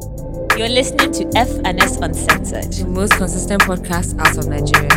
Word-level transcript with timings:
You're 0.00 0.68
listening 0.68 1.12
to 1.12 1.30
F 1.36 1.48
and 1.64 1.80
S 1.82 1.96
Uncensored. 1.98 2.72
the 2.72 2.86
most 2.86 3.12
consistent 3.14 3.62
podcast 3.62 4.18
out 4.18 4.36
of 4.38 4.46
Nigeria. 4.48 4.88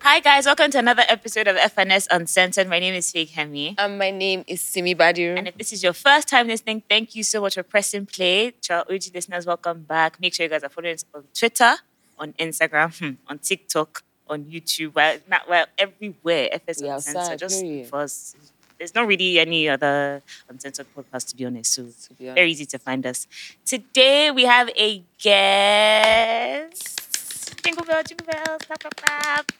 Hi 0.00 0.20
guys, 0.20 0.46
welcome 0.46 0.70
to 0.70 0.78
another 0.78 1.02
episode 1.08 1.46
of 1.48 1.56
FNS 1.56 2.06
Uncensored. 2.10 2.68
My 2.68 2.78
name 2.78 2.94
is 2.94 3.12
Feyikemi. 3.12 3.78
Um, 3.78 3.98
my 3.98 4.10
name 4.10 4.44
is 4.46 4.62
Simi 4.62 4.94
Badiru. 4.94 5.36
And 5.36 5.48
if 5.48 5.58
this 5.58 5.72
is 5.72 5.82
your 5.82 5.92
first 5.92 6.28
time 6.28 6.46
listening, 6.46 6.82
thank 6.88 7.14
you 7.14 7.22
so 7.22 7.40
much 7.40 7.54
for 7.54 7.62
pressing 7.62 8.06
play. 8.06 8.52
To 8.62 8.74
our 8.76 8.80
OG 8.90 9.02
listeners, 9.14 9.44
welcome 9.46 9.82
back. 9.82 10.18
Make 10.20 10.34
sure 10.34 10.44
you 10.44 10.50
guys 10.50 10.62
are 10.62 10.68
following 10.70 10.94
us 10.94 11.04
on 11.14 11.24
Twitter, 11.34 11.74
on 12.18 12.32
Instagram, 12.34 12.96
hmm, 12.98 13.12
on 13.28 13.38
TikTok, 13.38 14.02
on 14.28 14.44
YouTube. 14.44 14.94
We're, 14.94 15.20
not, 15.28 15.48
we're 15.48 15.66
everywhere. 15.78 16.48
FS 16.52 16.82
We 16.82 16.88
Uncensored. 16.88 17.38
Just 17.38 17.62
period. 17.62 17.88
for 17.88 18.00
us. 18.00 18.34
There's 18.78 18.94
not 18.94 19.06
really 19.06 19.38
any 19.38 19.68
other 19.70 20.22
uncensored 20.48 20.86
podcast, 20.94 21.28
to 21.28 21.36
be 21.36 21.46
honest. 21.46 21.72
So 21.72 21.82
be 22.18 22.26
honest. 22.28 22.34
very 22.34 22.50
easy 22.50 22.66
to 22.66 22.78
find 22.78 23.06
us. 23.06 23.26
Today 23.64 24.30
we 24.30 24.44
have 24.44 24.68
a 24.76 25.02
guest. 25.18 26.92
Jingle 27.64 27.84
bell, 27.84 28.02
jingle 28.02 28.26
bell, 28.26 28.58
clap, 28.58 28.80
clap, 28.80 28.96
clap. 28.96 29.52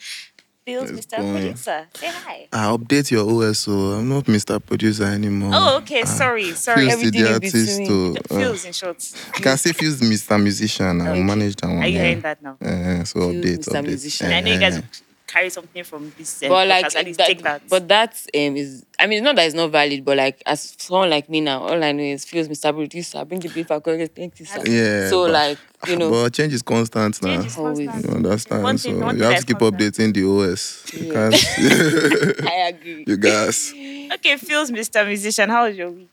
Pheelz 0.66 0.90
Let's 0.92 1.06
Mr. 1.06 1.18
go. 1.18 1.32
Producer. 1.32 1.86
Say 1.94 2.06
hi. 2.08 2.48
I 2.52 2.64
update 2.76 3.10
your 3.12 3.24
OSO. 3.24 3.98
I'm 4.00 4.08
not 4.08 4.24
Mr. 4.24 4.58
Producer 4.64 5.04
anymore. 5.04 5.52
Oh, 5.54 5.76
okay. 5.78 6.02
Ah, 6.02 6.06
Sorry, 6.06 6.52
sorry. 6.54 6.86
Pheelz 6.86 6.92
Everything 6.92 7.22
the 7.22 7.28
in 7.28 7.34
artist. 7.34 7.78
between. 7.78 7.86
To, 7.88 8.18
uh, 8.18 8.34
Pheelz 8.34 8.66
in 8.66 8.72
short. 8.72 9.12
you 9.36 9.42
can 9.42 9.56
say 9.58 9.70
Pheelz 9.70 10.00
Mr. 10.02 10.42
Musician. 10.42 11.00
I 11.02 11.10
Okay. 11.10 11.22
manage 11.22 11.54
that 11.56 11.68
one. 11.68 11.78
Are 11.82 11.86
you 11.86 11.94
yeah. 11.96 12.02
hearing 12.04 12.20
that 12.22 12.42
now? 12.42 12.56
Uh, 12.60 13.04
so 13.04 13.20
Pheelz 13.20 13.42
update, 13.44 13.58
Mr. 13.58 13.72
update. 13.74 13.84
Musician. 13.86 14.26
And 14.26 14.34
I 14.34 14.40
know 14.40 14.52
you 14.54 14.58
guys 14.60 14.78
Uh, 14.78 14.82
carry 15.26 15.50
something 15.50 15.82
from 15.84 16.12
this. 16.16 16.42
Uh, 16.42 16.48
but 16.48 16.68
like 16.68 16.86
podcast. 16.86 16.96
at 16.96 17.04
least 17.04 17.18
that, 17.18 17.26
take 17.26 17.42
that. 17.42 17.62
but 17.68 17.88
that 17.88 18.12
um 18.34 18.56
is 18.56 18.84
I 18.98 19.06
mean 19.06 19.18
it's 19.18 19.24
not 19.24 19.36
that 19.36 19.46
it's 19.46 19.54
not 19.54 19.70
valid, 19.70 20.04
but 20.04 20.16
like 20.16 20.42
as 20.46 20.74
someone 20.78 21.10
like 21.10 21.28
me 21.28 21.40
now, 21.40 21.62
all 21.62 21.82
I 21.82 21.92
know 21.92 22.02
is 22.02 22.24
Pheelz 22.24 22.48
Mr. 22.48 22.72
Producer, 22.74 23.24
bring 23.24 23.40
the 23.40 23.48
beef, 23.48 23.70
I 23.70 23.80
thank 23.80 24.38
you, 24.40 24.46
sir. 24.46 24.62
Yeah, 24.66 25.08
So 25.10 25.24
but- 25.24 25.32
like 25.32 25.58
you 25.86 25.96
know, 25.96 26.10
But 26.10 26.32
change 26.32 26.54
is 26.54 26.62
constant 26.62 27.22
now. 27.22 27.34
Change 27.34 27.46
is 27.46 27.58
Always. 27.58 27.88
constant. 27.88 28.10
You 28.10 28.16
understand? 28.16 28.62
One 28.62 28.78
so 28.78 28.88
thing- 28.90 29.00
one 29.00 29.16
you 29.18 29.22
have 29.24 29.40
to 29.40 29.46
keep 29.46 29.58
constant. 29.58 29.94
updating 29.94 30.14
the 30.14 30.24
OS. 30.24 30.84
You 30.94 31.06
Yeah. 31.06 31.30
can't. 31.30 31.34
I 32.48 32.54
agree. 32.68 33.04
you 33.06 33.16
guys. 33.16 33.72
Okay, 33.72 34.34
Pheelz 34.36 34.70
Mr. 34.70 35.06
Musician. 35.06 35.50
How 35.50 35.66
was 35.66 35.76
your 35.76 35.90
week? 35.90 36.08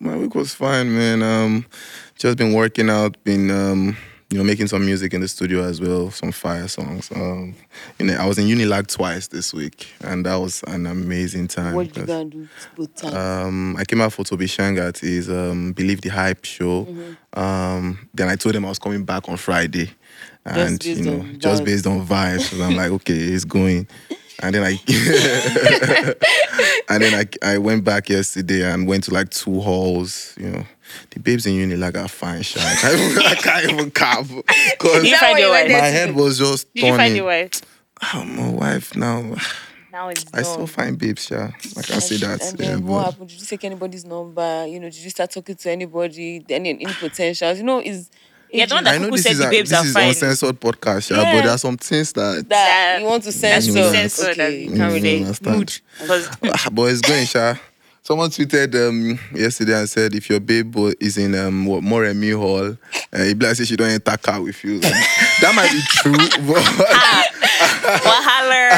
My 0.00 0.16
week 0.16 0.34
was 0.34 0.54
fine, 0.54 0.92
man. 0.94 1.22
Um, 1.22 1.66
just 2.16 2.36
been 2.38 2.52
working 2.52 2.90
out, 2.90 3.16
been 3.24 3.50
um, 3.50 3.96
you 4.30 4.36
know, 4.36 4.44
making 4.44 4.66
some 4.66 4.84
music 4.84 5.14
in 5.14 5.22
the 5.22 5.28
studio 5.28 5.62
as 5.62 5.80
well, 5.80 6.10
some 6.10 6.32
fire 6.32 6.68
songs. 6.68 7.10
Um, 7.14 7.54
you 7.98 8.06
know, 8.06 8.14
I 8.14 8.26
was 8.26 8.38
in 8.38 8.46
Unilag 8.46 8.86
twice 8.94 9.28
this 9.28 9.54
week, 9.54 9.88
and 10.02 10.26
that 10.26 10.36
was 10.36 10.62
an 10.66 10.84
amazing 10.84 11.48
time. 11.48 11.74
What 11.74 11.86
did 11.86 11.96
you 11.96 12.06
gonna 12.06 12.24
do 12.26 12.48
both 12.76 12.94
times? 12.94 13.14
Um, 13.14 13.76
I 13.78 13.84
came 13.86 14.02
out 14.02 14.12
for 14.12 14.24
Toby 14.24 14.46
Shang 14.46 14.76
at 14.78 14.98
his 14.98 15.30
um, 15.30 15.72
Believe 15.72 16.02
the 16.02 16.10
Hype 16.10 16.44
show. 16.44 16.84
Mm-hmm. 16.84 17.40
Um, 17.40 18.08
then 18.12 18.28
I 18.28 18.36
told 18.36 18.54
him 18.54 18.66
I 18.66 18.68
was 18.68 18.78
coming 18.78 19.04
back 19.04 19.30
on 19.30 19.38
Friday, 19.38 19.90
and 20.44 20.84
you 20.84 21.02
know, 21.02 21.22
just 21.38 21.64
based 21.64 21.86
on 21.86 22.06
vibes. 22.06 22.62
I'm 22.62 22.76
like, 22.76 22.90
okay, 22.90 23.16
it's 23.16 23.44
going. 23.44 23.88
And 24.40 24.54
then 24.54 24.62
I, 24.62 24.70
and 26.88 27.02
then 27.02 27.26
I, 27.42 27.54
I 27.54 27.58
went 27.58 27.82
back 27.82 28.08
yesterday 28.08 28.70
and 28.70 28.86
went 28.86 29.04
to 29.04 29.14
like 29.14 29.30
two 29.30 29.60
halls. 29.60 30.34
You 30.38 30.50
know, 30.50 30.66
the 31.10 31.20
babes 31.20 31.46
in 31.46 31.54
uni 31.54 31.76
like 31.76 31.96
are 31.96 32.08
fine, 32.08 32.42
shy. 32.42 32.60
I 32.60 32.74
can't 32.76 32.98
even, 33.00 33.22
I 33.26 33.34
can't 33.34 33.70
even 33.72 33.90
cap 33.90 34.24
because 34.28 35.02
Did 35.02 35.06
you 35.10 35.16
find 35.18 35.38
your 35.38 35.50
wife? 35.50 35.70
my 35.70 35.78
head 35.78 36.14
was 36.14 36.38
just 36.38 36.72
Did 36.74 36.84
you 36.84 36.96
find 36.96 37.16
your 37.16 37.26
wife? 37.26 37.60
I'm 38.00 38.36
my 38.36 38.48
wife 38.50 38.96
now. 38.96 39.34
Now 39.90 40.08
it's 40.10 40.24
I 40.34 40.42
still 40.42 40.66
find 40.66 40.98
babes, 40.98 41.30
yeah. 41.30 41.50
I 41.76 41.82
can't 41.82 42.02
say 42.02 42.16
that. 42.18 42.40
And 42.42 42.60
yeah, 42.60 42.66
then 42.72 42.86
what 42.86 42.98
but- 43.04 43.10
happened? 43.12 43.28
Did 43.30 43.40
you 43.40 43.46
take 43.46 43.64
anybody's 43.64 44.04
number? 44.04 44.66
You 44.66 44.78
know, 44.80 44.86
did 44.90 44.98
you 45.02 45.10
start 45.10 45.30
talking 45.30 45.56
to 45.56 45.70
anybody? 45.70 46.44
Any 46.50 46.70
any 46.70 46.84
potentials? 46.92 47.58
You 47.58 47.64
know, 47.64 47.80
is 47.80 48.10
Yeah, 48.52 48.66
the 48.66 48.74
one 48.76 48.84
that 48.84 48.94
I 48.94 48.98
know 48.98 49.08
Kuku 49.08 49.12
this 49.12 49.22
said 49.24 49.32
is, 49.32 49.40
a, 49.40 49.50
babes 49.50 49.70
this 49.70 49.78
are 49.78 49.84
is 49.86 49.92
fine. 49.92 50.08
uncensored 50.08 50.60
podcast, 50.60 51.10
yeah, 51.10 51.22
Yeah. 51.22 51.32
but 51.34 51.42
there 51.44 51.50
are 51.54 51.58
some 51.58 51.76
things 51.76 52.12
that, 52.12 52.48
that 52.48 52.98
you 53.00 53.06
want 53.06 53.22
to 53.24 53.30
That's 53.30 53.66
censor? 53.66 53.72
Mm. 53.80 53.90
censored 53.92 54.28
Okay. 54.38 54.62
and 54.64 54.70
you 54.72 54.76
can't 54.78 54.92
really 54.92 55.20
Mm, 55.20 55.22
understand. 55.22 55.56
mood. 56.42 56.52
Ah, 56.54 56.68
but 56.72 56.82
it's 56.92 57.00
going, 57.00 57.26
Sha. 57.26 57.54
Someone 58.08 58.30
tweeted 58.30 58.74
um, 58.88 59.18
yesterday 59.34 59.78
and 59.78 59.86
said 59.86 60.14
if 60.14 60.30
your 60.30 60.40
babe 60.40 60.74
is 60.98 61.18
in 61.18 61.34
um, 61.34 61.66
what, 61.66 61.84
Moremi 61.84 62.34
Hall, 62.34 62.70
uh, 62.70 62.76
if 63.12 63.38
like 63.38 63.54
say 63.54 63.66
she 63.66 63.76
don't 63.76 63.90
enter 63.90 64.16
car 64.16 64.40
with 64.40 64.64
you, 64.64 64.80
that 64.80 65.52
might 65.54 65.70
be 65.70 65.82
true. 65.82 66.14
But 66.48 66.62
Wahaler. 68.00 68.70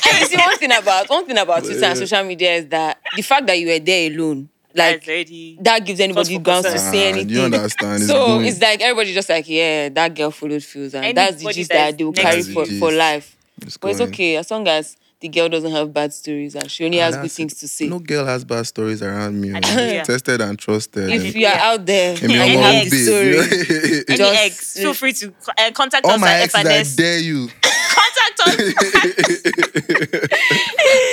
And 0.08 0.20
you 0.20 0.26
see, 0.26 0.36
one 0.38 0.56
thing 0.56 0.72
about 0.72 1.06
one 1.10 1.26
thing 1.26 1.36
about 1.36 1.64
Twitter 1.64 1.84
and 1.84 1.98
social 1.98 2.24
media 2.24 2.54
is 2.54 2.68
that 2.68 2.98
the 3.14 3.20
fact 3.20 3.46
that 3.48 3.58
you 3.58 3.66
were 3.68 3.78
there 3.78 4.10
alone, 4.10 4.48
like 4.74 5.04
That's 5.04 5.30
that 5.60 5.84
gives 5.84 6.00
anybody 6.00 6.36
for 6.36 6.40
grounds 6.42 6.64
to 6.72 6.78
say 6.78 7.08
Ah, 7.08 7.10
anything. 7.10 7.28
you 7.28 7.42
understand? 7.42 7.96
It's 7.96 8.06
so 8.06 8.14
going. 8.26 8.46
it's 8.46 8.58
like 8.62 8.80
everybody 8.80 9.12
just 9.12 9.28
like, 9.28 9.46
yeah, 9.50 9.90
that 9.90 10.14
girl 10.14 10.30
followed 10.30 10.62
Pheelz, 10.62 10.94
and 10.94 11.14
that's 11.14 11.36
the 11.36 11.40
Anybody 11.40 11.54
gist 11.56 11.70
that 11.72 11.76
that 11.76 11.90
is 11.90 11.96
they 11.98 12.04
will 12.04 12.12
carry 12.14 12.42
for, 12.42 12.64
for 12.64 12.90
life. 12.90 13.36
It's 13.60 13.76
But 13.76 13.90
it's 13.90 14.00
okay 14.00 14.36
as 14.36 14.50
long 14.50 14.66
as 14.66 14.96
the 15.20 15.28
girl 15.28 15.48
doesn't 15.48 15.72
have 15.72 15.92
bad 15.92 16.12
stories 16.12 16.54
and 16.54 16.70
she 16.70 16.84
only 16.84 16.98
has 16.98 17.16
good 17.16 17.32
things 17.32 17.54
to 17.58 17.66
say. 17.68 17.88
No 17.88 17.98
girl 17.98 18.24
has 18.24 18.44
bad 18.44 18.66
stories 18.66 19.02
around 19.02 19.40
me. 19.40 19.50
oh. 19.52 19.60
Hallelujah. 19.66 20.04
Tested 20.04 20.40
and 20.40 20.56
trusted. 20.58 21.10
if 21.10 21.34
you 21.34 21.46
are 21.46 21.54
out 21.56 21.84
there 21.86 22.14
Emi 22.16 22.34
and 22.34 22.52
you 22.52 22.58
ex 22.60 22.90
the 22.90 23.04
story, 23.04 24.04
Any 24.08 24.16
Just- 24.16 24.44
ex, 24.44 24.74
feel 24.78 24.94
free 24.94 25.12
to 25.14 25.34
uh, 25.58 25.70
contact 25.72 26.04
All 26.06 26.12
us 26.12 26.20
my 26.20 26.28
at 26.32 26.42
exes, 26.42 26.54
I 26.54 26.64
FNS. 26.64 26.96
dare 26.96 27.18
you. 27.18 27.48
Contact 27.98 28.40
us. 28.40 28.54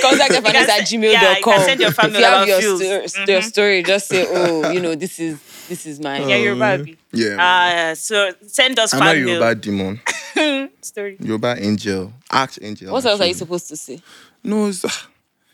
contact 0.02 0.34
You 0.34 0.42
FNS 0.42 0.56
at 0.56 0.88
send- 0.88 1.04
yeah, 1.04 1.38
you 1.38 1.42
gmail.com. 1.42 1.54
can 1.54 1.66
send 1.66 1.82
your 1.82 1.92
family 1.92 2.20
if 2.20 2.20
you 2.20 2.26
have 2.26 2.34
about 2.34 2.48
your, 2.48 2.62
Pheelz. 3.02 3.10
sto- 3.10 3.32
your 3.32 3.42
story, 3.42 3.84
just 3.84 4.08
say, 4.08 4.26
oh, 4.30 4.70
you 4.72 4.80
know, 4.82 4.96
this 4.96 5.20
is 5.20 5.40
this 5.68 5.86
is 5.88 6.00
mine. 6.00 6.30
yeah, 6.30 6.36
you're 6.36 6.56
Barbie. 6.56 6.98
Yeah. 7.12 7.90
Uh, 7.92 7.96
so 7.96 8.32
send 8.46 8.78
us 8.78 8.94
I'm 8.94 9.02
a 9.02 9.06
fan 9.06 9.16
mail. 9.26 9.28
Yoruba 9.40 9.56
demon. 9.56 10.00
Story. 10.86 11.18
Yoruba 11.20 11.56
angel. 11.60 12.14
Archangel. 12.32 12.92
What 12.94 13.06
else 13.06 13.20
are 13.22 13.26
you 13.28 13.34
supposed 13.34 13.68
to 13.70 13.76
say? 13.76 14.02
No, 14.44 14.68
it's, 14.68 14.86
ah, 14.86 15.08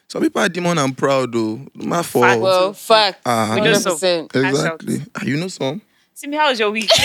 some 0.08 0.22
people 0.22 0.42
are 0.42 0.50
demon 0.50 0.78
and 0.78 0.98
proud 0.98 1.32
though. 1.34 1.66
My 1.74 2.04
fault. 2.04 2.26
Fact. 2.26 2.42
Well, 2.42 2.74
fact. 2.74 3.22
Ah, 3.26 3.56
We 3.56 3.62
know 3.62 3.74
some. 3.74 4.28
exactly. 4.34 5.02
Ah, 5.16 5.24
you 5.24 5.38
know 5.38 5.48
some? 5.48 5.82
Simi, 6.14 6.38
how 6.38 6.50
was 6.50 6.60
your 6.60 6.72
week? 6.72 6.90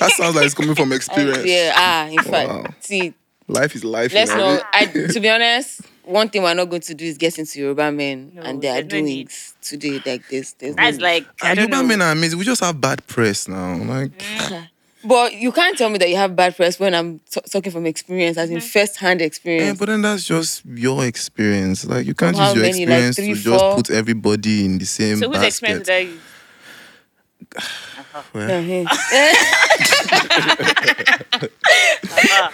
That 0.00 0.12
sounds 0.16 0.34
like 0.34 0.46
it's 0.46 0.54
coming 0.54 0.74
from 0.74 0.90
Uh, 0.92 0.96
experience. 0.96 1.44
yeah, 1.46 1.72
ah, 1.76 2.06
in 2.08 2.18
fact, 2.22 2.48
Wow. 2.48 2.64
see, 2.80 3.14
Life 3.46 3.74
is 3.76 3.84
life. 3.84 4.12
let's 4.14 4.30
you 4.30 4.36
know. 4.38 4.54
not. 4.54 4.64
I, 4.72 4.86
to 4.86 5.20
be 5.20 5.28
honest, 5.28 5.82
one 6.04 6.28
thing 6.30 6.42
we're 6.42 6.54
not 6.54 6.70
going 6.70 6.80
to 6.82 6.94
do 6.94 7.04
is 7.04 7.18
get 7.18 7.38
into 7.38 7.60
Yoruba 7.60 7.92
men 7.92 8.32
No, 8.34 8.42
and 8.42 8.62
their 8.62 8.80
there's 8.82 8.92
no 8.92 9.00
need. 9.06 9.28
doings 9.28 9.54
today 9.62 10.00
like 10.04 10.26
this. 10.28 10.52
There's 10.54 10.76
no 10.76 10.82
That's 10.82 10.96
need. 10.96 11.02
like 11.02 11.26
I 11.42 11.50
Ah, 11.52 11.54
don't 11.54 11.68
Yoruba 11.68 11.76
know. 11.76 11.82
men 11.88 12.02
are 12.02 12.12
amazing. 12.12 12.38
We 12.38 12.44
just 12.46 12.62
have 12.62 12.80
bad 12.80 13.06
press 13.06 13.46
now. 13.48 13.76
Like, 13.76 14.12
But 15.06 15.34
you 15.34 15.52
can't 15.52 15.76
tell 15.76 15.90
me 15.90 15.98
that 15.98 16.08
you 16.08 16.16
have 16.16 16.34
bad 16.34 16.56
press 16.56 16.80
when 16.80 16.94
I'm 16.94 17.20
t- 17.30 17.40
talking 17.50 17.70
from 17.72 17.84
experience, 17.86 18.36
as 18.38 18.48
in 18.50 18.56
Mm-hmm. 18.58 18.66
first-hand 18.66 19.20
eh, 19.20 19.24
experience. 19.24 19.78
but 19.78 19.86
then 19.86 20.02
that's 20.02 20.24
just 20.24 20.64
your 20.64 21.04
experience. 21.04 21.84
Like, 21.84 22.06
you 22.06 22.14
can't 22.14 22.36
How 22.36 22.46
use 22.48 22.54
your 22.56 22.64
many? 22.64 22.86
Like 22.86 23.10
experience 23.12 23.16
three, 23.16 23.34
to 23.34 23.40
just 23.40 23.70
put 23.76 23.90
everybody 23.90 24.64
in 24.64 24.78
the 24.78 24.86
same 24.86 25.18
So 25.18 25.28
whose 25.28 25.36
basket. 25.38 25.46
experience 25.48 25.86
did 25.86 25.94
I 25.94 25.98
use? 25.98 26.22
Well, 28.32 28.48
Uh-huh. 32.16 32.50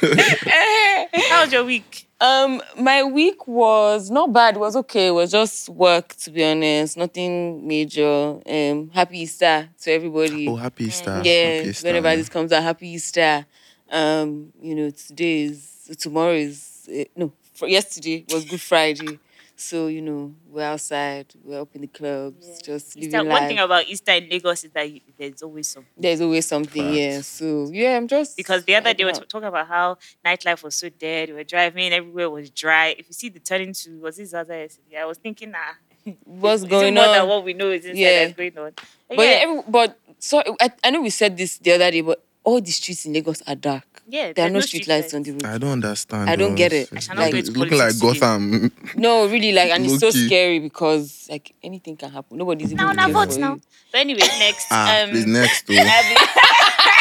How 1.29 1.43
was 1.43 1.53
your 1.53 1.65
week? 1.65 2.07
Um, 2.21 2.61
my 2.79 3.03
week 3.03 3.47
was 3.49 4.11
not 4.11 4.33
bad. 4.33 4.57
It 4.57 4.59
was 4.59 4.77
okay. 4.77 5.07
It 5.07 5.13
was 5.13 5.31
just 5.31 5.71
work, 5.71 6.15
to 6.17 6.31
be 6.31 6.45
honest. 6.45 6.99
Nothing 6.99 7.67
major. 7.67 8.41
Um, 8.47 8.91
happy 8.91 9.21
Easter 9.21 9.71
to 9.81 9.91
everybody. 9.91 10.47
Oh, 10.47 10.57
happy 10.57 10.85
Easter. 10.85 11.23
yeah, 11.25 11.57
Happy 11.57 11.71
Easter, 11.71 11.89
whenever 11.89 12.11
yeah. 12.11 12.17
this 12.17 12.29
comes 12.29 12.53
out, 12.53 12.63
happy 12.63 12.89
Easter. 12.89 13.47
Um, 13.91 14.53
you 14.61 14.75
know, 14.75 14.91
today 14.91 15.43
is 15.45 15.91
tomorrow 15.99 16.35
is 16.35 16.89
uh, 16.95 17.05
no, 17.17 17.33
for 17.55 17.69
yesterday 17.69 18.25
was 18.31 18.45
Good 18.45 18.61
Friday. 18.61 19.19
So 19.61 19.89
you 19.89 20.01
know, 20.01 20.35
we're 20.49 20.63
outside, 20.65 21.27
we're 21.45 21.61
up 21.61 21.69
in 21.75 21.83
the 21.83 21.87
clubs, 21.87 22.63
just 22.63 22.97
living 22.97 23.11
Easter, 23.11 23.23
life. 23.23 23.41
one 23.41 23.49
thing 23.49 23.59
about 23.59 23.87
Easter 23.87 24.13
in 24.13 24.29
Lagos 24.31 24.65
is 24.65 24.71
that 24.71 24.91
you, 24.91 25.01
there's 25.19 25.43
always 25.43 25.69
some. 25.69 25.85
There's 25.99 26.23
always 26.23 26.47
something, 26.47 26.95
yeah. 26.95 27.21
So 27.21 27.69
yeah, 27.71 27.95
I'm 27.99 28.09
just 28.09 28.39
Because 28.39 28.65
the 28.65 28.75
other 28.77 28.95
day 28.95 29.05
we 29.05 29.13
were 29.13 29.19
talking 29.19 29.49
about 29.49 29.69
how 29.69 29.99
nightlife 30.25 30.63
was 30.63 30.77
so 30.77 30.89
dead. 30.89 31.29
We 31.29 31.35
were 31.35 31.45
driving, 31.45 31.93
everywhere 31.93 32.31
was 32.31 32.49
dry. 32.49 32.95
If 32.99 33.09
you 33.09 33.13
see 33.13 33.29
the 33.29 33.39
turning 33.39 33.75
to 33.75 34.01
was 34.01 34.17
this 34.17 34.33
other 34.33 34.59
yesterday, 34.59 34.97
I 34.97 35.05
was 35.05 35.19
thinking, 35.19 35.51
nah, 35.51 35.59
what's 36.25 36.63
is 36.63 36.65
it 36.65 36.71
going 36.71 36.95
more 36.95 37.05
on? 37.05 37.13
than 37.13 37.29
what 37.29 37.45
we 37.45 37.53
know 37.53 37.71
is 37.71 37.85
Yeah. 37.85 38.25
that's 38.25 38.37
going 38.39 38.57
on. 38.57 38.73
But, 39.09 39.17
But 39.17 39.23
yeah, 39.27 39.31
yeah, 39.31 39.39
every, 39.43 39.63
but 39.69 39.99
so 40.19 40.43
I, 40.59 40.71
I 40.83 40.91
know 40.91 41.03
we 41.03 41.11
said 41.11 41.37
this 41.37 41.59
the 41.59 41.73
other 41.73 41.91
day, 41.91 42.01
but 42.01 42.25
all 42.45 42.63
the 42.63 42.71
streets 42.71 43.05
in 43.05 43.13
Lagos 43.13 43.43
are 43.47 43.55
dark. 43.57 43.85
Yeah, 44.11 44.33
There 44.33 44.47
are 44.47 44.51
there's 44.51 44.53
no 44.53 44.61
street 44.61 44.83
street 44.85 44.89
lights 44.95 45.15
on 45.15 45.23
the 45.23 45.33
road. 45.33 45.45
I 45.45 45.59
don't 45.59 45.73
understand. 45.73 46.29
I 46.31 46.37
don't 46.37 46.51
though. 46.51 46.57
get 46.57 46.73
it. 46.73 46.93
It's- 46.93 46.93
I 46.93 46.97
It's, 46.97 47.07
shall 47.07 47.17
not 47.17 47.31
go 47.33 47.39
it's 47.39 47.51
looking 47.51 47.79
like. 47.79 47.99
Gotham. 47.99 48.73
No, 48.97 49.27
really, 49.27 49.53
like, 49.53 49.71
and 49.71 49.85
it's 49.87 49.99
so 50.01 50.11
scary 50.11 50.59
because 50.59 51.27
like 51.31 51.55
anything 51.63 51.97
can 51.97 52.11
happen. 52.11 52.37
Nobody's 52.39 52.73
even 52.73 52.77
Now, 52.79 52.93
now, 52.93 53.07
looking 53.09 53.33
vote 53.33 53.39
now. 53.39 53.59
But 53.93 53.99
anyway, 54.03 54.21
next. 54.39 54.67
Ah, 54.71 55.03
um, 55.03 55.11
please 55.11 55.27
next 55.27 55.67
to 55.67 55.75
Abby- 55.79 56.17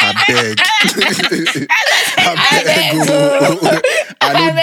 I 0.02 0.24
beg. 0.26 0.58
I 2.18 2.62
beg. 2.64 2.96
oh. 3.10 3.80
I 4.22 4.32
don't 4.32 4.56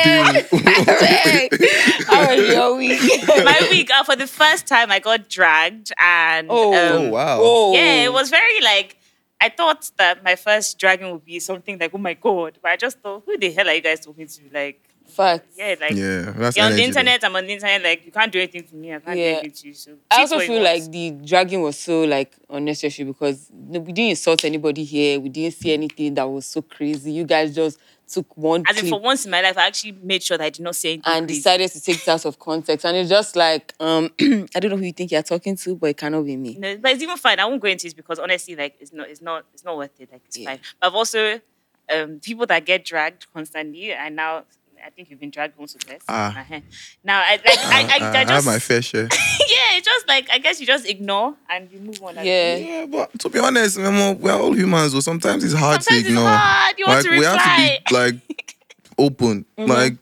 do. 0.50 2.06
How 2.08 2.36
was 2.36 2.48
your 2.50 2.76
week? 2.76 3.02
My 3.28 3.68
week 3.72 3.90
uh, 3.92 4.04
for 4.04 4.16
the 4.16 4.28
first 4.28 4.68
time 4.68 4.92
I 4.92 5.00
got 5.00 5.30
dragged 5.30 5.92
and 6.00 6.48
Oh. 6.50 6.74
um, 6.74 7.02
Oh 7.08 7.10
wow. 7.10 7.38
Oh. 7.42 7.74
yeah, 7.74 8.06
it 8.06 8.14
was 8.14 8.30
very 8.30 8.62
like 8.62 8.98
I 9.40 9.50
thought 9.50 9.90
that 9.98 10.24
my 10.24 10.36
first 10.36 10.80
dragging 10.80 11.12
would 11.12 11.26
be 11.26 11.40
something 11.40 11.78
like 11.78 11.92
oh 11.94 11.98
my 12.00 12.14
god, 12.14 12.58
but 12.62 12.72
I 12.72 12.78
just 12.78 13.00
thought 13.00 13.24
who 13.26 13.38
the 13.38 13.52
hell 13.52 13.68
are 13.68 13.74
you 13.74 13.82
guys 13.82 14.00
talking 14.00 14.28
to? 14.28 14.42
Like 14.52 14.82
Fact. 15.08 15.46
yeah, 15.56 15.76
like 15.80 15.96
Yeah, 15.96 16.32
that's 16.36 16.58
you're 16.58 16.66
on 16.66 16.76
the 16.76 16.82
energy, 16.84 16.92
though. 16.92 17.00
internet, 17.02 17.24
I'm 17.24 17.36
on 17.36 17.46
the 17.46 17.54
internet, 17.54 17.82
like 17.84 18.06
you 18.06 18.12
can't 18.12 18.32
do 18.32 18.40
anything 18.40 18.64
to 18.64 18.76
me, 18.76 18.94
I 18.94 19.00
can't 19.00 19.18
Yeah. 19.18 19.24
do 19.26 19.30
anything 19.40 19.52
to 19.52 19.68
you. 19.70 19.74
So 19.74 19.92
I 20.12 20.20
also 20.22 20.40
feel 20.40 20.62
like 20.62 20.92
the 20.92 21.12
dragging 21.12 21.62
was 21.62 21.78
so 21.80 22.04
like 22.04 22.34
unnecessary 22.50 23.06
because 23.08 23.50
we 23.54 23.80
didn't 23.80 24.00
insult 24.12 24.44
anybody 24.44 24.84
here. 24.84 25.20
We 25.20 25.30
didn't 25.30 25.54
see 25.56 25.72
anything 25.74 26.14
that 26.16 26.30
was 26.30 26.46
so 26.46 26.62
crazy. 26.62 27.12
You 27.14 27.24
guys 27.24 27.56
just 27.56 27.80
took 28.08 28.38
one 28.38 28.64
as 28.68 28.82
in 28.82 28.90
for 28.90 29.00
once 29.00 29.26
in 29.26 29.32
my 29.32 29.42
life, 29.42 29.58
I 29.58 29.68
actually 29.68 29.92
made 30.02 30.24
sure 30.24 30.38
that 30.38 30.44
I 30.46 30.50
did 30.50 30.62
not 30.64 30.76
say 30.76 30.94
anything. 30.94 31.14
and 31.14 31.28
crazy. 31.28 31.40
decided 31.40 31.72
to 31.72 31.82
take 31.82 31.98
it 32.02 32.08
out 32.08 32.26
of 32.26 32.40
context. 32.40 32.86
And 32.86 32.96
it's 32.98 33.10
just 33.10 33.36
like, 33.36 33.74
um, 33.80 34.10
I 34.20 34.60
don't 34.60 34.70
know 34.72 34.78
who 34.78 34.86
you 34.86 34.94
think 34.94 35.12
you're 35.12 35.24
talking 35.24 35.56
to, 35.58 35.76
but 35.76 35.90
it 35.90 35.98
cannot 35.98 36.24
be 36.24 36.38
me. 36.38 36.56
No, 36.58 36.78
but 36.78 36.92
it's 36.92 37.04
even 37.04 37.18
fine. 37.18 37.40
I 37.40 37.46
won't 37.46 37.62
go 37.62 37.68
into 37.68 37.88
it 37.88 37.96
because 37.96 38.20
honestly, 38.20 38.56
like 38.56 38.76
it's 38.80 38.94
not, 38.94 39.10
it's 39.10 39.22
not, 39.22 39.46
it's 39.54 39.64
not 39.66 39.76
worth 39.78 40.00
it. 40.00 40.10
Like 40.12 40.22
it's 40.26 40.38
Yeah. 40.38 40.50
fine. 40.52 40.60
But 40.80 40.88
I've 40.88 40.96
also 40.96 41.42
um, 41.94 42.20
people 42.22 42.46
that 42.48 42.66
get 42.66 42.86
dragged 42.86 43.28
constantly, 43.34 43.92
and 43.94 44.16
now 44.16 44.44
I 44.86 44.90
think 44.90 45.10
you've 45.10 45.20
been 45.20 45.30
dragged 45.30 45.58
once 45.58 45.76
or 45.76 45.80
twice. 45.80 46.02
Ah. 46.08 46.40
Uh-huh. 46.40 46.60
Now 47.04 47.20
I 47.20 47.32
like 47.32 47.44
I, 47.46 47.82
I, 48.00 48.06
I, 48.06 48.20
I, 48.20 48.24
just 48.26 48.32
have 48.32 48.46
my 48.46 48.60
fair 48.60 48.82
share. 48.82 49.04
yeah, 49.12 49.78
it's 49.78 49.86
just 49.86 50.08
like 50.08 50.30
I 50.32 50.38
guess 50.38 50.60
you 50.60 50.66
just 50.66 50.88
ignore 50.88 51.36
and 51.50 51.72
you 51.72 51.80
move 51.80 52.02
on. 52.04 52.16
Yeah. 52.16 52.56
Yeah, 52.56 52.86
but 52.86 53.18
to 53.20 53.30
be 53.30 53.40
honest, 53.40 53.78
Memo, 53.78 54.14
we're 54.14 54.32
all 54.34 54.54
humans. 54.54 54.94
So 54.94 55.00
sometimes 55.00 55.44
it's 55.44 55.54
hard 55.54 55.84
Sometimes 55.84 56.04
to 56.04 56.10
it's 56.10 56.10
ignore. 56.10 56.30
hard. 56.30 56.76
You 56.78 56.86
want 56.88 56.98
like 56.98 57.06
to 57.12 57.20
we 57.20 57.26
have 57.26 57.44
to 57.44 57.50
reply. 57.74 57.80
be 57.90 57.96
like 57.96 58.56
open. 58.98 59.46
Mm-hmm. 59.58 59.70
Like 59.72 59.94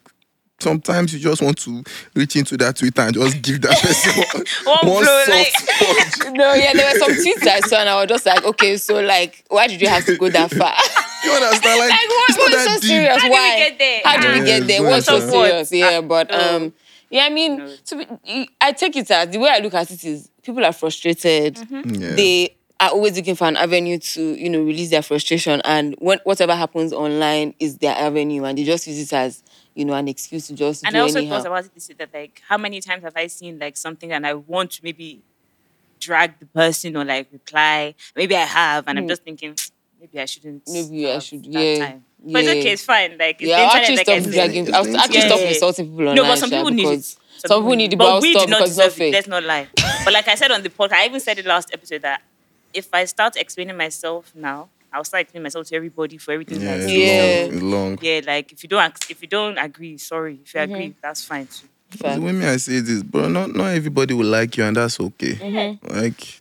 sometimes 0.60 1.14
you 1.14 1.20
just 1.20 1.42
want 1.42 1.58
to 1.60 1.84
reach 2.16 2.36
into 2.36 2.58
that 2.58 2.76
Twitter 2.78 3.02
and 3.02 3.14
just 3.14 3.42
give 3.42 3.62
that 3.62 3.78
person 3.82 4.14
One 4.66 4.78
one, 4.88 5.04
blow, 5.04 5.24
soft 5.26 6.24
like- 6.24 6.34
No, 6.34 6.54
yeah, 6.54 6.72
there 6.74 6.92
were 6.94 7.00
some 7.00 7.12
tweets 7.12 7.46
I 7.46 7.60
saw 7.60 7.78
and 7.82 7.90
I 7.90 7.96
was 8.00 8.08
just 8.08 8.26
like, 8.26 8.44
okay, 8.46 8.78
so 8.78 9.02
like, 9.02 9.44
why 9.50 9.68
did 9.68 9.82
you 9.82 9.88
have 9.90 10.06
to 10.06 10.18
go 10.18 10.30
that 10.30 10.52
far? 10.52 10.74
You 11.26 11.32
understand? 11.32 11.80
Like, 11.80 11.90
like, 11.90 12.10
what, 12.10 12.30
it's 12.30 12.38
not 12.38 12.52
what's 12.52 12.56
that 12.56 12.66
so 12.68 12.80
deep. 12.80 12.90
serious? 12.90 13.22
How 13.22 13.30
did 13.30 13.32
we 13.32 13.58
get 13.58 13.80
there? 13.80 14.02
How 14.06 14.22
did 14.22 14.32
we 14.44 14.50
Yeah, 14.50 14.60
get 14.60 14.68
there? 14.68 14.82
it's 14.82 14.90
What's 14.92 15.06
so 15.06 15.20
not 15.20 15.30
serious? 15.30 15.70
that. 15.70 15.76
Yeah, 15.78 16.02
but 16.02 16.34
um, 16.34 16.74
yeah, 17.10 17.24
I 17.26 17.30
mean, 17.30 17.78
to 17.86 17.96
be, 18.24 18.50
I 18.62 18.72
take 18.72 18.96
it 18.96 19.10
as 19.12 19.30
the 19.30 19.40
way 19.40 19.50
I 19.50 19.60
look 19.60 19.74
at 19.74 19.90
it 19.92 20.04
is 20.04 20.30
people 20.44 20.64
are 20.66 20.74
frustrated. 20.74 21.56
Mm-hmm. 21.56 22.02
Yeah. 22.02 22.16
They 22.16 22.56
are 22.80 22.90
always 22.90 23.16
looking 23.16 23.36
for 23.36 23.48
an 23.48 23.56
avenue 23.58 23.98
to, 23.98 24.22
you 24.36 24.50
know, 24.50 24.60
release 24.62 24.90
their 24.90 25.02
frustration, 25.02 25.62
and 25.64 25.96
when, 26.00 26.20
whatever 26.26 26.54
happens 26.56 26.92
online 26.94 27.54
is 27.60 27.78
their 27.78 27.96
avenue, 27.96 28.44
and 28.44 28.58
they 28.58 28.64
just 28.64 28.86
use 28.88 29.00
it 29.00 29.14
as, 29.14 29.44
you 29.76 29.86
know, 29.86 29.94
an 29.94 30.08
excuse 30.10 30.48
to 30.48 30.54
just 30.54 30.84
And 30.86 30.94
do 30.94 31.00
I 31.00 31.02
also 31.04 31.20
anyhow. 31.20 31.38
thought 31.38 31.46
about 31.48 31.66
it 31.66 31.74
this 31.74 31.88
way, 31.90 31.96
that 32.00 32.10
like 32.14 32.42
how 32.50 32.58
many 32.58 32.82
times 32.82 33.04
have 33.04 33.14
I 33.16 33.28
seen 33.28 33.60
like 33.60 33.78
something 33.78 34.12
and 34.12 34.28
I 34.28 34.34
want 34.34 34.72
to 34.72 34.82
maybe 34.84 35.22
drag 36.00 36.38
the 36.40 36.46
person 36.48 36.96
or 36.98 37.06
like 37.06 37.28
reply. 37.32 37.96
Maybe 38.16 38.36
I 38.36 38.42
have, 38.42 38.88
and 38.88 39.00
I'm 39.00 39.06
Hmm. 39.06 39.10
just 39.10 39.24
thinking 39.24 39.56
maybe 40.00 40.20
I 40.20 40.26
shouldn't. 40.26 40.64
Maybe 40.68 41.12
I 41.12 41.20
should- 41.20 41.44
that 41.46 41.50
yeah, 41.64 41.86
time. 41.88 42.06
But 42.28 42.44
it's 42.44 42.50
okay, 42.50 42.72
it's 42.72 42.84
fine. 42.86 43.18
Like 43.20 43.40
it's 43.42 43.50
yeah, 43.50 43.58
the 43.58 43.64
I'll 43.64 43.82
internet, 43.82 43.82
actually 43.82 43.96
like 43.98 44.06
stop 44.06 44.24
said. 44.24 44.34
dragging. 44.34 44.64
It's 44.68 44.74
I'll 44.74 44.80
actually 44.98 45.16
internet. 45.16 45.28
stop 45.28 45.40
Yeah. 45.40 45.48
insulting 45.50 45.86
people 45.86 46.00
online. 46.00 46.16
No, 46.16 46.24
but 46.24 46.38
some 46.40 46.50
people 46.50 46.72
need 46.72 46.88
it. 46.88 47.04
Some 47.38 47.62
people 47.62 47.76
need 47.76 47.94
it, 47.94 47.98
but, 47.98 48.14
but 48.14 48.22
we 48.24 48.32
stop 48.32 48.46
do 48.46 48.50
not 48.50 48.58
because 48.62 48.76
deserve 48.78 49.02
it. 49.02 49.12
Let's 49.14 49.28
not 49.28 49.44
lie. 49.44 49.68
but 50.04 50.14
like 50.14 50.28
I 50.28 50.36
said 50.36 50.52
on 50.52 50.64
the 50.64 50.70
podcast, 50.70 50.94
I 50.94 51.06
even 51.06 51.20
said 51.20 51.38
it 51.38 51.46
last 51.46 51.70
episode 51.74 52.02
that 52.02 52.22
if 52.74 52.88
I 52.94 53.06
start 53.06 53.36
explaining 53.36 53.78
myself 53.78 54.32
now, 54.36 54.70
I'll 54.92 55.04
start 55.04 55.22
explaining 55.22 55.44
myself 55.44 55.68
to 55.68 55.76
everybody 55.76 56.18
for 56.18 56.32
everything 56.32 56.62
Yeah, 56.62 56.76
it's. 56.76 56.92
Yeah. 56.92 57.48
long. 57.50 57.54
It's 57.54 57.62
long. 57.62 58.00
Yeah, 58.02 58.22
like 58.26 58.52
if 58.54 58.64
you 58.64 58.70
don't 58.70 59.06
if 59.10 59.22
you 59.22 59.28
don't 59.28 59.58
agree, 59.60 59.98
sorry. 59.98 60.40
If 60.44 60.54
you 60.54 60.62
Mm-hmm. 60.62 60.74
agree, 60.74 60.96
that's 61.04 61.24
fine 61.24 61.48
too. 61.48 61.68
The 62.00 62.20
way 62.20 62.32
me 62.32 62.46
I 62.46 62.58
say 62.58 62.80
this, 62.80 63.04
bro, 63.04 63.28
not 63.30 63.54
not 63.54 63.68
everybody 63.68 64.14
will 64.16 64.26
like 64.26 64.58
you, 64.58 64.64
and 64.64 64.76
that's 64.76 65.00
okay. 65.00 65.34
Mm-hmm. 65.36 65.96
Like, 65.96 66.40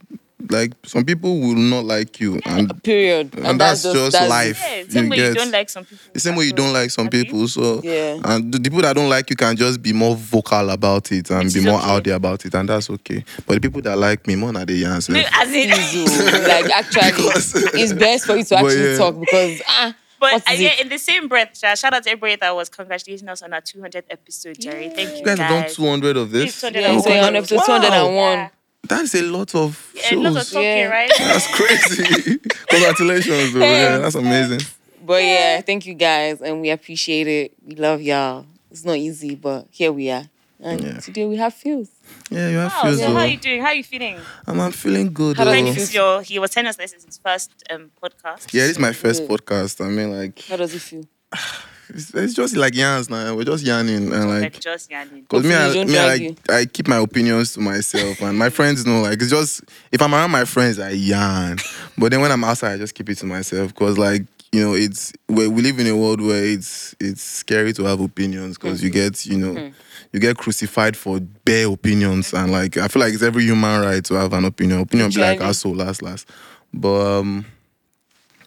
like 0.51 0.73
some 0.85 1.05
people 1.05 1.41
will 1.41 1.55
not 1.55 1.85
like 1.85 2.21
you, 2.21 2.41
and 2.45 2.83
Period. 2.83 3.35
and, 3.39 3.61
that's, 3.61 3.83
just 3.83 4.15
life. 4.29 4.61
Yeah, 4.61 4.85
same 4.89 5.09
way 5.09 5.17
you 5.19 5.23
get? 5.23 5.35
don't 5.37 5.51
like 5.51 5.69
some 5.71 5.85
people. 5.85 6.05
the 6.13 6.21
same 6.21 6.37
way 6.37 6.45
you 6.45 6.53
don't 6.53 6.73
like 6.73 6.91
some 6.91 7.07
Agree? 7.07 7.25
people. 7.25 7.47
So 7.49 7.81
Yeah. 7.83 8.19
and 8.25 8.53
the 8.53 8.61
people 8.61 8.83
that 8.83 8.95
don't 8.95 9.09
like 9.09 9.31
you 9.31 9.37
can 9.37 9.57
just 9.57 9.83
be 9.83 9.93
more 9.93 10.15
vocal 10.17 10.71
about 10.71 11.11
it 11.13 11.31
and 11.31 11.45
Which 11.45 11.55
be 11.55 11.61
more 11.65 11.79
okay. 11.81 11.91
out 11.91 12.05
there 12.05 12.15
about 12.17 12.45
it, 12.45 12.55
and 12.55 12.69
that's 12.69 12.91
okay. 12.91 13.25
But 13.47 13.55
the 13.55 13.61
people 13.61 13.83
that 13.83 13.97
like 13.99 14.27
me 14.27 14.37
more 14.37 14.53
than 14.53 14.67
the 14.67 14.85
answer. 14.85 15.13
No, 15.13 15.23
as 15.33 15.53
in, 15.53 15.71
oh, 15.73 16.45
like 16.49 16.71
actually, 16.71 17.11
Because- 17.17 17.55
it's 17.75 17.93
best 17.93 18.27
for 18.27 18.37
you 18.37 18.45
to 18.45 18.55
actually 18.59 18.91
yeah. 18.91 18.97
talk 18.99 19.19
because 19.21 19.63
ah, 19.69 19.95
but 20.21 20.49
uh, 20.49 20.53
yeah, 20.53 20.81
in 20.81 20.89
the 20.89 20.99
same 20.99 21.29
breath, 21.29 21.59
shout 21.59 21.85
out 21.85 22.03
to 22.05 22.11
everybody 22.11 22.37
that 22.37 22.55
was 22.57 22.71
congratulating 22.71 23.29
us 23.29 23.43
on 23.43 23.53
our 23.53 23.61
200th 23.61 24.05
episode, 24.11 24.59
Jerry. 24.59 24.89
Thank 24.89 25.11
you, 25.11 25.17
You 25.19 25.25
guys 25.25 25.39
have 25.39 25.51
done 25.65 25.71
200 25.75 26.17
of 26.17 26.31
this. 26.31 26.61
200 26.63 26.81
Yeah, 26.81 26.93
and 26.93 27.03
so 27.03 27.11
on 27.13 27.37
episode 27.37 27.57
Wow. 27.57 27.65
201. 27.67 28.33
Yeah. 28.39 28.49
That's 28.89 29.15
a 29.15 29.23
lot 29.23 29.55
of 29.55 29.93
Yeah, 29.95 30.03
shows. 30.03 30.19
a 30.19 30.31
lot 30.31 30.43
of 30.43 30.49
talking, 30.49 30.63
Yeah. 30.63 30.89
right? 30.89 31.11
That's 31.19 31.47
crazy. 31.49 32.39
Congratulations, 32.69 33.53
though. 33.55 33.61
Yeah, 33.61 33.99
that's 33.99 34.15
amazing. 34.15 34.61
but 35.05 35.23
yeah, 35.23 35.61
thank 35.61 35.87
you 35.87 35.95
guys, 35.95 36.41
and 36.43 36.61
we 36.61 36.71
appreciate 36.71 37.27
it. 37.27 37.55
We 37.65 37.75
love 37.77 38.01
y'all. 38.03 38.47
It's 38.71 38.85
not 38.85 38.97
easy, 38.97 39.35
but 39.37 39.67
here 39.71 39.93
we 39.93 40.11
are, 40.11 40.25
and 40.61 40.83
Yeah. 40.83 40.99
today 41.01 41.25
we 41.27 41.37
have 41.37 41.55
Pheelz. 41.55 41.89
Yeah, 42.31 42.49
you 42.49 42.57
have 42.57 42.73
Wow, 42.73 42.83
Pheelz 42.91 42.99
so 42.99 43.07
how 43.13 43.19
are 43.21 43.27
you 43.27 43.39
doing? 43.39 43.61
How 43.61 43.69
are 43.69 43.75
you 43.75 43.85
feeling? 43.85 44.19
I'm, 44.47 44.61
I'm 44.61 44.73
feeling 44.73 45.13
good. 45.13 45.37
How 45.37 45.45
does 45.45 45.55
though. 45.75 45.83
it 45.83 45.89
feel? 45.89 46.03
your, 46.17 46.23
he 46.23 46.39
was 46.39 46.51
telling 46.51 46.69
us 46.69 46.77
this 46.77 46.93
is 46.93 47.05
his 47.05 47.19
first 47.19 47.51
um, 47.71 47.91
podcast. 48.03 48.53
Yeah, 48.53 48.63
this 48.67 48.73
is 48.73 48.79
my 48.79 48.93
first 48.93 49.23
Yeah. 49.23 49.29
podcast. 49.29 49.85
I 49.85 49.89
mean, 49.89 50.11
like, 50.11 50.43
How 50.49 50.57
does 50.57 50.75
it 50.75 50.83
feel? 50.83 51.05
it's, 51.89 52.15
it's 52.15 52.35
just 52.35 52.57
like 52.57 52.75
yarns 52.75 53.11
now. 53.11 53.35
We're 53.35 53.45
just 53.45 53.65
yarning 53.65 54.13
and 54.13 54.29
Like, 54.29 54.43
like. 54.55 54.61
just 54.61 54.91
yanning. 54.91 55.27
Cause 55.29 55.45
me, 55.45 55.55
I, 55.55 55.85
me 55.85 55.99
I, 55.99 56.17
drag 56.19 56.39
I 56.51 56.65
keep 56.67 56.89
my 56.89 56.97
opinions 56.99 57.55
to 57.55 57.61
myself, 57.61 58.21
and 58.23 58.39
my 58.39 58.51
friends 58.51 58.87
know. 58.87 59.01
Like 59.03 59.21
it's 59.21 59.31
just 59.31 59.63
if 59.93 60.01
I'm 60.03 60.15
around 60.15 60.31
my 60.31 60.45
friends, 60.45 60.79
I 60.79 60.91
yarn. 60.91 61.59
But 61.99 62.11
then 62.11 62.21
when 62.21 62.31
I'm 62.33 62.45
outside, 62.45 62.73
I 62.75 62.77
just 62.79 62.95
keep 62.95 63.09
it 63.11 63.19
to 63.19 63.27
myself. 63.27 63.75
Cause 63.75 63.99
like 63.99 64.23
you 64.53 64.65
know, 64.65 64.75
it's 64.75 65.13
we 65.29 65.49
we 65.49 65.63
live 65.63 65.79
in 65.81 65.87
a 65.89 65.97
world 65.97 66.21
where 66.21 66.45
it's 66.45 66.95
it's 67.01 67.23
scary 67.23 67.73
to 67.75 67.85
have 67.85 68.01
opinions. 68.01 68.57
because 68.57 68.83
you 68.83 68.91
get 68.91 69.27
you 69.27 69.37
know 69.39 69.73
you 70.13 70.21
get 70.21 70.37
crucified 70.37 70.97
for 70.97 71.19
bare 71.45 71.67
opinions, 71.69 72.33
and 72.33 72.53
like 72.53 72.77
I 72.77 72.87
feel 72.89 73.01
like 73.01 73.15
it's 73.15 73.23
every 73.23 73.43
human 73.45 73.81
right 73.81 74.05
to 74.05 74.15
have 74.15 74.33
an 74.33 74.45
opinion. 74.45 74.81
Opinion 74.81 75.11
be 75.11 75.21
like 75.21 75.39
Literally. 75.39 75.49
asshole 75.51 75.75
last 75.75 76.03
last. 76.03 76.29
But 76.73 77.19
um, 77.19 77.47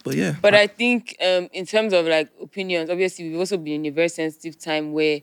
but 0.08 0.16
yeah. 0.18 0.36
But 0.42 0.54
I 0.54 0.68
think 0.68 1.16
um, 1.26 1.50
in 1.54 1.66
terms 1.66 1.94
of 1.94 2.06
like 2.06 2.30
opinions, 2.42 2.90
obviously 2.90 3.30
we've 3.30 3.40
also 3.40 3.58
been 3.58 3.86
in 3.86 3.92
a 3.92 3.96
very 3.96 4.10
sensitive 4.10 4.58
time 4.60 4.94
where 4.94 5.22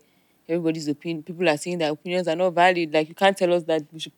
everybody's 0.49 0.88
opinion, 0.88 1.23
people 1.23 1.49
are 1.49 1.57
saying 1.57 1.79
that 1.79 1.91
opinions 1.91 2.29
are 2.29 2.37
not 2.37 2.50
valid. 2.50 2.93
Like 2.93 3.09
you 3.09 3.14
can't 3.14 3.37
tell 3.37 3.53
us 3.53 3.62
that 3.64 3.83
we 3.93 3.99
should 3.99 4.12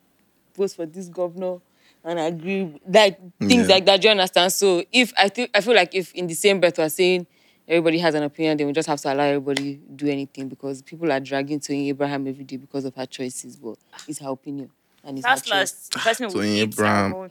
vote 0.55 0.71
for 0.71 0.85
this 0.85 1.07
governor 1.09 1.57
and 2.03 2.19
agree, 2.19 2.79
like 2.87 3.19
things 3.39 3.67
Yeah. 3.67 3.75
like 3.75 3.85
that. 3.85 4.01
Do 4.01 4.07
you 4.07 4.11
understand? 4.11 4.53
So 4.53 4.83
if 4.91 5.13
I 5.17 5.29
think 5.29 5.51
I 5.53 5.61
feel 5.61 5.75
like 5.75 5.93
if 5.95 6.13
in 6.13 6.27
the 6.27 6.33
same 6.33 6.59
breath 6.59 6.77
we're 6.77 6.89
saying 6.89 7.27
everybody 7.67 7.97
has 7.99 8.15
an 8.15 8.23
opinion, 8.23 8.57
then 8.57 8.67
we 8.67 8.73
just 8.73 8.87
have 8.87 8.99
to 9.01 9.13
allow 9.13 9.23
everybody 9.25 9.79
do 9.95 10.07
anything 10.07 10.47
because 10.47 10.81
people 10.81 11.11
are 11.11 11.19
dragging 11.19 11.59
Toyin 11.59 11.87
Abraham 11.89 12.27
every 12.27 12.43
day 12.45 12.57
because 12.57 12.85
of 12.85 12.95
her 12.95 13.05
choices, 13.05 13.55
but 13.57 13.77
it's 14.07 14.19
her 14.19 14.29
opinion 14.29 14.69
and 15.07 15.17
it's 15.17 15.25
her 15.25 15.31
Last, 15.31 15.45
choice. 15.45 15.53
last, 15.53 15.93
the 15.93 15.99
person 15.99 16.27
will 16.27 16.43
eat 16.43 16.61
Abraham. 16.61 17.29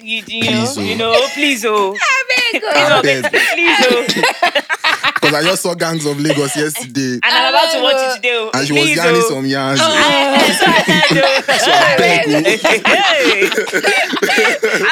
You, 0.00 0.22
you 0.26 0.42
know, 0.50 0.66
Please, 0.66 0.76
oh. 0.78 0.80
you 0.82 0.94
know, 0.96 1.12
please, 1.34 1.64
oh, 1.64 1.92
please, 2.50 2.62
oh, 2.64 3.02
dead. 3.02 3.24
please, 3.30 3.86
oh. 3.90 4.06
Because 5.16 5.34
I 5.34 5.42
just 5.42 5.62
saw 5.62 5.74
Gangs 5.74 6.04
of 6.06 6.20
Lagos 6.20 6.54
yesterday, 6.54 7.14
And 7.14 7.24
I'm 7.24 7.52
about 7.54 7.72
to 7.72 7.82
watch 7.82 7.94
it 7.96 8.16
today. 8.16 8.32
oh. 8.36 8.50
and 8.54 8.66
she 8.66 8.72
was 8.74 8.82
Please, 8.82 8.96
yarning 8.96 9.22
oh. 9.24 9.28
some 9.30 9.46
yarns. 9.46 9.80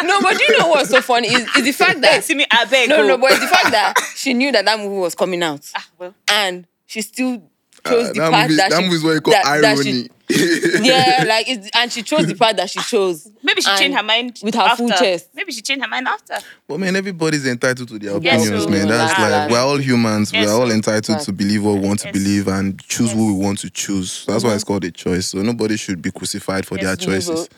no, 0.05 0.21
but 0.23 0.41
you 0.41 0.59
know 0.59 0.69
what's 0.69 0.91
so 0.91 1.01
funny 1.01 1.29
is, 1.29 1.43
is 1.57 1.65
the 1.65 1.73
fact 1.73 2.01
that 2.01 2.25
See 2.25 2.35
me, 2.35 2.47
I 2.51 2.65
beg. 2.65 2.89
No, 2.89 3.03
oh. 3.03 3.07
no, 3.07 3.19
but 3.19 3.31
it's 3.33 3.41
the 3.41 3.47
fact 3.47 3.71
that 3.71 3.95
she 4.17 4.35
knew 4.35 4.51
that 4.53 4.65
that 4.65 4.79
movie 4.79 4.97
was 4.99 5.15
coming 5.15 5.43
out, 5.43 5.71
Ah, 5.77 5.87
well, 5.99 6.15
and 6.29 6.67
she 6.87 7.03
still 7.03 7.43
chose 7.87 8.09
Uh, 8.09 8.13
the 8.13 8.21
that 8.21 8.31
part 8.33 8.43
movie, 8.49 8.57
that, 8.57 8.71
that 8.71 8.79
she, 8.79 8.85
movie 8.85 8.97
is 8.97 9.05
what 9.05 9.13
you 9.13 9.21
call 9.21 9.33
that- 9.35 9.61
that 9.63 9.79
she- 9.83 9.91
irony. 9.91 10.09
yeah, 10.31 11.25
like, 11.29 11.49
it's, 11.49 11.69
and 11.75 11.93
she 11.93 12.03
chose 12.03 12.27
the 12.27 12.35
part 12.35 12.57
that 12.57 12.71
she 12.71 12.81
chose. 12.81 13.29
maybe 13.43 13.61
she 13.61 13.71
And 13.71 13.79
changed 13.79 13.97
her 13.99 14.03
mind 14.03 14.41
with 14.43 14.55
her 14.55 14.63
after. 14.63 14.77
full 14.77 14.89
chest. 14.89 15.29
Maybe 15.35 15.53
she 15.53 15.61
changed 15.61 15.83
her 15.85 15.89
mind 15.89 16.09
after. 16.09 16.37
But 16.67 16.81
man, 16.81 16.97
everybody's 16.97 17.47
entitled 17.47 17.89
to 17.89 17.99
their 17.99 18.19
Yes, 18.19 18.41
opinions, 18.43 18.65
so- 18.65 18.71
man. 18.71 18.89
That's 18.89 19.19
Nah, 19.19 19.29
like 19.29 19.51
we're 19.51 19.59
all 19.59 19.77
humans. 19.77 20.33
Yes, 20.33 20.47
we're 20.47 20.55
all 20.55 20.69
so- 20.69 20.75
entitled 20.75 21.21
to 21.21 21.33
believe 21.33 21.63
what 21.63 21.75
we 21.75 21.81
want 21.87 22.01
to 22.01 22.07
Yes. 22.09 22.13
believe 22.15 22.49
and 22.49 22.81
choose 22.85 23.09
Yes. 23.09 23.17
what 23.17 23.27
we 23.27 23.33
want 23.33 23.59
to 23.61 23.71
choose. 23.71 24.25
That's 24.27 24.43
why 24.45 24.55
it's 24.55 24.65
mm-hmm. 24.65 24.69
called 24.73 24.85
a 24.85 24.91
choice. 24.91 25.27
So 25.27 25.43
nobody 25.43 25.77
should 25.77 26.01
be 26.01 26.11
crucified 26.11 26.65
for 26.67 26.77
Yes, 26.77 26.85
their 26.85 26.93
you 26.93 27.15
choices. 27.17 27.41
vote. 27.41 27.49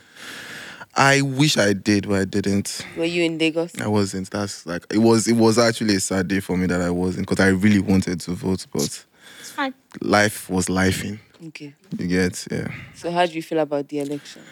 I 0.98 1.20
wish 1.20 1.58
I 1.58 1.72
did, 1.74 2.08
but 2.08 2.20
I 2.20 2.24
didn't. 2.24 2.84
Were 2.96 3.04
you 3.04 3.22
in 3.24 3.38
Lagos? 3.38 3.78
I 3.80 3.86
wasn't. 3.86 4.30
That's 4.30 4.64
like 4.66 4.86
it 4.90 4.98
was. 4.98 5.28
It 5.28 5.36
was 5.36 5.58
actually 5.58 5.94
a 5.96 6.00
sad 6.00 6.26
day 6.26 6.40
for 6.40 6.56
me 6.56 6.66
that 6.68 6.80
I 6.80 6.88
wasn't 6.90 7.28
because 7.28 7.44
I 7.44 7.48
really 7.50 7.80
wanted 7.80 8.18
to 8.22 8.30
vote, 8.32 8.66
but 8.72 8.82
It's 8.82 9.50
fine. 9.50 9.74
life 10.00 10.48
was 10.48 10.66
lifing. 10.66 11.18
Okay. 11.48 11.74
You 11.98 12.06
get, 12.06 12.46
yeah. 12.50 12.68
So, 12.94 13.10
how 13.10 13.26
do 13.26 13.32
you 13.32 13.42
feel 13.42 13.58
about 13.58 13.88
the 13.88 14.00
elections? 14.00 14.46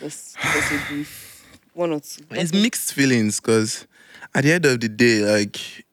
Just 0.00 0.36
give 0.36 0.56
us 0.56 0.72
a 0.72 0.88
brief 0.88 1.46
one 1.72 1.92
or 1.92 2.00
two. 2.00 2.24
It's 2.30 2.52
mixed 2.52 2.92
feelings 2.92 3.40
because 3.40 3.86
at 4.34 4.44
the 4.44 4.52
end 4.52 4.66
of 4.66 4.80
the 4.80 4.88
day, 4.88 5.20
like 5.20 5.84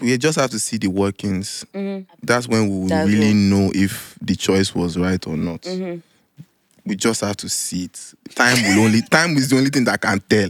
we 0.00 0.16
just 0.18 0.38
have 0.38 0.50
to 0.50 0.58
see 0.58 0.76
the 0.78 0.88
workings. 0.88 1.64
That's 2.22 2.48
when 2.48 2.62
we 2.68 2.78
will 2.80 2.88
Mm-hmm. 2.88 3.06
Really 3.08 3.26
all. 3.28 3.32
Mm-hmm. 3.32 3.50
know 3.50 3.72
if 3.74 4.16
the 4.20 4.36
choice 4.36 4.74
was 4.74 4.96
right 4.96 5.24
or 5.26 5.36
not. 5.36 5.66
We 6.86 6.96
just 6.96 7.20
have 7.20 7.36
to 7.38 7.50
see 7.50 7.84
it. 7.84 8.14
Time 8.34 8.62
will 8.62 8.84
only 8.86 9.02
time 9.10 9.36
is 9.36 9.50
the 9.50 9.58
only 9.58 9.68
thing 9.68 9.84
that 9.84 10.00
can 10.00 10.20
tell. 10.20 10.48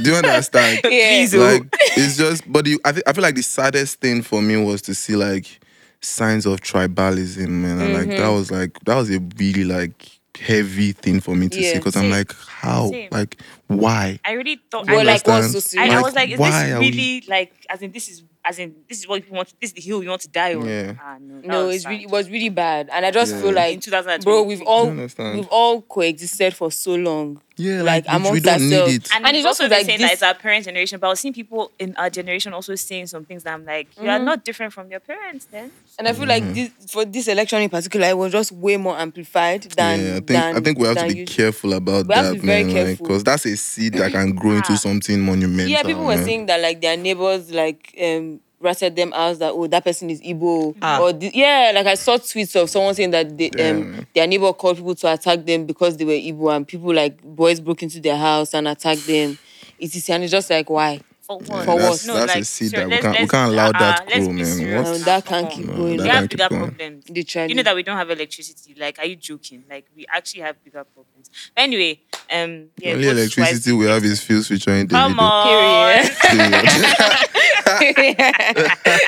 Do 0.00 0.10
you 0.10 0.16
understand? 0.16 0.80
Yeah. 0.90 1.26
like 1.34 1.62
it's 1.96 2.16
just 2.16 2.50
but 2.50 2.64
the, 2.64 2.78
I, 2.84 2.92
think 2.92 3.08
I 3.08 3.12
feel 3.12 3.22
like 3.22 3.34
the 3.34 3.42
saddest 3.42 4.00
thing 4.00 4.22
for 4.22 4.40
me 4.40 4.56
was 4.56 4.82
to 4.82 4.94
see 4.94 5.16
like 5.16 5.60
signs 6.02 6.46
of 6.46 6.60
tribalism 6.60 7.48
man 7.48 7.78
and 7.80 7.92
like 7.94 8.06
Mm-hmm. 8.08 8.16
that 8.16 8.28
was 8.28 8.50
like 8.50 8.78
that 8.84 8.96
was 8.96 9.10
a 9.10 9.18
really 9.38 9.64
like 9.64 10.18
heavy 10.38 10.92
thing 10.92 11.20
for 11.20 11.34
me 11.34 11.48
to 11.48 11.62
see 11.62 11.74
because 11.78 11.96
i'm 11.96 12.10
like 12.10 12.32
how 12.46 12.90
Same. 12.90 13.08
like 13.10 13.36
why 13.70 14.18
I 14.24 14.32
really 14.32 14.60
thought. 14.70 14.86
Do 14.86 14.92
you 14.92 14.98
I, 14.98 15.02
like, 15.02 15.26
understand? 15.28 15.54
what's 15.54 15.70
so 15.70 15.80
I, 15.80 15.84
serious? 15.86 15.94
I 15.94 16.02
was 16.02 16.14
like, 16.14 16.30
is 16.30 16.38
why 16.38 16.50
this 16.50 16.72
are 16.72 16.80
we- 16.80 16.90
really 16.90 17.24
like? 17.28 17.52
As 17.68 17.82
in, 17.82 17.92
this 17.92 18.08
is 18.08 18.22
as 18.42 18.58
in 18.58 18.74
this 18.88 18.98
is 19.00 19.06
what 19.06 19.24
you 19.26 19.32
want. 19.34 19.52
This 19.60 19.70
is 19.70 19.74
the 19.74 19.82
hill 19.82 20.02
you 20.02 20.08
want 20.08 20.22
to 20.22 20.28
die 20.28 20.54
on. 20.54 20.66
Yeah. 20.66 20.94
Ah, 21.00 21.16
no, 21.20 21.40
No, 21.64 21.68
it's 21.68 21.86
really, 21.86 22.04
it 22.04 22.10
was 22.10 22.30
really 22.30 22.48
bad, 22.48 22.88
and 22.90 23.04
I 23.04 23.10
just 23.10 23.34
Yeah. 23.34 23.40
feel 23.42 23.52
like, 23.52 23.74
in 23.74 23.80
2020. 23.80 24.24
bro, 24.24 24.42
we've 24.44 24.62
all 24.62 24.86
Do 24.90 24.96
you 24.96 25.32
we've 25.34 25.48
all 25.48 25.82
coexisted 25.82 26.54
for 26.54 26.72
so 26.72 26.94
long. 26.94 27.42
yeah 27.58 27.82
like, 27.82 28.06
like, 28.06 28.18
we- 28.18 28.22
we 28.22 28.28
amongst 28.28 28.44
don't 28.44 28.54
ourselves. 28.62 28.92
need 28.92 29.02
it 29.04 29.10
And, 29.14 29.26
And 29.26 29.36
it's 29.36 29.40
it's 29.40 29.46
also 29.46 29.64
also 29.64 29.68
been 29.68 29.78
like 29.80 29.86
saying 29.86 29.98
this- 29.98 30.08
that 30.08 30.12
it's 30.14 30.22
our 30.22 30.34
parents' 30.34 30.64
generation, 30.66 30.98
but 30.98 31.10
I've 31.10 31.18
seen 31.18 31.34
people 31.34 31.70
in 31.78 31.94
our 31.96 32.08
generation 32.08 32.54
also 32.54 32.74
saying 32.76 33.08
some 33.08 33.26
things 33.26 33.42
that 33.44 33.52
I'm 33.52 33.66
like, 33.66 33.88
you 34.00 34.08
are 34.08 34.18
not 34.18 34.42
different 34.46 34.72
from 34.72 34.90
your 34.90 35.00
parents 35.00 35.46
then. 35.52 35.70
And 35.98 36.08
I 36.08 36.14
feel 36.14 36.26
like 36.26 36.54
this, 36.54 36.70
for 36.88 37.04
this 37.04 37.28
election 37.28 37.60
in 37.60 37.68
particular, 37.68 38.08
it 38.08 38.16
was 38.16 38.32
just 38.32 38.52
way 38.52 38.78
more 38.78 38.98
amplified 38.98 39.64
than. 39.76 40.00
yeah, 40.00 40.06
I 40.08 40.12
think 40.14 40.26
than, 40.28 40.56
I 40.56 40.60
think 40.60 40.78
we 40.78 40.86
have 40.88 40.96
to 40.96 41.08
be 41.08 41.18
usual. 41.18 41.36
careful 41.36 41.72
about 41.74 42.06
We 42.08 42.14
have 42.14 42.24
to 42.24 42.30
that, 42.32 42.40
be 42.40 42.46
very 42.46 42.64
man. 42.64 42.72
careful. 42.74 43.06
because 43.06 43.24
that's 43.24 43.44
a 43.44 43.54
seed 43.60 43.94
that 43.94 44.12
can 44.12 44.32
grow 44.34 44.52
into 44.52 44.72
Ah. 44.72 44.76
something 44.76 45.20
monumental. 45.20 45.70
Yeah, 45.70 45.82
people 45.82 46.04
were 46.04 46.16
man. 46.16 46.24
saying 46.24 46.46
that 46.46 46.60
like 46.60 46.80
their 46.80 46.96
neighbors 46.96 47.50
like 47.50 47.94
um 48.02 48.40
ratted 48.60 48.94
them 48.94 49.10
out 49.14 49.38
that 49.38 49.52
oh 49.52 49.66
that 49.66 49.82
person 49.84 50.10
is 50.10 50.20
Igbo 50.20 50.74
Ah. 50.82 51.00
or 51.00 51.12
thi- 51.12 51.30
yeah 51.34 51.72
like 51.74 51.86
I 51.86 51.94
saw 51.94 52.18
tweets 52.18 52.60
of 52.60 52.68
someone 52.68 52.94
saying 52.94 53.10
that 53.12 53.36
they, 53.38 53.50
um 53.50 54.06
their 54.14 54.26
neighbor 54.26 54.52
called 54.52 54.76
people 54.76 54.94
to 54.96 55.12
attack 55.12 55.44
them 55.46 55.64
because 55.66 55.96
they 55.96 56.04
were 56.04 56.12
Igbo 56.12 56.54
and 56.54 56.66
people 56.68 56.92
like 56.94 57.22
boys 57.22 57.58
broke 57.60 57.82
into 57.82 58.00
their 58.00 58.16
house 58.18 58.52
and 58.54 58.68
attacked 58.68 59.06
them. 59.06 59.38
It's 59.78 60.08
and 60.10 60.22
it's 60.24 60.30
just 60.32 60.50
like 60.50 60.68
why 60.68 61.00
For 61.22 61.38
what? 61.38 61.48
Yeah, 61.48 61.64
For 61.64 61.78
that's, 61.78 62.08
what? 62.08 62.26
that's 62.26 62.36
a 62.40 62.44
seed 62.44 62.72
that 62.72 62.86
we 62.88 62.98
can't 62.98 63.20
we 63.20 63.26
can't 63.28 63.52
allow 63.52 63.72
that 63.72 64.04
let's 64.10 64.26
grow, 64.26 64.32
man. 64.34 64.44
serious. 64.44 64.88
What? 64.88 64.96
Um, 64.96 65.02
that 65.04 65.24
can't 65.24 65.50
keep 65.50 65.66
No, 65.66 65.76
going. 65.76 65.96
that 65.96 66.02
We 66.02 66.08
have 66.10 66.28
bigger 66.28 66.48
going. 66.50 66.60
problems. 66.60 67.04
Literally. 67.08 67.48
You 67.48 67.54
know 67.54 67.62
that 67.62 67.76
we 67.76 67.82
don't 67.84 67.96
have 67.96 68.10
electricity. 68.10 68.74
Like, 68.78 68.98
are 68.98 69.06
you 69.06 69.16
joking? 69.16 69.62
Like, 69.70 69.86
we 69.96 70.04
actually 70.08 70.42
have 70.42 70.56
bigger 70.64 70.84
problems. 70.84 71.19
But 71.54 71.62
anyway, 71.62 72.00
um, 72.32 72.66
yeah. 72.78 72.92
Only 72.94 73.08
electricity 73.08 73.72
we 73.72 73.86
have 73.86 74.04
is 74.04 74.22
fuse 74.22 74.48
featuring 74.48 74.88
Come 74.88 75.16
Davido. 75.16 75.30
on. 75.30 76.10
Period. 76.30 77.80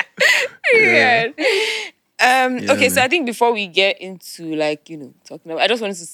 Period. 0.73 1.35
Um, 2.21 2.59
Yeah, 2.59 2.73
okay, 2.73 2.89
so. 2.89 3.03
I 3.03 3.09
think 3.09 3.27
before 3.27 3.53
we 3.53 3.67
get 3.67 4.01
into 4.01 4.55
like 4.55 4.89
you 4.89 4.97
know 4.97 5.15
talking 5.25 5.51
about, 5.53 5.63
I 5.63 5.69
just 5.69 5.83
wanted 5.83 5.97
to 5.97 6.07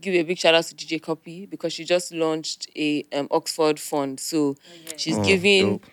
give 0.00 0.14
a 0.14 0.22
big 0.22 0.38
shout 0.38 0.54
out 0.54 0.64
to 0.64 0.74
DJ 0.74 1.00
Cuppy 1.00 1.48
because 1.48 1.72
she 1.72 1.84
just 1.84 2.12
launched 2.12 2.68
a 2.76 3.04
um, 3.12 3.28
Oxford 3.30 3.78
fund. 3.80 4.20
So 4.20 4.56
she's 4.96 5.16
Oh, 5.16 5.24
giving. 5.24 5.78
dope. 5.78 5.86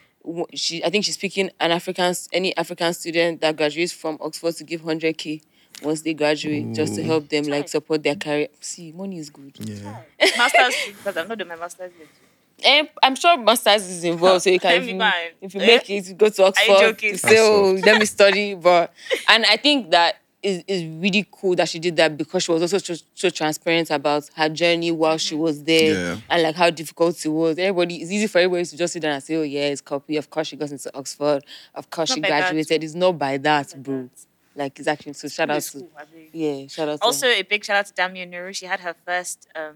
She, 0.53 0.83
I 0.83 0.91
think 0.91 1.03
she's 1.05 1.17
picking 1.17 1.49
an 1.59 1.71
African, 1.71 2.13
any 2.31 2.55
African 2.55 2.93
student 2.93 3.41
that 3.41 3.57
graduates 3.57 3.91
from 3.91 4.17
Oxford 4.21 4.55
to 4.57 4.63
give 4.63 4.81
hundred 4.81 5.17
k 5.17 5.41
once 5.81 6.01
they 6.01 6.13
graduate, 6.13 6.73
just 6.73 6.95
to 6.95 7.01
mm. 7.01 7.05
help 7.05 7.29
them 7.29 7.45
like 7.45 7.67
support 7.69 8.03
their 8.03 8.15
career. 8.15 8.47
See, 8.59 8.91
money 8.91 9.17
is 9.17 9.29
good. 9.29 9.53
Yeah. 9.59 10.01
Masters, 10.37 10.75
because 10.87 11.17
I'm 11.17 11.27
not 11.27 11.37
doing 11.37 11.47
my 11.47 11.55
masters 11.55 11.91
yet. 11.97 12.07
Eh, 12.63 12.79
and 12.79 12.89
I'm 13.01 13.15
sure 13.15 13.37
masters 13.37 13.87
is 13.89 14.03
involved, 14.03 14.43
so 14.43 14.49
you 14.49 14.59
can 14.65 14.81
if 14.81 14.87
you, 14.87 15.01
if 15.41 15.55
you 15.55 15.61
Eh? 15.61 15.65
make 15.65 15.89
it, 15.89 16.07
you 16.07 16.13
go 16.13 16.29
to 16.29 16.45
Oxford 16.45 16.77
joking? 16.79 17.11
to 17.13 17.17
say, 17.17 17.37
oh, 17.39 17.79
let 17.83 17.99
me 17.99 18.05
study. 18.05 18.53
But 18.55 18.93
and 19.27 19.45
I 19.45 19.57
think 19.57 19.91
that 19.91 20.17
is 20.43 20.63
is 20.67 20.83
really 20.83 21.27
cool 21.31 21.55
that 21.55 21.69
she 21.69 21.79
did 21.79 21.95
that 21.95 22.17
because 22.17 22.43
she 22.43 22.51
was 22.51 22.61
also 22.61 22.77
so, 22.79 22.95
so 23.13 23.29
transparent 23.29 23.89
about 23.91 24.27
her 24.35 24.49
journey 24.49 24.91
while 24.91 25.17
she 25.17 25.35
mm-hmm. 25.35 25.43
was 25.43 25.63
there 25.63 25.93
Yeah. 25.93 26.17
and 26.29 26.43
like 26.43 26.55
how 26.55 26.69
difficult 26.69 27.23
it 27.23 27.29
was. 27.29 27.57
Everybody, 27.57 27.97
it's 28.01 28.11
easy 28.11 28.27
for 28.27 28.39
everybody 28.39 28.65
to 28.65 28.77
just 28.77 28.93
sit 28.93 29.01
down 29.01 29.13
and 29.13 29.23
say, 29.23 29.35
oh 29.35 29.43
yeah, 29.43 29.67
it's 29.67 29.81
Cuppy. 29.81 30.17
Of 30.17 30.29
course 30.29 30.47
she 30.47 30.55
got 30.55 30.71
into 30.71 30.95
Oxford. 30.97 31.43
Of 31.75 31.89
course 31.89 32.09
Not 32.09 32.15
she 32.15 32.21
by 32.21 32.29
that. 32.29 32.39
graduated. 32.41 32.83
It's 32.83 32.95
not 32.95 33.17
by 33.17 33.37
that, 33.37 33.73
bro. 33.81 34.09
Like 34.55 34.77
it's 34.79 34.87
actually 34.87 35.13
so 35.13 35.27
shout 35.29 35.49
out 35.49 35.57
It's 35.57 35.71
to 35.71 35.79
cool, 35.79 35.91
I 35.97 36.03
believe. 36.05 36.29
yeah, 36.35 36.67
shout 36.67 36.89
out 36.89 36.99
to 36.99 37.05
Also, 37.05 37.27
her. 37.27 37.33
a 37.33 37.41
big 37.43 37.63
shout 37.63 37.77
out 37.77 37.85
to 37.87 37.93
Damien 37.93 38.31
Nuru. 38.31 38.53
She 38.55 38.65
had 38.65 38.81
her 38.81 38.93
first, 39.05 39.47
um, 39.55 39.75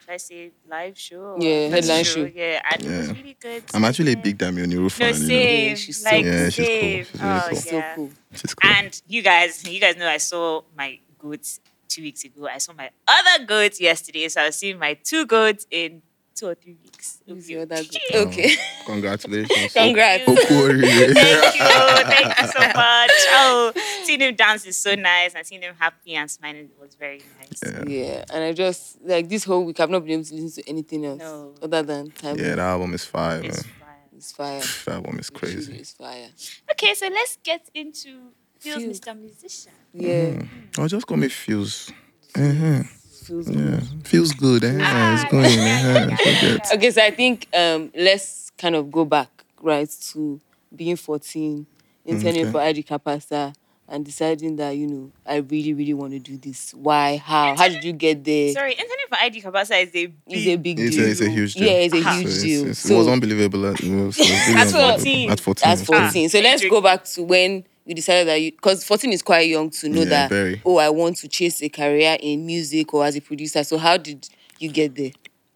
should 0.00 0.10
I 0.10 0.16
say, 0.16 0.50
live 0.68 0.98
show? 0.98 1.36
Yeah, 1.38 1.68
first 1.70 1.88
headline 1.88 2.04
show. 2.04 2.24
Yeah, 2.34 2.62
and 2.72 2.82
it 2.84 2.96
was 2.98 3.08
really 3.12 3.36
good. 3.38 3.64
I'm 3.74 3.84
actually 3.84 4.12
a 4.12 4.16
Yeah. 4.16 4.22
big 4.22 4.38
Damian 4.38 4.70
Nuru 4.70 4.82
No, 4.84 4.88
fan. 4.88 5.14
you 5.14 5.20
know. 5.20 5.26
same. 5.28 5.68
Yeah, 5.68 5.74
she's 5.74 6.02
so 6.02 6.10
like, 6.10 6.24
cool. 6.24 6.32
Yeah, 6.32 6.48
she's 6.48 6.56
cool. 6.56 6.64
same. 6.64 7.04
She's 7.04 7.20
really 7.20 7.30
oh, 7.34 7.46
cool. 7.50 7.56
so 7.58 7.82
cool. 7.94 8.10
She's 8.32 8.54
cool. 8.54 8.70
And 8.70 9.02
you 9.06 9.22
guys, 9.22 9.64
you 9.68 9.80
guys 9.80 9.96
know 9.96 10.08
I 10.08 10.16
saw 10.16 10.62
my 10.76 10.98
goats 11.18 11.60
two 11.88 12.02
weeks 12.02 12.24
ago. 12.24 12.46
I 12.48 12.58
saw 12.58 12.72
my 12.72 12.90
other 13.06 13.44
goats 13.44 13.80
yesterday. 13.80 14.28
So 14.28 14.40
I 14.40 14.46
was 14.46 14.56
seeing 14.56 14.78
my 14.78 14.94
two 14.94 15.26
goats 15.26 15.66
in 15.70 16.00
two 16.38 16.46
or 16.48 16.54
three 16.54 16.76
weeks. 16.82 17.20
Who's 17.26 17.48
your 17.50 17.62
other 17.62 17.76
good? 17.82 17.98
Oh, 18.14 18.22
Okay. 18.28 18.54
Congratulations. 18.86 19.72
Congrats. 19.74 20.24
Okori. 20.24 20.82
Thank 21.14 21.54
you. 21.58 22.04
Thank 22.04 22.40
you 22.40 22.46
so 22.46 22.60
much. 22.60 23.10
Oh, 23.40 23.72
seeing 24.04 24.20
him 24.20 24.34
dance 24.34 24.66
is 24.66 24.76
so 24.76 24.94
nice 24.94 25.34
and 25.34 25.46
seeing 25.46 25.62
him 25.62 25.74
happy 25.78 26.14
and 26.14 26.30
smiling 26.30 26.70
was 26.80 26.94
very 26.94 27.20
nice. 27.40 27.60
Yeah. 27.64 27.84
Yeah, 27.86 28.24
and 28.32 28.44
I 28.44 28.52
just 28.52 28.98
like 29.02 29.28
this 29.28 29.44
whole 29.44 29.64
week 29.64 29.80
I've 29.80 29.90
not 29.90 30.00
been 30.04 30.12
able 30.12 30.24
to 30.24 30.34
listen 30.34 30.62
to 30.62 30.68
anything 30.70 31.04
else 31.04 31.18
No. 31.20 31.54
other 31.62 31.82
than 31.82 32.10
time. 32.12 32.38
Yeah, 32.38 32.54
the 32.54 32.62
album 32.62 32.94
is 32.94 33.04
fire, 33.04 33.40
man. 33.42 33.50
It's 33.50 33.62
fire. 33.62 34.06
It's 34.16 34.32
fire. 34.32 34.60
That 34.86 34.94
album 35.04 35.18
is 35.18 35.30
crazy. 35.30 35.76
It's 35.76 35.92
fire. 35.92 36.28
Okay, 36.72 36.94
so 36.94 37.08
let's 37.08 37.38
get 37.42 37.68
into 37.74 38.30
Feels 38.58 38.82
Feel. 38.82 38.90
Mr. 38.92 39.18
Musician. 39.20 39.72
Yeah, 39.92 40.42
Oh, 40.78 40.88
just 40.88 41.06
call 41.06 41.16
me 41.16 41.28
Pheelz. 41.28 41.90
Uh-huh. 42.36 42.82
Feels 43.28 43.48
Yeah. 43.50 43.54
good. 43.54 44.06
Feels 44.06 44.32
good. 44.32 44.64
Eh? 44.64 44.78
Ah, 44.80 45.12
it's 45.14 45.30
going. 45.30 45.58
Uh-huh. 45.58 46.58
Okay, 46.74 46.90
so 46.90 47.02
I 47.02 47.10
think 47.10 47.46
um 47.54 47.90
let's 47.94 48.50
kind 48.56 48.74
of 48.74 48.90
go 48.90 49.04
back 49.04 49.28
right 49.60 49.88
to 50.12 50.40
being 50.74 50.96
14, 50.96 51.66
interning 52.06 52.42
Okay. 52.44 52.52
for 52.52 52.60
ID 52.60 52.82
Cabasa 52.82 53.52
and 53.88 54.04
deciding 54.04 54.56
that 54.56 54.76
you 54.76 54.86
know 54.86 55.10
I 55.26 55.36
really 55.36 55.72
really 55.74 55.94
want 55.94 56.12
to 56.12 56.18
do 56.18 56.36
this. 56.36 56.72
Why? 56.74 57.16
How? 57.16 57.56
How 57.56 57.68
did 57.68 57.82
you 57.84 57.92
get 57.92 58.24
there? 58.24 58.52
Sorry, 58.52 58.72
interning 58.72 59.06
for 59.08 59.16
ID 59.20 59.40
Cabasa 59.42 59.82
is 59.82 59.88
a 59.94 60.06
big, 60.06 60.14
It's 60.26 60.46
a 60.46 60.56
big 60.56 60.78
It's 60.80 60.96
deal. 60.96 61.04
a, 61.06 61.08
it's 61.08 61.20
a 61.20 61.30
huge 61.30 61.54
deal. 61.54 61.66
Yeah, 61.66 61.72
it's 61.78 61.94
a 61.94 62.02
Ah. 62.04 62.18
huge 62.18 62.28
So 62.32 62.42
deal. 62.42 62.60
it's- 62.60 62.70
it's- 62.70 62.78
So- 62.78 62.94
it 62.94 62.98
was 62.98 63.08
unbelievable. 63.08 63.66
At, 63.66 63.80
it 63.80 63.90
was, 63.90 64.18
it 64.18 64.20
was 64.30 64.48
really 64.48 64.60
At 64.60 64.70
14. 64.70 65.30
At 65.30 65.40
14. 65.40 65.68
That's 65.70 65.82
14. 65.84 66.28
So 66.28 66.40
let's 66.40 66.64
go 66.68 66.80
back 66.80 67.04
to 67.04 67.22
when 67.22 67.64
you 67.86 67.94
decided 67.94 68.28
that 68.28 68.36
you, 68.42 68.52
because 68.52 68.84
14 68.84 69.12
is 69.14 69.22
quite 69.22 69.48
young 69.48 69.70
to 69.70 69.88
know 69.88 70.00
Yeah, 70.02 70.08
that, 70.10 70.28
very. 70.30 70.60
oh, 70.66 70.76
I 70.76 70.90
want 70.90 71.16
to 71.18 71.28
chase 71.28 71.62
a 71.62 71.70
career 71.70 72.18
in 72.20 72.44
music 72.44 72.92
or 72.92 73.04
as 73.06 73.16
a 73.16 73.20
producer. 73.20 73.64
So 73.64 73.78
how 73.78 73.96
did 73.96 74.28
you 74.58 74.68
get 74.70 74.94
there? 74.94 75.12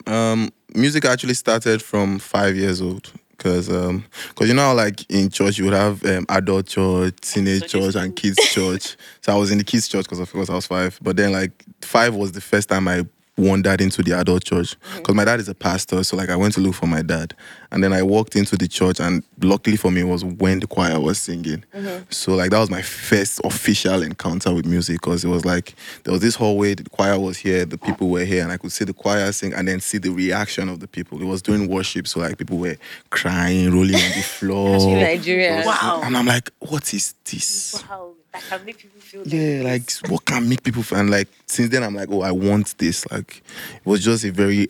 Um, 0.06 0.50
music 0.74 1.04
actually 1.04 1.34
started 1.34 1.82
from 1.82 2.18
five 2.18 2.56
years 2.56 2.80
old. 2.80 3.12
Cause, 3.42 3.68
um, 3.68 4.04
cause 4.36 4.46
you 4.46 4.54
know, 4.54 4.62
how, 4.62 4.74
like 4.74 5.10
in 5.10 5.28
church, 5.28 5.58
you 5.58 5.64
would 5.64 5.74
have 5.74 6.04
um, 6.04 6.24
adult 6.28 6.66
church, 6.66 7.16
teenage 7.22 7.68
Sunday 7.68 7.86
church, 7.86 7.94
and 7.96 8.14
kids 8.14 8.38
church. 8.40 8.96
So 9.20 9.32
I 9.32 9.36
was 9.36 9.50
in 9.50 9.58
the 9.58 9.64
kids 9.64 9.88
church 9.88 10.04
because 10.04 10.20
of 10.20 10.32
course 10.32 10.48
I 10.48 10.54
was 10.54 10.66
five. 10.66 10.96
But 11.02 11.16
then, 11.16 11.32
like 11.32 11.64
five 11.80 12.14
was 12.14 12.30
the 12.30 12.40
first 12.40 12.68
time 12.68 12.86
I 12.86 13.04
wandered 13.36 13.80
into 13.80 14.02
the 14.02 14.12
adult 14.18 14.44
church. 14.44 14.78
Mm. 14.80 15.04
Cause 15.04 15.14
my 15.14 15.24
dad 15.24 15.40
is 15.40 15.48
a 15.48 15.54
pastor, 15.54 16.02
so 16.04 16.16
like 16.16 16.28
I 16.28 16.36
went 16.36 16.54
to 16.54 16.60
look 16.60 16.74
for 16.74 16.86
my 16.86 17.02
dad, 17.02 17.34
and 17.70 17.82
then 17.82 17.92
I 17.92 18.02
walked 18.02 18.36
into 18.36 18.56
the 18.56 18.68
church, 18.68 19.00
and 19.00 19.22
luckily 19.40 19.76
for 19.76 19.90
me, 19.90 20.02
it 20.02 20.04
was 20.04 20.24
when 20.24 20.60
the 20.60 20.66
choir 20.66 21.00
was 21.00 21.18
singing. 21.18 21.64
Mm-hmm. 21.74 22.04
So 22.10 22.34
like 22.34 22.50
that 22.50 22.58
was 22.58 22.70
my 22.70 22.82
first 22.82 23.40
official 23.44 24.02
encounter 24.02 24.54
with 24.54 24.66
music, 24.66 25.00
cause 25.00 25.24
it 25.24 25.28
was 25.28 25.44
like 25.44 25.74
there 26.04 26.12
was 26.12 26.20
this 26.20 26.34
hallway, 26.34 26.74
the 26.74 26.88
choir 26.90 27.18
was 27.18 27.38
here, 27.38 27.64
the 27.64 27.78
people 27.78 28.08
were 28.08 28.24
here, 28.24 28.42
and 28.42 28.52
I 28.52 28.56
could 28.56 28.72
see 28.72 28.84
the 28.84 28.94
choir 28.94 29.32
sing, 29.32 29.54
and 29.54 29.66
then 29.66 29.80
see 29.80 29.98
the 29.98 30.10
reaction 30.10 30.68
of 30.68 30.80
the 30.80 30.88
people. 30.88 31.20
It 31.22 31.26
was 31.26 31.42
during 31.42 31.68
worship, 31.68 32.06
so 32.06 32.20
like 32.20 32.38
people 32.38 32.58
were 32.58 32.76
crying, 33.10 33.72
rolling 33.72 33.94
on 33.94 34.10
the 34.10 34.22
floor. 34.22 34.78
Nigeria. 34.78 35.62
Wow. 35.64 36.00
And 36.04 36.16
I'm 36.16 36.26
like, 36.26 36.50
what 36.58 36.92
is 36.92 37.14
this? 37.24 37.82
Wow, 37.88 38.14
that 38.32 38.42
can 38.48 38.64
make 38.64 38.78
people 38.78 39.00
feel 39.00 39.22
Yeah, 39.26 39.62
like 39.62 39.86
this. 39.86 40.02
what 40.08 40.24
can 40.24 40.48
make 40.48 40.62
people 40.62 40.82
feel? 40.82 40.98
And 40.98 41.10
like 41.10 41.28
since 41.46 41.68
then, 41.70 41.82
I'm 41.82 41.94
like, 41.94 42.08
oh, 42.10 42.22
I 42.22 42.32
want 42.32 42.76
this. 42.78 43.10
Like 43.10 43.42
it 43.74 43.86
was 43.86 44.02
just 44.02 44.24
a 44.24 44.30
very, 44.32 44.68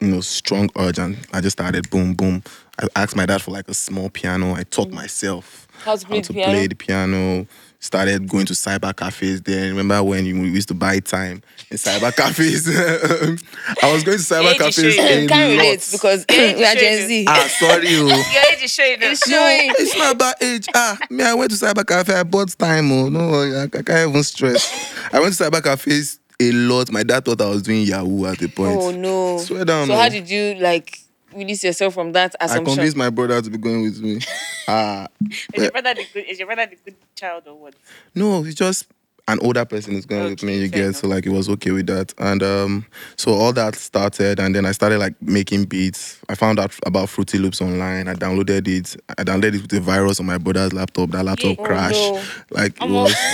you 0.00 0.08
know, 0.08 0.20
strong 0.20 0.70
urge, 0.76 0.98
and 0.98 1.16
I 1.32 1.40
just 1.40 1.56
started 1.58 1.88
boom, 1.90 2.14
boom. 2.14 2.42
I 2.80 2.88
asked 2.96 3.16
my 3.16 3.26
dad 3.26 3.40
for 3.42 3.52
like 3.52 3.68
a 3.68 3.74
small 3.74 4.10
piano. 4.10 4.54
I 4.54 4.64
taught 4.64 4.88
mm. 4.88 4.94
myself 4.94 5.68
How 5.84 5.96
to 5.96 6.06
play 6.06 6.20
the 6.20 6.26
to 6.26 6.32
play 6.32 6.66
the 6.66 6.74
piano. 6.74 7.46
Started 7.84 8.26
going 8.26 8.46
to 8.46 8.54
cyber 8.54 8.96
cafes. 8.96 9.42
Then 9.42 9.76
remember 9.76 10.02
when 10.02 10.24
you, 10.24 10.36
used 10.44 10.68
to 10.68 10.74
buy 10.74 11.00
time 11.00 11.42
in 11.70 11.76
cyber 11.76 12.16
cafes? 12.16 12.66
I 13.82 13.92
was 13.92 14.02
going 14.04 14.16
to 14.16 14.24
cyber 14.24 14.54
Age 14.54 14.60
is 14.62 14.76
cafes. 14.76 14.94
showing. 14.94 15.24
a 15.24 15.28
Can't 15.28 15.52
relate 15.52 15.70
lot. 15.80 15.88
because 15.92 16.24
Yeah, 16.30 16.56
we 16.56 16.64
are 16.64 16.72
you 16.72 16.80
Gen 16.80 16.98
should. 17.00 17.08
Z. 17.08 17.24
Ah, 17.28 17.46
sorry, 17.58 17.86
oh. 17.88 18.06
Your 18.32 18.42
age 18.52 18.62
is 18.64 18.72
showing. 18.72 19.00
though. 19.00 19.06
It's 19.10 19.28
No, 19.28 19.36
showing. 19.36 19.70
it's 19.78 19.96
not 19.98 20.14
about 20.14 20.42
age. 20.42 20.66
Ah, 20.74 20.98
me, 21.10 21.24
I 21.24 21.34
went 21.34 21.50
to 21.50 21.58
cyber 21.58 21.86
cafe. 21.86 22.14
I 22.14 22.22
bought 22.22 22.56
time. 22.58 22.90
Oh 22.90 23.10
no, 23.10 23.34
I, 23.34 23.64
I 23.64 23.68
can't 23.68 24.08
even 24.08 24.22
stress. 24.22 24.64
I 25.12 25.20
went 25.20 25.34
to 25.34 25.44
cyber 25.44 25.62
cafes 25.62 26.20
a 26.40 26.52
lot. 26.52 26.90
My 26.90 27.02
dad 27.02 27.26
thought 27.26 27.42
I 27.42 27.50
was 27.50 27.60
doing 27.60 27.82
Yahoo 27.82 28.24
at 28.24 28.38
the 28.38 28.48
point. 28.48 28.78
Oh 28.80 28.92
no. 28.92 29.36
Swear 29.38 29.66
down. 29.66 29.88
So 29.88 29.92
oh. 29.92 29.96
how 29.98 30.08
did 30.08 30.30
you 30.30 30.54
like 30.54 31.00
release 31.34 31.64
yourself 31.64 31.94
from 31.94 32.12
that 32.12 32.34
I 32.40 32.46
assumption? 32.46 32.74
convinced 32.76 32.96
my 32.96 33.10
brother 33.10 33.40
to 33.42 33.50
be 33.50 33.58
going 33.58 33.82
with 33.82 34.00
me. 34.00 34.20
Ah, 34.66 35.08
Is 35.52 35.62
your 35.62 35.72
brother 35.72 35.92
the 35.92 36.06
good? 36.14 36.24
Is 36.24 36.38
your 36.38 36.46
brother 36.46 36.64
the 36.66 36.76
good 36.76 36.96
child 37.14 37.42
or 37.46 37.54
what? 37.54 37.74
no, 38.14 38.42
it's 38.44 38.54
just 38.54 38.86
an 39.26 39.38
older 39.40 39.64
person 39.64 39.94
is 39.94 40.04
going 40.04 40.30
with 40.30 40.42
me. 40.42 40.52
Okay, 40.54 40.62
You 40.62 40.68
get 40.68 40.96
so 40.96 41.08
like 41.08 41.24
it 41.24 41.30
was 41.30 41.48
okay 41.48 41.70
with 41.70 41.86
that, 41.86 42.12
and 42.18 42.42
um, 42.42 42.84
so 43.16 43.32
all 43.32 43.52
that 43.54 43.74
started, 43.74 44.38
and 44.38 44.54
then 44.54 44.66
I 44.66 44.72
started 44.72 44.98
like 44.98 45.14
making 45.22 45.64
beats. 45.64 46.18
I 46.28 46.34
found 46.34 46.58
out 46.60 46.74
about 46.84 47.08
Fruity 47.08 47.38
Loops 47.38 47.62
online. 47.62 48.06
I 48.08 48.14
downloaded 48.14 48.68
it. 48.68 48.96
I 49.18 49.24
downloaded 49.24 49.54
it 49.54 49.62
with 49.62 49.72
a 49.72 49.80
virus 49.80 50.20
on 50.20 50.26
my 50.26 50.36
brother's 50.38 50.72
laptop. 50.74 51.10
That 51.12 51.24
laptop 51.24 51.56
Yeah. 51.56 51.62
Oh, 51.62 51.64
crashed. 51.64 51.96
no. 52.12 52.22
Like 52.50 52.76
it 52.82 52.90
was. 52.90 53.14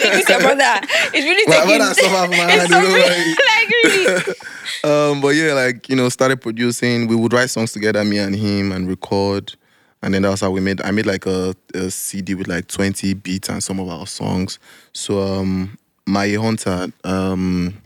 It's 0.00 0.28
your 0.28 0.40
brother. 0.40 0.80
It's 1.12 1.24
really 1.24 1.46
My 1.46 1.56
taking. 1.64 1.78
brother 1.78 1.94
suffer 1.94 2.26
from 2.26 2.30
my 2.30 2.36
it's 2.54 2.72
hand, 2.72 2.84
you 2.84 2.88
know, 2.90 2.98
suffering. 2.98 3.36
like 3.46 4.26
really. 4.84 5.12
um, 5.12 5.20
but 5.20 5.28
yeah, 5.34 5.52
like 5.54 5.88
you 5.88 5.96
know, 5.96 6.08
started 6.08 6.40
producing. 6.40 7.08
We 7.08 7.16
would 7.16 7.32
write 7.32 7.50
songs 7.50 7.72
together, 7.72 8.04
me 8.04 8.18
and 8.18 8.34
him, 8.34 8.72
and 8.72 8.88
record. 8.88 9.54
And 10.02 10.14
then 10.14 10.22
that's 10.22 10.40
how 10.40 10.50
we 10.50 10.60
made. 10.60 10.80
I 10.82 10.90
made 10.90 11.06
like 11.06 11.26
a, 11.26 11.54
a 11.74 11.90
CD 11.90 12.34
with 12.34 12.48
like 12.48 12.68
twenty 12.68 13.14
beats 13.14 13.48
and 13.48 13.62
some 13.62 13.80
of 13.80 13.88
our 13.88 14.06
songs. 14.06 14.58
So 14.92 15.20
um, 15.20 15.76
my 16.06 16.28
hunter, 16.34 16.88
um, 17.04 17.76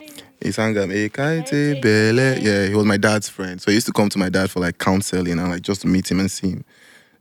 he 0.42 0.52
sang 0.52 0.76
um. 0.76 0.90
Yeah, 2.42 2.66
he 2.66 2.75
was 2.75 2.85
my 2.85 2.97
dad's 2.97 3.28
friend. 3.28 3.61
So 3.61 3.71
he 3.71 3.76
used 3.76 3.87
to 3.87 3.92
come 3.92 4.09
to 4.11 4.19
my 4.19 4.28
dad 4.28 4.50
for 4.50 4.61
like 4.61 4.78
counseling 4.78 5.38
and 5.38 5.50
like 5.50 5.62
just 5.62 5.83
to 5.83 5.87
meet 5.87 6.11
him 6.11 6.21
and 6.21 6.31
see 6.31 6.50
him. 6.50 6.64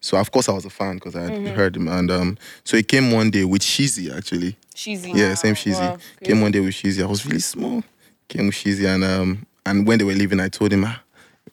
So 0.02 0.18
of 0.18 0.32
course 0.32 0.50
I 0.50 0.54
was 0.54 0.66
a 0.66 0.70
fan 0.70 0.96
because 0.96 1.16
I 1.16 1.22
had 1.22 1.48
heard 1.56 1.78
him. 1.78 1.88
And 1.88 2.10
um, 2.12 2.38
so 2.64 2.76
he 2.76 2.84
came 2.84 3.12
one 3.12 3.30
day 3.30 3.46
with 3.46 3.62
Shizzi 3.62 4.16
actually. 4.16 4.58
Shizzi. 4.76 5.16
Yeah, 5.16 5.36
same 5.36 5.54
Shizzi. 5.54 5.80
Wow, 5.80 5.98
Came 6.24 6.42
one 6.42 6.52
day 6.52 6.60
with 6.60 6.74
Shizzi. 6.74 7.04
I 7.04 7.06
was 7.06 7.26
really 7.26 7.40
small. 7.40 7.84
Came 8.28 8.48
with 8.48 8.56
Shizzi 8.56 8.88
and 8.88 9.04
um 9.04 9.46
and 9.66 9.86
when 9.86 10.00
they 10.00 10.06
were 10.06 10.14
leaving, 10.14 10.40
I 10.40 10.50
told 10.50 10.74
him, 10.74 10.84
ah, 10.86 11.00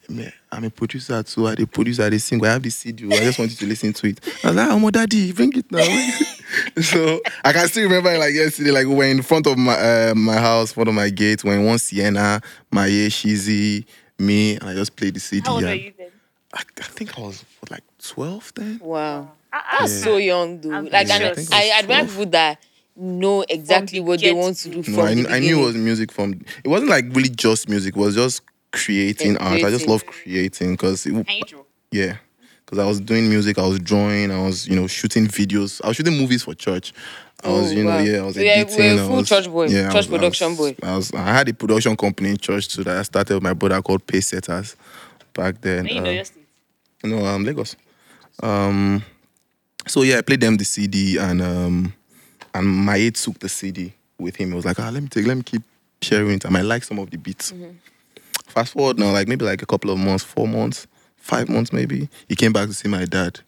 me, 0.09 0.31
I'm 0.51 0.65
a 0.65 0.71
producer 0.71 1.23
too. 1.23 1.47
I 1.49 1.55
the 1.55 1.67
producer, 1.67 2.05
I 2.05 2.11
dey 2.11 2.19
sing. 2.19 2.45
I 2.45 2.51
have 2.53 2.63
this 2.63 2.77
CD. 2.77 3.07
I 3.13 3.19
just 3.25 3.39
want 3.39 3.51
you 3.51 3.57
to 3.59 3.67
listen 3.67 3.93
to 3.93 4.07
it. 4.09 4.21
I 4.43 4.49
was 4.49 4.57
like, 4.57 4.71
oh 4.71 4.79
my 4.79 4.91
daddy, 4.91 5.33
bring 5.33 5.53
it 5.55 5.71
now. 5.71 5.85
so 6.83 7.21
I 7.45 7.53
can 7.53 7.69
still 7.69 7.85
remember 7.85 8.17
like 8.19 8.35
yesterday. 8.35 8.71
Like 8.71 8.87
we 8.87 8.95
were 8.95 9.05
in 9.05 9.23
front 9.23 9.47
of 9.47 9.59
my 9.59 9.75
uh, 9.75 10.15
my 10.17 10.37
house, 10.37 10.73
front 10.73 10.89
of 10.89 10.95
my 10.95 11.11
gate. 11.11 11.45
When 11.45 11.65
one 11.65 11.79
Sienna, 11.79 12.41
Maye, 12.73 13.09
Shizzi, 13.09 13.85
me, 14.19 14.57
and 14.57 14.65
I 14.71 14.75
just 14.75 14.97
played 14.97 15.15
the 15.15 15.21
CD. 15.21 15.43
How 15.47 15.55
old 15.55 15.63
were 15.65 15.69
and 15.71 15.81
you 15.81 15.93
then? 15.97 16.09
I, 16.55 16.63
I 16.79 16.83
think 16.85 17.19
I 17.19 17.23
was 17.23 17.45
what, 17.61 17.71
like 17.71 17.85
12 18.03 18.53
then. 18.57 18.81
Wow. 18.83 19.31
I 19.53 19.83
was 19.83 19.99
Yeah. 19.99 20.05
so 20.05 20.17
young, 20.17 20.61
though. 20.61 20.73
I'm 20.73 20.85
Like, 20.89 21.09
Yeah, 21.09 21.15
I 21.15 21.31
I, 21.31 21.35
think 21.35 21.49
it 21.51 21.55
I, 21.55 21.61
was 21.65 21.73
admire 21.85 22.05
people 22.07 22.27
that 22.27 22.59
know 22.97 23.45
exactly 23.49 23.99
the 23.99 24.05
what 24.05 24.21
they 24.21 24.33
want 24.33 24.57
to 24.57 24.69
do 24.71 24.83
to. 24.83 24.83
from 24.83 24.95
No, 24.95 25.03
I, 25.03 25.15
the 25.15 25.29
I 25.31 25.39
knew 25.41 25.61
it 25.61 25.65
was 25.67 25.77
music 25.77 26.11
from. 26.11 26.33
It 26.65 26.69
wasn't 26.69 26.91
like 26.91 27.05
really 27.11 27.29
just 27.29 27.69
music. 27.69 27.97
It 27.97 28.01
was 28.01 28.15
just 28.15 28.43
creating 28.73 29.33
Yeah, 29.35 29.39
art. 29.47 29.65
I 29.65 29.71
just 29.71 29.87
love 29.87 30.05
creating 30.07 30.73
because 30.73 31.05
Can 31.05 31.25
you 31.29 31.43
draw? 31.47 31.63
yeah, 31.91 32.17
because 32.65 32.79
I 32.79 32.87
was 32.87 33.01
doing 33.01 33.29
music. 33.29 33.59
I 33.59 33.67
was 33.67 33.79
drawing. 33.81 34.31
I 34.31 34.43
was 34.45 34.67
you 34.69 34.77
know 34.77 34.87
shooting 34.87 35.27
videos. 35.27 35.81
I 35.85 35.89
was 35.89 35.97
shooting 35.97 36.17
movies 36.19 36.43
for 36.43 36.55
church. 36.55 36.93
I 37.45 37.51
was 37.51 37.71
Oh, 37.71 37.75
you 37.75 37.85
know 37.85 37.91
wow. 37.91 37.99
yeah 38.01 38.19
I 38.19 38.23
was 38.23 38.35
So 38.35 38.41
you're- 38.41 38.51
editing. 38.53 38.85
you're 38.85 38.99
a 38.99 39.05
I 39.05 39.07
full 39.07 39.17
was- 39.17 39.29
church 39.29 39.47
boy, 39.49 39.67
Yeah, 39.69 39.81
I 39.89 39.93
church 39.93 39.95
was- 39.95 40.07
I 40.07 40.11
production 40.11 40.49
was- 40.49 40.59
boy. 40.59 40.77
I 40.83 40.97
was. 40.97 41.13
I 41.15 41.23
had 41.35 41.49
a 41.49 41.55
production 41.55 41.97
company 41.97 42.31
in 42.31 42.37
church 42.37 42.69
too 42.69 42.83
that 42.85 42.97
I 42.99 43.03
started 43.03 43.35
with 43.35 43.43
my 43.43 43.53
brother 43.55 43.81
called 43.81 44.07
Pace 44.07 44.27
Setters 44.29 44.75
back 45.35 45.61
then. 45.61 45.85
Then 45.85 45.95
you 45.97 46.01
know 46.03 46.23
Um, 47.05 47.11
no, 47.11 47.25
um, 47.27 47.45
Lagos. 47.45 47.77
Um, 48.43 49.05
so 49.87 50.03
yeah, 50.03 50.19
I 50.19 50.23
played 50.23 50.41
them 50.41 50.57
the 50.57 50.65
CD, 50.65 51.17
and 51.19 51.41
um, 51.41 51.93
and 52.55 52.67
my 52.67 52.97
aide 52.97 53.15
took 53.15 53.39
the 53.39 53.49
CD 53.49 53.93
with 54.19 54.35
him. 54.37 54.49
He 54.49 54.55
was 54.57 54.65
like, 54.65 54.79
ah, 54.81 54.91
let 54.91 55.01
me 55.03 55.09
take, 55.09 55.27
let 55.27 55.37
me 55.37 55.43
keep 55.45 55.63
sharing 56.03 56.33
it. 56.35 56.45
I 56.47 56.49
might 56.51 56.63
like 56.65 56.83
some 56.83 56.99
of 56.99 57.09
the 57.11 57.19
beats. 57.19 57.53
Fast 58.59 58.73
forward 58.73 58.99
now, 58.99 59.13
like 59.13 59.29
maybe 59.29 59.45
like 59.45 59.63
a 59.63 59.67
couple 59.67 59.89
of 59.89 59.99
months, 59.99 60.25
four 60.25 60.49
months, 60.49 60.89
five 61.17 61.49
months 61.49 61.73
maybe. 61.73 62.09
He 62.29 62.35
came 62.35 62.53
back 62.53 62.67
to 62.67 62.75
see 62.75 62.89
my 62.89 63.05
dad, 63.05 63.39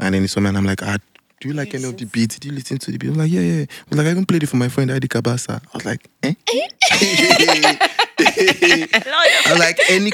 and 0.00 0.12
then 0.12 0.22
he 0.22 0.26
saw 0.26 0.40
me, 0.40 0.48
and 0.48 0.58
I'm 0.58 0.64
like, 0.64 0.82
ah. 0.82 0.96
Do 1.38 1.46
you 1.46 1.54
like 1.54 1.72
any 1.74 1.84
of 1.84 1.96
the 1.96 2.06
beats? 2.06 2.38
Did 2.38 2.46
you 2.46 2.56
listen 2.56 2.76
to 2.78 2.90
the 2.90 2.98
beats? 2.98 3.12
I'm 3.12 3.18
like, 3.20 3.30
yeah, 3.30 3.40
yeah. 3.40 3.62
I 3.62 3.84
was 3.88 3.98
like, 3.98 4.08
I 4.08 4.10
even 4.10 4.26
played 4.26 4.42
it 4.42 4.48
for 4.48 4.56
my 4.56 4.68
friend 4.68 4.90
ID 4.90 5.06
Cabasa. 5.06 5.62
I 5.62 5.76
was 5.76 5.84
like, 5.84 6.10
eh? 6.24 6.34
I 8.18 9.52
was 9.52 9.58
like, 9.60 9.78
any 9.90 10.10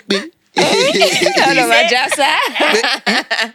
Hello, 0.54 1.66
Majasa. 1.66 2.26
I 2.26 3.54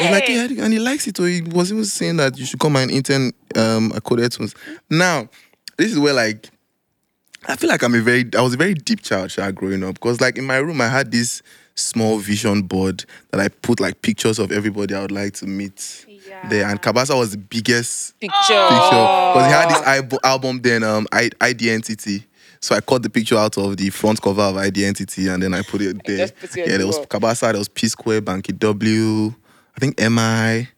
was 0.00 0.10
like, 0.12 0.28
yeah, 0.28 0.64
and 0.64 0.72
he 0.72 0.78
likes 0.78 1.08
it. 1.08 1.16
So 1.16 1.24
he 1.24 1.42
was 1.42 1.72
even 1.72 1.84
saying 1.84 2.18
that 2.18 2.38
you 2.38 2.46
should 2.46 2.60
come 2.60 2.76
and 2.76 2.88
intern 2.88 3.32
um, 3.56 3.90
at 3.96 4.04
Coded 4.04 4.30
Tunes. 4.30 4.54
Now, 4.88 5.28
this 5.76 5.90
is 5.90 5.98
where 5.98 6.14
like 6.14 6.50
I 7.48 7.56
feel 7.56 7.70
like 7.70 7.82
I'm 7.82 7.94
a 7.94 8.00
very 8.00 8.24
I 8.36 8.42
was 8.42 8.54
a 8.54 8.56
very 8.56 8.74
deep 8.74 9.02
child, 9.02 9.30
child 9.30 9.54
growing 9.54 9.82
up 9.82 9.94
because 9.94 10.20
like 10.20 10.36
in 10.38 10.44
my 10.44 10.56
room 10.58 10.80
I 10.80 10.88
had 10.88 11.10
this 11.10 11.42
small 11.74 12.18
vision 12.18 12.62
board 12.62 13.04
that 13.30 13.40
I 13.40 13.48
put 13.48 13.80
like 13.80 14.02
pictures 14.02 14.38
of 14.38 14.52
everybody 14.52 14.94
I 14.94 15.00
would 15.00 15.10
like 15.12 15.32
to 15.34 15.46
meet 15.46 16.06
there, 16.50 16.66
and 16.68 16.80
Cabasa 16.80 17.16
was 17.18 17.32
the 17.32 17.38
biggest 17.38 18.18
Picture. 18.20 18.36
picture 18.38 19.06
because 19.32 19.46
he 19.46 19.52
had 19.52 19.70
this 20.10 20.18
album 20.24 20.60
then 20.62 20.82
um 20.82 21.06
I- 21.12 21.30
Identity. 21.40 22.24
So 22.62 22.74
I 22.74 22.80
cut 22.82 23.02
the 23.02 23.08
picture 23.08 23.38
out 23.38 23.56
of 23.56 23.78
the 23.78 23.88
front 23.88 24.20
cover 24.20 24.42
of 24.42 24.58
Identity 24.58 25.28
and 25.28 25.42
then 25.42 25.54
I 25.54 25.62
put 25.62 25.80
it 25.80 25.96
there. 26.04 26.28
put 26.28 26.56
it 26.58 26.68
yeah, 26.68 26.76
there 26.76 26.86
was 26.86 26.96
wall. 26.98 27.06
Cabasa, 27.06 27.52
there 27.52 27.58
was 27.58 27.68
P 27.68 27.88
Square, 27.88 28.20
Banky 28.22 28.56
W, 28.58 29.34
I 29.76 29.80
think 29.80 29.98
MI. 29.98 30.68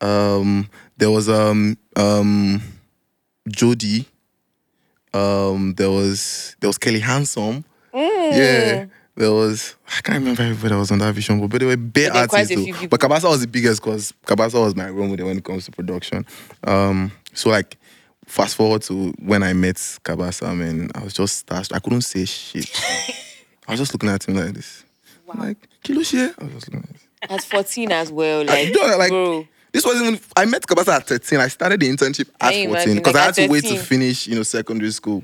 Um, 0.00 0.68
there 0.96 1.10
was 1.10 1.28
um 1.28 1.76
um 1.96 2.62
Jody. 3.48 4.06
Um, 5.14 5.74
there 5.74 5.90
was 5.90 6.56
there 6.60 6.68
was 6.68 6.78
Kelly 6.78 7.00
Handsome. 7.00 7.64
Mm. 7.94 8.36
Yeah. 8.36 8.86
There 9.16 9.32
was 9.32 9.76
I 9.88 10.00
can't 10.02 10.18
remember 10.18 10.42
everybody 10.42 10.74
that 10.74 10.78
was 10.78 10.90
on 10.90 10.98
that 10.98 11.14
vision 11.14 11.38
board, 11.38 11.50
but 11.50 11.58
there 11.60 11.68
were 11.68 11.76
bare 11.76 12.10
There 12.10 12.22
artists. 12.22 12.54
though. 12.54 12.86
But 12.88 13.00
Cabasa 13.00 13.28
was 13.30 13.40
the 13.40 13.46
biggest 13.46 13.82
because 13.82 14.12
Cabasa 14.26 14.62
was 14.62 14.76
my 14.76 14.90
role 14.90 15.08
model 15.08 15.26
when 15.28 15.38
it 15.38 15.44
comes 15.44 15.64
to 15.64 15.70
production. 15.72 16.26
Um, 16.64 17.12
so 17.32 17.48
like 17.48 17.78
fast 18.26 18.56
forward 18.56 18.82
to 18.82 19.12
when 19.20 19.42
I 19.42 19.54
met 19.54 19.76
Cabasa, 19.76 20.48
I 20.48 20.54
mean, 20.54 20.90
I 20.94 21.02
was 21.02 21.14
just 21.14 21.46
starstruck. 21.46 21.76
I 21.76 21.78
couldn't 21.78 22.02
say 22.02 22.26
shit. 22.26 22.70
I 23.68 23.72
was 23.72 23.80
just 23.80 23.94
looking 23.94 24.10
at 24.10 24.28
him 24.28 24.34
like 24.34 24.52
this. 24.52 24.84
Like, 25.34 25.68
Kilo? 25.82 25.98
I 26.00 26.02
was 26.02 26.52
just 26.52 26.72
looking 26.72 26.82
at 26.84 26.92
this. 26.92 27.06
At 27.22 27.42
14 27.42 27.90
as 27.92 28.12
well. 28.12 28.40
I, 28.48 28.64
Like, 28.64 28.74
no, 28.74 28.96
like 28.96 29.08
bro. 29.10 29.48
This 29.76 29.84
wasn't 29.84 30.06
even 30.06 30.20
I 30.34 30.46
met 30.46 30.62
Cabasa 30.62 30.94
at 30.96 31.06
13. 31.06 31.38
I 31.38 31.48
started 31.48 31.80
the 31.80 31.90
internship 31.90 32.30
at 32.40 32.54
you 32.56 32.68
14 32.70 32.94
because 32.94 33.12
Like, 33.12 33.22
I 33.22 33.26
had 33.26 33.34
to 33.34 33.48
wait 33.48 33.64
to 33.64 33.76
finish, 33.76 34.26
you 34.26 34.34
know, 34.34 34.42
secondary 34.42 34.90
school. 34.90 35.22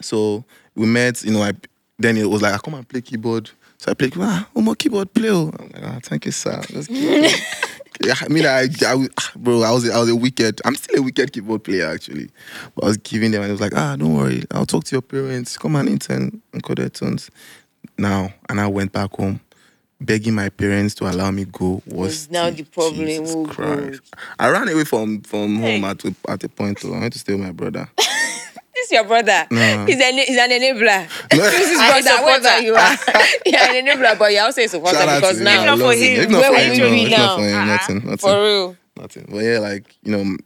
So 0.00 0.44
we 0.76 0.86
met, 0.86 1.24
you 1.24 1.32
know, 1.32 1.42
I 1.42 1.52
then 1.98 2.16
it 2.18 2.30
was 2.30 2.40
like, 2.40 2.54
I 2.54 2.58
come 2.58 2.74
and 2.74 2.88
play 2.88 3.00
keyboard. 3.00 3.50
So 3.78 3.90
I 3.90 3.94
played, 3.94 4.12
ah, 4.16 4.48
oh 4.54 4.60
my 4.60 4.74
keyboard 4.76 5.12
play. 5.12 5.30
oh." 5.30 5.50
I'm 5.58 5.70
like, 5.70 5.82
ah, 5.82 5.98
thank 6.04 6.24
you, 6.26 6.30
sir. 6.30 6.62
Just 6.68 6.88
keep 6.88 7.08
playing." 7.08 7.34
Yeah, 8.04 8.14
I 8.20 8.28
mean, 8.28 8.46
I, 8.46 8.68
I, 8.86 9.06
ah, 9.18 9.32
bro, 9.36 9.62
I 9.62 9.70
was, 9.72 9.88
I 9.90 9.98
was 9.98 10.08
a 10.08 10.16
wicked. 10.16 10.60
I'm 10.64 10.76
still 10.76 11.00
a 11.00 11.02
wicked 11.02 11.32
keyboard 11.32 11.64
player 11.64 11.88
actually. 11.90 12.30
But 12.76 12.84
I 12.84 12.86
was 12.88 12.96
giving 12.98 13.32
them, 13.32 13.42
and 13.42 13.50
it 13.50 13.52
was 13.52 13.60
like, 13.60 13.74
ah, 13.76 13.96
don't 13.96 14.14
worry, 14.14 14.44
I'll 14.52 14.66
talk 14.66 14.84
to 14.84 14.94
your 14.94 15.02
parents. 15.02 15.58
Come 15.58 15.74
and 15.76 15.88
intern 15.88 16.40
and 16.52 16.62
Coded 16.62 16.94
Tunes. 16.94 17.28
Now, 17.98 18.32
and 18.48 18.60
I 18.60 18.68
went 18.68 18.92
back 18.92 19.10
home, 19.16 19.40
begging 20.04 20.34
my 20.34 20.48
parents 20.48 20.94
to 20.96 21.08
allow 21.10 21.30
me 21.30 21.44
go. 21.46 21.82
Was 21.86 21.96
Was 21.96 22.30
now 22.30 22.50
the 22.50 22.62
problem. 22.64 23.06
Jesus 23.06 23.34
Oh, 23.34 23.44
Christ. 23.46 24.00
God. 24.10 24.20
I 24.38 24.48
ran 24.50 24.68
away 24.68 24.84
from 24.84 25.22
from 25.22 25.56
Hey. 25.56 25.80
home 25.80 25.84
at 25.90 26.04
a, 26.04 26.14
at 26.28 26.44
a 26.44 26.48
point. 26.48 26.80
Though. 26.80 26.94
I 26.94 27.00
went 27.00 27.12
to 27.14 27.18
stay 27.18 27.32
with 27.34 27.42
my 27.42 27.52
brother. 27.52 27.88
This 28.74 28.86
is 28.86 28.92
your 28.92 29.04
brother. 29.04 29.46
No. 29.50 29.84
He's, 29.86 30.00
an, 30.00 30.14
he's 30.14 30.36
an 30.38 30.50
enabler. 30.50 31.06
No. 31.36 31.38
This 31.50 31.70
is 31.70 31.76
brother, 31.76 32.24
wherever 32.24 32.42
supporter. 32.48 32.62
you 32.62 32.74
are. 32.74 32.96
you're 33.46 33.60
an 33.60 33.86
enabler, 33.86 34.18
but 34.18 34.32
you're 34.32 34.42
also 34.44 34.62
a 34.62 34.66
supporter 34.68 34.96
Shout 34.96 35.20
because 35.20 35.40
now. 35.40 35.50
him. 35.52 35.60
If 35.60 35.66
not 35.66 35.68
I 35.68 35.76
for 35.76 35.84
love 35.84 35.94
him, 35.94 36.20
If 36.22 36.30
not 36.30 36.40
where 36.40 36.48
for 36.48 36.52
would 36.70 36.78
him, 36.78 36.90
we 36.90 37.04
no, 37.04 37.04
be 37.04 37.10
now? 37.10 37.36
for 37.36 37.42
uh-huh. 37.44 37.64
nothing, 37.66 37.96
nothing. 37.98 38.16
For 38.16 38.42
real. 38.42 38.76
Nothing. 38.96 39.26
But 39.30 39.38
yeah, 39.44 39.58
like 39.58 39.84
you 40.02 40.12
know, 40.16 40.36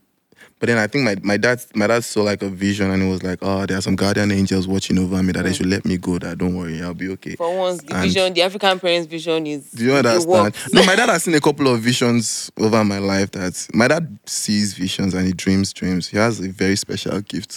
but 0.59 0.67
then 0.67 0.77
I 0.77 0.87
think 0.87 1.03
my 1.05 1.15
my 1.21 1.37
dad 1.37 1.63
my 1.75 1.85
dad 1.87 2.03
saw 2.03 2.23
like 2.23 2.41
a 2.41 2.49
vision 2.49 2.89
and 2.91 3.03
it 3.03 3.07
was 3.07 3.21
like, 3.23 3.39
oh, 3.41 3.65
there 3.65 3.77
are 3.77 3.81
some 3.81 3.95
guardian 3.95 4.31
angels 4.31 4.67
watching 4.67 4.97
over 4.97 5.21
me 5.21 5.31
that 5.33 5.43
they 5.43 5.53
should 5.53 5.67
let 5.67 5.85
me 5.85 5.97
go. 5.97 6.17
That 6.17 6.37
don't 6.37 6.55
worry, 6.55 6.81
I'll 6.81 6.93
be 6.93 7.09
okay. 7.09 7.35
For 7.35 7.55
once, 7.57 7.81
the 7.83 7.93
And- 7.95 8.03
vision, 8.03 8.33
the 8.33 8.41
African 8.41 8.79
parents' 8.79 9.07
vision 9.07 9.45
is. 9.47 9.69
Do 9.71 9.85
you 9.85 9.93
understand? 9.93 10.55
No, 10.73 10.83
my 10.85 10.95
dad 10.95 11.09
has 11.09 11.23
seen 11.23 11.35
a 11.35 11.39
couple 11.41 11.67
of 11.67 11.79
visions 11.81 12.51
over 12.57 12.83
my 12.83 12.97
life. 12.99 13.31
That 13.31 13.67
my 13.73 13.87
dad 13.87 14.17
sees 14.25 14.73
visions 14.73 15.13
and 15.13 15.27
he 15.27 15.33
dreams 15.33 15.73
dreams. 15.73 16.07
He 16.07 16.17
has 16.17 16.39
a 16.39 16.49
very 16.49 16.75
special 16.75 17.21
gift 17.21 17.55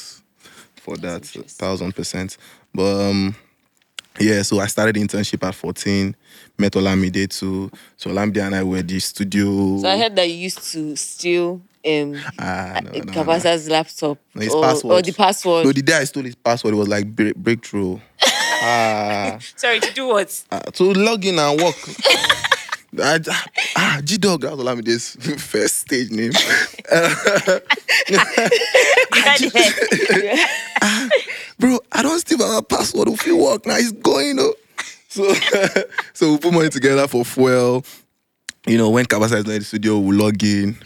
for 0.76 0.96
that, 0.98 1.24
thousand 1.24 1.94
percent. 1.94 2.36
But 2.74 3.08
um, 3.10 3.34
yeah, 4.18 4.42
so 4.42 4.60
I 4.60 4.66
started 4.66 4.96
the 4.96 5.00
internship 5.00 5.46
at 5.46 5.54
14. 5.54 6.14
Met 6.58 6.72
Olamide 6.72 7.28
too. 7.38 7.70
So 7.96 8.10
Olamide 8.10 8.44
and 8.46 8.54
I 8.54 8.62
were 8.62 8.82
the 8.82 8.98
studio. 9.00 9.78
So 9.78 9.88
I 9.88 9.96
heard 9.98 10.14
that 10.16 10.28
you 10.28 10.34
used 10.36 10.70
to 10.72 10.94
steal 10.96 11.62
um, 11.86 12.16
Ah, 12.38 12.80
no, 12.84 12.90
no, 12.90 12.98
no. 12.98 13.12
Cabasa's 13.12 13.68
laptop 13.68 14.18
No, 14.34 14.42
his 14.42 14.54
or, 14.54 14.62
password. 14.62 14.92
or 14.92 15.02
the 15.02 15.12
password. 15.12 15.66
No, 15.66 15.72
the 15.72 15.82
day 15.82 15.96
I 15.96 16.04
stole 16.04 16.24
his 16.24 16.34
password, 16.34 16.74
it 16.74 16.76
was 16.76 16.88
like 16.88 17.06
break- 17.14 17.36
breakthrough. 17.36 17.98
ah, 18.62 19.38
Sorry, 19.56 19.80
to 19.80 19.92
do 19.94 20.08
what? 20.08 20.42
ah, 20.52 20.60
to 20.60 20.84
log 20.92 21.24
in 21.24 21.38
and 21.38 21.60
work. 21.60 21.76
I, 22.98 23.20
ah, 23.76 24.00
G 24.04 24.18
Dog, 24.18 24.40
that 24.42 24.56
was 24.56 24.60
Olamide's 24.66 25.16
first 25.42 25.78
stage 25.78 26.10
name. 26.10 26.32
You 28.08 28.18
had. 29.22 29.40
Bro, 31.58 31.78
I 31.92 32.02
don't 32.02 32.18
still 32.20 32.38
have 32.46 32.58
a 32.58 32.62
password 32.62 33.08
if 33.08 33.26
you 33.26 33.36
work 33.36 33.66
now. 33.66 33.76
It's 33.76 33.92
going, 33.92 34.38
oh. 34.40 34.54
So, 35.08 35.34
so 36.14 36.32
we 36.32 36.38
put 36.38 36.52
money 36.52 36.68
together 36.68 37.06
for 37.08 37.24
fuel. 37.24 37.84
You 38.66 38.78
know, 38.78 38.90
when 38.90 39.04
Cabasa 39.06 39.38
is 39.38 39.44
not 39.46 39.52
in 39.54 39.58
the 39.60 39.64
studio, 39.64 39.98
we 39.98 40.14
log 40.16 40.42
in, 40.42 40.76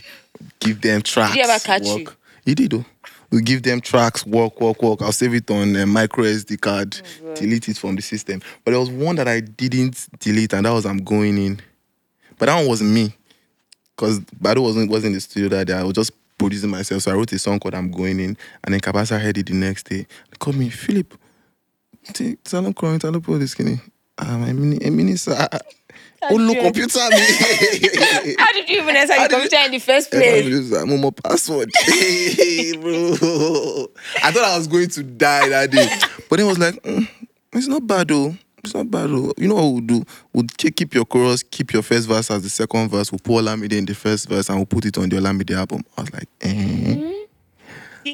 give 0.61 0.81
them 0.81 1.03
tracks. 1.03 1.37
ever 1.37 1.59
catch 1.59 1.83
work. 1.85 1.99
you? 1.99 2.09
He 2.44 2.55
did 2.55 2.73
though. 2.73 2.85
We 3.31 3.42
give 3.42 3.62
them 3.64 3.81
tracks, 3.81 4.25
work, 4.25 4.61
work, 4.61 4.81
work. 4.83 5.03
I'll 5.03 5.11
save 5.11 5.35
it 5.35 5.51
on 5.51 5.75
a 5.75 5.87
micro 5.87 6.25
SD 6.25 6.61
card, 6.61 7.01
Oh, 7.25 7.35
delete 7.35 7.68
it 7.68 7.77
from 7.77 7.97
the 7.97 8.03
system. 8.03 8.40
But 8.64 8.73
there 8.73 8.81
was 8.81 8.90
one 8.90 9.16
that 9.16 9.27
I 9.27 9.40
didn't 9.40 10.07
delete, 10.20 10.53
and 10.53 10.66
that 10.66 10.70
was 10.70 10.87
I'm 10.87 10.99
going 10.99 11.37
in. 11.38 11.61
But 12.38 12.47
that 12.47 12.57
one 12.57 12.68
wasn't 12.68 12.90
me. 12.90 13.12
Because 13.97 14.20
Baddo 14.20 14.62
wasn't 14.62 14.90
wasn't 14.90 15.09
in 15.09 15.12
the 15.14 15.20
studio 15.20 15.49
that 15.49 15.66
day. 15.66 15.75
I 15.75 15.83
was 15.83 15.94
just 15.94 16.12
producing 16.38 16.70
myself. 16.70 17.03
So 17.03 17.12
I 17.12 17.14
wrote 17.14 17.33
a 17.33 17.38
song 17.38 17.59
called 17.61 17.75
I'm 17.75 17.90
Going 17.90 18.20
In. 18.20 18.37
And 18.62 18.75
then 18.75 18.81
Cabasa 18.81 19.20
heard 19.20 19.38
it 19.38 19.47
the 19.47 19.55
next 19.55 19.85
day. 19.85 20.07
They 20.31 20.37
called 20.38 20.57
me, 20.57 20.68
Philip, 20.68 21.14
tell 22.12 22.62
them 22.62 22.75
crying, 22.75 22.99
tell 22.99 23.12
put 23.20 23.38
this 23.38 23.53
skinny. 23.53 23.81
Ah, 24.18 24.37
my 24.38 24.53
mini, 24.53 24.79
a 24.85 24.90
mini, 24.90 25.16
ah, 25.29 25.49
ah. 25.53 25.59
Oh, 26.31 26.55
computer 26.63 26.99
me. 27.11 28.35
How 28.39 28.53
did 28.53 28.69
you 28.69 28.81
even 28.83 28.97
enter 28.97 29.15
did 29.15 29.31
computer 29.31 29.57
in 29.65 29.71
the 29.73 29.79
first 29.81 30.11
place? 30.11 30.73
I'm 30.73 30.93
on 30.93 31.01
my 31.01 31.11
password. 31.11 31.71
Hey, 31.85 32.77
bro. 32.77 33.13
I 34.23 34.31
thought 34.33 34.45
I 34.45 34.57
was 34.59 34.67
going 34.67 34.89
to 34.91 35.03
die 35.03 35.49
that 35.51 35.71
day. 35.71 35.89
But 36.29 36.37
then 36.37 36.47
I 36.47 36.49
was 36.49 36.59
like, 36.59 36.75
"Mm, 36.83 37.09
it's 37.53 37.67
not 37.69 37.87
bad 37.87 38.09
though. 38.09 38.35
It's 38.63 38.75
not 38.75 38.91
bad 38.91 39.11
though. 39.11 39.33
You 39.37 39.49
know 39.49 39.55
what 39.57 39.65
we'll 39.73 39.81
do? 39.81 40.05
We'll 40.33 40.47
keep 40.57 40.95
your 40.95 41.05
chorus, 41.05 41.43
keep 41.43 41.73
your 41.73 41.83
first 41.83 42.09
verse 42.09 42.31
as 42.31 42.43
the 42.43 42.49
second 42.51 42.89
verse. 42.91 43.13
We'll 43.13 43.19
put 43.19 43.45
Olamide 43.45 43.73
in 43.75 43.85
the 43.85 43.95
first 43.95 44.29
verse 44.29 44.49
and 44.49 44.59
we'll 44.59 44.67
put 44.67 44.87
it 44.87 44.97
on 44.99 45.09
the 45.09 45.17
Olamide 45.17 45.51
album. 45.57 45.83
I 45.97 46.01
was 46.03 46.13
like, 46.13 46.29
eh. 46.41 47.11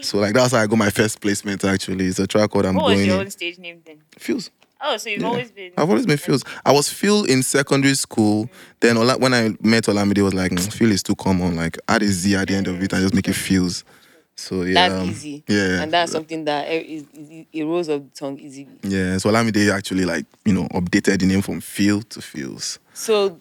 So 0.03 0.19
like 0.19 0.35
that's 0.35 0.53
how 0.53 0.59
I 0.61 0.67
got 0.67 0.77
my 0.79 0.91
first 0.91 1.21
placement 1.21 1.65
actually. 1.65 2.07
It's 2.07 2.19
a 2.19 2.27
track 2.27 2.51
called 2.51 2.67
I'm 2.67 2.77
What 2.77 2.87
was 2.97 3.05
your 3.07 3.15
In. 3.17 3.21
own 3.23 3.31
stage 3.31 3.59
name 3.59 3.83
then? 3.85 3.99
Feels. 4.19 4.51
Oh, 4.83 4.97
so 4.97 5.11
you've 5.11 5.21
Yeah. 5.21 5.29
always 5.29 5.51
been. 5.51 5.73
I've 5.77 5.89
always 5.89 6.07
been 6.07 6.17
Pheelz. 6.17 6.47
I 6.65 6.73
was 6.73 6.89
Phil 6.89 7.25
in 7.25 7.43
secondary 7.43 7.95
school. 7.95 8.49
Then 8.81 8.97
Ola, 8.97 9.19
when 9.19 9.35
I 9.35 9.51
met 9.61 9.85
Olamide, 9.85 10.19
it 10.19 10.23
was 10.23 10.35
like, 10.35 10.53
mm, 10.53 10.73
Phil 10.73 10.91
is 10.91 11.03
too 11.03 11.15
common. 11.15 11.55
Like, 11.57 11.79
add 11.87 12.03
a 12.03 12.07
Z 12.07 12.35
at 12.35 12.49
the 12.49 12.55
end 12.55 12.67
of 12.67 12.83
it 12.83 12.93
and 12.93 13.03
just 13.03 13.15
make 13.15 13.29
it 13.29 13.35
Pheelz. 13.35 13.85
So, 14.37 14.63
yeah. 14.63 14.89
That's 14.89 14.95
um, 15.03 15.11
easy. 15.11 15.45
Yeah. 15.47 15.83
And 15.83 15.93
that's 15.93 16.13
something 16.13 16.45
that 16.47 16.67
is, 16.69 17.05
is, 17.13 17.45
it 17.53 17.65
rolls 17.65 17.91
off 17.91 18.01
the 18.03 18.09
tongue 18.19 18.39
easily. 18.39 18.69
Yeah. 18.83 19.19
So, 19.19 19.31
Olamide 19.31 19.71
actually, 19.71 20.07
like, 20.07 20.25
you 20.47 20.55
know, 20.55 20.67
updated 20.69 21.21
the 21.21 21.27
name 21.27 21.43
from 21.43 21.61
Phil 21.61 22.01
to 22.03 22.21
Pheelz. 22.21 22.79
So, 22.95 23.39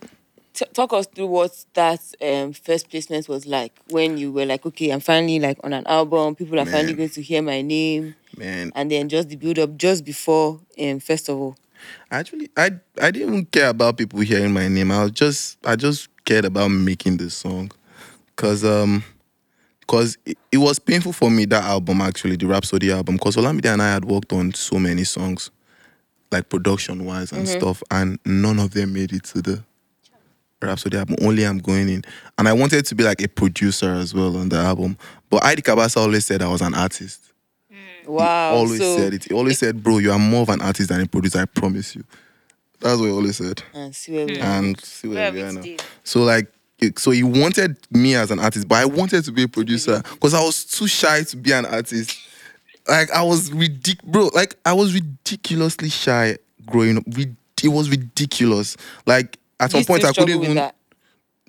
t- 0.53 0.65
talk 0.73 0.91
us 0.91 1.05
through 1.07 1.27
what 1.27 1.51
that 1.73 2.01
um, 2.21 2.51
first 2.51 2.89
placement 2.89 3.29
was 3.29 3.45
like 3.45 3.71
when 3.91 4.17
you 4.17 4.33
were 4.33 4.45
like, 4.45 4.65
okay, 4.65 4.89
I'm 4.89 4.99
finally 4.99 5.39
like 5.39 5.57
on 5.63 5.71
an 5.71 5.87
album. 5.87 6.35
People 6.35 6.59
are 6.59 6.65
finally 6.65 6.93
going 6.93 7.09
to 7.09 7.21
hear 7.21 7.41
my 7.41 7.61
name, 7.61 8.15
Man, 8.39 8.71
and 8.73 8.89
then 8.89 9.09
just 9.09 9.27
the 9.27 9.35
build 9.35 9.59
up 9.59 9.75
just 9.75 10.05
before 10.05 10.61
um, 10.81 10.99
festival. 10.99 11.57
actually, 12.09 12.49
I 12.55 12.71
I 13.01 13.11
didn't 13.11 13.29
even 13.29 13.45
care 13.45 13.69
about 13.69 13.97
people 13.97 14.21
hearing 14.21 14.53
my 14.53 14.69
name. 14.69 14.91
I 14.91 15.03
was 15.03 15.11
just, 15.11 15.57
I 15.65 15.75
just 15.75 16.07
cared 16.23 16.45
about 16.45 16.69
making 16.69 17.17
the 17.17 17.29
song. 17.29 17.69
Cause, 18.37 18.63
um, 18.63 19.03
because 19.81 20.17
it, 20.25 20.37
it 20.53 20.57
was 20.59 20.79
painful 20.79 21.11
for 21.11 21.29
me 21.29 21.43
that 21.45 21.63
album 21.63 21.99
actually 21.99 22.37
the 22.37 22.45
Rapsodi 22.45 22.93
album 22.93 23.15
because 23.15 23.35
Olamide 23.35 23.73
and 23.73 23.81
I 23.81 23.91
had 23.91 24.05
worked 24.05 24.31
on 24.31 24.53
so 24.53 24.77
many 24.77 25.03
songs 25.03 25.51
like 26.31 26.47
production 26.47 27.05
wise 27.05 27.31
and 27.31 27.47
stuff 27.47 27.81
and 27.91 28.19
none 28.23 28.59
of 28.59 28.71
them 28.71 28.93
made 28.93 29.11
it 29.11 29.23
to 29.25 29.41
the 29.41 29.63
Rapsodi 30.61 30.97
album 30.97 31.15
only 31.23 31.43
I'm 31.43 31.57
going 31.57 31.89
in 31.89 32.03
and 32.37 32.47
I 32.47 32.53
wanted 32.53 32.85
to 32.85 32.95
be 32.95 33.03
like 33.03 33.21
a 33.21 33.27
producer 33.27 33.91
as 33.91 34.13
well 34.13 34.37
on 34.37 34.49
the 34.49 34.57
album 34.57 34.95
but 35.29 35.43
ID 35.43 35.63
Cabasa 35.63 35.97
always 35.97 36.25
said 36.25 36.43
I 36.43 36.47
was 36.47 36.61
an 36.61 36.75
artist 36.75 37.28
Wow. 38.09 38.51
He 38.53 38.57
always 38.57 38.79
so, 38.79 38.97
said 38.97 39.13
it 39.13 39.23
he 39.25 39.33
always 39.33 39.59
said 39.59 39.83
bro 39.83 39.99
you 39.99 40.11
are 40.11 40.19
more 40.19 40.41
of 40.41 40.49
an 40.49 40.61
artist 40.61 40.89
than 40.89 41.01
a 41.01 41.05
producer 41.05 41.39
I 41.39 41.45
promise 41.45 41.95
you 41.95 42.03
that's 42.79 42.99
what 42.99 43.05
he 43.07 43.11
always 43.11 43.37
said 43.37 43.61
And 43.73 43.95
see 43.95 44.13
where 44.13 44.25
we 44.25 44.37
hmm. 44.37 44.41
are. 44.41 44.45
and 44.45 44.81
see 44.81 45.07
where 45.07 45.17
Where 45.17 45.31
we 45.31 45.37
we 45.37 45.43
are 45.43 45.77
now. 45.77 45.83
So 46.03 46.23
like, 46.23 46.47
so 46.97 47.11
he 47.11 47.23
wanted 47.23 47.77
me 47.91 48.15
as 48.15 48.31
an 48.31 48.39
artist, 48.39 48.67
but 48.67 48.75
I 48.75 48.85
wanted 48.85 49.25
to 49.25 49.31
be 49.31 49.43
a 49.43 49.47
producer 49.49 50.01
because 50.13 50.33
I 50.33 50.41
was 50.41 50.63
too 50.63 50.87
shy 50.87 51.23
to 51.23 51.37
be 51.37 51.51
an 51.51 51.65
artist. 51.65 52.17
Like 52.87 53.11
I 53.11 53.21
was 53.21 53.49
ridic, 53.49 54.01
bro. 54.03 54.29
Like 54.33 54.55
I 54.65 54.73
was 54.73 54.93
ridiculously 54.93 55.89
shy 55.89 56.37
growing 56.65 56.97
up. 56.97 57.03
Rid- 57.07 57.35
it 57.61 57.67
was 57.67 57.89
ridiculous. 57.89 58.77
Like 59.05 59.37
at 59.59 59.73
you 59.73 59.79
some 59.79 59.85
point 59.85 60.05
I 60.05 60.13
couldn't 60.13 60.41
even. 60.41 60.55
that? 60.55 60.75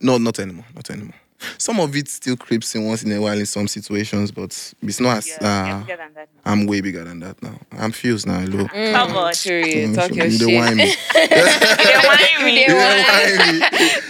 No, 0.00 0.18
not 0.18 0.40
anymore. 0.40 0.64
Not 0.74 0.90
anymore. 0.90 1.14
Some 1.58 1.80
of 1.80 1.94
it 1.96 2.08
still 2.08 2.36
creeps 2.36 2.74
in 2.74 2.84
once 2.86 3.02
in 3.02 3.12
a 3.12 3.20
while 3.20 3.38
in 3.38 3.46
some 3.46 3.66
situations, 3.68 4.30
but 4.30 4.74
it's 4.82 5.00
not 5.00 5.18
as. 5.18 5.28
You're 5.28 5.38
Uh, 5.42 5.80
bigger 5.80 5.96
than 5.96 6.26
I'm 6.44 6.66
way 6.66 6.80
bigger 6.80 7.04
than 7.04 7.20
that 7.20 7.42
now. 7.42 7.58
I'm 7.78 7.92
fused 7.92 8.26
now. 8.26 8.40
Hello. 8.40 8.66
Come 8.66 9.16
on. 9.16 9.32
Period. 9.34 9.90
Mm, 9.90 9.94
Talk 9.94 10.08
so 10.08 10.14
your 10.14 10.26
you 10.26 10.38
don't 10.38 10.48
shit. 10.50 10.58
whine 10.58 10.76
me. 10.76 10.94
You 11.14 11.92
don't 11.92 12.06
whine 12.06 12.44
me. 12.44 12.52
You 12.54 12.60
You 12.60 12.68
don't 12.68 12.78
don't 12.78 13.06
whine 13.08 13.60
me. 13.60 13.66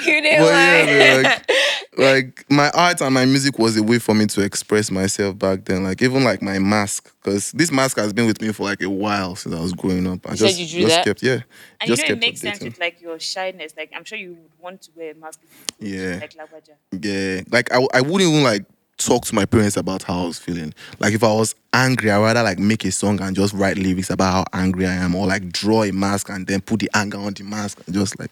You 0.06 0.20
didn't 0.22 0.40
But 0.40 0.52
whine. 0.52 0.88
yeah, 0.88 1.22
like, 1.24 1.50
like 1.96 2.44
my 2.48 2.70
art 2.70 3.00
and 3.00 3.12
my 3.12 3.24
music 3.24 3.58
was 3.58 3.76
a 3.76 3.82
way 3.82 3.98
for 3.98 4.14
me 4.14 4.26
to 4.26 4.42
express 4.42 4.90
myself 4.90 5.36
back 5.38 5.64
then. 5.64 5.82
Like 5.84 6.00
even 6.02 6.22
like 6.22 6.40
my 6.40 6.58
mask, 6.58 7.12
because 7.22 7.50
this 7.52 7.72
mask 7.72 7.96
has 7.98 8.12
been 8.12 8.26
with 8.26 8.40
me 8.40 8.52
for 8.52 8.62
like 8.64 8.80
a 8.82 8.88
while 8.88 9.34
since 9.36 9.54
I 9.54 9.60
was 9.60 9.72
growing 9.72 10.06
up. 10.06 10.26
I 10.26 10.32
You 10.32 10.36
said 10.36 10.46
just 10.48 10.60
you 10.60 10.66
drew 10.68 10.80
just 10.82 10.94
that? 10.96 11.04
kept 11.04 11.22
yeah, 11.22 11.40
And 11.80 11.88
just 11.88 12.02
you 12.02 12.08
know, 12.08 12.14
it 12.14 12.20
makes 12.20 12.40
sense 12.40 12.60
with 12.60 12.78
like 12.78 13.00
your 13.00 13.18
shyness. 13.18 13.72
Like, 13.76 13.90
I'm 13.94 14.04
sure 14.04 14.18
you 14.18 14.30
would 14.34 14.50
want 14.60 14.82
to 14.82 14.90
wear 14.94 15.10
a 15.12 15.14
mask. 15.14 15.40
Yeah. 15.80 16.18
Like 16.20 16.34
Lagbaja. 16.34 16.74
Yeah, 17.00 17.42
like 17.50 17.72
I, 17.72 17.84
I 17.92 18.00
wouldn't 18.02 18.30
even 18.30 18.42
like 18.44 18.64
talk 19.04 19.24
to 19.26 19.34
my 19.34 19.44
parents 19.44 19.76
about 19.76 20.02
how 20.02 20.22
I 20.22 20.26
was 20.26 20.38
feeling. 20.38 20.74
Like 20.98 21.14
if 21.14 21.24
I 21.24 21.32
was 21.32 21.54
angry, 21.72 22.10
I'd 22.10 22.20
rather 22.20 22.42
like 22.42 22.58
make 22.58 22.84
a 22.84 22.90
song 22.92 23.20
and 23.20 23.34
just 23.34 23.54
write 23.54 23.76
lyrics 23.78 24.10
about 24.10 24.32
how 24.32 24.44
angry 24.52 24.86
I 24.86 24.94
am, 24.94 25.14
or 25.14 25.26
like 25.26 25.50
draw 25.50 25.84
a 25.84 25.92
mask 25.92 26.28
and 26.28 26.46
then 26.46 26.60
put 26.60 26.80
the 26.80 26.90
anger 26.94 27.18
on 27.18 27.32
the 27.32 27.44
mask 27.44 27.80
and 27.86 27.94
just 27.94 28.18
like 28.18 28.30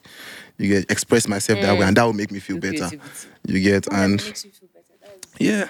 you 0.58 0.68
get 0.68 0.90
express 0.90 1.26
myself 1.28 1.60
that 1.60 1.76
way, 1.78 1.84
and 1.86 1.96
that 1.96 2.04
would 2.04 2.16
make 2.16 2.30
me 2.30 2.38
feel 2.40 2.56
Your 2.56 2.72
better. 2.72 2.84
Mm. 2.96 3.00
creativity. 3.00 3.28
You 3.46 3.60
get 3.60 3.86
What 3.86 3.98
and 3.98 4.20
you 4.20 4.32
feel 4.32 4.68
better? 4.74 4.84
That 5.00 5.40
is- 5.40 5.46
Yeah. 5.46 5.68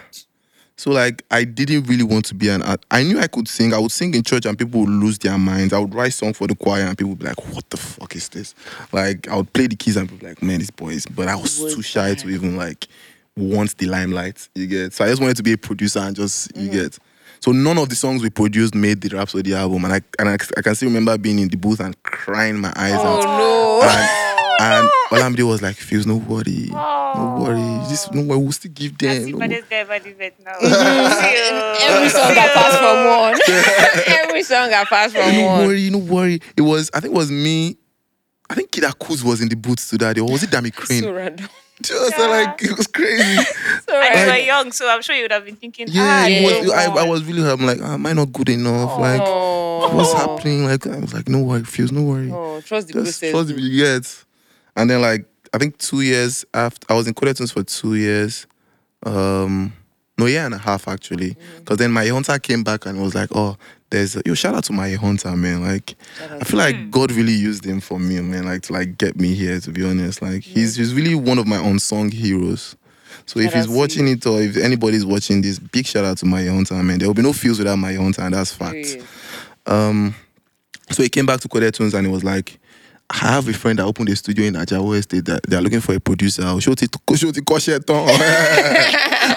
So 0.76 0.92
like 0.92 1.24
I 1.30 1.42
didn't 1.42 1.88
really 1.88 2.04
want 2.04 2.24
to 2.26 2.34
be 2.36 2.48
an 2.48 2.62
art. 2.62 2.84
I 2.90 3.02
knew 3.02 3.18
I 3.18 3.26
could 3.26 3.48
sing. 3.48 3.74
I 3.74 3.78
would 3.80 3.90
sing 3.90 4.14
in 4.14 4.22
church 4.22 4.46
and 4.46 4.56
people 4.56 4.80
would 4.82 4.88
lose 4.88 5.18
their 5.18 5.36
minds. 5.36 5.72
I 5.72 5.78
would 5.80 5.92
write 5.92 6.12
song 6.14 6.32
for 6.34 6.46
the 6.46 6.54
choir 6.54 6.82
and 6.82 6.96
people 6.96 7.10
would 7.10 7.18
be 7.18 7.24
like, 7.26 7.52
"What 7.52 7.68
the 7.70 7.76
fuck 7.76 8.14
is 8.14 8.28
this?" 8.28 8.54
Like 8.92 9.26
I 9.26 9.36
would 9.36 9.52
play 9.52 9.66
the 9.66 9.74
keys 9.74 9.96
and 9.96 10.08
people 10.08 10.18
would 10.18 10.20
be 10.20 10.40
like, 10.40 10.42
"Man, 10.42 10.60
this 10.60 10.70
boy 10.70 10.90
is." 10.90 11.04
But 11.04 11.26
I 11.26 11.34
was 11.34 11.58
Was 11.58 11.74
too 11.74 11.82
shy 11.82 12.14
to 12.14 12.28
even 12.30 12.56
like 12.56 12.86
want 13.38 13.76
the 13.78 13.86
limelight. 13.86 14.48
You 14.54 14.66
get. 14.66 14.92
So 14.92 15.04
I 15.04 15.08
just 15.08 15.20
wanted 15.20 15.36
to 15.38 15.42
be 15.42 15.52
a 15.52 15.58
producer 15.58 16.00
and 16.00 16.14
just 16.14 16.56
you 16.56 16.68
mm. 16.68 16.72
get. 16.72 16.98
So 17.40 17.52
none 17.52 17.78
of 17.78 17.88
the 17.88 17.94
songs 17.94 18.22
we 18.22 18.30
produced 18.30 18.74
made 18.74 19.00
the 19.00 19.10
Rapsodi 19.10 19.52
album, 19.52 19.84
and 19.84 19.94
I 19.94 20.00
and 20.18 20.28
I, 20.28 20.34
I 20.34 20.62
can 20.62 20.74
still 20.74 20.88
remember 20.88 21.16
being 21.18 21.38
in 21.38 21.48
the 21.48 21.56
booth 21.56 21.80
and 21.80 22.00
crying 22.02 22.58
my 22.60 22.72
eyes 22.76 22.94
out. 22.94 23.04
Oh 23.04 23.80
out. 23.82 23.82
no. 23.82 23.88
And, 23.88 24.28
and 24.60 24.90
Olamide 25.36 25.46
was 25.46 25.62
like, 25.62 25.76
"Pheelz 25.76 26.04
no 26.04 26.16
worry, 26.16 26.66
no 26.70 26.76
oh. 26.76 27.42
worry. 27.42 27.88
This 27.88 28.10
no 28.10 28.22
worry. 28.22 28.38
We'll 28.38 28.52
still 28.52 28.72
give 28.72 28.94
I 29.00 29.06
them." 29.06 29.24
see 29.24 29.32
no 29.32 29.38
but 29.38 29.50
worry." 29.50 29.60
this 29.60 29.68
guy 29.70 29.84
by 29.84 29.98
the 30.00 30.12
vet 30.12 30.34
now. 30.44 30.52
Every 30.60 32.08
song 32.08 32.32
I 32.32 32.48
pass 32.54 32.76
from 32.78 33.06
one. 33.06 33.38
Every 34.28 34.42
song 34.42 34.72
I 34.72 34.84
pass 34.84 35.12
from 35.12 35.32
no 35.32 35.46
one. 35.46 35.66
worry, 35.66 35.90
no 35.90 35.98
worry. 35.98 36.40
It 36.56 36.62
was, 36.62 36.90
I 36.92 37.00
think 37.00 37.14
it 37.14 37.16
was 37.16 37.30
me. 37.30 37.76
I 38.50 38.54
think 38.54 38.70
Kida 38.70 38.92
Kudz 38.94 39.22
was 39.22 39.40
in 39.40 39.48
the 39.48 39.56
booth 39.56 39.88
to 39.90 39.98
that 39.98 40.16
day, 40.16 40.20
or 40.20 40.30
was 40.30 40.42
it 40.42 40.50
Dammy 40.50 40.70
Krane? 40.70 41.02
So 41.02 41.12
random. 41.12 41.48
Just 41.82 42.18
like 42.18 42.62
it 42.62 42.76
was 42.76 42.86
crazy. 42.88 43.42
So 43.88 43.94
And 44.00 44.20
you 44.20 44.26
were 44.26 44.36
young, 44.46 44.72
so 44.72 44.88
I'm 44.88 45.00
sure 45.02 45.14
you 45.14 45.22
would 45.22 45.32
have 45.32 45.44
been 45.44 45.56
thinking, 45.56 45.86
Yeah, 45.88 46.02
ah, 46.04 46.26
yeah. 46.26 46.42
was, 46.60 46.70
I, 46.72 46.84
I 46.86 47.04
was 47.08 47.24
really. 47.24 47.48
I'm 47.48 47.64
like, 47.64 47.78
ah, 47.82 47.94
am 47.94 48.04
I 48.06 48.12
not 48.12 48.32
good 48.32 48.48
enough? 48.48 48.98
Like, 48.98 49.22
Oh. 49.24 49.94
what's 49.94 50.12
happening? 50.12 50.64
Like, 50.66 50.86
I 50.86 50.98
was 50.98 51.14
like, 51.14 51.28
no 51.28 51.40
worry, 51.42 51.62
Pheelz 51.62 51.92
no 51.92 52.02
worry. 52.02 52.30
Oh, 52.32 52.60
trust 52.60 52.88
the 52.88 52.92
Just 52.94 53.20
process. 53.20 53.30
trust 53.30 53.48
you 53.62 53.76
get. 53.76 54.24
And 54.76 54.90
then 54.90 55.00
like, 55.00 55.24
I 55.54 55.58
think 55.58 55.78
two 55.78 56.00
years 56.02 56.44
after, 56.52 56.86
I 56.92 56.96
was 56.96 57.06
in 57.06 57.14
Coded 57.14 57.36
Tunes 57.36 57.52
for 57.52 57.62
two 57.62 57.94
years. 57.94 58.46
Um, 59.06 59.72
no, 60.18 60.26
year 60.26 60.44
and 60.44 60.54
a 60.54 60.58
half 60.58 60.88
actually. 60.88 61.30
Mm. 61.30 61.58
Because 61.60 61.76
then 61.78 61.92
my 61.92 62.06
hunter 62.08 62.38
came 62.38 62.64
back 62.64 62.86
and 62.86 63.00
was 63.00 63.14
like, 63.14 63.30
oh, 63.34 63.56
there's 63.90 64.16
a, 64.16 64.22
yo, 64.26 64.34
shout 64.34 64.54
out 64.54 64.64
to 64.64 64.72
my 64.72 64.92
hunter, 64.92 65.34
man. 65.36 65.62
Like, 65.62 65.94
I 66.30 66.44
feel 66.44 66.58
like 66.58 66.90
God 66.90 67.10
really 67.12 67.32
used 67.32 67.64
him 67.64 67.80
for 67.80 67.98
me, 67.98 68.20
man. 68.20 68.44
Like 68.44 68.62
to 68.62 68.72
like 68.72 68.98
get 68.98 69.16
me 69.18 69.34
here. 69.34 69.60
To 69.60 69.70
be 69.70 69.84
honest, 69.84 70.20
like 70.22 70.42
he's 70.42 70.76
he's 70.76 70.94
really 70.94 71.14
one 71.14 71.38
of 71.38 71.46
my 71.46 71.56
unsung 71.56 72.10
heroes. 72.10 72.76
So 73.26 73.40
if 73.40 73.46
Shout 73.46 73.54
out 73.54 73.66
he's 73.66 73.68
watching 73.76 74.08
it 74.08 74.24
or 74.26 74.40
if 74.40 74.56
anybody's 74.56 75.04
watching 75.04 75.40
this, 75.42 75.58
big 75.58 75.86
shout 75.86 76.04
out 76.04 76.18
to 76.18 76.26
my 76.26 76.44
hunter, 76.44 76.74
man. 76.82 76.98
There 76.98 77.08
will 77.08 77.14
be 77.14 77.22
no 77.22 77.32
Pheelz 77.32 77.58
without 77.58 77.76
my 77.76 77.94
hunter, 77.94 78.22
and 78.22 78.34
that's 78.34 78.52
fact. 78.52 78.96
Um, 79.66 80.14
so 80.90 81.02
he 81.02 81.08
came 81.08 81.26
back 81.26 81.40
to 81.40 81.48
Coded 81.48 81.74
Tunes 81.74 81.92
and 81.94 82.06
he 82.06 82.12
was 82.12 82.24
like, 82.24 82.58
I 83.10 83.16
have 83.18 83.48
a 83.48 83.52
friend 83.54 83.78
that 83.78 83.84
opened 83.84 84.08
a 84.10 84.16
studio 84.16 84.46
in 84.46 84.54
Ajao 84.54 84.96
Estate 84.96 85.24
that 85.26 85.42
they're 85.44 85.60
looking 85.62 85.80
for 85.80 85.94
a 85.94 86.00
producer. 86.00 86.42
Shoti 86.42 86.86
Shoti 86.88 87.40
Kosheton. 87.40 88.06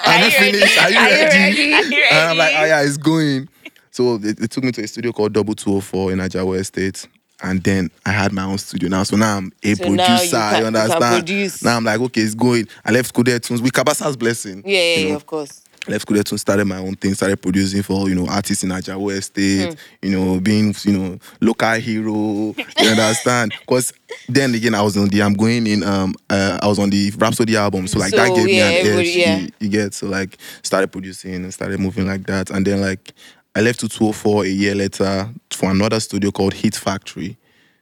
Are 0.06 0.18
you 0.18 0.24
you 0.24 0.30
ready? 0.38 0.52
finished? 0.52 0.78
Are 0.78 0.90
you 0.90 0.98
Are 0.98 1.08
you 1.08 1.16
ready? 1.16 1.72
ready? 1.72 1.72
Are 1.74 1.82
you 1.82 2.04
And 2.10 2.30
I'm 2.30 2.36
like, 2.38 2.54
ready? 2.54 2.56
oh 2.72 2.76
yeah, 2.76 2.82
it's 2.82 2.96
going. 2.96 3.48
So 3.92 4.16
they, 4.18 4.32
they 4.32 4.46
took 4.48 4.64
me 4.64 4.72
to 4.72 4.82
a 4.82 4.88
studio 4.88 5.12
called 5.12 5.32
Double 5.34 5.54
204 5.54 6.12
in 6.12 6.18
Ajao 6.18 6.58
Estate. 6.58 7.06
And 7.44 7.62
then 7.62 7.90
I 8.06 8.10
had 8.10 8.32
my 8.32 8.44
own 8.44 8.56
studio 8.58 8.88
now. 8.88 9.02
So 9.02 9.16
now 9.16 9.36
I'm 9.36 9.52
a 9.62 9.74
So 9.74 9.84
now 9.84 9.90
you 9.90 9.96
producer. 9.96 10.36
can- 10.36 10.54
you 10.54 10.60
you 10.60 10.66
understand? 10.66 11.26
produce. 11.26 11.62
Now 11.62 11.76
I'm 11.76 11.84
like, 11.84 12.00
okay, 12.00 12.20
it's 12.22 12.34
going. 12.34 12.68
I 12.84 12.90
left 12.92 13.12
Coded 13.12 13.42
Tunes 13.42 13.60
with 13.60 13.72
Cabasa's 13.72 14.16
blessing. 14.16 14.62
Yeah, 14.64 14.78
yeah, 14.80 14.98
you 15.00 15.08
yeah, 15.08 15.14
of 15.16 15.26
course. 15.26 15.60
left 15.88 16.06
Coded 16.06 16.24
Tunes, 16.24 16.40
started 16.40 16.66
my 16.66 16.76
own 16.78 16.94
thing, 16.94 17.14
started 17.14 17.42
producing 17.42 17.82
for 17.82 18.08
you 18.08 18.14
know 18.14 18.28
artists 18.28 18.62
in 18.62 18.70
Ajao 18.70 19.12
Estate, 19.12 19.76
you 20.02 20.10
know, 20.12 20.38
being 20.40 20.72
you 20.84 20.96
know 20.96 21.18
local 21.40 21.72
hero. 21.74 22.54
You 22.78 22.88
understand? 22.90 23.52
Because 23.60 23.92
then 24.28 24.54
again, 24.54 24.76
I 24.76 24.82
was 24.82 24.96
on 24.96 25.08
the 25.08 25.20
I'm 25.22 25.34
going 25.34 25.66
in. 25.66 25.82
Um, 25.82 26.14
uh, 26.30 26.60
I 26.62 26.68
was 26.68 26.78
on 26.78 26.90
the 26.90 27.10
Rapsodi 27.10 27.56
album, 27.56 27.88
so 27.88 27.98
like 27.98 28.12
that 28.12 28.36
gave 28.36 28.48
yeah, 28.50 28.70
me 28.70 28.78
an 28.80 28.86
edge. 28.98 29.16
yeah. 29.16 29.38
You, 29.40 29.48
you 29.58 29.68
get 29.68 29.94
so 29.94 30.06
like 30.06 30.38
started 30.62 30.92
producing 30.92 31.34
and 31.34 31.52
started 31.52 31.80
moving 31.80 32.06
like 32.06 32.24
that, 32.28 32.50
and 32.50 32.64
then 32.64 32.80
like 32.80 33.12
I 33.54 33.60
left 33.60 33.80
to 33.80 33.88
204 33.88 34.44
a 34.44 34.48
year 34.48 34.74
later 34.74 35.28
for 35.50 35.70
another 35.70 36.00
studio 36.00 36.30
called 36.30 36.54
Hit 36.54 36.74
Factory. 36.74 37.36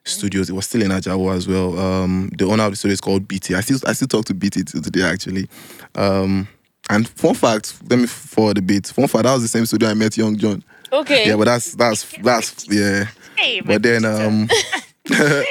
Studios. 0.04 0.48
It 0.48 0.54
was 0.54 0.66
still 0.66 0.82
in 0.82 0.90
Ajao 0.90 1.34
as 1.34 1.46
well. 1.46 1.78
Um, 1.78 2.30
the 2.36 2.46
owner 2.46 2.64
of 2.64 2.72
the 2.72 2.76
studio 2.76 2.94
is 2.94 3.00
called 3.00 3.28
BT. 3.28 3.54
I 3.54 3.60
still 3.60 3.78
I 3.86 3.92
still 3.92 4.08
talk 4.08 4.24
to 4.26 4.34
BT 4.34 4.64
today 4.64 5.02
actually. 5.02 5.46
Um, 5.94 6.48
and 6.88 7.06
fun 7.08 7.34
fact, 7.34 7.74
let 7.88 7.98
me 7.98 8.06
forward 8.06 8.58
a 8.58 8.62
bit. 8.62 8.86
Fun 8.86 9.06
fact, 9.06 9.24
that 9.24 9.32
was 9.34 9.42
the 9.42 9.48
same 9.48 9.66
studio 9.66 9.90
I 9.90 9.94
met 9.94 10.16
Young 10.16 10.36
John. 10.36 10.64
Okay. 10.92 11.28
Yeah, 11.28 11.36
but 11.36 11.44
that's 11.44 11.74
that's 11.74 12.04
that's 12.22 12.66
yeah. 12.68 13.06
Hey, 13.36 13.60
But 13.60 13.82
then 13.82 14.04
um, 14.04 14.48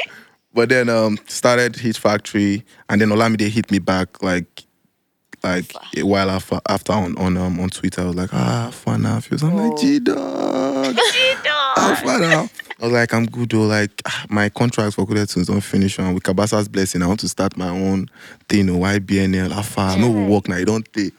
but 0.53 0.69
then 0.69 0.89
um 0.89 1.17
started 1.27 1.75
Hit 1.75 1.95
Factory, 1.95 2.65
and 2.89 2.99
then 2.99 3.09
Olamide 3.09 3.47
hit 3.49 3.71
me 3.71 3.79
back 3.79 4.21
like 4.21 4.63
like 5.43 5.71
a 5.97 6.03
while 6.03 6.29
after 6.29 6.59
after 6.67 6.93
on 6.93 7.17
on 7.17 7.37
um 7.37 7.59
on 7.59 7.69
Twitter. 7.69 8.01
I 8.01 8.05
was 8.05 8.15
like 8.15 8.33
ah 8.33 8.69
fun 8.71 9.03
now. 9.03 9.19
Was 9.31 9.43
I'm 9.43 9.55
like 9.55 9.73
Oh. 9.73 9.77
G 9.77 9.99
dog. 9.99 10.95
Far 12.03 12.19
now? 12.19 12.49
I 12.81 12.85
was 12.85 12.93
like, 12.93 13.13
I'm 13.13 13.25
good 13.25 13.49
though. 13.49 13.63
Like 13.63 13.91
ah, 14.05 14.25
my 14.29 14.49
contract 14.49 14.95
for 14.95 15.05
Coded 15.05 15.27
Tunes 15.29 15.47
don't 15.47 15.61
finish 15.61 15.99
and 15.99 16.13
with 16.13 16.23
Cabasa's 16.23 16.67
blessing, 16.69 17.01
I 17.01 17.07
want 17.07 17.19
to 17.21 17.29
start 17.29 17.57
my 17.57 17.69
own 17.69 18.07
thing. 18.47 18.69
Oh, 18.69 18.79
YBNL, 18.79 19.51
how 19.51 19.61
far? 19.61 19.97
No 19.97 20.09
we 20.09 20.23
work 20.25 20.47
now. 20.47 20.57
You 20.57 20.65
don't 20.65 20.93
take. 20.93 21.13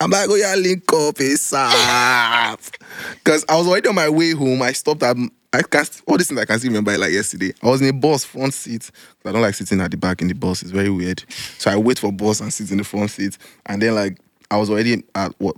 I'm 0.00 0.10
like, 0.10 0.28
oh 0.28 0.34
yeah, 0.34 0.54
link 0.56 0.82
up 0.92 1.14
ASAP. 1.16 2.70
Because 3.14 3.44
I 3.48 3.56
was 3.56 3.66
already 3.68 3.88
on 3.88 3.94
my 3.94 4.08
way 4.08 4.32
home. 4.32 4.62
I 4.62 4.72
stopped 4.72 5.02
at 5.02 5.16
I 5.56 5.62
can't 5.62 6.02
all 6.06 6.18
these 6.18 6.28
things 6.28 6.38
I 6.38 6.44
can 6.44 6.58
still 6.58 6.70
remember 6.70 6.96
like 6.98 7.12
yesterday. 7.12 7.54
I 7.62 7.68
was 7.68 7.80
in 7.80 7.88
a 7.88 7.92
bus 7.92 8.24
front 8.24 8.52
seat. 8.52 8.90
I 9.24 9.32
don't 9.32 9.40
like 9.40 9.54
sitting 9.54 9.80
at 9.80 9.90
the 9.90 9.96
back 9.96 10.20
in 10.20 10.28
the 10.28 10.34
bus. 10.34 10.60
It's 10.60 10.70
very 10.70 10.90
weird. 10.90 11.24
So 11.56 11.70
I 11.70 11.76
wait 11.76 11.98
for 11.98 12.12
bus 12.12 12.40
and 12.40 12.52
sit 12.52 12.70
in 12.70 12.76
the 12.76 12.84
front 12.84 13.10
seat. 13.10 13.38
And 13.64 13.80
then 13.80 13.94
like 13.94 14.18
I 14.50 14.58
was 14.58 14.68
already 14.68 15.02
at 15.14 15.32
what 15.38 15.56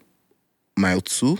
mile 0.76 1.00
two? 1.00 1.38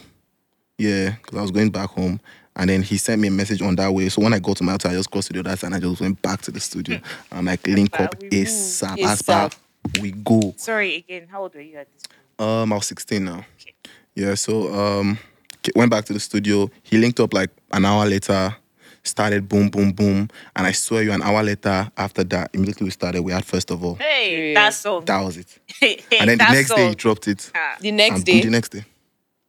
Yeah, 0.76 1.10
because 1.22 1.38
I 1.38 1.42
was 1.42 1.52
going 1.52 1.70
back 1.70 1.90
home. 1.90 2.20
And 2.56 2.68
then 2.68 2.82
he 2.82 2.96
sent 2.96 3.20
me 3.20 3.28
a 3.28 3.30
message 3.30 3.62
on 3.62 3.76
that 3.76 3.92
way. 3.92 4.08
So 4.08 4.22
when 4.22 4.34
I 4.34 4.40
got 4.40 4.56
to 4.56 4.64
my 4.64 4.72
hotel, 4.72 4.90
I 4.90 4.94
just 4.94 5.10
crossed 5.12 5.28
to 5.28 5.34
the 5.34 5.40
other 5.40 5.56
side 5.56 5.68
and 5.68 5.76
I 5.76 5.80
just 5.80 6.00
went 6.00 6.20
back 6.20 6.42
to 6.42 6.50
the 6.50 6.58
studio. 6.58 7.00
I'm 7.30 7.44
like, 7.44 7.64
link 7.64 8.00
up. 8.00 8.18
ASAP. 8.18 8.98
As 9.04 9.22
ASAP. 9.22 9.56
we 10.00 10.10
go. 10.10 10.54
Sorry 10.56 10.96
again. 10.96 11.28
How 11.30 11.42
old 11.42 11.54
were 11.54 11.60
you 11.60 11.76
at 11.76 11.86
this 11.92 12.02
point? 12.08 12.50
Um, 12.50 12.72
I 12.72 12.76
was 12.76 12.86
16 12.88 13.24
now. 13.24 13.44
Okay. 13.60 13.74
Yeah, 14.16 14.34
so 14.34 14.74
um, 14.74 15.18
went 15.74 15.90
back 15.90 16.04
to 16.06 16.12
the 16.12 16.20
studio. 16.20 16.70
He 16.82 16.98
linked 16.98 17.20
up 17.20 17.32
like 17.34 17.50
an 17.72 17.84
hour 17.84 18.06
later. 18.06 18.56
Started 19.04 19.48
boom, 19.48 19.70
boom, 19.70 19.92
boom, 19.92 20.28
and 20.54 20.66
I 20.66 20.72
swear 20.72 21.02
you, 21.02 21.12
an 21.12 21.22
hour 21.22 21.42
later 21.42 21.90
after 21.96 22.22
that, 22.24 22.50
immediately 22.52 22.84
we 22.84 22.90
started. 22.90 23.22
We 23.22 23.32
had 23.32 23.42
first 23.44 23.70
of 23.70 23.82
all, 23.82 23.94
Hey, 23.94 24.30
Period. 24.36 24.56
that 24.58 24.74
song. 24.74 25.04
that 25.06 25.20
was 25.24 25.38
it. 25.38 25.58
Hey, 25.80 26.00
And 26.18 26.28
then 26.28 26.36
the 26.36 26.44
that 26.44 26.52
next 26.52 26.74
day 26.74 26.88
he 26.90 26.94
dropped 26.94 27.26
it. 27.28 27.50
Ah, 27.54 27.76
The 27.80 27.90
next 27.92 28.16
and 28.16 28.24
day. 28.26 28.40
the 28.42 28.50
next 28.50 28.68
day. 28.70 28.84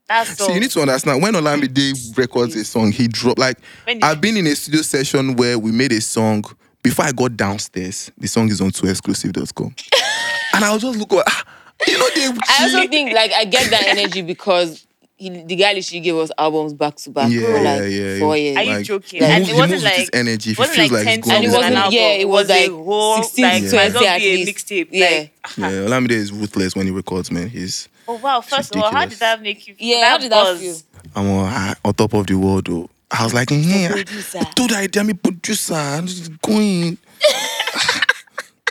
that 0.07 0.27
song. 0.27 0.47
See, 0.47 0.53
you 0.53 0.59
need 0.61 0.69
to 0.71 0.79
understand 0.81 1.21
when 1.21 1.33
Olamide 1.33 2.17
records 2.17 2.55
a 2.55 2.63
song, 2.63 2.91
he 2.93 3.09
drop 3.09 3.37
like 3.37 3.57
I've 4.01 4.21
been 4.21 4.37
in 4.37 4.47
a 4.47 4.55
studio 4.55 4.81
session 4.81 5.35
where 5.35 5.59
we 5.59 5.71
made 5.71 5.91
a 5.91 5.99
song. 5.99 6.45
Before 6.81 7.03
I 7.05 7.11
got 7.11 7.35
downstairs, 7.35 8.11
the 8.17 8.27
song 8.27 8.49
is 8.49 8.61
on 8.61 8.69
2exclusive.com. 8.71 9.75
and 10.53 10.63
I 10.63 10.71
was 10.71 10.81
just 10.83 10.97
looking, 10.97 11.21
ah, 11.27 11.43
you 11.85 11.97
know, 11.97 12.09
they 12.15 12.25
I 12.47 12.63
also 12.63 12.87
think 12.87 13.11
like 13.13 13.33
I 13.33 13.43
get 13.43 13.69
that 13.71 13.87
energy 13.87 14.21
because 14.21 14.85
he, 15.19 15.29
the 15.43 15.55
guy 15.55 15.73
literally 15.73 15.99
gave 15.99 16.15
us 16.15 16.31
albums 16.37 16.73
back 16.73 16.95
to 16.95 17.09
back 17.11 17.29
Yeah, 17.31 17.41
for 17.45 17.53
like 17.61 17.63
yeah, 17.81 17.87
yeah. 17.87 18.19
four 18.19 18.37
years. 18.37 18.57
Are 18.57 18.63
you 18.63 18.71
like, 18.73 18.85
joking? 18.85 19.19
he 19.19 19.25
And 19.25 19.43
it 19.47 19.53
wasn't 19.53 19.71
moves 19.71 19.83
with 19.83 19.91
his 19.93 20.05
like 20.07 20.15
energy. 20.15 20.51
If 20.51 20.57
he 20.57 20.61
wasn't 20.61 20.77
feels 20.77 20.91
like 20.91 21.05
like 21.05 21.05
ten 21.05 21.17
he's 21.17 21.25
going 21.25 21.35
And 21.35 21.45
it 21.45 21.47
songs 21.51 21.57
with 21.57 21.65
an 21.65 21.73
wasn't- 21.73 21.75
album. 21.77 21.93
yeah, 21.93 22.09
it 22.23 22.27
was 22.29 22.49
a 22.49 22.53
like 22.53 22.71
whole 22.71 23.23
16 23.23 23.43
like 23.43 23.53
to 23.69 23.75
might 23.75 23.83
as 23.85 23.91
20 23.93 23.93
well 24.05 24.15
at 24.15 24.21
least. 24.21 24.67
mixtape. 24.67 24.87
Yeah. 24.91 25.09
Like, 25.09 25.31
Yeah, 25.57 25.71
Olamide 25.87 26.11
is 26.11 26.31
ruthless 26.31 26.75
when 26.75 26.85
he 26.85 26.91
records, 26.91 27.31
man. 27.31 27.49
He's 27.49 27.87
oh 28.07 28.15
wow! 28.15 28.41
First 28.41 28.75
of 28.75 28.81
all, 28.81 28.91
how 28.91 29.05
did 29.05 29.19
that 29.19 29.41
make 29.41 29.67
you? 29.67 29.75
feel? 29.75 29.87
Yeah, 29.87 30.09
how 30.09 30.17
did 30.17 30.31
that 30.31 30.43
buzz. 30.43 30.59
feel? 30.61 30.75
I'm 31.15 31.29
on, 31.29 31.45
ah, 31.53 31.75
on 31.85 31.93
top 31.93 32.13
of 32.13 32.25
the 32.27 32.35
world, 32.35 32.65
though. 32.65 32.89
I 33.11 33.23
was 33.23 33.33
like, 33.33 33.49
yeah, 33.51 33.91
producer. 33.91 34.39
dude, 34.55 34.71
I 34.71 34.87
am 34.95 35.09
a 35.09 35.13
producer. 35.15 35.73
I'm 35.73 36.05
just 36.07 36.41
going. 36.41 36.97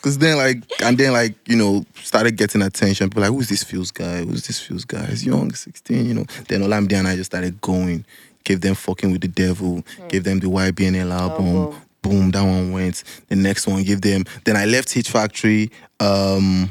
Cause 0.01 0.19
then 0.19 0.37
like 0.37 0.63
and 0.83 0.97
then 0.97 1.13
like 1.13 1.35
you 1.49 1.57
know 1.57 1.85
started 2.03 2.37
getting 2.37 2.63
attention. 2.63 3.09
People 3.09 3.23
like 3.23 3.33
who's 3.33 3.49
this 3.49 3.65
Pheelz 3.65 3.93
guy? 3.93 4.25
Who's 4.25 4.47
this 4.47 4.61
Pheelz 4.61 4.87
guy? 4.87 5.05
He's 5.07 5.25
young, 5.27 5.53
sixteen. 5.53 6.07
You 6.07 6.15
know. 6.15 6.25
Then 6.49 6.63
Olamide 6.63 6.95
and 6.95 7.09
I 7.09 7.17
just 7.17 7.31
started 7.31 7.61
going. 7.61 8.05
Gave 8.45 8.61
them 8.61 8.75
fucking 8.75 9.13
with 9.13 9.21
the 9.21 9.29
devil. 9.29 9.85
Gave 10.09 10.25
them 10.25 10.39
the 10.39 10.47
YBNL 10.47 11.11
album. 11.11 11.47
Album. 11.47 11.81
Boom, 12.01 12.31
that 12.31 12.43
one 12.43 12.73
went. 12.73 13.03
The 13.29 13.37
next 13.37 13.67
one 13.67 13.83
gave 13.83 14.01
them. 14.01 14.25
Then 14.45 14.57
I 14.57 14.65
left 14.65 14.93
Hit 14.93 15.07
Factory. 15.07 15.71
Um, 16.01 16.71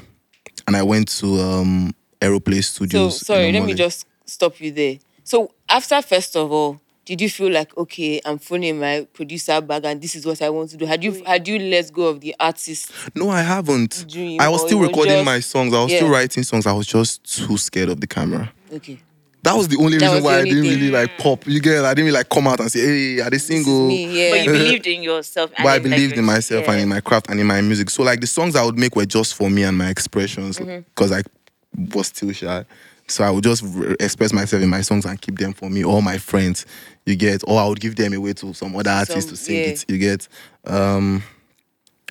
and 0.66 0.76
I 0.76 0.84
went 0.84 1.10
to 1.20 1.40
um 1.40 1.94
Aeroplay 2.22 2.64
Studios. 2.64 3.20
So 3.20 3.34
sorry, 3.34 3.52
let 3.52 3.64
me 3.64 3.74
just 3.74 4.08
stop 4.26 4.60
you 4.60 4.72
there. 4.72 4.98
So 5.24 5.52
after 5.70 6.02
first 6.02 6.36
of 6.36 6.52
all, 6.52 6.80
did 7.08 7.22
you 7.22 7.30
feel 7.30 7.50
like 7.52 7.76
okay, 7.78 8.20
I'm 8.26 8.38
phoning 8.38 8.80
my 8.80 9.08
producer 9.14 9.62
bag 9.62 9.86
and 9.86 10.02
this 10.02 10.14
is 10.16 10.26
what 10.26 10.42
I 10.42 10.50
want 10.50 10.70
to 10.72 10.78
do? 10.78 10.86
Had 10.86 11.04
you 11.04 11.24
had 11.26 11.48
you 11.48 11.58
let 11.58 11.92
go 11.92 12.08
of 12.08 12.20
the 12.20 12.36
artist? 12.40 12.92
No, 13.16 13.30
I 13.30 13.42
haven't. 13.42 14.06
Dream, 14.10 14.40
I 14.42 14.50
was 14.50 14.62
still 14.62 14.80
recording 14.80 15.14
just- 15.14 15.26
my 15.26 15.40
songs. 15.40 15.74
I 15.74 15.84
was 15.84 15.94
still 15.94 16.10
writing 16.10 16.44
songs. 16.44 16.68
I 16.68 16.74
was 16.74 16.86
just 16.86 17.24
too 17.24 17.58
scared 17.58 17.90
of 17.90 18.02
the 18.02 18.08
camera. 18.08 18.52
Okay. 18.72 19.00
That 19.44 19.54
was 19.56 19.70
the 19.70 19.78
only 19.78 19.98
That 19.98 20.08
reason 20.10 20.24
why 20.26 20.40
I 20.40 20.44
didn't 20.44 20.64
thing. 20.64 20.72
really 20.72 20.92
like 20.92 21.18
pop. 21.20 21.48
You 21.48 21.62
get? 21.62 21.86
I 21.86 21.94
didn't 21.94 22.06
really 22.08 22.18
like 22.18 22.28
come 22.28 22.48
out 22.48 22.60
and 22.60 22.70
say, 22.70 22.82
"Hey, 22.82 23.20
are 23.22 23.30
they 23.30 23.38
This 23.38 23.48
single?" 23.48 23.88
me, 23.88 24.06
yeah. 24.06 24.32
But 24.32 24.44
you 24.46 24.52
believed 24.60 24.88
in 24.88 25.04
yourself. 25.04 25.52
and 25.56 25.64
But 25.64 25.70
I 25.70 25.76
in, 25.78 25.84
like, 25.84 25.92
believed 25.92 26.18
in 26.18 26.26
myself 26.26 26.66
yeah. 26.66 26.72
and 26.74 26.82
in 26.82 26.90
my 26.90 27.00
craft 27.00 27.30
and 27.30 27.40
in 27.40 27.48
my 27.48 27.62
music. 27.62 27.90
So 27.90 28.04
like 28.04 28.20
the 28.20 28.28
songs 28.28 28.56
I 28.58 28.66
would 28.66 28.78
make 28.78 28.96
were 28.98 29.06
just 29.06 29.36
for 29.36 29.50
me 29.50 29.64
and 29.64 29.78
my 29.78 29.90
expressions 29.90 30.58
Mm-hmm. 30.60 30.80
because 30.94 31.14
I 31.14 31.22
was 31.94 32.08
still 32.08 32.34
shy. 32.34 32.66
So 33.08 33.24
I 33.24 33.30
would 33.30 33.44
just 33.44 33.64
re- 33.66 33.96
express 34.02 34.34
myself 34.34 34.62
in 34.62 34.70
my 34.70 34.82
songs 34.82 35.06
and 35.06 35.22
keep 35.22 35.38
them 35.38 35.54
for 35.54 35.70
me 35.70 35.82
or 35.82 36.02
my 36.04 36.18
friends. 36.18 36.66
You 37.08 37.16
get? 37.16 37.42
Or 37.48 37.60
I 37.60 37.66
would 37.68 37.80
give 37.80 37.96
them 37.96 38.14
away 38.14 38.34
to 38.34 38.54
some 38.54 38.76
other 38.76 38.90
artists 38.92 39.22
Some- 39.24 39.30
to 39.32 39.36
sing 39.38 39.56
yeah. 39.56 39.62
it. 39.70 39.86
You 39.88 39.98
get? 39.98 40.28
Um, 40.66 41.24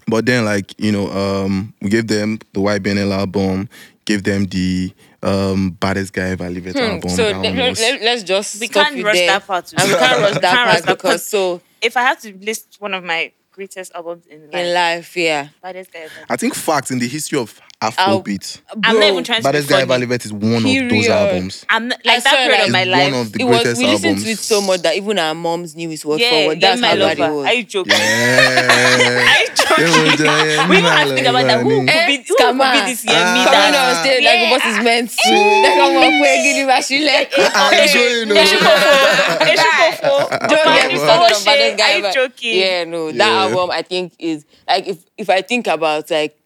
but 0.09 0.25
then 0.25 0.45
like 0.45 0.75
you 0.81 0.91
know, 0.93 1.11
um, 1.11 1.75
we 1.83 1.91
gave 1.91 2.07
them 2.07 2.39
the 2.53 2.61
white 2.61 2.83
YBNL 2.83 3.13
album. 3.13 3.69
Gave 4.07 4.23
them 4.23 4.45
the 4.45 4.93
um, 5.23 5.71
baddest 5.81 6.13
guy 6.13 6.29
ever 6.31 6.49
lived 6.49 6.73
Hmm, 6.73 6.79
album. 6.79 7.11
So 7.11 7.25
let, 7.25 7.37
one 7.37 7.57
let, 7.57 7.69
was- 7.71 7.81
us 7.81 8.23
just 8.23 8.61
We 8.61 8.69
stop 8.69 8.85
can't 8.87 8.97
you 8.97 9.05
rush 9.05 9.17
there. 9.17 9.27
that 9.27 9.47
part. 9.47 9.73
We 9.73 9.79
can't 9.79 10.21
rush 10.23 10.35
that 10.41 10.83
part 10.85 10.87
because 10.99 11.25
so 11.27 11.61
If 11.83 11.97
I 11.97 12.03
have 12.03 12.21
to 12.23 12.33
list 12.41 12.77
one 12.79 12.95
of 12.95 13.03
my 13.05 13.33
greatest 13.57 13.91
albums 13.95 14.27
in 14.27 14.51
life, 14.51 14.55
in 14.55 14.75
life, 14.75 15.17
yeah. 15.17 15.49
baddest 15.63 15.91
guy 15.93 16.01
ever. 16.01 16.13
I 16.29 16.37
think 16.37 16.55
facts 16.55 16.91
in 16.91 16.99
the 16.99 17.09
history 17.09 17.39
of 17.39 17.59
Afrobeat. 17.83 18.61
I'm 18.85 18.99
not 18.99 19.05
even 19.05 19.25
trying 19.25 19.39
to 19.39 19.43
be 19.43 19.53
Baddest 19.53 19.69
Guy 19.69 19.83
Ever. 19.83 19.99
Lived 19.99 20.25
is 20.25 20.33
one 20.33 20.57
of 20.57 20.63
those 20.63 21.09
albums. 21.09 21.67
I'm 21.69 21.89
not, 21.89 22.01
I 22.07 22.09
like 22.09 22.25
that 22.25 22.31
swear, 22.31 22.49
period 22.49 22.59
like, 22.59 22.67
of 22.67 22.73
my 22.73 22.85
life. 22.85 23.13
one 23.13 23.21
of 23.21 23.33
the 23.33 23.41
it 23.41 23.45
was 23.45 23.57
greatest 23.57 23.79
we 23.81 23.87
listened 23.87 24.05
albums. 24.07 24.25
to 24.25 24.31
it 24.31 24.39
so 24.39 24.61
much 24.63 24.83
that 24.83 24.97
even 24.97 25.19
our 25.19 25.35
moms 25.35 25.77
knew 25.77 25.91
it 25.91 26.05
was 26.05 26.21
yeah, 26.21 26.31
forward. 26.31 26.61
get 26.61 26.69
That's 26.69 26.81
my 26.81 26.89
how 26.89 26.97
bad 26.97 27.19
it 27.19 27.21
lover. 27.21 27.35
was. 27.35 27.47
Are 27.47 27.55
you 27.55 27.65
joking? 27.65 27.93
Yeah. 27.93 29.27
Are 29.29 29.41
you 29.41 29.47
joking? 29.49 29.66
We 29.79 30.81
don't 30.81 30.85
have 30.85 31.09
to 31.09 31.15
think 31.15 31.27
about 31.27 31.47
that. 31.47 31.61
Who 31.63 31.81
could 31.81 31.89
Eh, 31.91 32.07
be, 32.07 32.17
who 32.17 32.23
could 32.25 32.37
scammer. 32.37 32.73
be 32.73 32.81
this 32.93 33.05
year? 33.05 33.15
Me 33.15 33.21
Ah. 33.21 33.45
Coming 33.47 33.73
that. 33.73 33.97
on 33.97 34.05
stage 34.05 34.25
like 34.25 34.41
Yeah. 34.41 34.51
what 34.51 34.65
is 34.65 34.79
meant 34.85 35.11
to. 35.11 35.31
Like 35.31 35.81
I'm 35.81 35.97
up 35.97 36.21
where 36.21 36.43
give 36.43 36.57
you 36.57 36.67
my 36.67 36.81
shile. 36.81 37.27
I'm 37.55 37.89
showing 37.89 38.29
Eshukofo. 38.29 40.49
Don't 40.49 40.51
get 40.51 40.93
me 40.93 40.99
started 40.99 41.25
on 41.25 41.31
Eshukofo. 41.31 41.45
Baddest 41.45 41.77
Guy 41.79 41.93
Are 41.93 41.99
you 41.99 42.05
Ever. 42.05 42.13
joking? 42.15 42.59
Yeah, 42.59 42.85
no, 42.85 43.07
that 43.13 43.17
Yeah. 43.17 43.43
album 43.43 43.71
I 43.71 43.83
think 43.83 44.13
is 44.19 44.45
like 44.69 44.87
if 44.87 44.99
if 45.17 45.31
I 45.31 45.43
think 45.43 45.67
about 45.67 46.11
like 46.11 46.37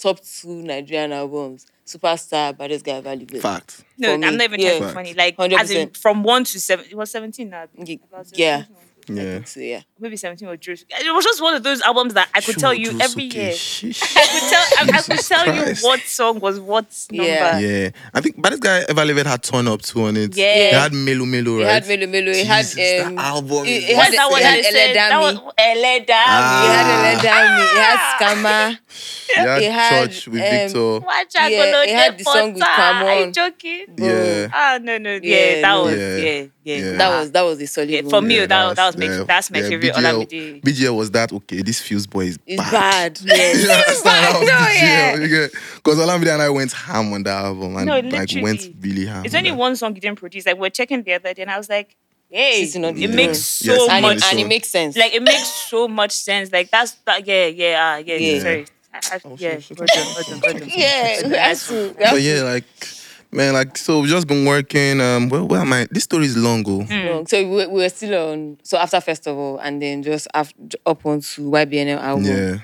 top 0.00 0.20
two 0.24 0.62
Nigerian 0.62 1.12
albums, 1.12 1.66
Superstar, 1.86 2.56
Baddest 2.56 2.84
Guy 2.84 2.92
Ever 2.92 3.16
Lived. 3.16 3.40
Fact. 3.40 3.82
No, 3.98 4.08
for 4.08 4.14
I'm 4.14 4.20
me. 4.20 4.30
not 4.36 4.44
even 4.44 4.60
Yeah. 4.60 4.68
trying 4.70 4.80
to 4.82 4.86
be 4.88 4.94
funny. 4.94 5.14
Like, 5.14 5.34
as 5.38 5.70
in 5.70 5.88
100%. 5.88 5.96
from 5.96 6.22
one 6.22 6.44
to 6.44 6.60
seven, 6.60 6.84
it 6.88 6.94
was 6.94 7.10
17 7.10 7.50
now. 7.50 7.64
Ye- 7.84 8.00
About 8.12 8.26
17, 8.28 8.44
yeah. 8.44 8.64
Yeah. 9.08 9.22
I 9.22 9.24
think 9.34 9.48
so, 9.48 9.60
yeah. 9.60 9.80
Maybe 10.00 10.16
17 10.16 10.46
or 10.48 10.56
Drew. 10.56 10.74
It 10.74 11.12
was 11.14 11.24
just 11.24 11.42
one 11.42 11.54
of 11.54 11.62
those 11.64 11.80
albums 11.82 12.14
that 12.14 12.28
I 12.34 12.40
could 12.40 12.56
tell 12.56 12.72
you 12.72 12.98
every 13.00 13.24
year. 13.24 13.50
Sheesh. 13.52 14.00
I 14.16 14.26
could 14.26 14.48
tell, 14.48 14.94
I, 14.94 14.98
I 14.98 15.02
could 15.02 15.24
tell 15.26 15.46
you 15.54 15.74
what 15.82 16.00
song 16.00 16.38
was 16.38 16.60
what 16.60 16.86
number. 17.10 17.24
Yeah. 17.28 17.58
Yeah. 17.58 17.90
I 18.14 18.20
think 18.20 18.40
Baddest 18.40 18.62
Guy 18.62 18.84
Ever 18.88 19.04
Lived 19.04 19.26
had 19.26 19.42
Turn 19.42 19.66
Up 19.66 19.82
2 19.82 20.02
on 20.04 20.16
it. 20.16 20.36
Yeah. 20.36 20.44
It 20.54 20.74
had 20.74 20.92
Melo 20.92 21.24
Melo, 21.24 21.58
It 21.58 21.64
right? 21.64 21.82
had 21.84 21.88
Melo 21.88 22.06
Melo, 22.12 22.30
it 22.30 22.46
had 22.46 22.62
Jesus, 22.64 22.74
that 22.76 23.06
um, 23.06 23.18
album 23.18 23.66
it- 23.66 23.70
is 23.70 23.84
it 23.90 23.96
had- 23.96 24.12
that 24.12 24.30
one 24.30 24.40
it 24.40 24.42
that 24.44 24.54
had 24.54 24.64
they 24.64 24.70
said? 24.70 24.96
That 24.96 25.12
Eledami. 25.12 25.44
was 25.44 25.54
Eledami. 25.58 26.14
Ah. 26.16 26.64
It 26.64 26.72
had 26.76 27.18
Eledami, 27.18 27.62
it 27.74 27.82
had 27.82 27.98
Scammer. 28.36 28.78
It 29.30 29.36
had 29.36 29.62
it 29.62 29.72
had, 29.72 30.10
Church 30.10 30.28
with 30.28 30.40
um, 30.42 30.50
Victor. 30.50 31.00
Watch 31.06 31.34
Yeah, 31.34 31.48
Agolo 31.48 31.84
it 31.84 31.90
had 31.90 32.18
the 32.18 32.24
song 32.24 32.54
with 32.54 32.62
Are 32.62 33.20
you 33.26 33.32
joking? 33.32 33.86
Yeah. 33.98 34.48
Ah, 34.52 34.78
no, 34.80 34.98
no. 34.98 35.10
Yeah, 35.14 35.20
Yeah, 35.22 35.60
that 35.62 35.74
was, 35.82 35.96
Yeah. 35.98 36.16
yeah, 36.16 36.46
Yeah. 36.64 36.92
That 36.98 37.08
was 37.20 37.30
that 37.32 37.42
was 37.42 37.60
a 37.60 37.66
solid 37.66 37.90
Yeah, 37.90 38.02
for 38.08 38.20
me, 38.22 38.38
that- 38.46 38.48
that 38.76 38.86
was 38.86 38.96
my- 38.96 39.04
yeah, 39.06 39.24
that's 39.26 39.50
my 39.50 39.60
favorite 39.62 39.87
BGL, 39.92 40.26
Olamide. 40.26 40.62
BGL 40.62 40.96
was 40.96 41.10
that 41.12 41.32
okay? 41.32 41.62
This 41.62 41.80
Pheelz 41.80 42.08
boy 42.08 42.26
is 42.26 42.38
It's 42.46 42.62
bad. 42.62 43.14
bad. 43.14 43.20
Yes. 43.24 43.62
You 43.64 43.70
understand? 43.70 44.46
No, 44.46 44.46
yeah. 44.46 45.14
you 45.16 45.28
get- 45.28 45.52
Cause 45.82 45.98
Olamide 45.98 46.32
and 46.34 46.42
I 46.42 46.50
went 46.50 46.72
ham 46.72 47.12
on 47.12 47.22
that 47.24 47.44
album 47.44 47.76
and 47.76 47.86
No, 47.86 47.94
like 48.00 48.04
literally. 48.12 48.42
went 48.42 48.68
really 48.80 49.06
ham. 49.06 49.24
It's 49.24 49.34
on 49.34 49.38
only 49.38 49.50
that. 49.50 49.56
one 49.56 49.76
song 49.76 49.94
you 49.94 50.00
didn't 50.00 50.18
produce. 50.18 50.46
Like 50.46 50.58
we're 50.58 50.70
checking 50.70 51.02
the 51.02 51.14
other 51.14 51.32
day, 51.34 51.42
and 51.42 51.50
I 51.50 51.56
was 51.58 51.68
like, 51.68 51.96
"Hey, 52.30 52.64
Sitting 52.66 52.84
on 52.84 52.94
the 52.94 53.04
it 53.04 53.06
throne. 53.08 53.16
makes 53.16 53.38
so 53.38 53.72
Yes, 53.72 53.88
and, 53.90 54.04
it, 54.04 54.08
much. 54.08 54.22
and 54.30 54.38
it 54.40 54.46
makes 54.48 54.68
sense. 54.68 54.96
Like 54.96 55.14
it 55.14 55.22
makes 55.22 55.48
so 55.48 55.88
much 55.88 56.12
sense. 56.12 56.52
Like 56.52 56.70
that's 56.70 56.92
that. 57.06 57.26
Yeah, 57.26 57.46
yeah, 57.46 57.94
uh, 57.94 57.96
yeah. 58.04 58.14
Yeah. 58.16 58.38
Sorry. 58.40 58.66
I, 58.92 59.00
I, 59.12 59.20
Oh, 59.24 59.36
yeah, 59.38 59.58
yeah, 60.76 61.28
we 61.28 61.36
have 61.36 61.62
to. 61.66 61.94
we 61.98 62.04
have 62.04 62.10
So 62.12 62.16
yeah, 62.16 62.42
like 62.42 62.64
man, 63.30 63.54
like 63.54 63.76
so 63.76 64.00
we've 64.00 64.10
just 64.10 64.26
been 64.26 64.44
working. 64.44 65.00
Um, 65.00 65.28
where, 65.28 65.44
where 65.44 65.60
am 65.60 65.72
I? 65.72 65.86
This 65.90 66.04
story 66.04 66.26
is 66.26 66.36
long, 66.36 66.64
oh. 66.66 66.86
long. 66.90 67.26
So 67.26 67.38
we, 67.48 67.66
we 67.66 67.82
were 67.82 67.88
still 67.88 68.30
on. 68.30 68.58
So 68.62 68.78
after 68.78 69.00
festival, 69.00 69.58
and 69.58 69.80
then 69.80 70.02
just 70.02 70.28
af 70.34 70.52
up 70.86 71.04
onto 71.06 71.50
YBNL 71.50 71.98
album. 71.98 72.24
Yeah. 72.24 72.58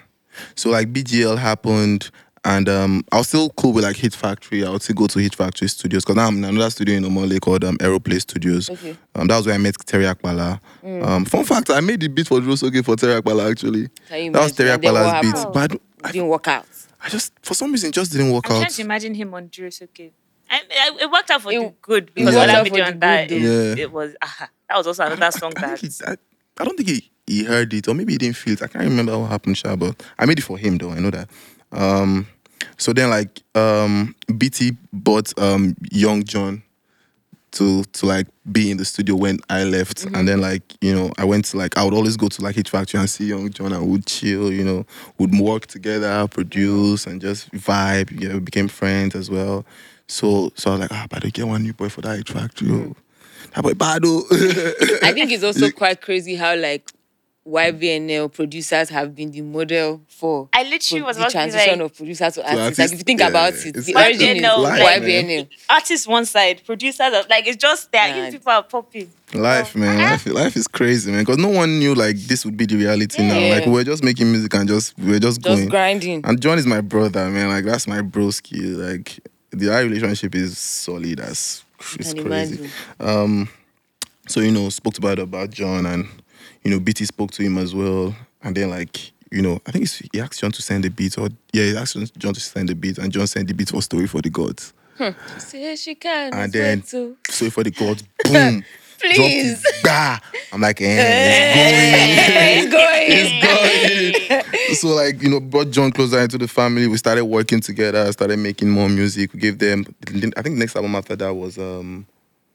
So 0.56 0.70
like 0.70 0.92
BGL 0.92 1.38
happened, 1.38 2.10
and 2.44 2.68
um, 2.68 3.04
I 3.12 3.18
was 3.18 3.28
still 3.28 3.50
cool 3.50 3.72
with 3.72 3.84
like 3.84 3.96
Hit 3.96 4.14
Factory. 4.14 4.64
I 4.64 4.70
would 4.70 4.82
still 4.82 4.96
go 4.96 5.06
to 5.06 5.18
Hit 5.18 5.34
Factory 5.34 5.68
Studios 5.68 6.04
because 6.04 6.16
now 6.16 6.26
I'm 6.26 6.38
in 6.38 6.44
another 6.44 6.70
studio 6.70 6.96
in 6.96 7.04
Omole 7.04 7.40
called 7.40 7.64
um, 7.64 7.76
Aeroplay 7.78 8.20
Studios. 8.20 8.68
Okay. 8.68 8.96
Um, 9.14 9.28
that 9.28 9.36
was 9.36 9.46
where 9.46 9.54
I 9.54 9.58
met 9.58 9.74
Terry 9.86 10.04
Apala. 10.04 10.60
Um, 10.82 11.24
fun 11.24 11.44
fact, 11.44 11.70
I 11.70 11.80
made 11.80 12.00
the 12.00 12.08
beat 12.08 12.28
for 12.28 12.40
Durosoke 12.40 12.84
for 12.84 12.96
Terry 12.96 13.20
Apala 13.20 13.50
actually. 13.50 13.88
Can 14.08 14.24
you 14.24 14.32
That 14.32 14.42
was 14.42 14.52
imagine? 14.52 14.56
Terry 14.56 14.70
And 14.70 14.82
then 14.82 14.92
what 14.92 15.24
Apala's 15.24 15.44
beat, 15.44 15.52
but 15.52 15.80
I, 16.04 16.12
didn't 16.12 16.28
work 16.28 16.48
out. 16.48 16.66
I 17.02 17.08
just 17.08 17.32
for 17.42 17.54
some 17.54 17.70
reason 17.70 17.92
just 17.92 18.12
didn't 18.12 18.30
work 18.30 18.50
I'm 18.50 18.56
out. 18.56 18.60
trying 18.60 18.72
to 18.72 18.82
imagine 18.82 19.14
him 19.14 19.32
on 19.34 19.48
Durosoke. 19.48 20.10
I, 20.50 20.60
I, 20.70 20.96
it 21.02 21.10
worked 21.10 21.30
out 21.30 21.42
for 21.42 21.52
It- 21.52 21.58
the 21.60 21.74
good 21.82 22.14
because 22.14 22.34
it 22.34 22.38
what 22.38 22.48
worked 22.48 22.54
I 22.56 22.60
out 22.60 22.66
for 22.66 22.70
video 22.74 22.84
the 22.86 22.92
on 22.92 22.98
that 23.00 23.28
good, 23.28 23.34
is, 23.42 23.74
though. 23.76 23.82
it 23.82 23.92
was 23.92 24.14
ah, 24.22 24.48
that 24.68 24.76
was 24.76 24.86
also 24.86 25.04
another 25.04 25.30
song 25.30 25.52
I, 25.56 25.60
that 25.60 25.78
think 25.80 25.92
I, 26.06 26.16
I 26.60 26.64
don't 26.64 26.76
think 26.76 26.88
he, 26.88 27.10
he 27.26 27.44
heard 27.44 27.72
it 27.74 27.88
or 27.88 27.94
maybe 27.94 28.12
he 28.12 28.18
didn't 28.18 28.36
feel 28.36 28.52
it. 28.54 28.62
I 28.62 28.66
can't 28.66 28.84
remember 28.84 29.18
what 29.18 29.30
happened, 29.30 29.56
Sha, 29.58 29.76
but 29.76 30.02
I 30.18 30.26
made 30.26 30.38
it 30.38 30.42
for 30.42 30.58
him 30.58 30.78
though. 30.78 30.90
I 30.90 30.98
know 31.00 31.10
that. 31.10 31.28
Um, 31.72 32.26
so 32.76 32.92
then 32.92 33.10
like 33.10 33.42
um, 33.54 34.14
BT 34.38 34.76
bought 34.92 35.36
um, 35.38 35.76
Young 35.90 36.22
John 36.24 36.62
to 37.52 37.84
to 37.84 38.06
like 38.06 38.26
be 38.50 38.70
in 38.70 38.78
the 38.78 38.84
studio 38.84 39.14
when 39.14 39.38
I 39.48 39.62
left, 39.64 40.04
and 40.06 40.26
then 40.26 40.40
like 40.40 40.62
you 40.80 40.92
know 40.94 41.12
I 41.18 41.24
went 41.24 41.44
to 41.46 41.56
like 41.56 41.76
I 41.78 41.84
would 41.84 41.94
always 41.94 42.16
go 42.16 42.28
to 42.28 42.42
like 42.42 42.56
Hit 42.56 42.68
Factory 42.68 42.98
and 42.98 43.08
see 43.08 43.26
Young 43.26 43.48
John 43.50 43.72
and 43.72 43.88
would 43.90 44.06
chill, 44.06 44.52
you 44.52 44.64
know, 44.64 44.84
would 45.18 45.38
work 45.38 45.66
together, 45.66 46.26
produce, 46.28 47.06
and 47.06 47.20
just 47.20 47.50
vibe. 47.52 48.10
You 48.20 48.28
know, 48.28 48.34
we 48.36 48.40
became 48.40 48.66
friends 48.68 49.14
as 49.14 49.30
well. 49.30 49.64
So 50.06 50.52
so 50.54 50.70
I 50.70 50.72
was 50.74 50.80
like, 50.82 50.92
ah, 50.92 51.06
but 51.08 51.24
I 51.24 51.30
get 51.30 51.46
one 51.46 51.62
new 51.62 51.72
boy 51.72 51.88
for 51.88 52.00
that 52.02 52.16
Hit 52.16 52.28
Factory. 52.28 52.70
oh. 52.70 52.94
That 53.54 53.62
boy 53.62 53.74
bad 53.74 54.02
oh. 54.04 54.24
I 55.02 55.12
think 55.12 55.30
it's 55.32 55.44
also 55.44 55.70
quite 55.82 56.00
crazy 56.00 56.34
how 56.34 56.56
like 56.56 56.90
YBNL 57.46 58.32
producers 58.32 58.88
have 58.88 59.14
been 59.14 59.30
the 59.30 59.42
model 59.42 60.00
for 60.08 60.48
I 60.54 60.62
literally 60.62 61.02
pro- 61.02 61.08
was 61.08 61.16
the 61.18 61.22
about 61.24 61.30
to 61.32 61.36
be 61.36 61.40
transition 61.50 61.78
like 61.78 61.90
of 61.90 61.96
producer 61.96 62.30
to 62.30 62.42
artist. 62.42 62.58
artist, 62.62 62.78
like 62.78 62.92
if 62.92 62.98
you 62.98 63.04
think 63.04 63.20
yeah, 63.20 63.28
about 63.28 63.52
it, 63.52 63.76
it's 63.76 63.86
the 63.86 63.94
origin 63.96 64.36
is 64.38 64.42
YBNL, 64.42 64.98
YBNL. 65.44 65.48
artists 65.68 66.06
one 66.08 66.24
side, 66.24 66.62
producers 66.64 67.00
are, 67.00 67.22
like 67.28 67.46
it's 67.46 67.58
just 67.58 67.92
that 67.92 68.16
Nah. 68.16 68.24
you 68.26 68.32
people 68.32 68.50
are 68.50 68.62
popping. 68.62 69.10
Life, 69.34 69.76
man. 69.76 69.98
Life, 69.98 70.26
life 70.26 70.56
is 70.56 70.66
crazy, 70.66 71.10
man. 71.12 71.20
Because 71.20 71.36
no 71.36 71.48
one 71.50 71.78
knew 71.78 71.94
like 71.94 72.16
this 72.16 72.46
would 72.46 72.56
be 72.56 72.64
the 72.64 72.76
reality 72.76 73.22
now. 73.22 73.38
Like 73.54 73.66
we're 73.66 73.84
just 73.84 74.02
making 74.02 74.30
music 74.32 74.54
and 74.54 74.66
just 74.66 74.96
we 74.98 75.10
were 75.12 75.18
just, 75.18 75.42
Just 75.42 75.56
going. 75.58 75.68
grinding. 75.68 76.24
And 76.24 76.40
John 76.40 76.56
is 76.56 76.66
my 76.66 76.80
brother, 76.80 77.28
man. 77.28 77.48
Like 77.48 77.64
that's 77.66 77.86
my 77.86 78.00
broski. 78.00 78.74
Like 78.74 79.18
the 79.54 79.72
our 79.74 79.82
relationship 79.82 80.34
is 80.34 80.58
solid 80.58 81.20
as 81.20 81.64
it's 81.94 82.12
crazy. 82.14 82.26
imagine. 82.26 82.70
Um, 83.00 83.48
so 84.28 84.40
you 84.40 84.50
know, 84.50 84.68
spoke 84.70 84.98
about 84.98 85.18
about 85.18 85.50
John, 85.50 85.86
and 85.86 86.06
you 86.62 86.70
know, 86.70 86.80
BT 86.80 87.04
spoke 87.04 87.30
to 87.32 87.42
him 87.42 87.58
as 87.58 87.74
well, 87.74 88.14
and 88.42 88.56
then 88.56 88.70
like. 88.70 89.12
You 89.32 89.42
know, 89.42 89.58
I 89.66 89.72
think 89.72 89.84
it's, 89.86 89.96
he 90.12 90.20
asked 90.20 90.38
John 90.38 90.52
to 90.52 90.62
send 90.62 90.84
the 90.84 90.90
beat, 90.90 91.18
or 91.18 91.28
yeah, 91.52 91.64
he 91.64 91.76
asked 91.76 91.96
John 92.18 92.34
to 92.34 92.40
send 92.40 92.68
the 92.68 92.74
beat, 92.76 92.98
and 92.98 93.10
John 93.12 93.26
sent 93.26 93.48
the 93.48 93.54
beat 93.54 93.68
for 93.70 93.82
"Story 93.82 94.06
for 94.06 94.22
the 94.22 94.30
Gods." 94.30 94.72
Say 95.38 95.74
she 95.74 95.96
can. 95.96 96.32
And 96.32 96.52
then- 96.52 96.82
too. 96.82 97.16
"Story 97.28 97.50
for 97.50 97.64
the 97.64 97.72
Gods," 97.72 98.04
boom, 98.24 98.62
Please. 99.00 99.60
bah. 99.82 100.20
I'm 100.52 100.60
like, 100.60 100.80
eh, 100.80 102.60
it's 102.60 102.70
going. 102.70 102.84
It's 103.10 103.44
going. 103.44 104.14
It's 104.14 104.23
going. 104.23 104.23
so 104.80 104.88
like 104.88 105.22
you 105.22 105.30
know, 105.30 105.40
brought 105.40 105.70
John 105.70 105.90
closer 105.92 106.20
into 106.20 106.38
the 106.38 106.48
family. 106.48 106.86
We 106.86 106.96
started 106.96 107.24
working 107.24 107.60
together. 107.60 108.10
Started 108.12 108.38
making 108.38 108.70
more 108.70 108.88
music. 108.88 109.32
We 109.32 109.40
gave 109.40 109.58
them. 109.58 109.84
I 110.36 110.42
think 110.42 110.56
next 110.56 110.76
album 110.76 110.94
after 110.94 111.16
that 111.16 111.32
was 111.34 111.58
um. 111.58 112.06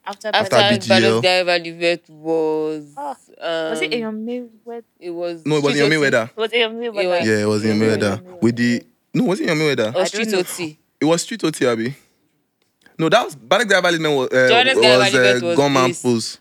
After, 0.06 0.32
After 0.34 0.56
BGL. 0.56 0.88
Baddest 0.88 1.22
Guy 1.22 1.30
Ever 1.30 2.00
was 2.10 2.94
Oh, 2.98 3.10
um, 3.42 3.70
was 3.72 3.82
it 3.82 3.92
Eyan 3.92 4.26
Mayweather? 4.26 4.84
it 5.00 5.12
was 5.12 5.46
No, 5.46 5.58
it 5.58 5.64
was 5.64 5.74
Street 5.76 5.86
Yomi 5.86 6.08
OT. 6.08 6.32
Was 6.36 6.52
it 6.52 6.56
Eyan 6.56 6.76
Mayweather? 6.80 7.08
was- 7.20 7.28
Yeah, 7.28 7.38
it 7.38 7.46
was 7.46 7.66
in 7.66 7.80
Mayweather 7.80 8.42
with 8.42 8.56
the. 8.56 8.84
No, 9.14 9.24
was 9.26 9.40
it 9.40 9.50
in 9.50 9.58
Mayweather? 9.58 9.94
or 9.96 10.06
Street. 10.08 10.34
OT. 10.34 10.80
It 11.00 11.06
was 11.06 11.22
Street 11.22 11.44
OT, 11.44 11.66
Abi. 11.68 11.96
No, 12.98 13.08
that 13.08 13.24
was 13.24 13.36
Badak 13.36 13.70
Diabaliment 13.70 14.18
was 14.18 14.28
uh, 14.34 14.50
Jordan's 14.50 14.78
was, 14.80 15.16
uh, 15.16 15.40
was 15.46 15.58
Gunman 15.58 15.88
this. 15.90 16.02
Pose. 16.02 16.40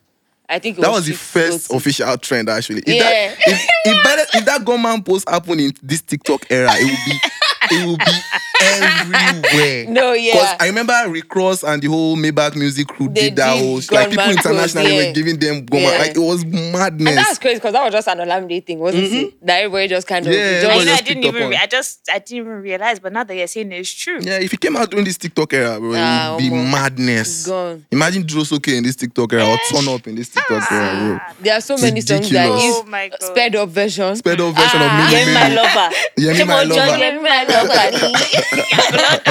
I 0.48 0.58
think 0.58 0.78
it 0.78 0.80
That 0.80 0.88
was, 0.90 1.00
was 1.00 1.06
the 1.08 1.14
first 1.14 1.72
official 1.72 2.16
trend 2.18 2.48
actually. 2.48 2.80
If 2.86 2.88
Yeah. 2.88 3.02
that 3.02 3.38
if, 3.46 3.68
if, 3.84 4.34
if 4.36 4.44
that 4.46 4.64
gunman 4.64 5.02
post 5.02 5.28
happened 5.28 5.60
in 5.60 5.72
this 5.82 6.00
TikTok 6.00 6.46
era, 6.50 6.70
it 6.72 6.84
would 6.84 7.04
be 7.04 7.20
it 7.70 7.86
will 7.86 7.96
be 7.98 8.12
everywhere. 8.60 9.86
No, 9.88 10.12
yeah. 10.12 10.32
Because 10.32 10.48
yeah. 10.50 10.56
I 10.60 10.66
remember 10.68 10.94
Rick 11.08 11.34
Ross 11.34 11.62
and 11.62 11.82
the 11.82 11.88
whole 11.88 12.16
Maybach 12.16 12.56
music 12.56 12.88
crew 12.88 13.08
They 13.08 13.28
did 13.30 13.36
that 13.36 13.54
did 13.54 13.62
whole 13.62 13.80
like 13.92 14.10
people 14.10 14.30
internationally 14.30 14.96
yeah. 14.96 15.06
were 15.08 15.12
giving 15.12 15.38
them 15.38 15.64
gunman. 15.64 15.90
Yeah. 15.92 15.98
Like 15.98 16.16
it 16.16 16.18
was 16.20 16.44
madness. 16.44 17.08
And 17.08 17.18
that's 17.18 17.38
crazy 17.38 17.56
because 17.56 17.72
that 17.72 17.84
was 17.84 17.92
just 17.92 18.08
an 18.08 18.18
Olamide 18.18 18.66
thing, 18.66 18.78
wasn't 18.78 19.04
it? 19.12 19.46
That 19.46 19.58
everybody 19.62 19.88
just 19.88 20.06
kind 20.06 20.26
of 20.26 20.28
Mm-hmm. 20.32 20.38
Yeah, 20.38 20.60
just, 20.60 20.66
I, 20.66 20.74
everybody 20.74 20.84
know, 20.86 20.92
I 20.92 21.00
didn't 21.00 21.24
even. 21.24 21.50
Re- 21.50 21.56
I 21.56 21.66
just. 21.66 22.08
I 22.12 22.18
didn't 22.18 22.36
even 22.46 22.62
realize. 22.62 22.98
But 22.98 23.12
now 23.12 23.24
that 23.24 23.34
you're 23.34 23.46
saying 23.46 23.72
it, 23.72 23.76
it's 23.78 23.92
true. 23.92 24.18
yeah, 24.20 24.38
if 24.38 24.50
he 24.50 24.56
came 24.56 24.76
out 24.76 24.90
during 24.90 25.04
this 25.04 25.16
TikTok 25.16 25.52
era, 25.52 25.78
bro, 25.80 25.92
Ah, 25.96 26.28
it 26.28 26.32
would 26.34 26.38
be 26.38 26.50
omo. 26.50 26.70
madness. 26.70 27.46
gone. 27.46 27.86
Imagine 27.90 28.22
Durosoke 28.24 28.76
in 28.76 28.82
this 28.84 28.96
TikTok 28.96 29.32
era 29.32 29.46
or 29.46 29.58
turn 29.70 29.88
up 29.88 30.06
in 30.06 30.14
this 30.16 30.28
TikTok 30.28 30.70
era, 30.70 30.94
bro. 30.98 31.34
There 31.40 31.54
are 31.56 31.60
so 31.60 31.74
It's 31.74 31.82
many 31.82 32.00
songs 32.00 32.28
that 32.30 32.46
ridiculous. 32.48 32.62
Oh 32.76 32.80
is 32.82 32.86
my 32.88 33.08
god. 33.08 33.22
sped 33.22 33.56
up 33.56 33.68
version. 33.70 34.16
Sped 34.16 34.40
up 34.40 34.54
version 34.54 34.80
Ah, 34.82 35.06
of 35.06 35.12
Yeah, 35.12 35.34
my 35.34 35.48
lover. 35.54 35.96
Yeah, 36.18 36.32
me, 36.32 36.44
my 36.44 37.44
lover. 37.44 37.57
Yeah, 37.64 37.90
me, 37.90 38.02
my 38.02 38.90
lover. 38.90 39.22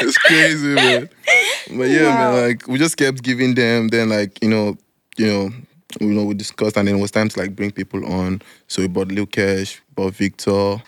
it's 0.00 0.18
crazy, 0.18 0.68
man. 0.68 1.08
But 1.68 1.88
yeah, 1.88 2.14
man, 2.14 2.42
like 2.48 2.66
we 2.68 2.78
just 2.78 2.96
kept 2.96 3.22
giving 3.22 3.54
them. 3.54 3.88
Then 3.88 4.08
like 4.08 4.42
you 4.42 4.48
know, 4.48 4.76
you 5.16 5.26
know, 5.26 5.50
you 6.00 6.06
know, 6.08 6.24
we 6.24 6.34
discussed, 6.34 6.76
and 6.76 6.88
then 6.88 6.96
it 6.96 7.00
was 7.00 7.10
time 7.10 7.28
to 7.28 7.38
like 7.38 7.54
bring 7.56 7.70
people 7.70 8.04
on. 8.06 8.42
So 8.66 8.82
we 8.82 8.88
bought 8.88 9.08
Lil 9.08 9.26
Kesh, 9.26 9.80
bought 9.94 10.14
Victor. 10.14 10.82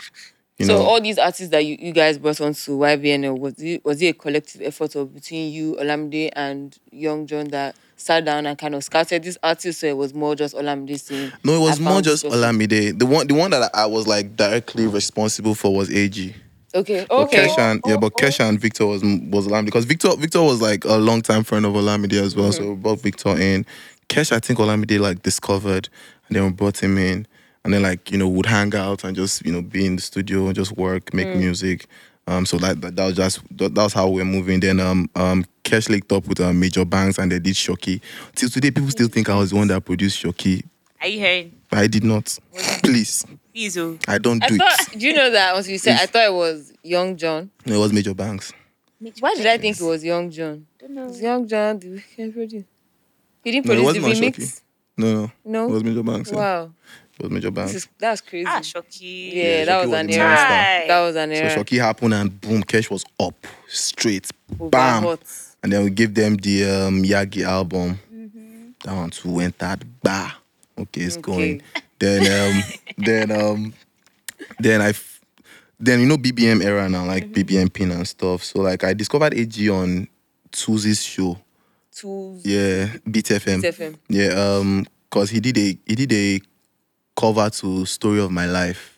You 0.59 0.67
so 0.67 0.75
know, 0.77 0.83
all 0.83 1.01
these 1.01 1.17
artists 1.17 1.49
that 1.53 1.65
you, 1.65 1.77
you 1.81 1.93
guys 1.93 2.19
brought 2.19 2.39
onto 2.39 2.79
YBNL 2.79 3.39
was 3.39 3.55
it 3.59 3.83
was 3.83 4.03
it 4.03 4.09
a 4.09 4.13
collective 4.13 4.61
effort 4.61 4.95
of 4.95 5.15
between 5.15 5.51
you, 5.51 5.75
Olamide, 5.81 6.31
and 6.35 6.79
Young 6.91 7.27
John 7.27 7.49
that 7.49 7.77
sat 7.97 8.27
down 8.27 8.45
and 8.45 8.59
kind 8.59 8.75
of 8.75 8.85
scouted 8.85 9.23
these 9.23 9.39
artists, 9.43 9.83
or 9.83 9.89
it 9.89 9.97
was 9.97 10.13
more 10.13 10.35
just 10.35 10.55
Olamide 10.55 11.01
saying? 11.01 11.33
no, 11.45 11.55
it 11.55 11.61
was 11.61 11.81
more 11.81 12.03
just 12.03 12.27
Olamide. 12.27 12.99
The 12.99 13.07
one, 13.07 13.27
the 13.27 13.35
one 13.35 13.51
that 13.53 13.71
I 13.75 13.87
was 13.87 14.07
like 14.07 14.37
directly 14.37 14.87
responsible 14.87 15.55
for 15.55 15.75
was 15.75 15.91
AG. 15.91 16.35
Okay, 16.75 17.05
But 17.09 17.23
okay. 17.25 17.47
Kesha 17.47 17.59
and 17.73 17.83
yeah, 17.87 17.97
but 17.97 18.13
Kesha 18.15 18.49
and 18.49 18.61
Victor 18.61 18.87
was 18.87 19.03
was 19.03 19.49
Olamide 19.49 19.67
because 19.67 19.85
Victor 19.85 20.15
Victor 20.17 20.43
was 20.43 20.61
like 20.63 20.85
a 20.85 20.97
long 20.97 21.21
time 21.23 21.43
friend 21.45 21.67
of 21.67 21.73
Olamide 21.75 22.21
as 22.21 22.37
well. 22.37 22.53
So 22.53 22.71
we 22.71 22.75
brought 22.77 23.01
Victor 23.01 23.37
in. 23.39 23.67
Kesha, 24.09 24.33
I 24.37 24.39
think 24.41 24.59
Olamide 24.59 25.01
like 25.01 25.23
discovered, 25.23 25.89
and 26.29 26.37
then 26.37 26.45
we 26.45 26.51
brought 26.51 26.83
him 26.83 26.97
in, 26.99 27.27
and 27.65 27.75
then 27.75 27.83
like 27.83 28.11
you 28.11 28.19
know 28.19 28.29
would 28.29 28.47
hang 28.47 28.75
out 28.75 29.05
and 29.05 29.17
just 29.17 29.45
you 29.45 29.53
know 29.53 29.63
be 29.63 29.85
in 29.87 29.97
the 29.97 30.03
studio, 30.03 30.47
and 30.47 30.55
just 30.55 30.77
work, 30.77 31.13
make 31.13 31.35
music. 31.35 31.87
Um, 32.27 32.47
so 32.47 32.59
that, 32.59 32.81
that 32.83 32.95
that 32.97 33.07
was 33.07 33.17
just 33.17 33.41
that, 33.59 33.75
that 33.75 33.83
was 33.83 33.93
how 33.93 34.09
we 34.09 34.21
were 34.21 34.25
moving. 34.25 34.61
Then 34.61 34.79
um 34.79 35.11
um 35.17 35.45
Kesh 35.65 35.89
linked 35.89 36.13
up 36.13 36.27
with 36.29 36.41
uh, 36.41 36.53
Major 36.53 36.85
Banks 36.85 37.19
and 37.19 37.31
they 37.33 37.39
did 37.41 37.55
Shoki. 37.55 38.01
Till 38.37 38.49
today, 38.49 38.71
people 38.71 38.91
still 38.91 39.09
think 39.09 39.29
I 39.29 39.37
was 39.37 39.51
the 39.51 39.57
one 39.57 39.69
that 39.69 39.85
produced 39.85 40.23
Shoki. 40.23 40.65
Are 41.01 41.09
you 41.09 41.19
hearing? 41.19 41.53
I 41.73 41.87
did 41.87 42.05
not. 42.05 42.39
Please, 42.83 43.25
Please, 43.61 43.77
oh. 43.77 43.99
I 44.09 44.17
don't 44.17 44.43
I 44.43 44.49
do 44.49 44.57
thought, 44.57 44.81
it. 44.95 44.99
do 44.99 45.07
you 45.07 45.13
know 45.13 45.31
that? 45.33 45.53
Once 45.53 45.69
you 45.69 45.77
said, 45.77 46.01
I 46.01 46.07
thought 46.07 46.25
it 46.25 46.33
was 46.33 46.73
Young 46.83 47.15
John. 47.19 47.51
No, 47.67 47.75
it 47.75 47.79
was 47.79 47.93
Major 47.93 48.15
Banks. 48.15 48.55
Why 49.21 49.35
did 49.35 49.45
I 49.47 49.59
think 49.59 49.79
it 49.79 49.85
was 49.85 50.03
Young 50.03 50.31
John? 50.31 50.67
Don't 50.79 50.95
know. 50.95 51.09
It's 51.09 51.21
Young 51.21 51.47
John, 51.47 51.79
the 51.79 51.91
weekend 51.91 52.33
producer. 52.33 52.65
He 53.45 53.51
didn't 53.51 53.67
No, 53.67 53.73
it 53.73 53.77
produce 53.77 53.93
the 53.93 54.01
wasn't 54.09 54.25
on 54.25 54.33
remix. 54.33 54.61
No, 54.97 55.13
no, 55.13 55.31
No? 55.45 55.69
it 55.69 55.73
was 55.73 55.85
Major 55.85 56.03
Banks. 56.03 56.31
yeah. 56.33 56.37
Wow, 56.39 56.73
It 57.19 57.23
was 57.23 57.31
Major 57.33 57.51
Banks. 57.51 57.73
this 57.75 57.83
is 57.83 57.89
that's 57.99 58.21
crazy. 58.23 58.47
Ah, 58.49 58.61
Shoki. 58.61 59.35
yeah, 59.35 59.43
Yeah, 59.45 59.65
that 59.67 59.73
Shoki 59.73 59.81
was 59.81 59.91
was 59.91 60.01
an 60.01 60.11
error. 60.11 60.87
That 60.89 61.01
was 61.01 61.17
an 61.17 61.33
error. 61.33 61.49
So 61.51 61.55
error. 61.57 61.65
Shoki 61.65 61.79
happened 61.83 62.15
and 62.15 62.41
boom, 62.41 62.63
Kesh 62.63 62.91
was 62.91 63.05
up 63.21 63.47
straight. 63.69 64.31
Over 64.59 64.71
Bam. 64.71 65.03
hot. 65.03 65.21
And 65.63 65.71
then 65.71 65.85
we 65.85 65.91
gave 65.91 66.15
them 66.15 66.37
the 66.37 66.65
um, 66.65 67.03
Yagi 67.03 67.43
album. 67.45 68.01
That 68.85 68.95
one 68.97 69.11
too 69.11 69.31
went 69.33 69.59
that 69.59 69.83
bar. 70.03 70.33
Okay, 70.79 71.03
it's 71.03 71.19
Okay. 71.19 71.21
going. 71.21 71.63
Then 72.01 72.21
um 72.27 72.63
then 72.99 73.31
um 73.31 73.75
then 74.59 74.81
I 74.83 74.89
f- 74.91 75.21
then 75.79 76.01
you 76.01 76.07
know 76.07 76.17
BBM 76.17 76.63
era 76.65 76.89
now, 76.89 77.07
like 77.07 77.31
BBM 77.33 77.73
pin 77.73 77.91
and 77.93 78.09
stuff. 78.09 78.43
So 78.43 78.61
like 78.61 78.83
I 78.85 78.93
discovered 78.95 79.35
AG 79.35 79.69
on 79.71 80.09
Tuesday's 80.51 81.03
show. 81.05 81.39
Toolz, 81.95 82.41
Yeah, 82.45 82.97
Beat 83.11 83.27
FM. 83.31 83.61
Beat 83.63 83.75
FM. 83.75 83.97
Yeah, 84.09 84.29
um, 84.35 84.87
cause 85.11 85.31
he 85.31 85.41
did 85.41 85.57
a 85.59 85.79
he 85.87 85.95
did 85.95 86.13
a 86.13 86.41
cover 87.17 87.51
to 87.51 87.85
Story 87.87 88.21
of 88.21 88.31
My 88.31 88.47
Life. 88.47 88.97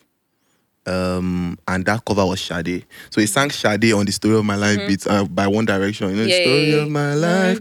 Um, 0.84 1.58
and 1.68 1.84
that 1.86 2.04
cover 2.04 2.26
was 2.26 2.40
Sade. 2.40 2.84
So 3.10 3.20
he 3.20 3.26
sang 3.28 3.50
Sade 3.50 3.92
on 3.92 4.04
the 4.04 4.12
Story 4.12 4.36
of 4.36 4.44
My 4.44 4.56
Life 4.56 4.78
beat 4.88 5.06
uh, 5.06 5.24
by 5.24 5.46
One 5.46 5.64
Direction. 5.64 6.10
You 6.10 6.16
know, 6.16 6.22
Mm-hmm. 6.22 6.28
Yeah, 6.28 6.42
Story 6.42 6.70
yeah, 6.70 6.82
of 6.82 6.90
My 6.90 7.14
Life. 7.14 7.58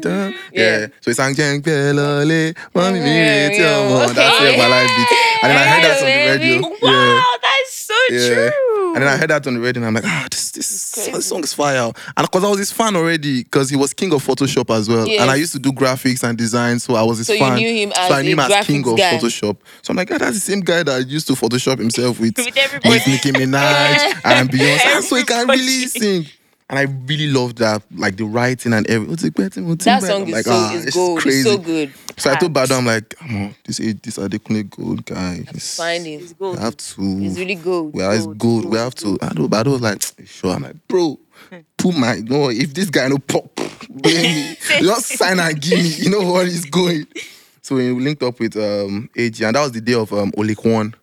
dun. 0.00 0.34
Yeah. 0.52 0.86
So 1.00 1.10
he 1.10 1.14
sang 1.14 1.34
Jeng 1.34 1.60
Belole, 1.62 2.56
Mommy 2.74 3.00
Me 3.00 3.06
yeah, 3.16 3.48
Reti 3.50 3.60
Omo. 3.60 4.14
That 4.14 4.34
Story 4.34 4.50
of 4.50 4.58
My 4.58 4.68
Life 4.68 4.90
beat. 4.96 5.18
And 5.42 5.50
then 5.52 5.58
I 5.58 5.66
heard 5.68 5.82
that 5.84 6.00
on 6.00 6.06
the 6.08 6.20
radio. 6.32 6.68
Wow, 6.82 7.36
that's 7.42 7.72
so 7.74 7.94
true. 8.08 8.50
And 8.94 9.02
then 9.02 9.08
I 9.12 9.16
heard 9.16 9.30
that 9.30 9.46
on 9.46 9.54
the 9.54 9.60
radio, 9.60 9.82
and 9.82 9.88
I'm 9.88 9.94
like, 9.94 10.04
ah, 10.06 10.28
this 10.30 10.52
this 10.52 10.92
crazy. 10.94 11.20
song, 11.20 11.42
is 11.42 11.52
fire. 11.52 11.92
And 12.16 12.26
because 12.26 12.44
I 12.44 12.48
was 12.48 12.58
his 12.58 12.70
fan 12.72 12.94
already, 12.94 13.42
because 13.42 13.68
he 13.68 13.76
was 13.76 13.92
king 13.92 14.12
of 14.14 14.24
Photoshop 14.24 14.74
as 14.74 14.88
well, 14.88 15.08
and 15.10 15.30
I 15.30 15.34
used 15.34 15.52
to 15.52 15.58
do 15.58 15.72
graphics 15.72 16.22
and 16.22 16.38
design, 16.38 16.78
so 16.78 16.94
I 16.94 17.02
was 17.02 17.18
his 17.18 17.26
So 17.26 17.32
you 17.32 17.50
knew 17.54 17.72
him 17.74 17.92
so 17.92 18.00
I 18.14 18.20
as 18.20 18.24
knew 18.24 18.32
him 18.32 18.40
as 18.40 18.66
king 18.66 18.86
of 18.88 18.96
guy. 18.96 19.18
Photoshop. 19.18 19.56
So 19.82 19.90
I'm 19.90 19.96
like, 19.96 20.10
ah, 20.12 20.18
that's 20.18 20.34
the 20.34 20.40
same 20.40 20.60
guy 20.60 20.82
that 20.84 21.08
used 21.08 21.26
to 21.26 21.32
Photoshop 21.34 21.78
himself 21.78 22.20
with 22.20 22.36
With 22.38 22.84
with 22.84 23.06
Nicki 23.08 23.32
Minaj 23.32 24.20
and 24.24 24.48
Beyonce, 24.50 24.80
Ah, 24.84 25.00
so 25.00 25.16
he 25.16 25.24
can 25.24 25.48
really 25.48 25.86
sing. 25.88 26.26
And 26.70 26.78
I 26.78 26.82
really 27.06 27.26
loved 27.30 27.58
that, 27.58 27.82
like 27.94 28.16
the 28.16 28.24
writing 28.24 28.72
and 28.72 28.88
everything. 28.88 29.32
That 29.32 30.02
song 30.02 30.22
I'm 30.22 30.28
is 30.28 30.32
like, 30.34 30.44
so 30.46 30.50
ah, 30.54 30.74
is 30.74 30.86
it's 30.86 30.96
gold. 30.96 31.20
crazy. 31.20 31.40
It's 31.40 31.48
so 31.50 31.58
good. 31.58 31.92
So 32.16 32.30
I 32.30 32.36
told 32.36 32.54
Facts. 32.54 32.70
Baddo, 32.72 32.78
I'm 32.78 32.86
like, 32.86 33.08
come 33.10 33.36
on, 33.36 33.54
this 33.64 33.76
this 33.76 34.16
Adekunle 34.16 34.70
gold 34.70 35.04
guy. 35.04 35.44
He's- 35.50 35.76
Find 35.76 36.06
him. 36.06 36.20
It's 36.22 36.32
I 36.32 36.36
gold. 36.38 36.58
have 36.58 36.76
to. 36.76 37.02
It's 37.22 37.38
really 37.38 37.54
good. 37.56 37.92
Well, 37.92 38.10
it's 38.12 38.26
Good, 38.26 38.38
good. 38.38 38.64
We 38.64 38.78
have 38.78 38.94
to. 38.96 39.18
I 39.20 39.34
know, 39.34 39.46
but 39.46 39.66
I 39.66 39.70
was 39.70 39.82
like, 39.82 40.02
sure. 40.26 40.54
I'm 40.54 40.62
like, 40.62 40.88
bro, 40.88 41.20
put 41.76 41.94
my 41.98 42.16
no. 42.20 42.48
If 42.48 42.72
this 42.72 42.88
guy 42.88 43.08
no 43.08 43.18
pop, 43.18 43.54
blame 43.90 44.22
me. 44.22 44.56
Just 44.80 45.18
sign 45.18 45.40
and 45.40 45.60
give 45.60 45.78
me. 45.78 45.86
You 45.98 46.10
know 46.10 46.32
where 46.32 46.46
he's 46.46 46.64
going. 46.64 47.06
So 47.60 47.74
we 47.76 47.90
linked 47.92 48.22
up 48.22 48.40
with 48.40 48.56
um 48.56 49.10
AG, 49.14 49.44
and 49.44 49.54
that 49.54 49.60
was 49.60 49.72
the 49.72 49.82
day 49.82 49.94
of 49.94 50.10
um 50.14 50.32
Olikwan. 50.32 50.94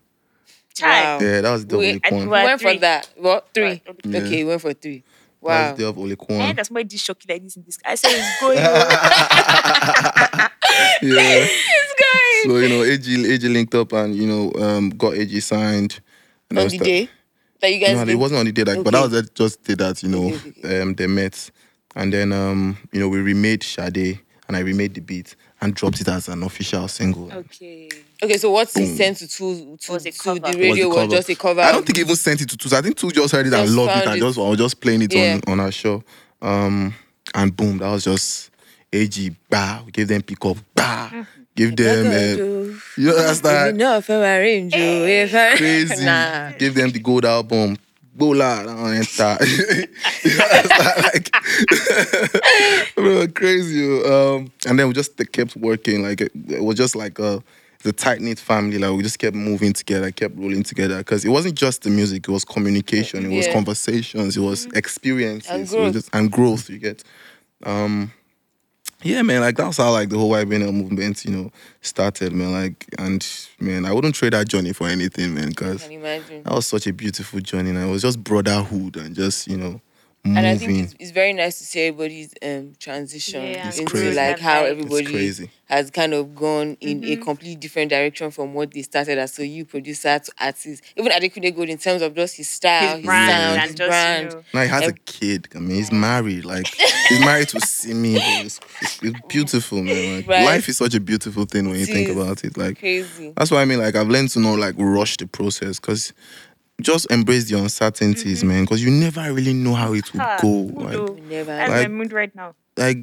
Child. 0.74 1.22
Wow. 1.22 1.28
Yeah, 1.28 1.40
that 1.42 1.50
was 1.52 1.66
the 1.66 1.76
day 1.76 1.78
Wait, 1.78 1.96
of 1.96 2.02
Olikwan. 2.02 2.20
We 2.22 2.26
went 2.28 2.60
three. 2.60 2.74
for 2.74 2.80
that. 2.80 3.08
What 3.16 3.48
three? 3.54 3.64
Right, 3.64 3.82
Yeah. 4.04 4.18
Okay, 4.22 4.42
we 4.42 4.48
went 4.50 4.60
for 4.62 4.72
three. 4.72 5.04
That 5.42 5.48
Wow. 5.48 5.62
was 5.70 5.72
the 5.72 5.82
day 5.82 5.88
of 5.88 5.98
Eh, 5.98 6.00
Olikwan. 6.00 6.56
that's 6.56 6.70
why 6.70 6.82
this 6.84 7.00
shocky 7.02 7.26
like 7.28 7.42
this 7.42 7.56
in 7.56 7.64
this. 7.64 7.78
I 7.84 7.94
said 7.96 8.10
it's 8.12 8.40
going. 8.40 8.58
on. 8.58 8.62
yeah. 11.02 11.46
It's 11.46 11.94
going. 11.98 12.42
So 12.44 12.56
you 12.58 12.68
know, 12.68 12.82
AG 12.84 13.32
AG 13.34 13.48
linked 13.48 13.74
up 13.74 13.92
and 13.92 14.14
you 14.14 14.26
know 14.26 14.52
um 14.62 14.90
got 14.90 15.14
AG 15.14 15.40
signed. 15.40 16.00
And 16.50 16.58
On 16.58 16.64
the 16.68 16.70
start- 16.70 16.84
day 16.86 17.08
that 17.60 17.72
you 17.72 17.78
guys 17.80 17.94
No, 17.96 18.04
did? 18.04 18.12
it 18.12 18.16
wasn't 18.16 18.40
on 18.40 18.46
the 18.46 18.52
day, 18.52 18.64
like, 18.64 18.82
but 18.84 18.92
that 18.92 19.02
Okay. 19.04 19.16
was 19.16 19.30
just 19.30 19.64
the 19.64 19.74
day 19.76 19.84
that 19.84 20.02
you 20.02 20.08
know 20.10 20.26
Okay, 20.34 20.52
okay, 20.64 20.80
um 20.82 20.94
they 20.94 21.06
met, 21.06 21.50
and 21.96 22.12
then 22.12 22.32
um 22.32 22.76
you 22.92 23.00
know 23.00 23.08
we 23.08 23.18
remade 23.20 23.62
Sade 23.62 24.20
and 24.48 24.56
I 24.56 24.60
remade 24.60 24.94
the 24.94 25.00
beat 25.00 25.34
and 25.60 25.74
dropped 25.74 26.00
it 26.00 26.08
as 26.08 26.28
an 26.28 26.42
official 26.42 26.86
single. 26.88 27.32
okay. 27.32 27.88
Okay, 28.22 28.38
so 28.38 28.50
what's 28.52 28.74
he 28.76 28.84
Boom. 28.86 28.96
sent 28.96 29.16
to 29.18 29.28
to, 29.28 29.76
to, 29.78 29.92
Was 29.92 30.06
a 30.06 30.12
to 30.12 30.18
cover. 30.18 30.38
the 30.38 30.46
Was 30.46 30.56
was 30.56 30.62
radio 30.64 30.84
the 30.84 30.88
was, 30.88 30.96
cover. 30.98 31.16
just 31.16 31.28
a 31.30 31.34
cover. 31.34 31.60
I 31.60 31.72
don't 31.72 31.84
think 31.84 31.96
he 31.96 32.02
even 32.02 32.14
sent 32.16 32.40
it 32.40 32.48
to 32.50 32.56
Toolz. 32.56 32.72
I 32.72 32.80
think 32.80 32.96
Toolz 32.96 33.12
just 33.14 33.32
heard 33.32 33.46
it 33.46 33.52
and 33.52 33.64
Just 33.66 33.76
loved 33.76 33.90
it 33.90 33.94
found 33.94 34.06
and 34.08 34.16
it. 34.16 34.20
just 34.20 34.38
I 34.38 34.42
was 34.48 34.58
just 34.58 34.80
playing 34.80 35.02
it 35.02 35.12
Yeah. 35.12 35.40
on 35.46 35.52
on 35.52 35.60
our 35.60 35.72
show. 35.72 36.04
Um 36.40 36.94
and 37.34 37.56
boom, 37.56 37.78
that 37.78 37.90
was 37.90 38.04
just 38.04 38.50
AG 38.92 39.34
bah, 39.50 39.82
we 39.84 39.90
gave 39.92 40.06
them 40.08 40.22
pick 40.22 40.44
up 40.44 40.56
bah, 40.74 41.10
give 41.56 41.74
them 41.76 42.06
uh, 42.06 42.78
you 42.96 43.10
understand 43.10 43.80
Enough 43.80 44.04
for 44.04 44.14
a 44.16 44.38
range, 44.38 44.74
oh, 44.76 45.04
if 45.04 45.34
I- 45.34 45.56
crazy, 45.56 46.04
Nah. 46.04 46.52
give 46.52 46.74
them 46.74 46.90
the 46.90 46.98
gold 47.00 47.24
album. 47.24 47.76
Bola, 48.14 48.62
that 48.66 48.76
one 48.76 48.94
enter. 48.94 49.38
you 50.22 50.38
understand? 50.38 51.02
like, 51.02 51.34
bro, 52.94 53.26
crazy. 53.28 53.82
oh. 54.04 54.36
Um, 54.36 54.52
and 54.66 54.78
then 54.78 54.86
we 54.88 54.92
just 54.92 55.16
kept 55.32 55.56
working. 55.56 56.02
Like 56.02 56.20
it, 56.20 56.30
it 56.48 56.62
was 56.62 56.76
just 56.76 56.94
like 56.94 57.18
a 57.18 57.42
the 57.82 57.92
tight 57.92 58.20
knit 58.20 58.38
family. 58.38 58.78
Like 58.78 58.92
we 58.96 59.02
just 59.02 59.18
kept 59.18 59.34
moving 59.36 59.72
together, 59.72 60.10
kept 60.10 60.36
rolling 60.36 60.62
together. 60.62 60.98
Because 60.98 61.24
it 61.24 61.28
wasn't 61.30 61.54
just 61.56 61.82
the 61.82 61.90
music; 61.90 62.28
it 62.28 62.32
was 62.32 62.44
communication, 62.44 63.24
it 63.30 63.34
was 63.36 63.46
Yeah. 63.46 63.52
conversations, 63.52 64.36
it 64.36 64.40
was 64.40 64.66
experiences, 64.74 65.50
And 65.50 65.58
it 65.60 65.62
was 65.62 65.70
growth. 65.70 65.92
just- 65.94 66.10
and 66.12 66.30
growth. 66.30 66.70
You 66.70 66.78
get. 66.78 67.02
Um, 67.64 68.12
yeah, 69.04 69.22
man, 69.22 69.40
like 69.40 69.56
that's 69.56 69.78
how 69.78 69.90
like 69.90 70.10
the 70.10 70.18
whole 70.18 70.30
YBNL 70.30 70.72
movement, 70.72 71.24
you 71.24 71.32
know, 71.32 71.52
started, 71.80 72.32
man. 72.32 72.52
Like, 72.52 72.86
and 72.98 73.26
man, 73.58 73.84
I 73.84 73.92
wouldn't 73.92 74.14
trade 74.14 74.32
that 74.32 74.48
journey 74.48 74.72
for 74.72 74.86
anything, 74.88 75.34
man, 75.34 75.48
because 75.48 75.82
Can 75.82 75.92
imagine? 75.92 76.42
that 76.44 76.52
was 76.52 76.66
such 76.66 76.86
a 76.86 76.92
beautiful 76.92 77.40
journey. 77.40 77.70
And 77.70 77.78
it 77.78 77.90
was 77.90 78.02
just 78.02 78.22
brotherhood 78.22 78.96
and 78.96 79.14
just, 79.14 79.48
you 79.48 79.56
know, 79.56 79.80
moving. 80.24 80.38
And 80.38 80.46
I 80.46 80.56
think 80.56 80.78
it's, 80.84 80.94
it's 81.00 81.10
very 81.10 81.32
nice 81.32 81.58
to 81.58 81.64
see 81.64 81.80
everybody's 81.80 82.32
um, 82.42 82.74
transition 82.78 83.42
Yeah, 83.42 83.68
It's 83.68 83.78
into 83.78 83.90
crazy. 83.90 84.14
like 84.14 84.38
how 84.38 84.64
everybody 84.64 85.32
has 85.66 85.90
kind 85.90 86.12
of 86.14 86.34
gone 86.34 86.76
in 86.80 87.02
a 87.04 87.16
completely 87.16 87.56
different 87.56 87.90
direction 87.90 88.30
from 88.30 88.54
what 88.54 88.72
they 88.72 88.82
started 88.82 89.18
as. 89.18 89.32
So 89.34 89.42
you 89.42 89.64
producer 89.64 90.18
to 90.20 90.32
artist, 90.40 90.84
even 90.96 91.10
Adekunle 91.10 91.54
Gold 91.56 91.68
in 91.70 91.78
terms 91.78 92.02
of 92.02 92.14
just 92.14 92.36
his 92.36 92.48
style, 92.48 92.88
His 92.90 92.96
his, 92.98 93.06
brand 93.06 93.30
sound, 93.30 93.52
and 93.60 93.62
his 93.70 93.74
just, 93.74 93.88
brand. 93.88 94.24
you 94.30 94.36
know, 94.36 94.44
now 94.54 94.62
he 94.62 94.68
has 94.68 94.86
a 94.88 94.92
kid. 94.92 95.48
I 95.54 95.58
mean, 95.58 95.76
he's 95.76 95.90
married. 95.92 96.44
Like, 96.44 96.68
he's 97.08 97.20
married 97.24 97.48
to 97.48 97.60
Simi. 97.60 98.14
It's, 98.16 98.60
it's, 98.80 99.02
it's 99.02 99.20
beautiful, 99.28 99.82
man. 99.82 100.16
Like, 100.18 100.28
Right. 100.32 100.44
life 100.44 100.68
is 100.68 100.76
such 100.76 100.94
a 100.94 101.00
beautiful 101.00 101.46
thing 101.46 101.66
when 101.68 101.76
you 101.76 101.82
It 101.82 101.86
think 101.88 102.08
about 102.10 102.44
it. 102.44 102.56
Like, 102.56 102.78
Crazy. 102.78 103.32
That's 103.36 103.50
why 103.50 103.62
I 103.62 103.64
mean, 103.64 103.80
like, 103.80 103.96
I've 103.96 104.08
learned 104.08 104.28
to 104.30 104.40
not 104.40 104.58
like 104.58 104.74
rush 104.78 105.16
the 105.16 105.26
process 105.26 105.80
because 105.80 106.12
just 106.82 107.10
embrace 107.10 107.48
the 107.50 107.58
uncertainties, 107.58 108.44
man. 108.44 108.64
Because 108.64 108.82
you 108.84 108.90
never 108.90 109.32
really 109.32 109.54
know 109.54 109.74
how 109.74 109.92
it 109.94 110.12
will 110.12 110.20
Ah, 110.20 110.38
go. 110.40 110.48
Like, 110.48 110.92
know? 110.92 111.16
You 111.16 111.22
never 111.28 111.44
That's 111.56 111.70
know. 111.70 111.76
Like- 111.76 111.90
my 111.90 111.94
mood 111.94 112.12
right 112.12 112.34
now. 112.34 112.54
like 112.76 112.98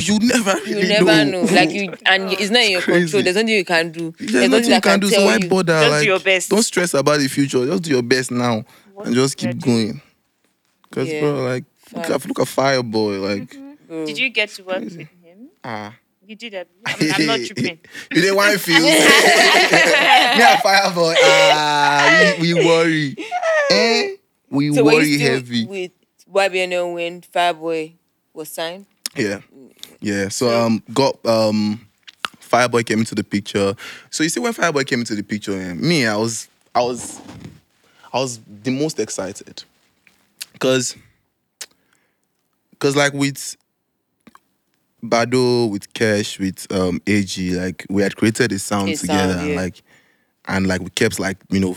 you 0.00 0.18
never 0.20 0.58
You 0.66 0.76
really 0.76 0.88
never 0.88 1.24
know. 1.24 1.42
Like 1.42 1.70
you, 1.70 1.94
and 2.06 2.30
it's 2.32 2.50
not 2.50 2.62
in 2.64 2.72
your 2.72 2.82
crazy. 2.82 3.00
control. 3.04 3.22
There's 3.22 3.36
nothing 3.36 3.48
you 3.48 3.64
can 3.64 3.90
do. 3.92 4.12
There's 4.18 4.48
nothing 4.50 4.70
you 4.72 4.80
can 4.80 5.00
do, 5.00 5.08
so 5.08 5.16
tell 5.16 5.24
why 5.26 5.36
you. 5.36 5.48
bother? 5.48 5.72
Just 5.72 5.86
do 5.86 5.90
like, 5.96 6.06
your 6.06 6.20
best. 6.20 6.50
Don't 6.50 6.62
stress 6.62 6.94
about 6.94 7.20
the 7.20 7.28
future. 7.28 7.64
Just 7.66 7.82
do 7.84 7.90
your 7.90 8.02
best 8.02 8.30
now 8.30 8.64
and 9.04 9.14
just 9.14 9.36
keep 9.36 9.58
going. 9.60 10.00
Cause 10.90 11.08
Yeah. 11.08 11.20
bro, 11.20 11.42
like 11.42 11.64
look 11.94 12.10
at 12.10 12.26
look 12.28 12.40
at 12.40 12.46
Fireboy, 12.46 13.20
like 13.22 13.56
Bro. 13.88 14.06
Did 14.06 14.18
you 14.18 14.28
get 14.30 14.50
to 14.50 14.62
work 14.64 14.78
Crazy. 14.78 14.98
with 14.98 15.08
him? 15.24 15.48
ah. 15.64 15.94
You 16.32 16.36
did 16.36 16.54
it. 16.54 16.70
I'm, 16.86 17.12
I'm 17.12 17.26
not 17.26 17.40
tripping. 17.40 17.78
you 18.10 18.22
didn't 18.22 18.36
want 18.36 18.54
to 18.54 18.58
feel. 18.58 18.80
Me 18.82 18.88
and 18.88 20.60
Fireboy, 20.62 21.14
ah, 21.20 22.34
we, 22.40 22.54
we 22.54 22.64
worry. 22.64 23.16
Eh? 23.70 24.16
We 24.48 24.72
So 24.72 24.82
were 24.82 24.92
worry 24.94 25.08
you 25.08 25.18
still 25.18 25.32
heavy. 25.34 25.66
with 25.66 25.90
YBNL 26.32 26.94
when 26.94 27.20
Fireboy 27.20 27.92
was 28.32 28.48
signed? 28.48 28.86
Yeah. 29.14 29.40
Yeah. 30.00 30.30
So 30.30 30.48
um 30.58 30.82
got 30.94 31.22
um 31.26 31.86
Fireboy 32.40 32.86
came 32.86 33.00
into 33.00 33.14
the 33.14 33.24
picture. 33.24 33.74
So 34.08 34.22
you 34.22 34.30
see 34.30 34.40
when 34.40 34.54
Fireboy 34.54 34.86
came 34.86 35.00
into 35.00 35.14
the 35.14 35.22
picture, 35.22 35.52
eh, 35.52 35.74
me, 35.74 36.06
I 36.06 36.16
was 36.16 36.48
I 36.74 36.80
was 36.80 37.20
I 38.10 38.20
was 38.20 38.40
the 38.62 38.70
most 38.70 38.98
excited. 38.98 39.64
Cause 40.60 40.96
cause 42.78 42.96
like 42.96 43.12
with 43.12 43.54
Baddo, 45.04 45.70
with 45.70 45.92
Kesh, 45.94 46.38
with 46.38 46.66
um 46.72 47.00
AG, 47.06 47.54
like 47.58 47.86
we 47.90 48.02
had 48.02 48.16
created 48.16 48.52
a 48.52 48.58
sound 48.58 48.90
A 48.90 48.96
together 48.96 49.32
sound, 49.34 49.40
and 49.40 49.50
yeah. 49.50 49.56
like 49.56 49.82
and 50.46 50.66
like 50.66 50.80
we 50.80 50.90
kept 50.90 51.18
like, 51.18 51.38
you 51.50 51.60
know, 51.60 51.76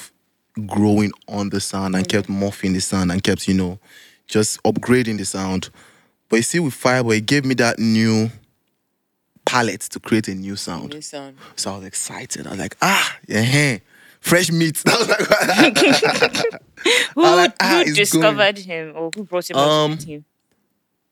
growing 0.65 1.11
on 1.27 1.49
the 1.49 1.59
sound 1.59 1.95
and 1.95 2.07
kept 2.07 2.27
morphing 2.27 2.73
the 2.73 2.81
sound 2.81 3.11
and 3.11 3.23
kept, 3.23 3.47
you 3.47 3.53
know, 3.53 3.79
just 4.27 4.61
upgrading 4.63 5.17
the 5.17 5.25
sound. 5.25 5.69
But 6.29 6.37
you 6.37 6.41
see, 6.43 6.59
with 6.59 6.73
Fireboy, 6.73 7.17
it 7.17 7.25
gave 7.25 7.45
me 7.45 7.53
that 7.55 7.77
new 7.77 8.31
palette 9.45 9.81
to 9.81 9.99
create 9.99 10.27
a 10.27 10.35
new 10.35 10.55
sound. 10.55 10.93
New 10.93 11.01
sound. 11.01 11.37
So 11.55 11.73
I 11.73 11.77
was 11.77 11.85
excited. 11.85 12.47
I 12.47 12.51
was 12.51 12.59
like, 12.59 12.75
ah, 12.81 13.17
yeah, 13.27 13.77
fresh 14.19 14.51
meat. 14.51 14.81
I 14.87 14.97
was 14.97 15.07
like, 15.09 15.77
Who, 17.15 17.21
like, 17.21 17.53
ah, 17.61 17.83
who 17.85 17.93
discovered 17.93 18.57
him 18.59 18.93
or 18.95 19.11
who 19.15 19.23
brought 19.23 19.49
him 19.49 19.57
Um, 19.57 19.95
the 19.95 19.97
team? 19.97 20.25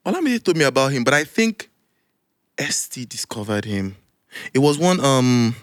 Olamide 0.05 0.43
told 0.43 0.57
me 0.57 0.65
about 0.65 0.91
him, 0.91 1.03
but 1.03 1.13
I 1.13 1.23
think 1.23 1.69
ST 2.59 3.07
discovered 3.09 3.65
him. 3.65 3.95
It 4.53 4.59
was 4.59 4.77
one 4.77 4.99
um 4.99 5.55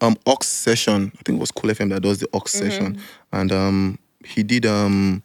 um 0.00 0.16
Ox 0.26 0.46
session. 0.46 1.12
I 1.18 1.22
think 1.24 1.36
it 1.38 1.40
was 1.40 1.50
Cool 1.50 1.70
FM 1.70 1.90
that 1.90 2.02
does 2.02 2.18
the 2.18 2.28
Ox 2.32 2.52
session, 2.52 2.98
and 3.32 3.52
um 3.52 3.98
he 4.24 4.42
did 4.42 4.66
um 4.66 5.22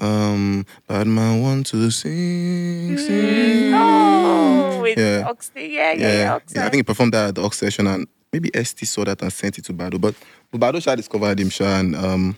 um 0.00 0.64
bad 0.86 1.06
man 1.06 1.42
want 1.42 1.66
to 1.66 1.90
sing 1.90 2.96
sing. 2.98 3.72
Oh, 3.74 4.80
with 4.82 4.98
Yeah. 4.98 5.24
Oxley. 5.26 5.74
Yeah, 5.74 5.92
yeah, 5.92 5.98
yeah, 5.98 6.12
yeah. 6.12 6.38
yeah, 6.54 6.66
I 6.66 6.68
think 6.70 6.76
he 6.80 6.82
performed 6.84 7.14
that 7.14 7.28
at 7.28 7.34
the 7.34 7.42
Ox 7.42 7.58
session, 7.58 7.86
and 7.86 8.06
maybe 8.32 8.50
ST 8.54 8.86
saw 8.86 9.04
that 9.04 9.20
and 9.22 9.32
sent 9.32 9.58
it 9.58 9.64
to 9.66 9.72
Baddo. 9.72 10.00
But, 10.00 10.14
but 10.52 10.60
Baddo 10.60 10.82
Shah 10.82 10.94
discovered 10.94 11.40
him, 11.40 11.50
Sha, 11.50 11.64
and 11.80 11.96
um, 11.96 12.36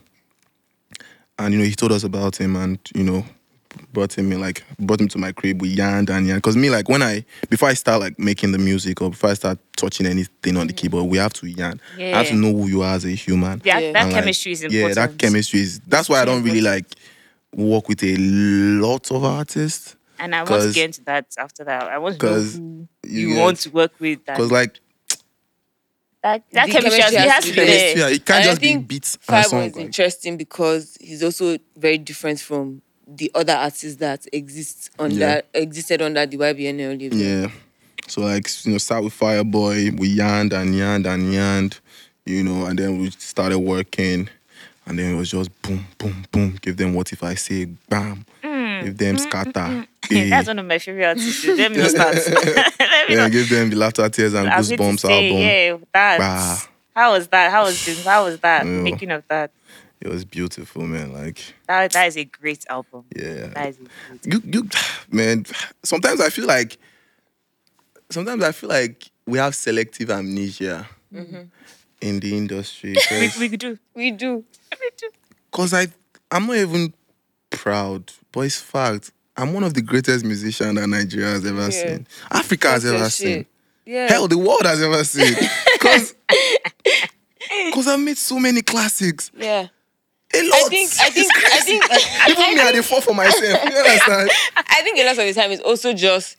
and 1.38 1.52
you 1.54 1.60
know 1.60 1.66
he 1.66 1.74
told 1.74 1.92
us 1.92 2.02
about 2.04 2.36
him, 2.40 2.56
and 2.56 2.78
you 2.94 3.04
know 3.04 3.24
brought 3.92 4.16
him 4.16 4.32
in, 4.32 4.40
like 4.40 4.62
brought 4.78 5.00
him 5.00 5.08
to 5.08 5.18
my 5.18 5.32
crib. 5.32 5.60
We 5.60 5.68
yarned 5.68 6.10
and 6.10 6.26
yarned. 6.26 6.42
Cause 6.42 6.56
me, 6.56 6.70
like 6.70 6.88
when 6.88 7.02
I 7.02 7.24
before 7.48 7.68
I 7.68 7.74
start 7.74 8.00
like 8.00 8.18
making 8.18 8.52
the 8.52 8.58
music 8.58 9.00
or 9.00 9.10
before 9.10 9.30
I 9.30 9.34
start 9.34 9.58
touching 9.76 10.06
anything 10.06 10.56
on 10.56 10.66
the 10.66 10.72
mm. 10.72 10.76
keyboard, 10.76 11.06
we 11.10 11.18
have 11.18 11.32
to 11.34 11.46
yarn. 11.46 11.80
I 11.98 12.02
have 12.02 12.28
to 12.28 12.34
Yeah. 12.34 12.40
know 12.40 12.52
who 12.52 12.66
you 12.68 12.82
are 12.82 12.94
as 12.94 13.04
a 13.04 13.10
human. 13.10 13.58
that, 13.60 13.66
Yeah. 13.66 13.80
that 13.92 13.96
And, 14.02 14.12
like, 14.12 14.22
chemistry 14.22 14.52
is 14.52 14.62
important. 14.62 14.96
Yeah, 14.96 15.06
that 15.06 15.18
chemistry 15.18 15.60
is. 15.60 15.80
That's 15.86 16.08
why 16.08 16.20
I 16.20 16.24
don't 16.24 16.42
really 16.42 16.60
like 16.60 16.84
work 17.54 17.88
with 17.88 18.02
a 18.02 18.16
lot 18.16 19.10
of 19.10 19.24
artists. 19.24 19.96
And 20.18 20.34
I 20.34 20.38
want 20.40 20.48
to 20.48 20.54
'Cause- 20.54 20.74
get 20.74 20.84
into 20.86 21.04
that 21.04 21.26
after 21.38 21.64
that. 21.64 21.84
I 21.84 21.98
want 21.98 22.20
to 22.20 22.26
know 22.26 22.32
'cause 22.34 22.54
who 22.56 22.88
you 23.04 23.28
you 23.30 23.36
want 23.36 23.58
to 23.60 23.70
work 23.70 23.92
with. 24.00 24.24
That, 24.26 24.36
Because 24.36 24.50
like 24.52 24.78
that, 26.22 26.42
that 26.52 26.66
The 26.66 26.72
chemistry 26.72 27.00
has, 27.00 27.10
chemistry 27.12 27.16
it 27.16 27.20
has 27.22 27.32
has 27.32 27.44
to 27.44 27.50
to 27.50 27.54
be 27.56 27.60
be 27.62 27.66
there. 27.66 27.94
there. 27.94 28.10
yeah, 28.10 28.14
it 28.14 28.24
can't 28.26 28.40
And 28.40 28.48
I 28.48 28.50
just 28.52 28.60
be 28.60 28.66
think 28.68 28.86
beats 28.88 29.18
Five 29.22 29.46
song. 29.46 29.64
was 29.64 29.74
like- 29.76 29.84
interesting 29.86 30.36
because 30.36 30.98
he's 31.00 31.22
also 31.22 31.56
very 31.76 31.96
different 31.98 32.40
from 32.40 32.82
the 33.16 33.30
other 33.34 33.54
artists 33.54 33.96
that 33.96 34.26
exist 34.32 34.90
under 34.98 35.16
Yeah. 35.16 35.40
existed 35.54 36.00
under 36.02 36.24
the 36.26 36.36
YBN 36.36 36.98
label. 36.98 37.16
Yeah. 37.16 37.50
So 38.06 38.22
like 38.22 38.48
you 38.64 38.72
know, 38.72 38.78
start 38.78 39.04
with 39.04 39.18
Fireboy, 39.18 39.98
we 39.98 40.08
yarned 40.08 40.52
and 40.52 40.76
yarned 40.76 41.06
and 41.06 41.32
yarned, 41.32 41.78
you 42.26 42.42
know, 42.42 42.66
and 42.66 42.78
then 42.78 42.98
we 42.98 43.10
started 43.10 43.58
working, 43.58 44.28
and 44.86 44.98
then 44.98 45.14
it 45.14 45.16
was 45.18 45.30
just 45.30 45.50
boom, 45.62 45.86
boom, 45.98 46.24
boom. 46.32 46.58
Give 46.60 46.76
them 46.76 46.94
what 46.94 47.12
if 47.12 47.22
I 47.22 47.34
say 47.34 47.66
bam. 47.88 48.24
Mm. 48.42 48.84
Give 48.84 48.96
them 48.98 49.16
mm, 49.16 49.20
scatter. 49.20 49.86
eh. 50.10 50.30
That's 50.30 50.48
one 50.48 50.58
of 50.58 50.66
my 50.66 50.78
favorite 50.78 51.04
artists. 51.06 51.44
Let 51.46 51.70
me 51.72 51.78
not 51.78 51.90
start. 51.90 52.14
Let 52.34 53.08
me 53.08 53.14
yeah, 53.14 53.22
not. 53.22 53.32
give 53.32 53.48
them 53.48 53.70
the 53.70 53.76
laughter, 53.76 54.08
tears, 54.08 54.34
and 54.34 54.48
I 54.48 54.58
was 54.58 54.70
going 54.72 54.96
to 54.96 55.06
goosebumps 55.06 55.08
say, 55.08 55.28
album. 55.28 55.82
yeah, 55.82 55.86
that. 55.92 56.18
Bah. 56.18 56.66
How 56.96 57.12
was 57.12 57.28
that? 57.28 57.50
How 57.52 57.64
was 57.64 57.84
this? 57.84 58.04
How 58.04 58.24
was 58.24 58.38
that? 58.40 58.64
Yeah. 58.66 58.82
Making 58.82 59.10
of 59.12 59.22
that. 59.28 59.50
It 60.00 60.08
was 60.08 60.24
beautiful, 60.24 60.82
man. 60.86 61.12
Like, 61.12 61.42
That 61.68 61.92
that 61.92 62.06
is 62.08 62.16
a 62.16 62.24
great 62.24 62.64
album. 62.70 63.04
yeah. 63.14 63.48
That 63.48 63.68
is 63.70 63.78
you, 64.24 64.42
you, 64.44 64.68
man. 65.10 65.44
Sometimes 65.82 66.20
I 66.20 66.30
feel 66.30 66.46
like, 66.46 66.78
sometimes 68.10 68.42
I 68.42 68.52
feel 68.52 68.70
like 68.70 69.10
we 69.26 69.38
have 69.38 69.54
selective 69.54 70.10
amnesia 70.10 70.88
mm-hmm. 71.14 71.42
in 72.00 72.20
the 72.20 72.36
industry. 72.36 72.96
We, 73.10 73.30
we 73.48 73.56
do. 73.56 73.78
We 73.94 74.10
do. 74.12 74.44
We 74.80 74.90
do. 74.96 75.10
Cause 75.52 75.74
I 75.74 75.88
I'm 76.30 76.46
not 76.46 76.56
even 76.56 76.94
proud, 77.50 78.10
but 78.32 78.40
it's 78.42 78.60
fact. 78.60 79.12
I'm 79.36 79.52
one 79.52 79.64
of 79.64 79.74
the 79.74 79.82
greatest 79.82 80.24
musicians 80.24 80.78
that 80.78 80.86
Nigeria 80.86 81.28
has 81.28 81.44
ever 81.46 81.62
Yeah. 81.62 81.70
seen. 81.70 82.06
Africa 82.30 82.68
has 82.70 82.82
That's 82.84 82.94
ever 82.94 83.10
shit. 83.10 83.12
seen. 83.26 83.46
Yeah. 83.86 84.08
Hell, 84.08 84.28
the 84.28 84.38
world 84.38 84.64
has 84.64 84.80
ever 84.82 85.02
seen. 85.04 85.34
Cause, 85.80 86.14
Cause 87.74 87.88
I've 87.88 88.00
made 88.00 88.18
so 88.18 88.38
many 88.38 88.62
classics. 88.62 89.30
Yeah. 89.36 89.68
A 90.32 90.42
lot. 90.48 90.54
I 90.54 90.68
think 90.68 90.90
I 91.00 91.10
think 91.10 91.32
I 91.34 91.60
think 91.60 91.84
Even 92.28 92.54
me, 92.56 92.60
I 92.60 92.72
dey 92.72 92.82
fall 92.82 93.00
for 93.00 93.14
myself. 93.14 93.42
You 93.64 93.76
understand? 93.76 94.30
I 94.56 94.82
think 94.82 94.98
a 94.98 95.04
lot 95.04 95.18
of 95.18 95.26
the 95.26 95.32
time 95.34 95.50
it's 95.50 95.62
also 95.62 95.92
just 95.92 96.36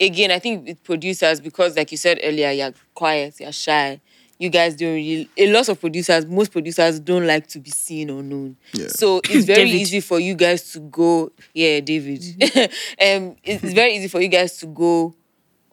again, 0.00 0.30
I 0.30 0.38
think 0.38 0.66
with 0.66 0.82
producers, 0.84 1.40
because 1.40 1.76
like 1.76 1.90
you 1.90 1.98
said 1.98 2.20
earlier, 2.22 2.50
you're 2.50 2.72
quiet, 2.94 3.40
you're 3.40 3.52
shy. 3.52 4.00
You 4.38 4.48
guys 4.48 4.74
don't 4.74 4.94
really 4.94 5.28
a 5.36 5.52
lot 5.52 5.68
of 5.68 5.80
producers, 5.80 6.26
most 6.26 6.50
producers 6.52 6.98
don't 7.00 7.26
like 7.26 7.46
to 7.48 7.60
be 7.60 7.70
seen 7.70 8.10
or 8.10 8.22
known. 8.22 8.56
Yeah. 8.72 8.88
So 8.88 9.20
it's 9.28 9.44
very 9.56 9.70
easy 9.70 10.00
for 10.00 10.18
you 10.20 10.34
guys 10.34 10.72
to 10.72 10.80
go, 10.80 11.30
yeah, 11.54 11.80
David. 11.80 12.22
um, 12.42 13.36
it's 13.44 13.62
it's 13.64 13.72
very 13.72 13.94
easy 13.96 14.08
for 14.08 14.20
you 14.20 14.28
guys 14.28 14.56
to 14.58 14.66
go 14.66 15.14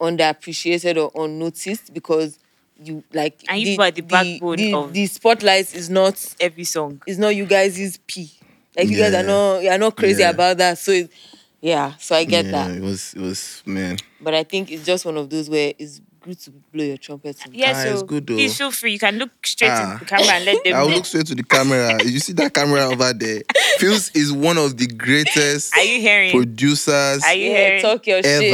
underappreciated 0.00 0.96
or 0.96 1.24
unnoticed 1.24 1.92
because 1.92 2.38
you 2.82 3.04
like 3.12 3.40
And 3.48 3.60
you 3.60 3.66
people 3.66 3.84
are 3.84 3.90
the 3.90 4.00
backbone 4.02 4.56
the, 4.56 4.74
of- 4.74 4.92
the 4.92 5.06
spotlight 5.06 5.74
is 5.74 5.90
not 5.90 6.34
Every 6.40 6.64
song. 6.64 7.02
it's 7.06 7.18
not 7.18 7.30
you 7.36 7.46
guys' 7.46 7.78
is 7.78 7.98
P. 8.06 8.30
Like 8.76 8.88
you 8.88 8.96
guys 8.98 9.14
are 9.14 9.22
not 9.22 9.62
you're 9.62 9.78
not 9.78 9.96
crazy 9.96 10.20
Yeah. 10.22 10.30
about 10.30 10.56
that. 10.58 10.78
So 10.78 10.92
it, 10.92 11.10
yeah, 11.60 11.92
so 11.98 12.14
I 12.16 12.24
get 12.24 12.46
yeah, 12.46 12.52
that. 12.68 12.70
it 12.76 12.82
was 12.82 13.12
it 13.14 13.20
was 13.20 13.62
man. 13.66 13.98
But 14.20 14.34
I 14.34 14.44
think 14.44 14.70
it's 14.70 14.84
just 14.84 15.04
one 15.04 15.16
of 15.18 15.28
those 15.28 15.50
where 15.50 15.74
it's 15.78 16.00
good 16.22 16.38
to 16.40 16.50
blow 16.72 16.84
your 16.84 16.96
trumpet. 16.96 17.36
sometimes. 17.36 17.58
Yeah, 17.58 17.72
Ah, 17.76 17.82
so 17.82 17.92
it's 17.94 18.02
good 18.02 18.26
though. 18.26 18.34
please 18.34 18.56
feel 18.56 18.70
free. 18.70 18.92
You 18.92 18.98
can 18.98 19.18
look 19.18 19.30
straight 19.44 19.70
Ah. 19.70 19.92
into 19.94 20.04
the 20.04 20.08
camera 20.10 20.32
and 20.36 20.44
let 20.46 20.64
them 20.64 20.74
I 20.76 20.82
will 20.82 20.90
look 20.90 21.04
straight 21.06 21.26
to 21.26 21.34
the 21.34 21.42
camera. 21.42 22.02
you 22.04 22.18
see 22.20 22.32
that 22.34 22.54
camera 22.54 22.86
over 22.86 23.12
there? 23.12 23.42
Pheelz 23.78 24.14
is 24.16 24.32
one 24.32 24.56
of 24.56 24.76
the 24.78 24.86
greatest 24.86 25.76
Are 25.76 25.82
you 25.82 26.00
hearing? 26.00 26.30
producers 26.30 27.24
Are 27.24 27.34
you 27.34 27.50
hearing? 27.50 27.82
talk 27.82 28.06
your 28.06 28.22
shit. 28.22 28.50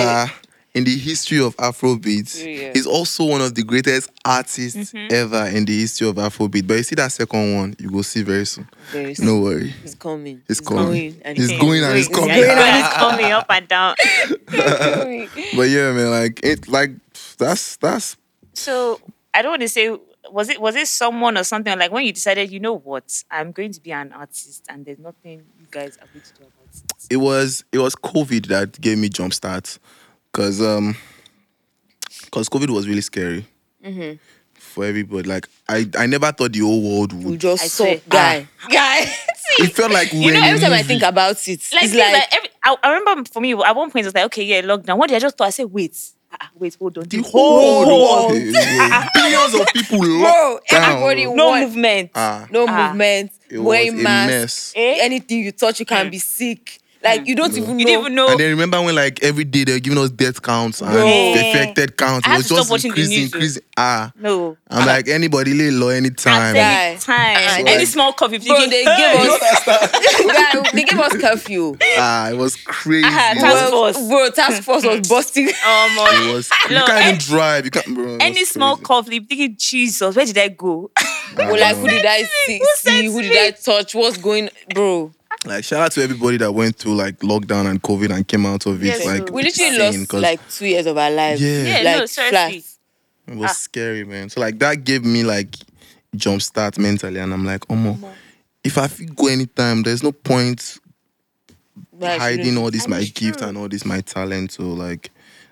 Ever 0.76 0.78
in 0.78 0.84
the 0.84 0.96
history 0.96 1.40
of 1.40 1.56
Afrobeat. 1.56 2.44
Yeah. 2.44 2.72
He's 2.72 2.86
also 2.86 3.24
one 3.24 3.40
of 3.40 3.54
the 3.54 3.62
greatest 3.62 4.10
artists 4.24 4.76
Mm-hmm. 4.92 5.14
ever 5.14 5.46
in 5.56 5.64
the 5.64 5.78
history 5.80 6.08
of 6.08 6.16
Afrobeat. 6.16 6.66
But 6.66 6.74
you 6.78 6.82
see 6.82 6.94
that 6.96 7.12
second 7.12 7.54
one, 7.56 7.76
you 7.78 7.90
will 7.90 8.02
see 8.02 8.22
very 8.22 8.44
soon. 8.46 8.68
Very 8.92 9.14
soon. 9.14 9.26
No 9.26 9.40
worry. 9.40 9.68
He's 9.82 9.94
coming. 9.94 10.42
He's 10.48 10.60
coming. 10.60 10.84
going 10.86 11.20
and 11.24 11.36
He's 11.38 11.50
he's 11.50 11.60
going 11.60 11.82
and 11.84 11.96
he's 11.96 12.08
going. 12.08 12.28
coming. 12.28 12.42
Yeah, 12.44 12.86
it's 12.86 12.96
coming 12.98 13.32
up 13.32 13.46
and 13.50 13.68
down. 13.68 13.94
going. 14.50 15.28
But 15.56 15.68
yeah, 15.68 15.92
man, 15.92 16.10
like 16.10 16.40
it 16.44 16.68
like 16.68 16.90
that's 17.38 17.76
that's 17.76 18.16
So 18.54 19.00
I 19.34 19.42
don't 19.42 19.52
want 19.52 19.62
to 19.62 19.68
say 19.68 19.96
was 20.30 20.48
it 20.48 20.60
was 20.60 20.74
it 20.76 20.88
someone 20.88 21.38
or 21.38 21.44
something 21.44 21.78
like 21.78 21.92
when 21.92 22.04
you 22.04 22.12
decided 22.12 22.50
you 22.50 22.58
know 22.60 22.74
what 22.78 23.22
I'm 23.30 23.52
going 23.52 23.72
to 23.72 23.80
be 23.80 23.92
an 23.92 24.12
artist 24.12 24.64
and 24.68 24.84
there's 24.84 24.98
nothing 24.98 25.42
you 25.60 25.66
guys 25.70 25.96
are 25.98 26.06
going 26.12 26.22
to 26.24 26.32
do 26.34 26.42
about 26.42 26.74
it. 26.74 27.06
it 27.10 27.16
was 27.18 27.64
it 27.72 27.78
was 27.78 27.94
COVID 27.94 28.46
that 28.46 28.80
gave 28.80 28.98
me 28.98 29.08
jump 29.08 29.32
start. 30.36 30.46
Cause 30.46 30.60
um 30.62 30.96
cause 32.30 32.48
COVID 32.48 32.70
was 32.70 32.86
really 32.88 33.00
scary 33.02 33.44
Mm-hmm. 33.84 34.16
for 34.54 34.84
everybody. 34.84 35.28
Like 35.28 35.46
I, 35.68 35.88
I 35.96 36.06
never 36.06 36.32
thought 36.32 36.52
the 36.52 36.58
whole 36.60 36.82
world 36.82 37.12
We 37.12 37.24
would 37.32 37.40
just 37.40 37.62
I 37.62 37.66
saw 37.68 37.84
swear. 37.84 38.00
guy. 38.08 38.48
Guy. 38.68 39.00
it 39.60 39.72
felt 39.74 39.92
like 39.92 40.12
you 40.12 40.32
know, 40.32 40.42
every 40.42 40.58
time 40.60 40.72
I 40.72 40.82
think 40.82 41.02
about 41.02 41.36
it, 41.46 41.60
Like, 41.72 41.84
it's 41.84 41.94
like, 41.94 42.12
like 42.12 42.34
every, 42.34 42.48
I, 42.64 42.76
I 42.82 42.92
remember 42.98 43.30
for 43.32 43.40
me 43.40 43.52
at 43.52 43.76
one 43.76 43.90
point 43.90 44.04
it 44.04 44.08
was 44.08 44.14
like 44.14 44.24
okay 44.26 44.42
yeah 44.44 44.62
lockdown. 44.62 44.98
What 44.98 45.08
day 45.08 45.16
I 45.16 45.18
just 45.20 45.36
thought 45.38 45.46
I 45.46 45.50
said 45.50 45.66
wait 45.72 45.96
ah, 46.32 46.50
wait 46.56 46.74
hold 46.80 46.98
on 46.98 47.04
the 47.04 47.18
whole 47.22 47.86
world, 47.86 48.32
billions 49.14 49.54
of 49.54 49.66
people 49.72 49.98
bro, 50.00 50.18
locked 50.18 50.68
down. 50.70 51.36
no 51.36 51.46
want- 51.48 51.62
movement. 51.62 52.10
Ah, 52.14 52.46
no 52.50 52.66
Ah. 52.68 52.88
movement, 52.88 53.30
it 53.48 53.58
was 53.58 53.66
wearing 53.66 54.00
a 54.00 54.02
mask. 54.02 54.28
mess. 54.30 54.72
Eh? 54.74 54.98
Anything 55.00 55.44
you 55.44 55.52
touch, 55.52 55.78
you 55.78 55.86
can 55.86 56.10
be 56.10 56.18
sick. 56.18 56.80
Like 57.06 57.26
you 57.26 57.34
don't 57.36 57.56
even 57.56 57.78
you 57.78 57.84
know. 57.84 57.90
didn't 57.90 58.00
even 58.00 58.14
know. 58.14 58.28
And 58.28 58.40
then 58.40 58.50
remember 58.50 58.82
when 58.82 58.94
like 58.94 59.22
every 59.22 59.44
day 59.44 59.64
they're 59.64 59.78
giving 59.80 59.98
us 59.98 60.10
death 60.10 60.42
counts 60.42 60.80
and 60.82 60.90
Bro. 60.90 61.06
affected 61.34 61.96
counts. 61.96 62.26
I 62.26 62.30
It 62.30 62.32
had 62.32 62.36
was 62.38 62.48
to 62.48 62.54
stop 62.54 62.58
just 62.58 62.70
watching 62.70 62.92
the 62.92 63.00
increasing, 63.02 63.22
news, 63.22 63.32
increasing. 63.32 63.62
Ah. 63.76 64.12
no. 64.18 64.56
I'm 64.70 64.86
like 64.86 65.08
anybody 65.08 65.54
lay 65.54 65.70
low 65.70 65.88
anytime. 65.88 66.54
Yeah. 66.56 66.88
Any 66.90 66.98
time. 66.98 67.66
Any 67.66 67.84
small 67.84 68.12
cough, 68.12 68.32
if 68.32 68.44
you 68.44 68.50
Bro, 68.54 68.66
they 68.66 68.84
hey, 68.84 69.14
give 69.14 69.30
us 69.30 69.64
Guy, 70.26 70.70
they 70.72 70.84
gave 70.84 70.98
us 70.98 71.16
curfew. 71.16 71.76
Ah, 71.98 72.30
it 72.30 72.36
was 72.36 72.56
crazy. 72.56 73.06
Ah, 73.10 73.32
It 73.32 73.34
task 73.40 73.44
was- 73.44 73.70
Bro, 73.70 73.92
force. 73.92 74.08
bro, 74.08 74.30
task 74.30 74.62
force 74.62 74.84
was 74.84 75.08
busting. 75.08 75.46
um, 75.66 75.90
It 75.98 76.34
was, 76.34 76.50
you 76.70 76.76
can't 76.76 76.88
even 76.88 77.02
any- 77.02 77.18
drive. 77.18 77.64
You 77.66 77.70
can't, 77.70 77.94
bro. 77.94 78.16
any 78.20 78.44
small 78.44 78.76
crazy. 78.76 78.84
cough, 78.86 79.12
you 79.12 79.20
thinking 79.20 79.56
Jesus, 79.58 80.16
where 80.16 80.24
did 80.26 80.38
I 80.38 80.48
go? 80.48 80.90
Well, 81.36 81.60
like 81.60 81.76
who 81.76 81.86
did 81.88 82.06
I 82.06 82.22
see? 82.22 82.60
see? 82.76 83.06
Who 83.06 83.20
did? 83.20 83.36
I 83.36 83.50
touch? 83.50 83.94
What's 83.94 84.16
going, 84.16 84.48
bro? 84.72 85.12
Like 85.44 85.64
shout 85.64 85.80
out 85.80 85.92
to 85.92 86.02
everybody 86.02 86.38
that 86.38 86.52
went 86.52 86.76
through 86.76 86.94
like 86.96 87.18
lockdown 87.20 87.66
and 87.70 87.80
COVID 87.82 88.14
and 88.14 88.26
came 88.26 88.46
out 88.46 88.66
of 88.66 88.82
it. 88.82 88.86
Yes, 88.86 89.04
like 89.04 89.30
We 89.30 89.42
literally 89.42 89.76
insane, 89.76 89.98
lost 90.00 90.08
'cause 90.08 90.22
like 90.22 90.50
two 90.50 90.66
years 90.66 90.86
of 90.86 90.96
our 90.98 91.10
lives. 91.10 91.40
Yeah. 91.40 91.62
Yeah, 91.62 91.82
like 91.82 91.98
no, 91.98 92.06
seriously. 92.06 92.30
flat. 92.30 93.34
it 93.34 93.38
was 93.38 93.50
ah. 93.50 93.54
scary, 93.54 94.04
man. 94.04 94.28
So 94.28 94.40
like 94.40 94.58
that 94.58 94.84
gave 94.84 95.04
me 95.04 95.22
like 95.22 95.54
jump 96.14 96.42
start 96.42 96.78
mentally, 96.78 97.20
and 97.20 97.32
I'm 97.32 97.44
like, 97.44 97.64
oh 97.70 97.98
if 98.64 98.78
I 98.78 98.88
feel 98.88 99.08
go 99.14 99.28
anytime, 99.28 99.82
there's 99.84 100.02
no 100.02 100.10
point 100.10 100.78
But 101.92 102.18
hiding 102.18 102.44
shouldn't- 102.46 102.58
all 102.58 102.70
this 102.70 102.84
And 102.84 102.90
my 102.94 103.00
it's 103.00 103.10
gift 103.12 103.40
and 103.42 103.56
all 103.56 103.68
this 103.68 103.84
my 103.84 104.00
talent. 104.00 104.52
So 104.52 104.64
like 104.64 105.10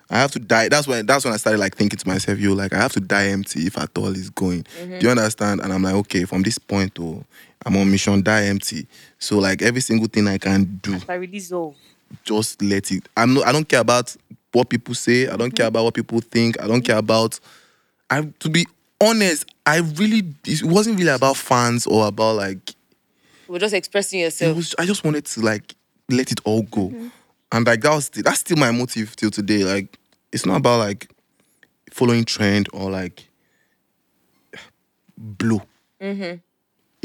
I 0.09 0.17
have 0.19 0.31
to 0.31 0.39
die. 0.39 0.67
That's 0.69 0.87
when 0.87 1.05
that's 1.05 1.23
when 1.25 1.33
I 1.33 1.37
started 1.37 1.59
like 1.59 1.75
thinking 1.75 1.97
to 1.97 2.07
myself, 2.07 2.37
yo, 2.37 2.53
like 2.53 2.73
I 2.73 2.77
have 2.77 2.93
to 2.93 2.99
die 2.99 3.27
empty 3.27 3.65
if 3.67 3.77
at 3.77 3.97
all 3.97 4.07
is 4.13 4.29
going. 4.29 4.63
Mm-hmm. 4.63 4.99
Do 4.99 5.05
you 5.05 5.09
understand? 5.11 5.61
And 5.61 5.71
I'm 5.73 5.81
like, 5.81 5.95
okay, 5.95 6.25
from 6.25 6.43
this 6.43 6.57
point 6.59 6.93
to 6.95 7.23
I'm 7.65 7.75
on 7.77 7.89
mission 7.89 8.21
die 8.21 8.45
empty. 8.45 8.87
So 9.17 9.39
like 9.39 9.61
every 9.61 9.81
single 9.81 10.07
thing 10.07 10.27
I 10.27 10.37
can 10.37 10.79
do, 10.83 10.95
If 10.95 11.09
I 11.09 11.15
release 11.15 11.51
all. 11.51 11.75
just 12.23 12.61
let 12.61 12.91
it. 12.91 13.07
I'm 13.17 13.33
not 13.33 13.47
I 13.47 13.51
don't 13.51 13.67
care 13.67 13.81
about 13.81 14.15
what 14.51 14.69
people 14.69 14.93
say. 14.93 15.27
I 15.27 15.35
don't 15.35 15.51
care 15.51 15.65
mm-hmm. 15.65 15.69
about 15.69 15.83
what 15.85 15.93
people 15.95 16.21
think. 16.21 16.61
I 16.61 16.67
don't 16.67 16.81
care 16.83 16.97
about 16.97 17.39
I 18.09 18.21
to 18.39 18.49
be 18.49 18.67
honest, 19.01 19.45
I 19.65 19.77
really 19.79 20.23
it 20.45 20.63
wasn't 20.63 20.99
really 20.99 21.11
about 21.11 21.37
fans 21.37 21.87
or 21.87 22.07
about 22.07 22.35
like 22.35 22.75
We're 23.47 23.59
just 23.59 23.73
expressing 23.73 24.19
yourself. 24.19 24.55
was 24.55 24.75
I 24.77 24.85
just 24.85 25.03
wanted 25.03 25.25
to 25.25 25.41
like 25.41 25.75
let 26.09 26.31
it 26.31 26.39
all 26.45 26.61
go. 26.63 26.89
Mm-hmm. 26.89 27.07
And 27.51 27.65
like 27.65 27.81
that 27.81 27.95
was 27.95 28.09
the- 28.09 28.21
that's 28.21 28.41
still 28.41 28.57
my 28.57 28.71
motive 28.71 29.15
till 29.15 29.31
today. 29.31 29.63
Like 29.63 29.97
it's 30.31 30.45
not 30.45 30.57
about 30.57 30.79
like 30.79 31.09
following 31.91 32.25
trend 32.25 32.69
or 32.73 32.91
like 32.91 33.27
blow. 35.17 35.61
Mm-hmm. 35.99 36.35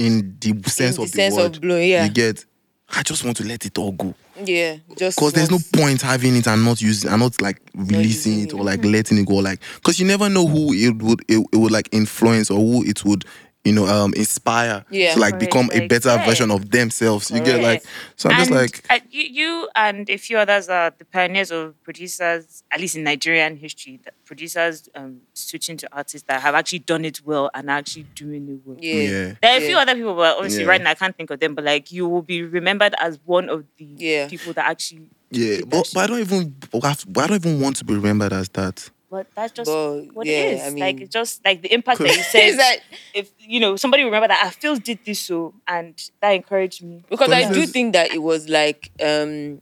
In 0.01 0.37
the 0.41 0.69
sense 0.71 0.97
the 0.97 1.03
of 1.03 1.13
the 1.13 1.17
sense 1.17 1.35
word. 1.37 1.57
of 1.57 1.61
blow, 1.61 1.79
yeah. 1.79 2.05
You 2.05 2.11
get 2.11 2.45
I 2.93 3.03
just 3.05 3.25
want 3.25 3.37
to 3.37 3.45
let 3.45 3.65
it 3.67 3.79
all 3.79 3.93
go. 3.93 4.15
Yeah, 4.43 4.79
just 4.97 5.19
Because 5.19 5.33
there's 5.35 5.51
no 5.51 5.59
point 5.75 6.01
having 6.03 6.35
it 6.35 6.47
and 6.49 6.65
not 6.65 6.81
using 6.81 7.11
and 7.11 7.21
not 7.21 7.41
like 7.43 7.61
releasing 7.75 8.41
it 8.41 8.49
it. 8.49 8.55
or 8.55 8.65
like 8.65 8.83
letting 8.85 9.19
it 9.19 9.27
go. 9.27 9.35
Like 9.35 9.61
because 9.77 10.01
you 10.01 10.07
never 10.07 10.29
know 10.29 10.47
who 10.47 10.73
it 10.73 11.01
would 11.03 11.21
it, 11.29 11.47
it 11.53 11.57
would 11.57 11.71
like 11.73 11.89
influence 11.93 12.51
or 12.51 12.59
who 12.59 12.83
it 12.85 13.05
would 13.05 13.25
you 13.65 13.73
know, 13.75 13.87
um, 13.87 14.15
inspire 14.15 14.85
Yeah. 14.91 15.13
to 15.15 15.21
like 15.21 15.33
Correct, 15.35 15.41
become 15.53 15.71
a 15.75 15.87
better 15.87 16.09
yeah. 16.09 16.25
version 16.25 16.51
of 16.51 16.71
themselves. 16.71 17.31
You 17.31 17.41
get 17.41 17.63
like, 17.63 17.85
so 18.17 18.31
I'm 18.31 18.39
just 18.39 18.51
like, 18.51 18.83
uh, 18.89 19.01
you, 19.11 19.23
you 19.25 19.69
and 19.77 20.09
a 20.09 20.17
few 20.17 20.39
others 20.39 20.71
are 20.71 20.95
the 20.97 21.05
pioneers 21.05 21.51
of 21.51 21.75
producers, 21.83 22.63
at 22.71 22.81
least 22.81 22.97
in 22.97 23.05
Nigerian 23.05 23.57
history, 23.59 24.01
that 24.05 24.15
producers 24.25 24.89
um, 24.95 25.21
switching 25.35 25.77
to 25.77 25.89
artists 25.95 26.27
that 26.29 26.41
have 26.41 26.55
actually 26.55 26.79
done 26.79 27.05
it 27.05 27.21
well 27.25 27.51
and 27.53 27.69
are 27.69 27.77
actually 27.77 28.05
doing 28.15 28.49
it 28.49 28.61
well. 28.65 28.79
Yeah. 28.81 28.95
yeah, 28.95 29.35
There 29.43 29.53
are 29.53 29.59
a 29.59 29.61
few 29.61 29.71
Yeah. 29.77 29.83
other 29.83 29.95
people, 29.95 30.15
but 30.15 30.37
obviously 30.39 30.63
Yeah. 30.63 30.69
right 30.71 30.83
now 30.83 30.91
I 30.93 30.95
can't 30.95 31.15
think 31.15 31.29
of 31.31 31.39
them. 31.41 31.55
But 31.55 31.65
like 31.65 31.93
you 31.93 32.09
will 32.09 32.23
be 32.23 32.43
remembered 32.43 32.95
as 32.99 33.19
one 33.27 33.51
of 33.51 33.65
the 33.77 33.85
Yeah. 33.99 34.29
people 34.29 34.55
that 34.55 34.71
actually. 34.71 35.03
yeah. 35.31 35.59
But, 35.67 35.91
but 35.93 36.05
I 36.05 36.07
don't 36.07 36.21
even, 36.21 36.55
I 36.83 36.95
don't 37.27 37.33
even 37.33 37.61
want 37.61 37.77
to 37.77 37.85
be 37.85 37.93
remembered 37.93 38.33
as 38.33 38.49
that. 38.51 38.89
But 39.11 39.27
that's 39.35 39.53
just 39.53 39.69
But, 39.69 40.15
what 40.15 40.27
yeah, 40.27 40.33
it 40.35 40.55
is. 40.55 40.61
I 40.61 40.65
like 40.69 40.75
mean- 40.97 41.03
it's 41.03 41.13
just 41.13 41.45
like 41.45 41.63
the 41.63 41.73
impact 41.75 41.99
that 41.99 42.09
you 42.15 42.21
Is 42.21 42.27
said. 42.27 42.59
that 42.59 42.77
if 43.13 43.31
you 43.41 43.59
know 43.59 43.75
somebody 43.77 44.05
remember 44.05 44.29
that 44.29 44.45
I 44.47 44.51
feel 44.51 44.77
did 44.77 45.01
this 45.05 45.19
so, 45.21 45.53
and 45.67 45.95
that 46.21 46.31
encouraged 46.31 46.83
me. 46.85 47.03
because 47.11 47.29
But 47.29 47.37
I 47.45 47.53
do 47.53 47.67
think 47.67 47.93
that 47.95 48.13
it 48.13 48.23
was 48.23 48.49
like 48.49 48.91
um 49.03 49.61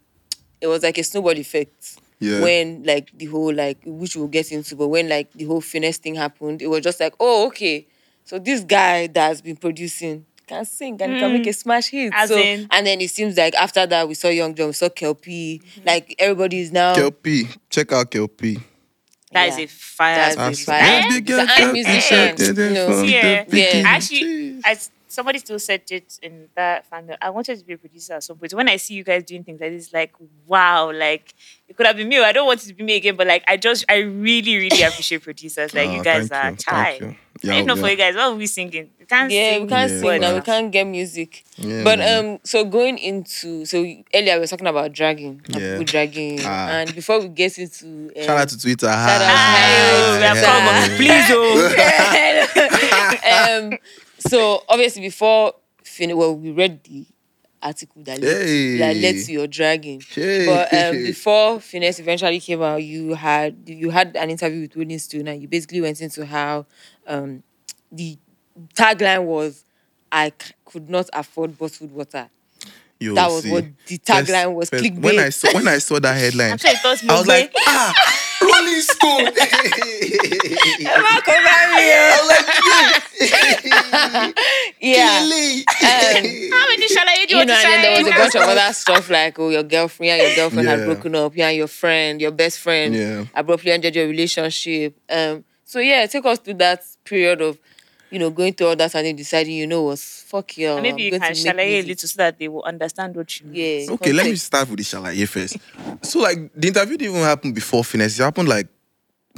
it 0.61 0.67
was 0.67 0.83
like 0.83 0.99
a 0.99 1.03
snowball 1.03 1.37
effect. 1.39 1.99
Yeah. 2.21 2.41
When 2.43 2.83
like 2.83 3.17
the 3.17 3.27
whole 3.27 3.55
like 3.55 3.79
which 3.87 4.17
we'll 4.17 4.27
get 4.29 4.53
into, 4.53 4.77
but 4.77 4.89
when 4.89 5.09
like 5.09 5.33
the 5.33 5.45
whole 5.45 5.61
finesse 5.61 5.99
thing 5.99 6.17
happened, 6.17 6.61
it 6.61 6.67
was 6.67 6.83
just 6.83 6.99
like, 7.01 7.15
oh, 7.21 7.47
okay. 7.47 7.87
So 8.25 8.39
this 8.39 8.61
guy 8.65 9.07
that's 9.07 9.41
been 9.41 9.57
producing 9.57 10.27
can 10.47 10.65
sing 10.65 11.01
and 11.01 11.19
can 11.21 11.33
make 11.33 11.47
a 11.47 11.53
smash 11.53 11.89
hit. 11.91 12.13
As 12.15 12.29
so 12.29 12.37
in- 12.37 12.67
and 12.71 12.87
then 12.87 13.01
it 13.01 13.11
seems 13.11 13.37
like 13.39 13.55
after 13.55 13.87
that 13.87 14.09
we 14.09 14.15
saw 14.15 14.29
Young 14.29 14.55
John, 14.55 14.67
we 14.67 14.73
saw 14.73 14.89
Kel-P, 14.89 15.63
like 15.87 16.15
everybody 16.19 16.59
is 16.59 16.73
now 16.73 16.95
Kel-P, 16.95 17.47
check 17.71 17.93
out 17.93 18.11
Kel-P. 18.11 18.59
That 19.33 19.49
is 19.49 19.59
Yeah. 19.59 19.65
a 19.65 19.67
fire. 19.69 20.15
That's 20.17 20.37
producer. 20.37 20.73
a 20.73 20.79
fire. 20.79 21.03
He's 21.21 21.39
an 21.39 21.49
art 21.49 21.73
musician, 21.73 22.37
you 22.39 22.71
know. 22.71 23.03
Yeah. 23.03 23.45
Yeah. 23.49 23.83
Actually, 23.87 24.61
as 24.65 24.91
somebody 25.09 25.39
still 25.39 25.59
said 25.59 25.83
it 25.91 26.19
in 26.23 26.49
that 26.57 26.91
fandom, 26.91 27.17
I 27.21 27.31
wanted 27.31 27.59
to 27.59 27.65
be 27.65 27.75
a 27.75 27.79
producer 27.79 28.15
at 28.15 28.25
some 28.25 28.37
point. 28.37 28.53
When 28.55 28.69
I 28.69 28.77
see 28.77 28.95
you 28.95 29.05
guys 29.05 29.25
doing 29.25 29.45
things 29.45 29.61
like 29.61 29.71
this, 29.73 29.93
like 29.93 30.13
wow, 30.47 30.93
like 30.93 31.35
it 31.69 31.77
could 31.77 31.87
have 31.87 31.97
been 31.97 32.09
me. 32.09 32.23
I 32.23 32.33
don't 32.33 32.47
want 32.47 32.63
it 32.65 32.69
to 32.69 32.75
be 32.75 32.85
me 32.85 32.97
again, 32.97 33.17
but 33.17 33.27
like 33.27 33.45
I 33.49 33.57
just, 33.57 33.85
I 33.89 33.99
really, 33.99 34.57
really 34.57 34.83
appreciate 34.83 35.23
producers. 35.23 35.75
Like 35.75 35.91
you 35.91 36.01
Oh, 36.01 36.05
guys 36.05 36.29
thank 36.29 36.45
are 36.45 36.51
you, 36.51 36.57
thank 36.57 37.01
you. 37.01 37.17
Yeah, 37.41 37.55
if 37.61 37.67
not 37.67 37.77
yeah. 37.77 37.83
for 37.85 37.89
you 37.91 37.97
guys, 37.97 38.15
what 38.17 38.25
are 38.25 38.35
we 38.35 38.47
singing? 38.47 38.91
We 38.99 39.07
can't 39.07 39.31
Yeah, 39.31 39.53
sing. 39.53 39.63
we 39.63 39.69
can't 39.69 39.93
Yeah, 39.93 40.01
sing 40.01 40.21
now. 40.21 40.35
We 40.35 40.41
can't 40.41 40.73
get 40.73 40.85
music. 40.89 41.45
Yeah, 41.57 41.85
but 41.85 42.01
man. 42.01 42.25
um, 42.35 42.41
so 42.43 42.65
going 42.65 42.99
into 42.99 43.65
so 43.65 43.79
earlier 44.13 44.35
we 44.35 44.41
were 44.41 44.47
talking 44.49 44.67
about 44.67 44.93
dragging, 44.93 45.41
and 45.55 45.63
Yeah. 45.63 45.83
dragging, 45.85 46.41
Ah. 46.45 46.69
and 46.81 46.93
before 46.97 47.21
we 47.21 47.29
get 47.29 47.57
into 47.59 48.11
um, 48.17 48.23
Shout 48.25 48.39
out 48.39 48.49
to 48.49 48.59
Twitter. 48.59 48.87
Shout 48.87 49.23
out 49.23 49.31
Ah, 49.31 50.17
we 50.19 50.25
have 50.25 50.37
Yeah. 50.37 50.89
come. 50.89 50.97
Please, 50.97 51.31
oh. 51.31 51.69
um, 53.73 53.79
so 54.19 54.63
obviously 54.69 55.03
before 55.03 55.55
fin- 55.85 56.17
well 56.17 56.35
we 56.37 56.51
read 56.51 56.83
the 56.85 57.07
article 57.63 58.03
that 58.05 58.21
led, 58.21 58.47
Hey. 58.47 58.77
that 58.79 58.97
led 58.97 59.17
to 59.25 59.33
your 59.33 59.47
dragging. 59.49 60.01
Hey. 60.09 60.47
But 60.47 60.73
um, 60.73 60.93
before 61.05 61.61
finesse 61.61 61.99
eventually 61.99 62.39
came 62.41 62.63
out, 62.63 62.83
you 62.83 63.15
had 63.15 63.57
you 63.67 63.91
had 63.91 64.17
an 64.17 64.31
interview 64.31 64.63
with 64.63 64.77
Rolling 64.77 64.99
Stone, 64.99 65.27
and 65.29 65.43
you 65.43 65.49
basically 65.49 65.81
went 65.81 66.01
into 66.01 66.25
how 66.25 66.67
um, 67.07 67.43
the 67.91 68.17
tagline 68.75 69.25
was, 69.25 69.65
"I 70.13 70.33
c- 70.41 70.53
could 70.65 70.89
not 70.89 71.09
afford 71.13 71.59
bottled 71.59 71.91
water." 71.93 72.29
Yo, 73.01 73.15
That 73.15 73.29
was 73.31 73.43
see, 73.45 73.51
what 73.53 73.65
the 73.87 73.99
tagline 73.99 74.55
was. 74.55 74.71
first- 74.71 74.83
Clickbait. 74.85 75.03
When 75.03 75.19
I 75.21 75.29
saw 75.31 75.53
when 75.55 75.69
I 75.69 75.79
saw 75.79 75.99
that 76.01 76.15
headline, 76.21 76.53
I'm 76.53 76.59
sure 76.59 76.71
it 76.73 76.81
was 76.85 77.03
I 78.41 78.45
was 78.45 78.89
like, 78.89 79.01
Mugbe. 79.01 79.39
ah, 80.87 81.11
Rolling 81.11 81.33
Stone. 81.33 83.19
yeah. 84.81 85.21
Really? 85.21 85.65
How 86.51 86.67
many 86.69 86.89
shall 86.89 87.09
I 87.09 87.27
do? 87.29 87.37
you 87.37 87.45
know, 87.45 87.55
and 87.55 87.65
then 87.65 87.83
there 87.83 87.99
was 88.03 88.07
a 88.07 88.11
bunch 88.17 88.35
of 88.35 88.43
other 88.43 88.73
stuff 88.73 89.11
like, 89.11 89.39
oh, 89.39 89.51
your 89.51 89.63
girlfriend, 89.63 90.09
you 90.09 90.13
and 90.15 90.23
your 90.23 90.35
girlfriend 90.37 90.69
Yeah. 90.69 90.77
had 90.77 90.85
broken 90.85 91.15
up, 91.15 91.37
yeah, 91.37 91.51
your 91.51 91.67
friend, 91.69 92.21
your 92.21 92.31
best 92.33 92.59
friend 92.61 92.95
Yeah. 92.95 93.25
abruptly 93.35 93.73
ended 93.73 93.97
your 93.97 94.07
relationship. 94.07 94.97
Um, 95.11 95.45
so 95.65 95.81
yeah, 95.81 96.07
take 96.07 96.25
us 96.25 96.39
through 96.39 96.55
that 96.55 96.83
period 97.05 97.41
of, 97.43 97.59
you 98.11 98.19
know, 98.19 98.31
going 98.31 98.53
through 98.55 98.69
all 98.69 98.77
that 98.77 98.95
and 98.95 99.07
then 99.07 99.17
deciding, 99.17 99.55
you 99.55 99.67
know, 99.67 99.83
was 99.83 100.03
fuck 100.27 100.57
you. 100.57 100.71
And 100.73 100.83
maybe 100.83 101.03
you 101.03 101.11
can 101.11 101.21
shalaye 101.21 101.83
a 101.83 101.83
little 101.83 102.09
so 102.09 102.17
that 102.19 102.39
they 102.39 102.49
will 102.49 102.63
understand 102.63 103.17
what 103.17 103.41
you 103.41 103.47
mean. 103.47 103.85
Yeah. 103.87 103.93
Okay, 103.95 104.13
let 104.13 104.27
me 104.27 104.37
start 104.37 104.69
with 104.69 104.79
the 104.79 104.85
Shalaye 104.85 105.29
first. 105.29 105.57
So, 106.03 106.21
like, 106.21 106.39
the 106.55 106.69
interview 106.69 106.97
didn't 106.97 107.15
even 107.15 107.27
happen 107.27 107.53
before 107.53 107.85
finesse. 107.85 108.19
It 108.19 108.23
happened 108.23 108.49
like 108.49 108.67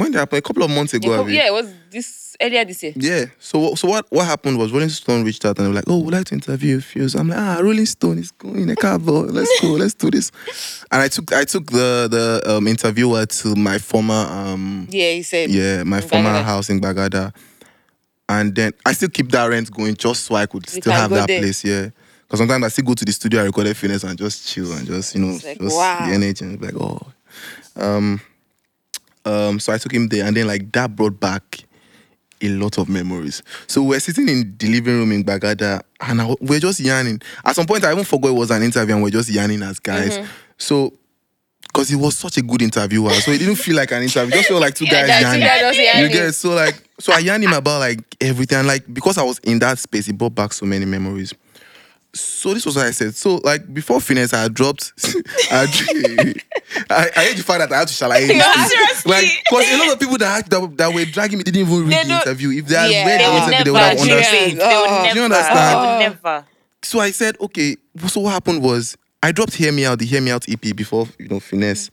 when 0.00 0.12
did 0.12 0.16
it 0.16 0.20
happen? 0.20 0.38
A 0.38 0.42
couple 0.42 0.62
of 0.62 0.70
months 0.70 0.94
ago. 0.94 1.12
Yeah, 1.12 1.20
abi? 1.20 1.34
yeah, 1.34 1.46
it 1.48 1.52
was 1.52 1.72
this 1.90 2.36
earlier 2.40 2.64
this 2.64 2.82
year. 2.82 2.92
Yeah. 2.96 3.26
So 3.38 3.74
so 3.74 3.88
what 3.88 4.06
what 4.10 4.26
happened 4.26 4.58
was 4.58 4.72
Rolling 4.72 4.88
Stone 4.88 5.24
reached 5.24 5.44
out 5.44 5.58
and 5.58 5.66
they 5.66 5.68
were 5.68 5.74
like, 5.74 5.84
oh, 5.88 5.98
we'd 5.98 6.12
like 6.14 6.24
to 6.26 6.34
interview 6.34 6.78
a 6.78 6.80
few. 6.80 7.08
So 7.08 7.18
I'm 7.18 7.28
like, 7.28 7.38
ah, 7.38 7.58
Rolling 7.60 7.86
Stone 7.86 8.18
is 8.18 8.30
going 8.32 8.70
a 8.70 8.76
cover. 8.76 9.12
Let's 9.12 9.60
go. 9.60 9.68
Let's 9.72 9.94
do 9.94 10.10
this. 10.10 10.32
And 10.90 11.02
I 11.02 11.08
took 11.08 11.32
I 11.32 11.44
took 11.44 11.66
the 11.66 12.08
the 12.10 12.42
um, 12.56 12.66
interviewer 12.66 13.26
to 13.26 13.54
my 13.56 13.78
former 13.78 14.26
um 14.30 14.88
Yeah, 14.90 15.12
he 15.12 15.22
said. 15.22 15.50
yeah 15.50 15.82
my 15.82 16.00
former 16.00 16.30
Bagada. 16.30 16.44
house 16.44 16.70
in 16.70 16.80
Bagada, 16.80 17.34
and 18.30 18.54
then 18.54 18.72
I 18.86 18.92
still 18.92 19.08
keep 19.08 19.30
that 19.32 19.46
rent 19.46 19.72
going 19.72 19.96
just 19.96 20.24
so 20.24 20.36
I 20.36 20.46
could 20.46 20.64
You 20.72 20.80
still 20.80 20.92
have 20.92 21.10
that 21.10 21.26
there. 21.26 21.40
place. 21.40 21.64
Yeah. 21.64 21.90
Because 22.22 22.38
sometimes 22.38 22.64
I 22.64 22.68
still 22.68 22.84
go 22.84 22.94
to 22.94 23.04
the 23.04 23.10
studio, 23.10 23.40
I 23.40 23.44
record 23.46 23.66
a 23.66 23.74
finesse 23.74 24.04
and 24.04 24.16
just 24.16 24.46
chill 24.46 24.72
and 24.72 24.86
just 24.86 25.16
you 25.16 25.20
know 25.20 25.32
like, 25.44 25.58
just 25.58 25.76
wow. 25.76 26.06
the 26.06 26.14
energy 26.14 26.44
and 26.44 26.62
like 26.62 26.74
oh, 26.76 27.00
um, 27.74 28.20
um. 29.24 29.58
So 29.58 29.72
I 29.72 29.78
took 29.78 29.92
him 29.92 30.06
there, 30.06 30.24
and 30.26 30.36
then 30.36 30.46
like 30.46 30.70
that 30.70 30.94
brought 30.94 31.18
back 31.18 31.64
a 32.40 32.48
lot 32.50 32.78
of 32.78 32.88
memories. 32.88 33.42
So 33.66 33.82
we're 33.82 33.98
sitting 33.98 34.28
in 34.28 34.54
the 34.56 34.68
living 34.68 34.94
room 34.94 35.10
in 35.10 35.24
Bagada 35.24 35.82
and 36.00 36.22
I, 36.22 36.36
we're 36.40 36.60
just 36.60 36.78
yarning. 36.78 37.20
At 37.44 37.56
some 37.56 37.66
point, 37.66 37.84
I 37.84 37.92
even 37.92 38.04
forgot 38.04 38.28
it 38.28 38.34
was 38.34 38.50
an 38.50 38.62
interview 38.62 38.94
and 38.94 39.02
we're 39.02 39.10
just 39.10 39.28
yarning 39.28 39.62
as 39.62 39.78
guys. 39.78 40.16
Mm-hmm. 40.16 40.26
So, 40.56 40.94
because 41.72 41.88
he 41.88 41.96
was 41.96 42.16
such 42.16 42.36
a 42.36 42.42
good 42.42 42.62
interviewer, 42.62 43.10
so 43.14 43.30
it 43.30 43.38
didn't 43.38 43.56
feel 43.56 43.76
like 43.76 43.90
an 43.92 44.02
interview. 44.02 44.32
It 44.34 44.38
just 44.38 44.48
felt 44.48 44.60
like 44.60 44.74
two 44.74 44.86
guys 44.90 45.08
yarning. 45.08 45.40
guys 45.40 45.76
You 45.76 46.08
get 46.08 46.32
so 46.34 46.50
like 46.54 46.74
so 46.98 47.12
I 47.12 47.18
yarned 47.20 47.44
him 47.44 47.52
about 47.52 47.80
like 47.80 48.00
everything. 48.20 48.58
And, 48.58 48.66
like 48.68 48.92
because 48.92 49.16
I 49.18 49.22
was 49.22 49.38
in 49.40 49.58
that 49.60 49.78
space, 49.78 50.08
it 50.08 50.18
brought 50.18 50.34
back 50.34 50.52
so 50.52 50.66
many 50.66 50.84
memories. 50.84 51.32
So 52.12 52.52
this 52.54 52.66
was 52.66 52.74
what 52.74 52.86
I 52.86 52.90
said. 52.90 53.14
So 53.14 53.36
like 53.44 53.72
before 53.72 54.00
finesse, 54.00 54.32
I 54.34 54.48
dropped. 54.48 54.92
I, 55.52 55.62
I, 56.90 57.10
I 57.16 57.24
hate 57.24 57.36
the 57.36 57.42
fact 57.44 57.60
that 57.60 57.72
I 57.72 57.78
had 57.78 57.88
to 57.88 57.94
shalaye 57.94 58.28
Yeah, 58.34 58.64
seriously. 58.66 59.12
Like, 59.12 59.24
because 59.48 59.72
a 59.72 59.78
lot 59.78 59.92
of 59.92 60.00
people 60.00 60.18
that, 60.18 60.50
that 60.50 60.76
that 60.76 60.92
were 60.94 61.04
dragging 61.04 61.38
me 61.38 61.44
didn't 61.44 61.60
even 61.60 61.84
read 61.86 61.92
They 61.92 62.02
the 62.02 62.08
don't- 62.08 62.26
interview. 62.26 62.50
If 62.58 62.66
they 62.66 62.74
had 62.74 62.90
Yeah. 62.90 63.06
read 63.06 63.20
They 63.20 63.24
the 63.24 63.36
interview, 63.56 63.64
they 63.64 63.70
would 63.70 63.80
have 63.80 64.00
understood. 64.00 64.28
They 64.32 64.52
would 64.54 64.60
Oh. 64.60 65.02
never. 65.02 65.12
Do 65.14 65.18
you 65.18 65.24
understand? 65.24 65.58
They 66.02 66.08
would 66.08 66.18
never. 66.24 66.46
So 66.82 66.98
I 67.00 67.10
said, 67.12 67.36
okay. 67.40 67.76
So 68.08 68.20
what 68.22 68.32
happened 68.32 68.62
was 68.62 68.96
I 69.22 69.32
dropped 69.32 69.54
Hear 69.54 69.72
Me 69.72 69.84
Out, 69.84 69.98
the 69.98 70.06
Hear 70.06 70.20
Me 70.20 70.30
Out 70.30 70.48
EP 70.48 70.74
before 70.74 71.06
you 71.18 71.28
know 71.28 71.40
finesse, 71.40 71.90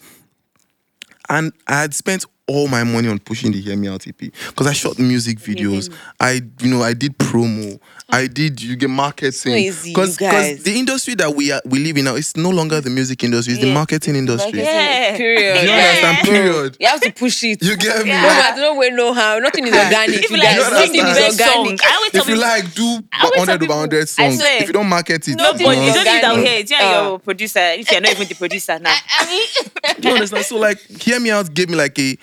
and 1.30 1.52
I 1.68 1.82
had 1.82 1.94
spent 1.94 2.26
all 2.48 2.68
my 2.68 2.84
money 2.84 3.10
on 3.10 3.20
pushing 3.20 3.52
the 3.52 3.60
Hear 3.62 3.76
Me 3.76 3.88
Out 3.90 4.08
EP 4.08 4.18
because 4.18 4.68
I 4.68 4.74
shot 4.74 4.98
music 5.00 5.38
videos. 5.40 5.94
I 6.20 6.42
you 6.62 6.70
know 6.70 6.82
I 6.82 6.94
did 6.94 7.18
promo. 7.18 7.80
I 8.10 8.28
did 8.28 8.62
you 8.62 8.78
get 8.78 8.90
marketing 8.90 9.54
easy, 9.56 9.90
you 9.90 9.96
because 9.96 10.16
the 10.64 10.74
industry 10.80 11.14
that 11.16 11.36
we 11.36 11.52
are 11.52 11.62
we 11.66 11.80
live 11.80 11.98
in 11.98 12.06
now 12.06 12.16
is 12.16 12.38
no 12.38 12.50
longer 12.50 12.80
the 12.80 12.90
music 12.90 13.22
industry. 13.24 13.54
It's 13.54 13.62
the 13.62 13.74
marketing 13.74 14.16
industry. 14.16 14.60
Yeah. 14.62 15.18
Period. 15.18 15.60
Do 15.62 15.68
you 15.68 15.74
understand? 15.74 16.18
Period. 16.28 16.78
You 16.80 16.88
have 16.88 17.02
to 17.02 17.12
push 17.12 17.44
it. 17.44 17.62
You 17.62 17.76
get 17.76 18.04
me? 18.04 18.12
Yeah. 18.12 18.22
No, 18.22 18.30
but 18.56 18.56
no 18.62 18.76
way, 18.76 18.90
no 18.92 19.14
how. 19.14 19.40
Nothing 19.40 19.68
is 19.68 19.74
organic. 19.84 20.24
If 20.24 20.30
You 20.32 20.38
you 20.38 20.42
guys, 20.44 20.58
like 20.58 20.66
You 20.68 20.72
nothing 20.72 20.94
sing 20.94 21.04
the 21.04 21.10
is 21.10 21.18
best 21.18 21.38
song, 21.40 21.58
organic. 21.68 21.84
I 21.84 21.96
always 21.96 22.12
tell 22.12 22.22
If 22.22 22.28
you 22.30 22.36
people, 22.36 22.48
like, 22.50 22.74
do 22.74 22.84
I 23.12 23.24
always 23.24 23.34
tell 23.34 23.58
100 23.58 23.64
over 23.64 23.74
100 23.74 24.02
I 24.02 24.06
songs. 24.06 24.40
If 24.42 24.68
you 24.68 24.74
don't 24.74 24.88
market 24.90 25.28
it, 25.28 25.36
no, 25.36 25.44
Nothing 25.52 25.66
but 25.66 25.78
is 25.78 25.86
you 25.88 25.94
don't 25.94 26.14
need 26.14 26.24
that 26.24 26.32
organic. 26.32 26.70
here. 26.70 26.78
Yeah, 26.80 26.88
Uh. 26.88 27.04
you're 27.08 27.16
a 27.16 27.20
producer. 27.20 27.60
If 27.60 27.92
you're 27.92 28.00
not 28.02 28.12
even 28.12 28.28
the 28.30 28.36
producer 28.36 28.80
now. 28.80 28.96
I 29.20 29.26
mean, 29.26 29.98
Do 30.02 30.08
you 30.08 30.14
understand? 30.16 30.46
So 30.46 30.58
like, 30.58 30.80
hear 31.02 31.20
me 31.20 31.32
out 31.32 31.54
gave 31.54 31.68
me 31.70 31.76
like 31.76 32.00
a 32.00 32.18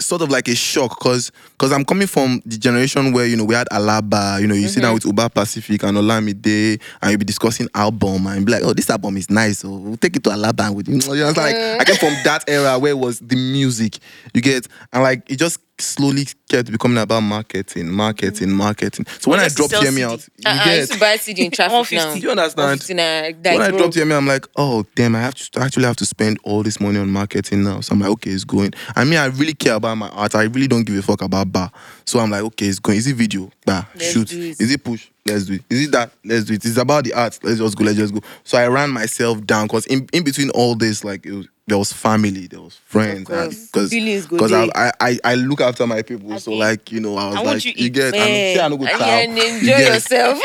sort 0.00 0.22
of 0.22 0.30
like 0.30 0.48
a 0.48 0.54
shock 0.54 0.98
because 0.98 1.30
because 1.52 1.72
I'm 1.72 1.84
coming 1.84 2.06
from 2.06 2.42
the 2.44 2.58
generation 2.58 3.12
where 3.12 3.26
you 3.26 3.36
know 3.36 3.44
we 3.44 3.54
had 3.54 3.68
Alaba, 3.68 4.40
you 4.40 4.46
know, 4.46 4.54
you 4.54 4.68
sit 4.68 4.80
down 4.80 4.88
mm-hmm. 4.88 4.94
with 4.94 5.04
Uba 5.06 5.30
Pacific 5.30 5.82
and 5.82 5.96
Olamide, 5.96 6.80
and 7.02 7.10
you 7.10 7.18
be 7.18 7.24
discussing 7.24 7.68
album 7.74 8.26
and 8.26 8.44
be 8.44 8.52
like, 8.52 8.62
oh, 8.62 8.72
this 8.72 8.90
album 8.90 9.16
is 9.16 9.30
nice, 9.30 9.60
so 9.60 9.70
we'll 9.70 9.96
take 9.96 10.16
it 10.16 10.24
to 10.24 10.30
Alaba 10.30 10.66
and 10.66 10.76
with 10.76 10.88
you 10.88 10.94
know, 10.96 11.28
it's 11.28 11.36
like 11.36 11.54
I 11.54 11.84
came 11.84 11.96
from 11.96 12.14
that 12.24 12.44
era 12.48 12.78
where 12.78 12.92
it 12.92 12.98
was 12.98 13.20
the 13.20 13.36
music, 13.36 13.98
you 14.34 14.40
get, 14.40 14.66
and 14.92 15.02
like 15.02 15.30
it 15.30 15.36
just 15.36 15.60
slowly 15.80 16.26
kept 16.48 16.70
becoming 16.70 16.98
about 16.98 17.22
marketing, 17.22 17.90
marketing, 17.90 18.48
mm. 18.48 18.52
marketing. 18.52 19.06
So 19.18 19.30
when 19.30 19.38
Well, 19.38 19.46
I 19.46 19.48
dropped 19.48 19.70
sell 19.70 19.82
Hear 19.82 19.92
Me 19.92 20.02
Out, 20.02 20.20
you 20.36 20.42
uh-uh, 20.46 20.62
I 20.64 20.76
used 20.76 20.92
to 20.92 20.98
buy 21.00 21.16
CD 21.16 21.44
in 21.44 21.50
traffic 21.50 21.96
now. 21.96 22.14
Do 22.14 22.20
you 22.20 22.30
understand? 22.30 22.80
150 22.80 22.94
like, 22.94 23.44
when 23.44 23.62
I 23.62 23.68
bro. 23.70 23.78
dropped 23.78 23.94
Yemi, 23.94 24.16
I'm 24.16 24.26
like, 24.26 24.46
oh 24.56 24.84
damn, 24.94 25.16
I 25.16 25.20
have 25.20 25.34
to 25.34 25.60
actually 25.60 25.84
have 25.84 25.96
to 25.96 26.06
spend 26.06 26.38
all 26.44 26.62
this 26.62 26.80
money 26.80 26.98
on 26.98 27.10
marketing 27.10 27.64
now. 27.64 27.80
So 27.80 27.92
I'm 27.92 28.00
like, 28.00 28.10
okay, 28.10 28.30
it's 28.30 28.44
going. 28.44 28.72
I 28.96 29.04
mean, 29.04 29.18
I 29.18 29.26
really 29.26 29.54
care 29.54 29.74
about 29.74 29.96
my 29.96 30.08
art. 30.10 30.34
I 30.34 30.44
really 30.44 30.68
don't 30.68 30.84
give 30.84 30.96
a 30.96 31.02
fuck 31.02 31.22
about 31.22 31.52
bar. 31.52 31.70
So 32.04 32.18
I'm 32.18 32.30
like, 32.30 32.42
okay, 32.42 32.66
it's 32.66 32.78
going. 32.78 32.98
Is 32.98 33.06
it 33.06 33.16
video? 33.16 33.50
Bah, 33.64 33.84
Let's 33.94 34.12
shoot. 34.12 34.28
do 34.28 34.40
it. 34.40 34.60
Is 34.60 34.70
it 34.72 34.82
push? 34.84 35.08
Let's 35.26 35.44
do 35.46 35.54
it. 35.54 35.62
Is 35.70 35.86
it 35.88 35.92
that? 35.92 36.10
Let's 36.24 36.44
do 36.44 36.54
it. 36.54 36.64
It's 36.64 36.76
about 36.76 37.04
the 37.04 37.12
art. 37.14 37.38
Let's 37.42 37.58
just 37.58 37.76
go. 37.76 37.84
Let's 37.84 37.98
just 37.98 38.14
go. 38.14 38.20
So 38.44 38.58
I 38.58 38.66
ran 38.68 38.90
myself 38.90 39.44
down 39.44 39.66
because 39.66 39.86
in, 39.86 40.08
in 40.12 40.24
between 40.24 40.50
all 40.50 40.74
this, 40.74 41.04
like 41.04 41.26
it 41.26 41.32
was, 41.32 41.46
there 41.66 41.78
was 41.78 41.92
family, 41.92 42.46
there 42.48 42.60
was 42.60 42.76
friends, 42.76 43.28
because 43.28 43.90
because 43.90 44.52
I. 44.52 44.68
I 44.74 44.92
I 45.00 45.18
I 45.24 45.34
look 45.34 45.60
after 45.60 45.86
my 45.86 46.02
people. 46.02 46.36
So 46.38 46.52
Okay. 46.52 46.58
like 46.58 46.90
you 46.92 47.00
know, 47.00 47.16
I 47.16 47.26
was 47.28 47.36
I 47.36 47.42
like, 47.42 47.64
you 47.64 47.72
you 47.76 47.90
get, 47.90 48.12
Man, 48.12 48.22
and, 48.28 48.60
I 48.60 48.68
no 48.68 48.76
go 48.76 48.86
and, 48.86 48.98
chow. 48.98 49.20
You 49.20 49.54
enjoy 49.54 49.66
get? 49.66 49.94
yourself. 49.94 50.42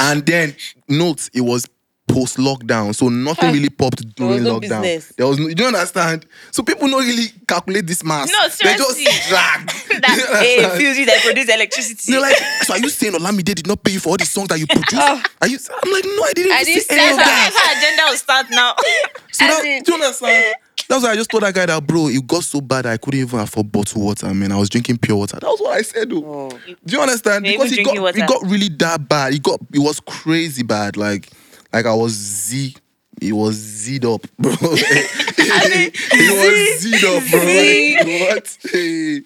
And 0.00 0.24
then 0.24 0.56
note 0.88 1.28
it 1.34 1.42
was 1.42 1.66
post 2.12 2.36
lockdown, 2.36 2.94
so 2.94 3.08
nothing 3.08 3.52
really 3.52 3.70
popped 3.70 4.14
during 4.14 4.44
no 4.44 4.60
lockdown. 4.60 4.82
business. 4.82 5.12
There 5.16 5.26
was 5.26 5.38
no, 5.38 5.48
you 5.48 5.54
don't 5.54 5.74
understand. 5.74 6.26
So 6.50 6.62
people 6.62 6.88
don't 6.88 7.04
really 7.06 7.28
calculate 7.48 7.86
this 7.86 8.04
mass. 8.04 8.30
No, 8.30 8.42
they 8.42 8.48
seriously. 8.50 9.04
just 9.04 9.28
drag. 9.28 9.66
that 10.02 10.16
You 10.18 10.36
hey, 10.36 10.64
understand? 10.64 11.08
that 11.08 11.22
produce 11.24 11.48
electricity. 11.54 12.12
They're 12.12 12.20
like, 12.20 12.36
so 12.62 12.74
are 12.74 12.78
you 12.78 12.90
saying 12.90 13.14
Olamide 13.14 13.44
did 13.54 13.66
not 13.66 13.82
pay 13.82 13.92
you 13.92 14.00
for 14.00 14.10
all 14.10 14.16
the 14.18 14.26
songs 14.26 14.48
that 14.48 14.58
you 14.58 14.66
produced? 14.66 14.94
Oh. 14.96 15.22
Are 15.40 15.48
you? 15.48 15.58
I'm 15.82 15.92
like, 15.92 16.04
no, 16.04 16.22
I 16.24 16.32
didn't. 16.34 16.52
I 16.52 16.60
even 16.60 16.74
didn't 16.74 16.82
say 16.88 16.96
say 16.96 17.00
any 17.02 17.10
of 17.12 17.16
That's 17.18 17.54
that. 17.54 17.72
how 17.72 17.78
agenda 17.78 18.02
will 18.10 18.16
start 18.18 18.46
now. 18.50 18.74
So 19.32 19.46
that, 19.46 19.64
in- 19.64 19.82
do 19.82 19.92
you 19.92 20.02
understand? 20.02 20.54
That's 20.88 21.04
why 21.04 21.12
I 21.12 21.14
just 21.14 21.30
told 21.30 21.42
that 21.44 21.54
guy 21.54 21.64
that, 21.64 21.86
bro, 21.86 22.08
it 22.08 22.26
got 22.26 22.44
so 22.44 22.60
bad 22.60 22.84
I 22.84 22.98
couldn't 22.98 23.20
even 23.20 23.40
afford 23.40 23.72
bottled 23.72 24.04
water, 24.04 24.34
man. 24.34 24.52
I 24.52 24.58
was 24.58 24.68
drinking 24.68 24.98
pure 24.98 25.16
water. 25.16 25.38
That 25.40 25.46
was 25.46 25.58
what 25.60 25.72
I 25.78 25.80
said, 25.80 26.10
though. 26.10 26.50
Oh. 26.52 26.58
Do 26.84 26.96
you 26.96 27.00
understand? 27.00 27.46
You're 27.46 27.56
Because 27.56 27.72
even 27.78 27.80
it 27.80 27.94
got, 27.96 28.02
drinking 28.14 28.24
it 28.24 28.28
got 28.28 28.42
really 28.50 28.68
that 28.68 29.08
bad. 29.08 29.32
It 29.32 29.42
got, 29.42 29.60
it 29.72 29.78
was 29.78 30.00
crazy 30.00 30.62
bad. 30.62 30.98
Like, 30.98 31.30
like 31.72 31.86
I 31.86 31.94
was 31.94 32.12
Z. 32.12 32.76
It 33.20 33.32
was 33.32 33.54
Z'd 33.54 34.04
up, 34.04 34.22
bro. 34.38 34.52
it 34.62 36.42
was 36.42 36.80
Z'd 36.80 37.04
up, 37.04 37.22
bro. 37.30 37.44
Like, 37.44 38.34
what? 38.34 38.58
Hey. 38.70 39.22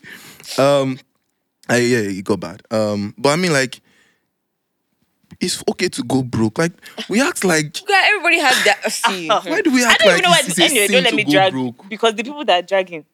Um, 0.62 0.98
I, 1.68 1.78
yeah, 1.78 1.98
it 1.98 2.24
got 2.24 2.40
bad. 2.40 2.62
Um, 2.70 3.14
but 3.16 3.30
I 3.30 3.36
mean, 3.36 3.52
like, 3.52 3.80
it's 5.40 5.62
okay 5.68 5.88
to 5.88 6.02
go 6.02 6.22
broke. 6.22 6.58
Like, 6.58 6.72
we 7.08 7.20
act 7.20 7.44
like 7.44 7.72
God, 7.86 8.04
everybody 8.06 8.38
has 8.38 8.64
that. 8.64 8.92
See, 8.92 9.28
why 9.28 9.60
do 9.62 9.70
we 9.70 9.84
act 9.84 10.02
I 10.02 10.04
don't 10.04 10.08
like 10.08 10.18
even 10.18 10.22
know 10.22 10.30
why. 10.30 10.38
it's, 10.40 10.48
it's 10.48 10.58
a 10.58 10.64
Anyway, 10.64 10.86
don't 10.88 11.04
let 11.04 11.14
me 11.14 11.24
drag 11.24 11.52
broke? 11.52 11.88
because 11.88 12.14
the 12.14 12.24
people 12.24 12.44
that 12.44 12.64
are 12.64 12.66
dragging. 12.66 13.04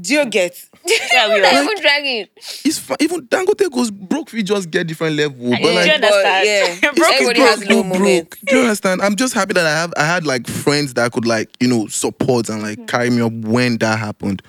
Do 0.00 0.14
you 0.14 0.26
get? 0.26 0.68
Yeah, 0.84 1.28
we 1.28 1.34
People 1.34 1.42
that 1.42 1.54
are. 1.54 1.62
even 1.62 1.80
dragging. 1.82 2.26
It's 2.64 2.78
fine. 2.78 2.96
Even 3.00 3.26
Dangote 3.28 3.70
goes 3.70 3.90
broke. 3.90 4.32
We 4.32 4.42
just 4.42 4.70
get 4.70 4.86
different 4.86 5.16
level. 5.16 5.50
But 5.50 5.58
Do 5.58 5.68
you 5.68 5.74
like, 5.74 5.90
understand? 5.90 6.46
yeah. 6.46 6.90
Broke 6.92 6.96
is 6.96 7.20
Everybody 7.20 7.40
broke. 7.40 7.48
has 7.50 7.68
low 7.68 7.82
go 7.82 7.88
broke. 7.88 7.98
moments. 8.00 8.36
Do 8.46 8.56
you 8.56 8.62
understand? 8.62 9.02
I'm 9.02 9.16
just 9.16 9.34
happy 9.34 9.52
that 9.54 9.66
I 9.66 9.70
have 9.70 9.92
I 9.96 10.04
had 10.04 10.26
like 10.26 10.46
friends 10.46 10.94
that 10.94 11.12
could 11.12 11.26
like 11.26 11.50
you 11.60 11.68
know 11.68 11.86
support 11.86 12.48
and 12.48 12.62
like 12.62 12.78
mm. 12.78 12.88
carry 12.88 13.10
me 13.10 13.20
up 13.22 13.32
when 13.32 13.78
that 13.78 13.98
happened. 13.98 14.42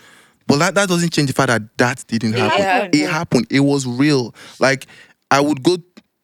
But 0.48 0.58
that, 0.58 0.76
that 0.76 0.89
doesn't 0.89 1.14
change 1.14 1.28
the 1.28 1.34
fact 1.34 1.48
that 1.48 1.78
that 1.78 2.04
didn't 2.08 2.34
happen. 2.34 2.62
happened. 2.62 2.96
It 2.96 3.10
happened. 3.10 3.48
It 3.50 3.62
was 3.62 3.86
real. 3.86 4.34
Like 4.60 4.88
I 5.32 5.39
would 5.39 5.64
go. 5.64 5.78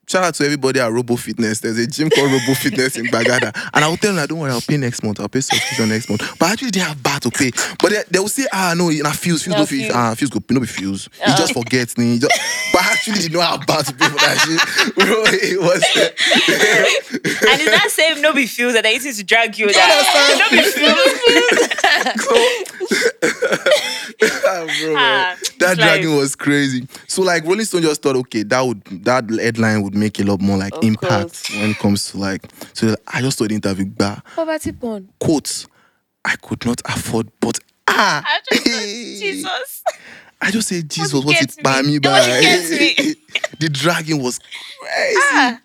Shout 0.10 0.24
out 0.24 0.34
to 0.34 0.44
everybody 0.44 0.80
at 0.80 0.92
Robo 0.92 1.16
Fitness. 1.16 1.60
There's 1.60 1.78
a 1.78 1.86
gym 1.86 2.10
called 2.10 2.32
Robo 2.32 2.56
Fitness 2.56 2.98
in 2.98 3.06
Bagada. 3.06 3.56
And 3.76 3.86
I 3.86 3.88
will 3.88 3.96
tell 3.96 4.12
them, 4.16 4.26
don't 4.26 4.40
worry, 4.40 4.52
I'll 4.52 4.60
pay 4.60 4.76
next 4.78 5.04
month. 5.04 5.20
I'll 5.20 5.30
pay 5.30 5.40
subscription 5.40 5.88
next 5.90 6.10
month. 6.10 6.24
But 6.40 6.50
actually 6.50 6.72
didn't 6.72 6.88
have 6.88 7.04
bar 7.04 7.20
to 7.20 7.30
pay. 7.30 7.52
But 7.80 7.92
they, 7.92 8.02
they 8.10 8.18
will 8.18 8.28
say, 8.28 8.48
ah, 8.52 8.74
no, 8.76 8.90
you 8.90 9.04
na 9.04 9.12
fuse, 9.12 9.44
fuse, 9.44 9.48
Na 9.50 9.58
go 9.58 9.66
fuse. 9.68 9.84
fuse. 9.84 9.92
Ah, 9.94 10.16
fuse 10.16 10.32
go, 10.32 10.42
no 10.50 10.62
be 10.62 10.66
fuse. 10.66 11.10
He 11.14 11.32
just 11.38 11.54
forgets. 11.54 11.94
He 11.94 12.18
just, 12.18 12.34
but 12.80 12.86
I 12.86 12.92
actually 12.94 13.20
didn't 13.20 13.34
know 13.34 13.42
how 13.42 13.58
bad 13.58 13.86
to 13.88 13.94
pay 13.94 14.08
for 14.08 14.16
that 14.16 14.38
shit. 14.40 14.96
Bro, 14.96 15.24
it 15.28 15.60
was. 15.60 15.84
And 17.50 17.62
it's 17.62 17.72
that 17.72 17.90
same 17.92 18.22
no 18.22 18.34
be 18.34 18.46
fuse 18.48 18.74
that 18.74 18.84
they 18.84 18.94
used 18.94 19.18
to 19.20 19.24
drag 19.24 19.58
you. 19.58 19.68
That, 19.72 20.38
no 20.40 20.50
be 20.50 20.64
fuse. 20.64 22.30
Ah, 24.22 24.66
bro, 24.82 24.96
Ah, 24.98 25.36
that 25.60 25.72
it's 25.72 25.76
dragging 25.78 26.10
like- 26.10 26.20
was 26.20 26.36
crazy. 26.36 26.88
So 27.08 27.22
like 27.22 27.46
Rolling 27.46 27.66
Stone 27.66 27.82
just 27.84 28.02
thought, 28.02 28.16
okay, 28.18 28.44
that 28.44 28.62
would 28.62 28.84
that 29.06 29.30
headline 29.30 29.82
would 29.84 29.96
make 29.96 30.20
a 30.20 30.24
lot 30.24 30.42
more 30.42 30.58
like 30.58 30.74
Of 30.76 30.84
impact 30.84 31.10
course. 31.46 31.50
when 31.52 31.70
it 31.72 31.78
comes 31.78 32.12
to 32.12 32.18
like. 32.18 32.42
So 32.74 32.96
I 33.08 33.22
just 33.22 33.38
thought 33.38 33.50
the 33.50 33.56
interview, 33.56 33.86
bah, 33.86 34.18
Poverty 34.36 34.72
porn. 34.74 35.10
quotes, 35.20 35.68
I 36.26 36.36
could 36.36 36.66
not 36.66 36.82
afford, 36.86 37.30
but 37.40 37.60
ah, 37.88 38.24
I 38.26 38.40
just 38.52 38.64
thought, 38.66 38.74
Jesus. 39.20 39.84
I 40.42 40.52
just 40.52 40.68
say 40.70 40.82
Jesus, 40.82 41.14
What 41.14 41.26
what's 41.26 41.58
it 41.58 41.64
by 41.64 41.82
me? 41.82 42.00
by 42.00 42.20
the 43.60 43.70
dragging 43.72 44.22
was 44.22 44.40
crazy. 44.80 45.18
Ah. 45.32 45.62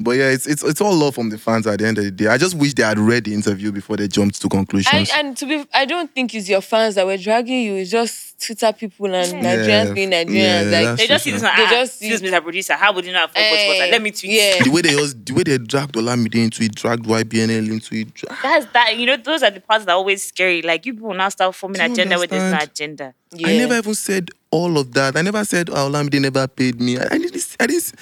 But 0.00 0.12
yeah, 0.12 0.30
it's, 0.30 0.46
it's 0.46 0.62
it's 0.62 0.80
all 0.80 0.94
love 0.94 1.14
from 1.16 1.30
the 1.30 1.38
fans 1.38 1.66
at 1.66 1.78
the 1.80 1.86
end 1.86 1.98
of 1.98 2.04
the 2.04 2.10
day. 2.12 2.28
I 2.28 2.38
just 2.38 2.54
wish 2.54 2.74
they 2.74 2.84
had 2.84 2.98
read 2.98 3.24
the 3.24 3.34
interview 3.34 3.72
before 3.72 3.96
they 3.96 4.06
jumped 4.08 4.40
to 4.40 4.48
conclusions. 4.48 5.10
and 5.14 5.36
to 5.36 5.44
be, 5.46 5.66
I 5.74 5.84
don't 5.86 6.12
think 6.14 6.34
it's 6.34 6.48
your 6.48 6.60
fans 6.60 6.94
that 6.94 7.04
were 7.04 7.16
dragging 7.16 7.62
you. 7.62 7.74
It's 7.74 7.90
just 7.90 8.27
Twitter 8.40 8.72
people 8.72 9.12
and 9.12 9.32
Nigerians 9.42 9.94
being 9.94 10.10
Nigerians. 10.10 10.70
Yeah, 10.70 10.88
like 10.90 10.98
They 10.98 11.06
just 11.08 11.24
see 11.24 11.32
this 11.32 11.42
one. 11.42 11.56
They 11.56 11.64
ah, 11.64 11.70
just 11.70 11.96
excuse 12.00 12.20
see- 12.20 12.24
me, 12.26 12.30
Mr. 12.30 12.42
Producer. 12.42 12.74
How 12.74 12.92
would 12.92 13.04
you 13.04 13.12
not 13.12 13.30
afford 13.30 13.44
what 13.44 13.76
Eh, 13.80 13.88
Let 13.90 14.00
me 14.00 14.10
tweet. 14.12 14.30
Yeah. 14.32 14.62
the 14.62 14.70
way 14.70 14.82
they 14.82 14.90
just 14.90 15.24
the 15.26 15.34
way 15.34 15.42
they 15.42 15.58
dragged 15.58 15.94
Olamide 15.96 16.36
into 16.36 16.62
it, 16.62 16.74
dragged 16.74 17.04
YBNL 17.04 17.68
into 17.70 17.94
it. 17.96 18.14
dra- 18.14 18.36
That's 18.42 18.66
that. 18.72 18.96
You 18.96 19.06
know, 19.06 19.16
those 19.16 19.42
are 19.42 19.50
the 19.50 19.60
parts 19.60 19.84
that 19.86 19.92
are 19.92 19.96
always 19.96 20.22
scary. 20.24 20.62
Like 20.62 20.86
you 20.86 20.94
people 20.94 21.14
now 21.14 21.28
start 21.30 21.54
forming 21.56 21.80
Do 21.80 21.86
you 21.86 21.92
agenda 21.92 22.16
where 22.16 22.26
there's 22.28 22.52
no 22.52 22.58
agenda. 22.60 23.14
yeah. 23.32 23.48
I 23.48 23.56
never 23.58 23.74
even 23.76 23.94
said 23.94 24.30
all 24.52 24.78
of 24.78 24.92
that. 24.94 25.16
I 25.16 25.22
never 25.22 25.44
said 25.44 25.68
oh, 25.70 25.90
Olamide 25.90 26.20
never 26.20 26.46
paid 26.46 26.80
me. 26.80 26.96
I, 26.98 27.06
I 27.10 27.18
didn't. 27.18 27.56
I 27.58 27.66
didn't. 27.66 27.92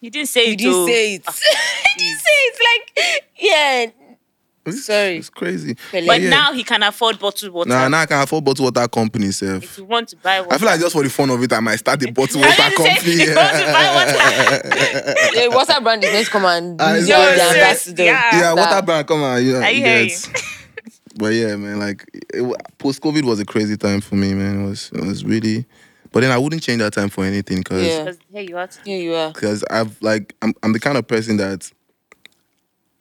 You 0.00 0.10
didn't 0.10 0.28
say 0.28 0.44
You 0.46 0.52
it. 0.52 0.60
You 0.60 0.66
didn't 0.68 0.74
oh. 0.74 0.86
say 0.86 1.14
it. 1.14 1.26
you 1.98 2.04
didn't 2.04 2.20
say 2.20 2.38
it. 2.44 2.60
Like, 2.68 3.24
yeah. 3.38 3.86
It's, 4.66 4.84
Sorry. 4.84 5.16
it's 5.18 5.30
crazy. 5.30 5.76
Pele. 5.90 6.06
But 6.06 6.20
yeah. 6.20 6.30
now 6.30 6.52
he 6.52 6.64
can 6.64 6.82
afford 6.82 7.18
bottled 7.18 7.52
water. 7.52 7.68
Nah, 7.68 7.88
now 7.88 8.00
I 8.00 8.06
can 8.06 8.20
afford 8.20 8.44
bottled 8.44 8.74
water 8.74 8.88
company, 8.88 9.26
If 9.28 9.78
you 9.78 9.84
want 9.84 10.08
to 10.08 10.16
buy 10.16 10.40
water. 10.40 10.54
I 10.54 10.58
feel 10.58 10.66
like 10.66 10.80
just 10.80 10.92
for 10.92 11.02
the 11.02 11.10
fun 11.10 11.30
of 11.30 11.42
it, 11.42 11.52
I 11.52 11.60
might 11.60 11.76
start 11.76 12.02
a 12.02 12.10
bottled 12.12 12.42
water 12.44 12.52
say 12.52 12.70
company. 12.74 12.94
if 12.94 13.28
you 13.28 13.34
want 13.34 13.56
to 13.56 13.64
buy 13.72 13.94
water. 13.94 15.12
The 15.36 15.50
water 15.54 15.80
brand 15.80 16.04
is 16.04 16.10
going 16.10 16.24
to 16.24 16.30
come 16.30 16.44
and 16.44 16.80
ah, 16.80 16.92
be 16.92 16.98
it's 16.98 17.06
the 17.08 17.14
ambassador. 17.14 18.04
Yeah. 18.04 18.38
yeah, 18.38 18.52
water 18.54 18.82
brand, 18.84 19.06
come 19.06 19.22
on. 19.22 19.44
Yeah, 19.44 19.58
I 19.58 19.70
you 19.70 19.84
hear 19.84 20.06
get. 20.06 20.42
But 21.18 21.32
yeah, 21.32 21.56
man, 21.56 21.78
like 21.78 22.04
post 22.78 23.00
COVID 23.00 23.24
was 23.24 23.40
a 23.40 23.44
crazy 23.44 23.76
time 23.76 24.00
for 24.00 24.16
me, 24.16 24.34
man. 24.34 24.62
It 24.64 24.68
was 24.68 24.90
it 24.92 25.02
was 25.02 25.24
really, 25.24 25.64
but 26.12 26.20
then 26.20 26.30
I 26.30 26.38
wouldn't 26.38 26.62
change 26.62 26.80
that 26.80 26.92
time 26.92 27.08
for 27.08 27.24
anything 27.24 27.58
because 27.58 27.86
Yeah. 27.86 28.12
Here 28.30 28.42
you 28.42 28.58
are. 28.58 28.68
Here 28.84 28.98
you 29.00 29.14
are. 29.14 29.32
because 29.32 29.64
I've 29.70 30.00
like 30.02 30.34
I'm 30.42 30.52
I'm 30.62 30.72
the 30.72 30.80
kind 30.80 30.98
of 30.98 31.06
person 31.06 31.38
that 31.38 31.70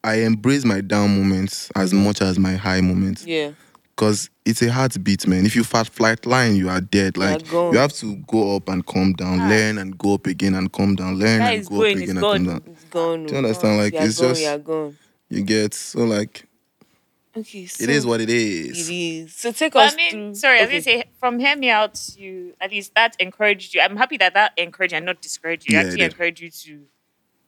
I 0.06 0.16
embrace 0.22 0.64
my 0.66 0.82
down 0.82 1.18
moments 1.18 1.72
as 1.76 1.94
much 1.94 2.22
as 2.22 2.38
my 2.38 2.54
high 2.56 2.82
moments 2.82 3.26
Yeah. 3.26 3.52
because 3.96 4.30
it's 4.46 4.62
a 4.62 4.72
heartbeat, 4.72 5.26
man. 5.28 5.46
If 5.46 5.56
you 5.56 5.64
fat 5.64 5.88
flight 5.88 6.26
line, 6.26 6.56
you 6.56 6.70
are 6.70 6.80
dead. 6.82 7.18
Like 7.18 7.50
gone. 7.50 7.74
you 7.74 7.80
have 7.80 7.94
to 7.94 8.16
go 8.28 8.56
up 8.56 8.70
and 8.70 8.86
come 8.86 9.14
down, 9.14 9.40
Ah. 9.42 9.50
learn 9.50 9.78
and 9.80 9.98
go 9.98 10.14
up 10.14 10.28
again 10.28 10.54
and 10.54 10.72
come 10.72 10.96
down, 10.96 11.18
learn 11.18 11.40
That 11.40 11.56
and 11.56 11.66
go 11.66 11.76
going, 11.78 11.98
up 11.98 12.02
it's 12.02 12.12
again 12.12 12.18
and 12.18 12.22
gone. 12.22 12.38
come 12.38 12.46
down. 12.46 12.64
It's 12.72 12.84
gone. 12.86 13.26
Do 13.26 13.32
you 13.34 13.38
understand? 13.40 13.78
Like, 13.80 13.94
you're 13.94 14.04
it's 14.04 14.20
gone, 14.20 14.30
just- 14.30 14.42
You're 14.44 14.58
gone. 14.60 14.98
You 15.30 15.42
get 15.42 15.74
so 15.74 16.04
like 16.04 16.46
Okay. 17.38 17.66
So 17.66 17.84
it 17.84 17.90
is 17.90 18.06
what 18.06 18.22
it 18.22 18.30
it 18.30 18.36
is. 18.36 18.90
is. 18.90 19.36
So 19.36 19.52
take 19.52 19.74
But 19.74 19.88
us 19.88 19.94
I 19.94 19.96
mean, 19.98 20.12
through. 20.12 20.36
sorry, 20.36 20.60
I 20.60 20.62
was 20.62 20.70
gonna 20.70 20.82
say 20.84 21.04
from 21.20 21.38
hear 21.40 21.56
me 21.58 21.70
out. 21.70 22.00
You 22.16 22.54
at 22.62 22.72
least 22.72 22.94
that 22.96 23.16
encouraged 23.20 23.74
you. 23.74 23.82
I'm 23.82 23.98
happy 23.98 24.16
that 24.18 24.34
that 24.36 24.54
encouraged 24.56 24.94
you 24.94 24.98
and 24.98 25.06
not 25.06 25.22
discouraged 25.22 25.70
you. 25.70 25.74
Yeah, 25.78 25.82
Actually 25.84 25.98
did. 25.98 26.12
encouraged 26.14 26.42
you 26.42 26.50
to 26.52 26.82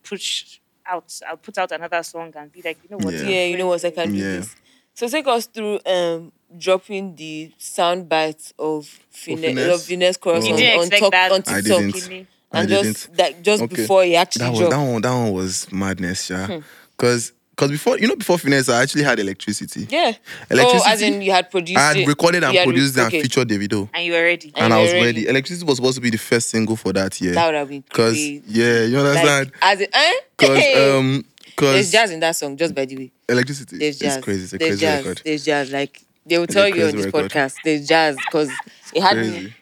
push 0.03 0.59
out. 0.87 1.13
I'll 1.27 1.37
put 1.37 1.57
out 1.57 1.71
another 1.71 2.01
song 2.03 2.33
and 2.35 2.51
be 2.51 2.61
like, 2.61 2.77
you 2.83 2.89
know 2.89 2.97
what? 3.03 3.13
Yeah. 3.13 3.21
Yeah, 3.27 3.45
you 3.45 3.57
know 3.57 3.67
what? 3.67 3.83
I 3.85 3.91
can 3.91 4.11
do 4.11 4.17
Yeah. 4.17 4.37
this. 4.37 4.55
So 4.93 5.07
take 5.07 5.27
us 5.27 5.45
through 5.45 5.79
um 5.85 6.31
dropping 6.57 7.15
the 7.15 7.51
sound 7.57 8.07
bites 8.09 8.53
of 8.57 8.85
Finesse, 9.11 9.45
Finesse? 9.55 9.75
of 9.75 9.83
Finesse 9.83 10.17
chorus 10.17 10.43
Oh. 10.43 10.47
You 10.47 10.53
on, 10.53 10.59
didn't 10.59 10.77
on, 10.79 10.85
expect 10.85 11.01
top, 11.01 11.11
that. 11.11 11.31
on 11.31 11.43
I 11.47 11.61
didn't. 11.61 11.95
Oh, 11.95 12.57
I 12.57 12.59
And 12.61 12.69
just 12.69 12.83
didn't. 13.07 13.17
that 13.17 13.41
just 13.43 13.63
Okay. 13.63 13.75
before 13.75 14.03
he 14.05 14.15
actually 14.15 14.45
That 14.45 14.49
was 14.51 14.59
dropped. 14.59 14.71
that 14.71 14.91
one. 14.91 15.01
That 15.01 15.13
one 15.13 15.31
was 15.33 15.71
madness, 15.71 16.29
yeah. 16.29 16.47
Hmm. 16.47 16.59
Because 16.97 17.33
because 17.57 17.71
before 17.71 17.97
you 17.97 18.07
know 18.07 18.15
before 18.15 18.37
finesse, 18.37 18.69
I 18.69 18.83
actually 18.83 19.03
had 19.03 19.19
electricity. 19.19 19.87
Yeah. 19.89 20.13
Electricity. 20.51 20.83
Oh, 20.89 20.93
as 20.93 21.01
in 21.01 21.21
you 21.23 21.31
had 21.31 21.49
produced 21.49 21.79
I 21.79 21.87
had 21.87 21.97
it. 21.97 22.07
recorded 22.07 22.43
and 22.43 22.53
You 22.53 22.59
had 22.59 22.67
re- 22.67 22.73
produced 22.73 22.97
okay. 22.99 23.17
and 23.17 23.23
featured 23.23 23.49
Davido, 23.49 23.89
And 23.95 24.05
you 24.05 24.13
were 24.13 24.21
ready. 24.21 24.53
And 24.55 24.65
and 24.65 24.73
I 24.75 24.79
was 24.81 24.91
ready. 24.93 25.05
ready. 25.05 25.27
Electricity 25.27 25.65
was 25.65 25.77
supposed 25.77 25.95
to 25.95 26.01
be 26.01 26.11
the 26.11 26.17
first 26.19 26.49
single 26.49 26.75
for 26.75 26.93
that 26.93 27.19
year. 27.19 27.33
That 27.33 27.47
would 27.47 27.55
have 27.55 27.69
been 27.69 27.81
Because 27.81 28.15
yeah, 28.19 28.83
you 28.83 28.99
understand? 28.99 29.47
Like, 29.47 29.53
as 29.61 29.81
in, 29.81 29.87
eh? 29.91 30.13
Because 30.37 30.57
Hey. 30.59 30.97
um, 30.97 31.11
There's 31.13 31.25
because 31.55 31.91
jazz 31.91 32.11
in 32.11 32.19
that 32.19 32.35
song, 32.35 32.55
just 32.57 32.75
by 32.75 32.85
the 32.85 32.95
way. 32.97 33.11
electricity 33.27 33.77
There's 33.79 33.97
jazz. 33.97 34.17
is 34.17 34.23
crazy. 34.23 34.43
It's 34.43 34.53
a 34.53 34.57
There's 34.59 34.69
crazy 34.69 34.81
jazz. 34.85 35.03
record. 35.05 35.21
There's 35.25 35.43
jazz. 35.45 35.71
Like 35.71 36.01
they 36.27 36.37
will 36.37 36.43
It's 36.43 36.53
tell 36.53 36.67
you 36.69 36.85
on 36.85 36.95
this 36.95 37.05
record. 37.07 37.31
podcast. 37.31 37.55
There's 37.63 37.87
jazz 37.87 38.15
because 38.17 38.51
it 38.93 39.01
had 39.01 39.17
me. 39.17 39.29
Crazy. 39.31 39.53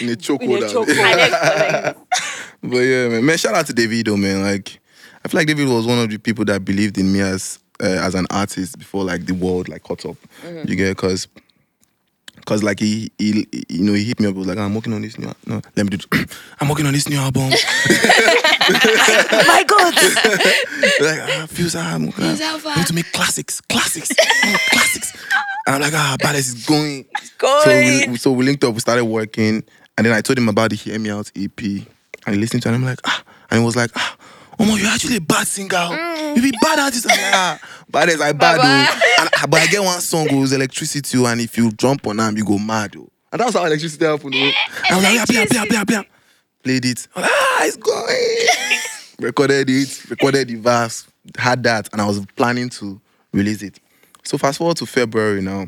In 0.00 0.08
a 0.08 0.10
In 0.10 0.14
a 0.14 0.16
chokehold. 0.16 0.84
chokehold. 0.84 1.96
But 2.62 2.76
yeah, 2.80 3.08
man. 3.08 3.24
man, 3.24 3.38
shout 3.38 3.54
out 3.54 3.66
to 3.68 3.72
Davido, 3.72 4.18
man. 4.18 4.42
Like, 4.42 4.79
I 5.24 5.28
feel 5.28 5.40
like 5.40 5.46
David 5.46 5.68
was 5.68 5.86
one 5.86 5.98
of 5.98 6.08
the 6.10 6.18
people 6.18 6.44
that 6.46 6.64
believed 6.64 6.98
in 6.98 7.12
me 7.12 7.20
as 7.20 7.58
uh, 7.82 7.86
as 7.86 8.14
an 8.14 8.26
artist 8.30 8.78
before 8.78 9.04
like 9.04 9.26
the 9.26 9.34
world 9.34 9.68
like 9.68 9.82
caught 9.82 10.04
up. 10.06 10.16
Mm-hmm. 10.42 10.68
You 10.68 10.76
get 10.76 10.96
because. 10.96 11.28
Cause 12.46 12.62
like 12.62 12.80
he, 12.80 13.12
he, 13.18 13.46
you 13.68 13.84
know, 13.84 13.92
he 13.92 14.02
hit 14.02 14.18
me 14.18 14.26
up. 14.26 14.34
Was 14.34 14.46
like, 14.46 14.56
"I'm 14.56 14.74
working 14.74 14.94
on 14.94 15.02
this 15.02 15.18
new. 15.18 15.30
No, 15.46 15.60
let 15.76 15.84
me 15.84 15.90
do. 15.90 15.98
I'm 16.60 16.70
working 16.70 16.86
on 16.86 16.94
this 16.94 17.06
new 17.06 17.18
album. 17.18 17.50
my 18.70 19.64
God. 19.66 19.94
like, 19.94 21.20
ah, 21.20 21.46
Pheelz 21.48 21.76
ah, 21.76 21.94
I'm 21.94 22.06
working 22.06 22.24
on- 22.24 22.30
Fuse 22.36 22.40
Alpha. 22.40 22.68
I 22.68 22.76
need 22.76 22.86
to 22.86 22.94
make 22.94 23.12
classics, 23.12 23.60
classics, 23.60 24.10
oh, 24.18 24.56
classics. 24.70 25.12
And 25.66 25.76
I'm 25.76 25.80
like, 25.82 25.92
ah, 25.94 26.16
Ballas 26.20 26.38
is 26.38 26.66
going. 26.66 27.04
It's 27.18 27.30
Going. 27.34 27.62
So 27.62 28.10
we, 28.10 28.16
so 28.16 28.32
we 28.32 28.44
linked 28.44 28.64
up. 28.64 28.74
We 28.74 28.80
started 28.80 29.04
working, 29.04 29.62
and 29.96 30.06
then 30.06 30.12
I 30.12 30.20
told 30.20 30.38
him 30.38 30.48
about 30.48 30.70
the 30.70 30.76
Hear 30.76 30.98
Me 30.98 31.10
Out 31.10 31.30
EP, 31.36 31.60
and 31.60 32.34
he 32.34 32.36
listened 32.36 32.62
to 32.62 32.68
it. 32.68 32.74
And 32.74 32.82
I'm 32.82 32.88
like, 32.88 33.00
ah, 33.04 33.22
and 33.50 33.60
he 33.60 33.64
was 33.64 33.76
like, 33.76 33.90
ah, 33.96 34.16
Omo, 34.60 34.78
you're 34.78 34.90
actually 34.90 35.16
a 35.16 35.20
bad 35.22 35.46
singer. 35.46 35.70
oh. 35.72 36.34
You 36.34 36.42
be 36.42 36.52
bad 36.60 36.78
artist. 36.78 37.06
I'm 37.10 37.16
like, 37.16 37.34
ah, 37.34 37.60
bad 37.88 38.10
as 38.10 38.20
I 38.20 38.32
bad 38.32 38.58
oh. 38.60 39.22
And, 39.22 39.50
but 39.50 39.60
I 39.60 39.66
get 39.66 39.82
one 39.82 40.00
song 40.00 40.26
goes 40.26 40.52
electricity, 40.52 41.16
oh, 41.18 41.26
and 41.26 41.40
if 41.40 41.56
you 41.56 41.72
jump 41.72 42.06
on 42.06 42.18
them, 42.18 42.36
you 42.36 42.44
go 42.44 42.58
mad. 42.58 42.94
Oh. 42.98 43.08
And 43.32 43.40
that's 43.40 43.54
how 43.54 43.64
electricity 43.64 44.04
happened. 44.04 44.34
Oh. 44.36 44.52
I 44.90 44.94
was 44.96 45.04
like, 45.04 45.30
yeah, 45.30 45.44
blah, 45.46 45.64
blah, 45.64 45.84
blah, 45.84 45.84
blah. 45.84 46.02
Played 46.62 46.84
it. 46.84 47.08
I 47.16 47.20
was 47.20 47.30
like, 47.30 47.38
ah, 47.40 47.64
it's 47.64 47.76
going. 47.76 48.70
recorded 49.20 49.70
it, 49.70 50.10
recorded 50.10 50.48
the 50.48 50.56
verse, 50.56 51.06
had 51.38 51.62
that, 51.62 51.88
and 51.92 52.02
I 52.02 52.06
was 52.06 52.24
planning 52.36 52.68
to 52.70 53.00
release 53.32 53.62
it. 53.62 53.80
So 54.24 54.36
fast 54.36 54.58
forward 54.58 54.76
to 54.78 54.86
February 54.86 55.40
now. 55.40 55.66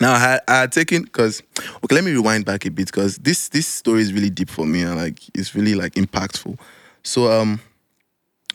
Now 0.00 0.14
I 0.14 0.18
had, 0.18 0.40
I 0.48 0.60
had 0.60 0.72
taken 0.72 1.02
because 1.02 1.42
okay, 1.84 1.94
let 1.94 2.04
me 2.04 2.12
rewind 2.12 2.44
back 2.44 2.64
a 2.64 2.70
bit 2.70 2.86
because 2.86 3.18
this 3.18 3.48
this 3.48 3.66
story 3.66 4.02
is 4.02 4.12
really 4.12 4.30
deep 4.30 4.48
for 4.48 4.64
me 4.64 4.82
and 4.82 4.96
like 4.96 5.20
it's 5.34 5.54
really 5.54 5.74
like 5.74 5.94
impactful. 5.94 6.58
So 7.02 7.30
um, 7.30 7.60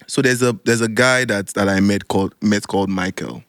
so 0.07 0.21
there's 0.21 0.41
a 0.41 0.53
there's 0.63 0.81
a 0.81 0.87
guy 0.87 1.25
that 1.25 1.47
that 1.47 1.67
I 1.69 1.79
met 1.79 2.07
called 2.07 2.33
met 2.41 2.67
called 2.67 2.89
Michael. 2.89 3.43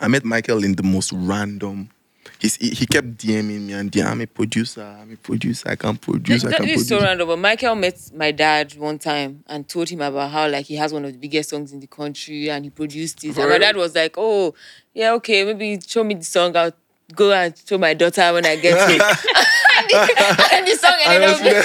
I 0.00 0.08
met 0.08 0.24
Michael 0.24 0.64
in 0.64 0.74
the 0.74 0.82
most 0.82 1.12
random. 1.12 1.90
He's, 2.38 2.56
he, 2.56 2.70
he 2.70 2.86
kept 2.86 3.18
DMing 3.18 3.60
me 3.60 3.72
and 3.72 3.92
DM, 3.92 4.04
I'm 4.04 4.20
a 4.20 4.26
producer, 4.26 4.82
I'm 4.82 5.12
a 5.12 5.16
producer, 5.16 5.68
I 5.68 5.76
can 5.76 5.96
produce, 5.96 6.44
I 6.44 6.50
can 6.50 6.66
produce. 6.66 6.88
so 6.88 7.00
random. 7.00 7.28
But 7.28 7.38
Michael 7.38 7.76
met 7.76 8.10
my 8.16 8.32
dad 8.32 8.74
one 8.74 8.98
time 8.98 9.44
and 9.46 9.68
told 9.68 9.88
him 9.88 10.00
about 10.00 10.32
how 10.32 10.48
like 10.48 10.66
he 10.66 10.74
has 10.74 10.92
one 10.92 11.04
of 11.04 11.12
the 11.12 11.18
biggest 11.18 11.50
songs 11.50 11.72
in 11.72 11.78
the 11.78 11.86
country 11.86 12.50
and 12.50 12.64
he 12.64 12.70
produced 12.70 13.22
it. 13.22 13.34
For 13.34 13.42
And 13.42 13.50
my 13.50 13.58
dad 13.58 13.76
was 13.76 13.94
like, 13.94 14.14
"Oh, 14.16 14.54
yeah, 14.92 15.12
okay, 15.12 15.44
maybe 15.44 15.80
show 15.86 16.02
me 16.02 16.14
the 16.14 16.24
song. 16.24 16.56
I'll 16.56 16.72
go 17.14 17.30
and 17.32 17.54
show 17.64 17.78
my 17.78 17.94
daughter 17.94 18.32
when 18.32 18.44
I 18.44 18.56
get 18.56 18.76
home." 18.76 18.90
and, 18.90 19.88
the, 19.88 20.48
and 20.54 20.66
the 20.66 20.74
song 20.74 20.96
I 21.06 21.14
ended 21.14 21.28
up 21.30 21.40
yeah, 21.42 21.58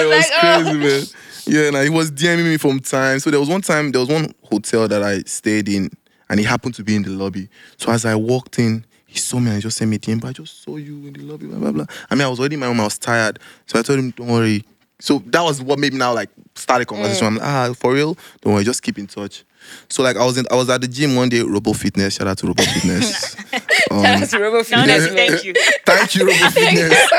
it 0.00 0.08
was 0.08 0.30
like, 0.30 0.32
oh. 0.42 0.62
crazy, 0.64 0.78
man. 0.78 1.27
Yeah, 1.48 1.68
and 1.68 1.76
he 1.78 1.88
was 1.88 2.10
DMing 2.10 2.44
me 2.44 2.56
from 2.58 2.78
time. 2.80 3.20
So 3.20 3.30
there 3.30 3.40
was 3.40 3.48
one 3.48 3.62
time, 3.62 3.90
there 3.90 4.00
was 4.00 4.10
one 4.10 4.34
hotel 4.42 4.86
that 4.86 5.02
I 5.02 5.20
stayed 5.20 5.68
in, 5.68 5.90
and 6.28 6.38
he 6.38 6.44
happened 6.44 6.74
to 6.74 6.84
be 6.84 6.94
in 6.94 7.02
the 7.02 7.10
lobby. 7.10 7.48
So 7.78 7.90
as 7.90 8.04
I 8.04 8.14
walked 8.16 8.58
in, 8.58 8.84
he 9.06 9.18
saw 9.18 9.38
me 9.38 9.46
and 9.46 9.54
he 9.56 9.62
just 9.62 9.78
sent 9.78 9.90
me 9.90 9.96
a 9.96 9.98
DM, 9.98 10.20
but 10.20 10.28
I 10.28 10.32
just 10.32 10.62
saw 10.62 10.76
you 10.76 11.06
in 11.06 11.14
the 11.14 11.22
lobby, 11.22 11.46
blah, 11.46 11.58
blah, 11.58 11.72
blah. 11.72 11.86
I 12.10 12.14
mean, 12.14 12.24
I 12.24 12.28
was 12.28 12.38
already 12.38 12.54
in 12.54 12.60
my 12.60 12.66
room, 12.66 12.80
I 12.80 12.84
was 12.84 12.98
tired. 12.98 13.38
So 13.66 13.78
I 13.78 13.82
told 13.82 13.98
him, 13.98 14.10
don't 14.10 14.26
worry. 14.28 14.62
So 15.00 15.22
that 15.26 15.40
was 15.40 15.62
what 15.62 15.78
made 15.78 15.94
me 15.94 15.98
now 16.00 16.12
like 16.12 16.28
start 16.54 16.82
a 16.82 16.84
conversation. 16.84 17.26
I'm 17.26 17.34
like, 17.36 17.46
ah, 17.46 17.72
for 17.74 17.94
real? 17.94 18.18
Don't 18.42 18.52
worry, 18.52 18.64
just 18.64 18.82
keep 18.82 18.98
in 18.98 19.06
touch. 19.06 19.44
So 19.88 20.02
like 20.02 20.16
I 20.16 20.24
was 20.24 20.38
in, 20.38 20.46
I 20.50 20.54
was 20.56 20.68
at 20.70 20.80
the 20.80 20.88
gym 20.88 21.14
one 21.14 21.28
day, 21.28 21.40
Robo 21.40 21.72
Fitness. 21.72 22.14
Shout 22.14 22.26
out 22.26 22.38
to 22.38 22.46
Robo 22.46 22.62
Fitness. 22.62 23.36
Um, 23.90 24.02
Shout 24.02 24.22
out 24.22 24.28
to 24.28 24.38
Robo 24.38 24.56
No, 24.58 24.64
Fitness, 24.64 25.06
thank 25.08 25.44
you. 25.44 25.54
Thank 25.86 26.14
you, 26.14 26.26
Robo 26.26 26.50
Fitness. 26.50 27.10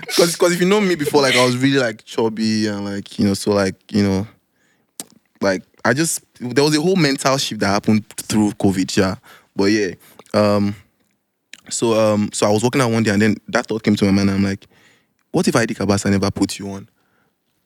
Because 0.06 0.32
because 0.32 0.52
if 0.54 0.60
you 0.60 0.66
know 0.66 0.80
me 0.80 0.94
before, 0.94 1.20
like 1.20 1.34
I 1.34 1.44
was 1.44 1.56
really 1.58 1.78
like 1.78 2.04
chubby 2.04 2.66
and 2.66 2.84
like 2.84 3.18
you 3.18 3.26
know, 3.26 3.34
so 3.34 3.52
like 3.52 3.74
you 3.92 4.02
know, 4.02 4.26
like 5.40 5.62
I 5.84 5.92
just 5.92 6.24
there 6.40 6.64
was 6.64 6.76
a 6.76 6.80
whole 6.80 6.96
mental 6.96 7.36
shift 7.36 7.60
that 7.60 7.66
happened 7.66 8.08
through 8.10 8.52
COVID, 8.52 8.96
yeah. 8.96 9.16
But 9.54 9.64
yeah, 9.64 9.94
um, 10.32 10.74
so 11.68 11.92
um, 11.94 12.30
so 12.32 12.46
I 12.46 12.50
was 12.50 12.62
walking 12.62 12.80
out 12.80 12.90
one 12.90 13.02
day 13.02 13.10
and 13.10 13.20
then 13.20 13.36
that 13.48 13.66
thought 13.66 13.82
came 13.82 13.96
to 13.96 14.04
my 14.06 14.10
mind. 14.12 14.30
I'm 14.30 14.42
like, 14.42 14.66
what 15.30 15.46
if 15.48 15.56
I 15.56 15.66
did 15.66 15.76
Cabasa 15.76 16.10
never 16.10 16.30
put 16.30 16.58
you 16.58 16.70
on? 16.70 16.88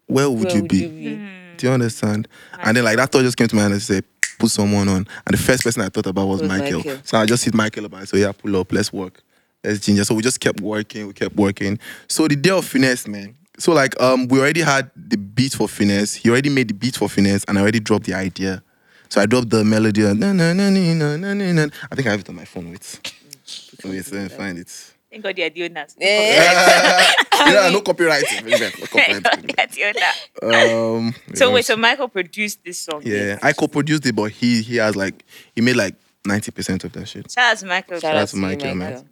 Where 0.07 0.29
would, 0.31 0.47
Where 0.47 0.55
you, 0.57 0.63
would 0.63 0.71
be? 0.71 0.77
you 0.79 0.89
be? 0.89 1.31
Do 1.59 1.67
you 1.67 1.73
understand? 1.73 2.29
And 2.59 2.77
then 2.77 2.85
like 2.85 2.97
that 2.97 3.11
thought 3.13 3.23
just 3.23 3.37
came 3.37 3.49
to 3.49 3.57
my 3.57 3.63
head 3.63 3.73
and 3.73 3.83
said, 3.83 4.05
put 4.39 4.51
someone 4.51 4.89
on. 4.89 5.07
And 5.27 5.33
the 5.33 5.39
first 5.39 5.65
person 5.65 5.83
I 5.83 5.89
thought 5.89 6.07
about 6.07 6.27
was, 6.27 6.41
was 6.41 6.49
Michael. 6.49 6.79
Michael. 6.79 6.99
So 7.05 7.19
I 7.19 7.27
just 7.27 7.45
hit 7.45 7.55
Michael 7.55 7.85
about 7.87 8.09
so 8.09 8.17
yeah, 8.17 8.33
pull 8.33 8.57
up, 8.57 8.73
let's 8.73 8.93
work. 8.93 9.23
Let's 9.65 9.81
ginger. 9.81 10.05
So 10.05 10.15
we 10.15 10.23
just 10.23 10.41
kept 10.41 10.61
working, 10.61 11.07
we 11.07 11.13
kept 11.13 11.37
working. 11.37 11.79
So 12.09 12.29
the 12.29 12.37
day 12.37 12.51
of 12.51 12.65
finesse, 12.65 13.07
man. 13.09 13.37
So 13.59 13.73
like 13.73 13.99
um 14.01 14.29
we 14.29 14.39
already 14.39 14.61
had 14.61 14.91
the 14.97 15.17
beat 15.17 15.55
for 15.55 15.69
finesse. 15.69 16.15
He 16.15 16.31
already 16.31 16.51
made 16.51 16.69
the 16.69 16.75
beat 16.75 16.97
for 16.97 17.09
finesse 17.09 17.45
and 17.49 17.59
I 17.59 17.63
already 17.63 17.81
dropped 17.81 18.05
the 18.05 18.15
idea. 18.15 18.63
So 19.09 19.21
I 19.21 19.27
dropped 19.27 19.51
the 19.51 19.65
melody. 19.65 20.03
Na, 20.03 20.13
na, 20.33 20.53
na, 20.53 20.53
na, 20.53 21.17
na, 21.17 21.35
na, 21.35 21.53
na. 21.53 21.69
I 21.91 21.95
think 21.95 22.09
I 22.09 22.11
have 22.11 22.21
it 22.21 22.29
on 22.29 22.35
my 22.35 22.45
phone. 22.45 22.71
Wait. 22.71 23.13
Wait, 23.85 24.13
let 24.13 24.23
me 24.23 24.29
find 24.29 24.59
it. 24.59 24.93
Thank 25.17 25.25
God 25.25 25.39
you're 25.39 25.51
doing 25.51 25.73
that. 25.73 25.95
Eh, 25.99 27.15
yeah, 27.39 27.71
no 27.73 27.81
copyright. 27.81 28.25
No 28.45 28.51
copyright. 28.87 29.57
get 29.57 29.77
you 29.77 29.93
that. 29.95 30.17
Um, 30.43 31.15
So 31.35 31.47
let 31.47 31.55
wait, 31.55 31.65
so 31.65 31.77
Michael 31.77 32.09
produced 32.09 32.63
this 32.63 32.79
song. 32.79 33.01
Yeah, 33.03 33.39
I 33.43 33.55
co-produced 33.55 34.05
it, 34.05 34.15
but 34.15 34.31
he 34.31 34.61
he 34.61 34.77
has 34.77 34.95
like 34.95 35.25
he 35.55 35.63
made 35.63 35.77
like 35.77 35.95
ninety 36.27 36.51
percent 36.51 36.85
of 36.85 36.93
that 36.93 37.09
shit. 37.09 37.31
Shout 37.31 37.53
out 37.53 37.59
to 37.59 37.67
Michael. 37.67 37.99
Shout 37.99 38.15
out 38.15 38.23
out 38.23 38.29
to 38.29 38.35
to 38.35 38.41
you, 38.41 38.47
Michael, 38.47 38.75
man. 38.75 39.09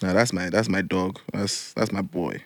Nah, 0.00 0.12
that's 0.12 0.32
my 0.32 0.50
that's 0.50 0.68
my 0.68 0.82
dog. 0.82 1.18
That's 1.32 1.72
that's 1.72 1.90
my 1.90 2.02
boy. 2.02 2.40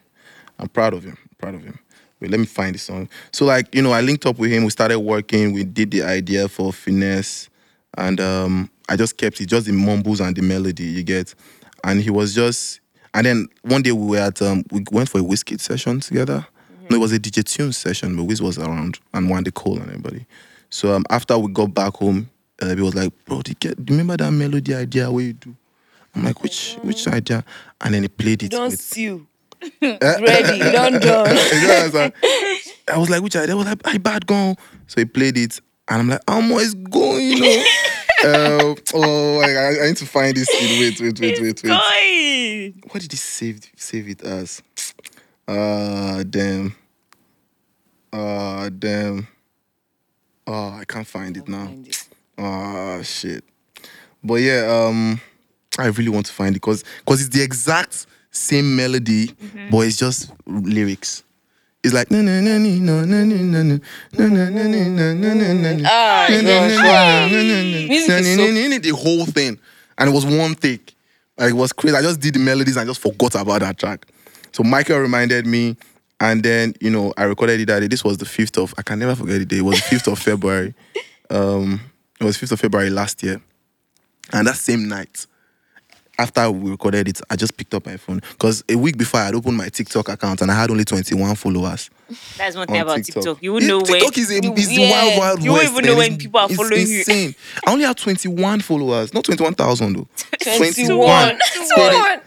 I'm 0.59 0.69
proud 0.69 0.95
of 0.95 1.05
him. 1.05 1.19
proud 1.37 1.57
of 1.57 1.63
him. 1.63 1.79
Wait, 2.21 2.31
let 2.31 2.41
me 2.41 2.47
find 2.47 2.75
the 2.75 2.79
song. 2.79 3.11
So 3.33 3.45
like 3.45 3.75
you 3.75 3.83
know, 3.83 3.93
I 3.93 4.01
linked 4.01 4.25
up 4.25 4.39
with 4.39 4.51
him. 4.51 4.65
We 4.65 4.71
started 4.71 4.99
working. 5.01 5.53
We 5.53 5.65
did 5.65 5.91
the 5.91 6.05
idea 6.05 6.49
for 6.49 6.73
finesse, 6.73 7.51
and 7.99 8.19
um, 8.19 8.71
I 8.89 8.97
just 8.97 9.19
kept 9.19 9.43
it 9.43 9.47
just 9.47 9.67
the 9.67 9.73
mumbles 9.73 10.21
and 10.21 10.35
the 10.35 10.41
melody. 10.41 10.85
You 10.85 11.03
get, 11.03 11.35
and 11.83 12.01
he 12.01 12.09
was 12.09 12.35
just. 12.35 12.81
And 13.15 13.27
then 13.27 13.49
one 13.63 13.83
day 13.83 13.93
we 13.93 14.07
were 14.07 14.19
at 14.19 14.43
um, 14.43 14.65
we 14.71 14.85
went 14.91 15.09
for 15.09 15.19
a 15.19 15.23
whiskey 15.23 15.57
session 15.59 16.01
together. 16.01 16.47
No, 16.91 16.97
it 16.97 17.01
was 17.01 17.13
a 17.13 17.19
DJ 17.19 17.43
Tunez 17.43 17.75
session, 17.77 18.15
but 18.17 18.25
Wiz 18.25 18.43
was 18.43 18.59
around 18.59 18.99
and 19.15 19.31
Wande 19.31 19.55
Coal 19.55 19.79
and 19.79 19.87
everybody. 19.87 20.27
So 20.69 20.93
um, 20.95 21.05
after 21.09 21.39
we 21.39 21.51
got 21.53 21.73
back 21.73 21.95
home, 21.95 22.29
uh, 22.61 22.75
he 22.75 22.83
was 22.83 22.95
like, 22.95 23.11
"Bro, 23.25 23.43
do 23.43 23.51
you, 23.53 23.55
get, 23.59 23.83
do 23.83 23.93
you 23.95 23.99
remember 23.99 24.23
that 24.23 24.31
melody 24.33 24.75
idea 24.75 25.11
where 25.11 25.25
you 25.25 25.33
do?" 25.33 25.57
I'm 26.15 26.25
like, 26.25 26.43
"Which 26.43 26.75
which 26.83 27.07
idea?" 27.09 27.45
And 27.81 27.95
then 27.95 28.03
he 28.03 28.09
played 28.09 28.43
it. 28.43 28.51
Don't 28.51 28.71
with- 28.71 28.81
sue. 28.81 29.27
Ready, 29.81 30.59
don't 30.59 31.01
done. 31.01 31.35
You 31.53 31.73
I'm 31.73 31.91
saying? 31.91 32.13
I 32.93 32.99
was 32.99 33.09
like, 33.09 33.23
which 33.23 33.35
idea? 33.35 33.55
I 33.55 33.57
was 33.57 33.67
like, 33.67 33.81
I 33.87 33.97
bad 33.97 34.27
gone. 34.27 34.57
So 34.89 35.01
he 35.01 35.07
played 35.07 35.39
it, 35.39 35.59
and 35.89 36.01
I'm 36.03 36.09
like, 36.11 36.21
how 36.29 36.43
much 36.43 36.63
is 36.63 36.75
going? 36.75 37.29
You 37.39 37.65
uh, 38.25 38.75
oh, 38.95 39.41
I, 39.41 39.85
I- 39.85 39.87
need 39.89 39.97
to 39.99 40.07
find 40.07 40.37
this. 40.37 40.49
Thing. 40.49 40.81
Wait, 40.81 41.01
wait, 41.01 41.21
wait, 41.21 41.41
wait, 41.41 41.63
wait. 41.63 41.63
Going. 41.63 42.83
What 42.91 43.01
did 43.03 43.13
he 43.13 43.17
save 43.19 43.61
save 43.77 44.09
it 44.09 44.23
as? 44.23 44.63
Uh, 45.47 46.23
damn. 46.25 46.75
Uh, 48.13 48.71
damn. 48.79 49.27
Oh, 50.47 50.71
I 50.81 50.85
can't 50.87 51.07
find 51.07 51.37
it 51.37 51.49
now. 51.49 51.73
Ah, 52.39 53.01
shit. 53.03 53.45
But 54.23 54.37
yeah, 54.37 54.85
um, 54.89 55.21
I 55.79 55.87
really 55.87 56.09
want 56.11 56.27
to 56.27 56.33
find 56.33 56.51
it 56.57 56.61
because 56.61 56.85
because 57.05 57.21
it's 57.27 57.37
the 57.37 57.43
exact 57.43 58.07
same 58.31 58.75
melody, 58.77 59.31
but 59.71 59.81
it's 59.87 59.97
just 59.97 60.33
lyrics. 60.47 61.23
It's 61.85 61.93
like 61.93 62.11
na 62.11 62.23
na 62.23 62.41
na 62.41 62.57
na 62.57 63.05
na 63.05 63.25
na 63.25 63.63
na 63.63 63.79
the 68.79 68.93
whole 68.97 69.27
thing, 69.27 69.59
and 69.99 70.09
it 70.09 70.13
was 70.13 70.25
one 70.25 70.55
take. 70.55 70.95
Like 71.37 71.51
it 71.51 71.55
was 71.55 71.75
crazy. 71.75 71.95
I 71.95 72.01
just 72.01 72.21
did 72.21 72.35
the 72.35 72.39
melodies 72.39 72.79
and 72.79 72.89
just 72.89 73.03
forgot 73.03 73.35
about 73.35 73.61
that 73.61 73.77
track. 73.77 74.07
So 74.53 74.63
Michael 74.63 74.99
reminded 74.99 75.47
me, 75.47 75.77
and 76.21 76.43
then 76.43 76.75
you 76.81 76.89
know 76.89 77.13
I 77.19 77.25
recorded 77.25 77.61
it 77.61 77.67
that 77.67 77.81
day. 77.81 77.89
This 77.89 78.03
was 78.03 78.17
the 78.17 78.25
fifth 78.25 78.57
of 78.57 78.73
I 78.79 78.83
can 78.83 78.99
never 78.99 79.15
forget 79.15 79.41
the 79.41 79.45
day. 79.45 79.59
It 79.59 79.63
was 79.63 79.77
the 79.77 79.83
fifth 79.83 80.07
of 80.09 80.19
February. 80.19 80.73
Um, 81.29 81.83
it 82.19 82.25
was 82.25 82.39
fifth 82.39 82.53
of 82.53 82.61
February 82.61 82.89
last 82.89 83.23
year, 83.23 83.43
and 84.33 84.47
that 84.47 84.57
same 84.57 84.89
night 84.89 85.27
after 86.19 86.49
we 86.51 86.71
recorded 86.71 87.09
it, 87.09 87.21
I 87.29 87.35
just 87.37 87.57
picked 87.57 87.75
up 87.75 87.87
my 87.87 87.97
phone 87.97 88.21
because 88.33 88.63
a 88.69 88.77
week 88.77 88.97
before 88.97 89.21
I 89.21 89.25
had 89.27 89.35
opened 89.35 89.57
my 89.57 89.69
TikTok 89.69 90.09
account 90.09 90.43
and 90.43 90.51
I 90.51 90.55
had 90.55 90.71
only 90.71 90.85
21 90.85 91.35
followers. 91.35 91.91
That's 92.39 92.55
one 92.55 92.67
thing 92.69 92.77
on 92.77 92.83
about 92.83 92.97
TikTok. 92.97 93.15
TikTok. 93.25 93.43
You 93.43 93.53
would 93.55 93.63
Yeah, 93.63 93.69
know 93.71 93.77
when. 93.79 93.87
TikTok 93.87 94.19
is, 94.19 94.31
a, 94.31 94.41
you- 94.43 94.55
is 94.55 94.73
yeah. 94.79 94.91
wild, 94.91 95.19
wild 95.19 95.43
You 95.43 95.51
won't 95.53 95.65
even 95.71 95.85
know 95.87 95.97
when 95.97 96.17
people 96.17 96.39
are 96.41 96.47
it's 96.47 96.55
following 96.57 96.87
you. 96.87 96.99
insane. 96.99 97.35
I 97.67 97.73
only 97.73 97.85
have 97.85 97.97
21 97.97 98.61
followers, 98.61 99.13
not 99.13 99.25
21,000 99.25 99.93
though. 99.97 100.09
21. 100.41 101.39
Steady. 101.41 102.21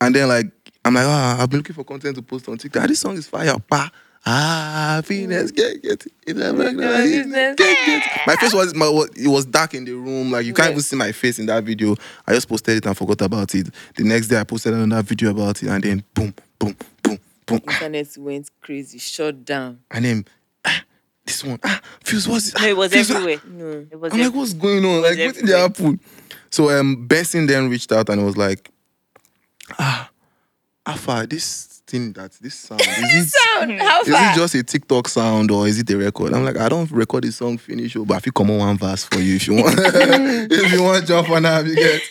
And 0.00 0.14
then 0.14 0.28
like 0.28 0.46
I'm 0.84 0.94
like, 0.94 1.04
ah, 1.06 1.42
I've 1.42 1.48
been 1.50 1.60
looking 1.60 1.74
for 1.74 1.84
content 1.84 2.16
to 2.16 2.22
post 2.22 2.48
on 2.48 2.58
TikTok. 2.58 2.82
Ah, 2.82 2.86
This 2.86 3.00
song 3.00 3.16
is 3.16 3.26
fire, 3.26 3.56
pa. 3.58 3.90
Ah, 4.28 4.94
happiness, 4.96 5.52
get 5.52 5.80
get 5.82 6.04
it. 6.04 6.12
Get 6.26 7.56
get. 7.56 8.26
My 8.26 8.34
face 8.36 8.52
was 8.52 8.74
my 8.74 8.86
it 9.14 9.28
was 9.28 9.46
dark 9.46 9.74
in 9.74 9.84
the 9.84 9.92
room. 9.92 10.32
Like 10.32 10.44
you 10.44 10.52
can't 10.52 10.66
Yeah. 10.66 10.72
even 10.72 10.82
see 10.82 10.96
my 10.96 11.12
face 11.12 11.38
in 11.38 11.46
that 11.46 11.62
video. 11.62 11.94
I 12.26 12.32
just 12.34 12.48
posted 12.48 12.76
it 12.78 12.86
and 12.86 12.96
forgot 12.96 13.22
about 13.22 13.54
it. 13.54 13.68
The 13.94 14.02
next 14.02 14.26
day 14.26 14.40
I 14.40 14.44
posted 14.44 14.74
another 14.74 15.02
video 15.02 15.30
about 15.30 15.62
it, 15.62 15.68
and 15.68 15.82
then 15.84 16.02
boom, 16.12 16.34
boom, 16.58 16.74
boom, 17.04 17.18
boom. 17.46 17.60
Ah, 17.68 17.74
Internet 17.74 18.18
went 18.18 18.50
crazy, 18.60 18.98
shut 18.98 19.44
down. 19.44 19.78
and 19.92 20.04
then 20.04 20.24
ah, 20.64 20.82
this 21.24 21.44
one, 21.44 21.60
ah, 21.62 21.80
Fuse, 22.02 22.26
what's 22.26 22.50
this? 22.50 22.60
No, 22.60 22.68
it 22.68 22.76
was 22.76 22.92
Fuse, 22.92 23.10
ah, 23.12 23.14
everywhere. 23.14 23.40
No. 23.48 23.86
It 23.92 24.00
was 24.00 24.12
I'm 24.12 24.20
like, 24.20 24.34
what's 24.34 24.54
going 24.54 24.84
on? 24.84 25.02
Like, 25.02 25.18
what 25.18 25.34
did 25.36 25.46
they 25.46 25.56
happen? 25.58 26.00
So 26.50 26.70
um, 26.76 27.06
BNXN 27.08 27.46
then 27.46 27.70
reached 27.70 27.92
out 27.92 28.08
and 28.08 28.24
was 28.26 28.36
like, 28.36 28.70
ah, 29.78 30.10
Alpha, 30.84 31.26
this 31.30 31.75
thing 31.86 32.12
that 32.14 32.32
this 32.40 32.54
sound 32.54 32.80
is 32.84 32.88
it, 32.88 33.28
Sound, 33.28 33.72
hmm. 33.72 33.78
how 33.78 34.00
is 34.02 34.08
far? 34.08 34.32
it 34.32 34.36
just 34.36 34.54
a 34.54 34.62
TikTok 34.62 35.08
sound 35.08 35.50
or 35.50 35.66
is 35.68 35.78
it 35.78 35.90
a 35.90 35.96
record? 35.96 36.34
I'm 36.34 36.44
like, 36.44 36.56
I 36.58 36.68
don't 36.68 36.90
record 36.90 37.24
the 37.24 37.32
song 37.32 37.58
finish, 37.58 37.96
oh, 37.96 38.04
but 38.04 38.16
I 38.16 38.20
feel 38.20 38.32
come 38.32 38.50
on 38.50 38.58
one 38.58 38.78
verse 38.78 39.04
for 39.04 39.18
you 39.20 39.36
if 39.36 39.46
you 39.46 39.54
want. 39.54 39.74
if 39.78 40.72
you 40.72 40.82
want 40.82 41.06
jump 41.06 41.30
on 41.30 41.42
that, 41.42 41.66
you 41.66 41.76
get. 41.76 42.02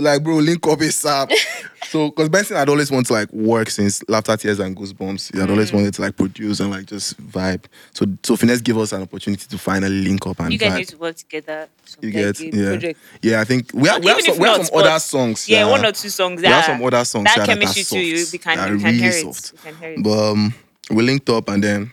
Like, 0.00 0.22
bro, 0.22 0.36
link 0.36 0.66
up 0.66 0.78
ASAP. 0.78 1.30
So, 1.86 2.08
because 2.08 2.28
BNXN 2.28 2.56
had 2.56 2.68
always 2.70 2.90
wanted 2.90 3.06
to 3.06 3.12
like 3.12 3.32
work 3.32 3.70
since 3.70 4.02
Laughter, 4.08 4.36
Tears, 4.36 4.58
and 4.58 4.74
Goosebumps. 4.76 5.32
He 5.32 5.38
had 5.38 5.48
always 5.48 5.70
Mm. 5.70 5.74
wanted 5.74 5.94
to 5.94 6.02
like 6.02 6.16
produce 6.16 6.58
and 6.58 6.70
like 6.70 6.86
just 6.86 7.16
vibe. 7.24 7.66
So, 7.92 8.04
so 8.24 8.34
Finesse 8.34 8.62
gave 8.62 8.76
us 8.78 8.92
an 8.92 9.02
opportunity 9.02 9.46
to 9.46 9.58
finally 9.58 10.00
link 10.02 10.26
up 10.26 10.40
and 10.40 10.52
You 10.52 10.58
guys 10.58 10.72
vibe. 10.72 10.76
need 10.78 10.88
to 10.88 10.96
work 10.96 11.14
together. 11.16 11.68
you 12.00 12.10
get, 12.10 12.40
yeah, 12.40 12.64
project. 12.70 12.98
yeah. 13.22 13.40
I 13.40 13.44
think 13.44 13.70
we 13.72 13.86
have, 13.88 14.02
we 14.02 14.10
have 14.10 14.20
some, 14.22 14.38
we 14.38 14.48
have 14.48 14.66
some 14.66 14.76
other 14.76 14.98
songs. 14.98 15.48
Yeah, 15.48 15.64
that- 15.66 15.70
one 15.70 15.84
or 15.84 15.92
two 15.92 16.08
songs. 16.08 16.40
We 16.40 16.48
have 16.48 16.66
that- 16.66 16.78
some 16.78 16.84
other 16.84 17.04
songs 17.04 17.24
That 17.26 17.36
yeah, 17.36 17.46
chemistry 17.46 17.82
that 17.82 17.88
too. 17.90 17.98
You 18.00 18.38
can, 18.40 18.56
that 18.56 18.68
are 18.70 18.76
can 18.76 18.82
really 18.84 18.98
hear 18.98 19.10
it. 19.10 19.22
soft. 19.34 19.52
We 19.52 19.58
can 19.70 19.76
hear 19.80 19.90
it. 19.90 20.02
But 20.02 20.30
um, 20.32 20.54
we 20.90 21.02
linked 21.04 21.28
up 21.28 21.48
and 21.48 21.62
then 21.62 21.92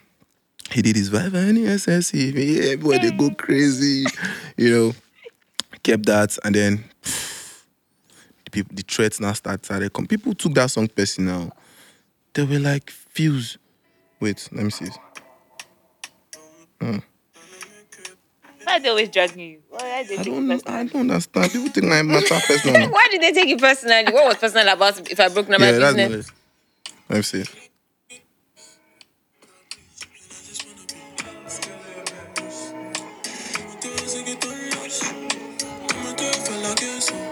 he 0.71 0.81
did 0.81 0.95
his 0.95 1.11
vibe 1.11 1.35
and 1.35 1.57
he 1.57 1.65
SSC. 1.65 2.33
Yeah, 2.33 2.71
everybody 2.71 3.09
they 3.09 3.15
go 3.15 3.29
crazy, 3.35 4.05
you 4.57 4.71
know. 4.75 4.95
Kept 5.83 6.05
that 6.07 6.37
and 6.43 6.55
then 6.55 6.83
the 8.51 8.63
people, 8.63 8.75
the 8.75 8.83
threats 8.83 9.19
now 9.19 9.33
started. 9.33 9.93
Come, 9.93 10.07
people 10.07 10.33
took 10.33 10.53
that 10.55 10.71
song 10.71 10.87
personal. 10.87 11.51
They 12.33 12.43
were 12.43 12.59
like, 12.59 12.89
"Fuse." 12.89 13.57
Wait, 14.19 14.47
let 14.51 14.63
me 14.63 14.69
see. 14.69 14.89
Hmm. 16.79 16.97
Why 18.63 18.77
are 18.77 18.79
they 18.79 18.89
always 18.89 19.09
dragging 19.09 19.39
you? 19.39 19.59
Why 19.69 20.01
are 20.01 20.03
they 20.03 20.17
I 20.17 20.23
don't? 20.23 20.67
I 20.67 20.83
don't 20.85 21.01
understand. 21.01 21.51
People 21.51 21.69
think 21.69 21.87
my 21.87 22.01
matter 22.03 22.39
personal. 22.47 22.89
Why 22.91 23.07
did 23.09 23.21
they 23.21 23.31
take 23.31 23.49
it 23.49 23.59
personally? 23.59 24.11
What 24.11 24.25
was 24.25 24.35
personal 24.37 24.73
about 24.73 25.09
if 25.09 25.19
I 25.19 25.29
broke 25.29 25.49
number 25.49 25.65
yeah, 25.65 25.79
that's 25.79 25.95
business? 25.95 26.27
it. 26.27 26.33
Let 27.09 27.17
me 27.17 27.21
see. 27.23 27.70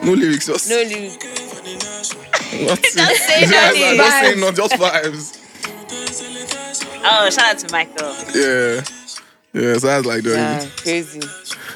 No 0.04 0.14
lyrics, 0.14 0.46
just 0.48 0.70
No, 0.70 0.76
Lou. 0.78 1.10
Nothing. 2.66 2.92
Don't 2.96 3.16
say 3.18 3.42
Yeah, 3.42 3.48
nothing. 3.48 3.84
I'm 3.84 3.98
not 3.98 4.12
saying 4.24 4.40
no, 4.40 4.52
just 4.52 4.74
vibes. 4.74 5.36
Oh, 7.04 7.30
shout 7.30 7.56
out 7.56 7.58
to 7.60 7.72
Michael. 7.72 8.14
Yeah. 8.36 8.82
Yeah, 9.54 9.78
so 9.78 9.88
that's 9.88 10.06
like 10.06 10.24
the 10.24 10.32
Yeah, 10.32 10.66
crazy. 10.78 11.22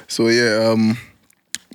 So 0.07 0.27
yeah, 0.27 0.69
um 0.69 0.97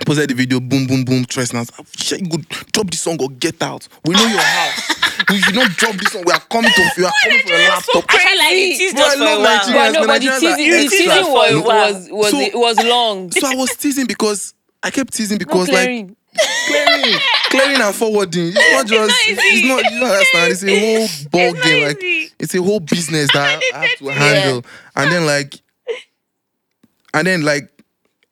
posted 0.07 0.31
the 0.31 0.35
video, 0.35 0.61
boom, 0.61 0.87
boom, 0.87 1.05
boom, 1.05 1.25
Tress 1.25 1.53
now. 1.53 1.65
Shit, 1.97 2.21
you 2.21 2.29
go 2.29 2.39
drop 2.73 2.91
this 2.91 3.01
song 3.01 3.19
or 3.21 3.29
get 3.31 3.61
out. 3.63 3.87
We 4.05 4.15
know 4.15 4.27
your 4.27 4.41
house. 4.41 4.91
if 5.31 5.47
you 5.47 5.53
don't 5.53 5.71
drop 5.77 5.95
this 5.97 6.13
song, 6.13 6.23
we 6.25 6.33
are 6.33 6.41
coming 6.41 6.71
to 6.71 6.91
you 6.97 7.07
are 7.07 7.13
coming 7.25 7.41
for 7.41 7.53
a 7.55 7.69
laptop. 7.69 8.05
I 8.09 8.19
can't 8.19 8.39
like 8.39 8.53
it 8.53 8.79
teased 8.79 8.97
us 8.99 9.07
I 9.07 9.17
for 9.17 9.23
a 9.23 9.25
love 9.25 9.43
while. 9.43 9.59
Nigerians. 9.59 9.75
But 9.75 9.93
no, 9.93 10.01
the 10.01 10.07
but 10.07 10.21
the 10.23 10.41
teasing, 10.41 10.71
the 10.71 10.89
teasing 10.89 11.09
was, 11.09 11.65
was, 11.65 12.09
was, 12.11 12.31
So- 12.31 12.41
it 12.41 12.55
was 12.55 12.85
long. 12.85 13.31
So 13.33 13.47
I 13.47 13.55
was 13.55 13.71
teasing 13.77 14.07
because 14.07 14.55
I 14.83 14.91
kept 14.91 15.13
teasing 15.15 15.39
No 15.39 15.45
because 15.47 15.69
like 15.69 16.09
clearing. 16.67 17.15
clearing, 17.51 17.81
and 17.81 17.95
forwarding. 17.95 18.53
It's 18.55 18.73
not 18.73 18.87
just. 18.87 19.09
not 19.09 19.17
It's 19.27 19.67
not. 19.69 19.85
You 19.93 20.01
don't 20.01 20.11
understand. 20.11 20.53
It's 20.53 20.65
a 20.65 20.79
whole 20.81 21.31
ball 21.31 21.55
not 21.55 21.65
game. 21.65 21.87
Like 21.89 22.03
easy. 22.03 22.33
it's 22.39 22.55
a 22.55 22.63
whole 22.63 22.81
business 22.81 23.31
that 23.33 23.63
I, 23.75 23.87
have 23.87 23.99
to 23.99 24.09
handle. 24.09 24.65
And 24.97 25.13
then 25.13 25.27
like, 25.27 25.55
and 27.15 27.27
then 27.27 27.43
like, 27.43 27.71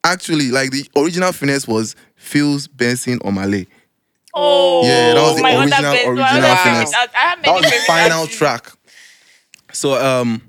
actually 0.05 0.51
like 0.51 0.71
the 0.71 0.89
original 0.97 1.33
finesse 1.33 1.67
was 1.67 1.97
Pheelz 2.21 2.69
Benson 2.73 3.19
Omah 3.21 3.51
Lay. 3.51 3.67
Oh, 4.35 4.83
Yeah, 4.85 5.15
that 5.15 5.23
was 5.23 5.37
the 5.37 5.45
original- 5.45 5.93
original 5.95 6.23
other 6.25 6.57
finesse. 6.57 6.93
favorite. 6.93 6.95
I, 6.95 7.09
I 7.15 7.29
have 7.31 7.43
That 7.43 7.55
was 7.55 7.65
the 7.65 7.79
final 7.87 8.27
track. 8.27 8.71
So 9.73 9.95
um, 9.95 10.43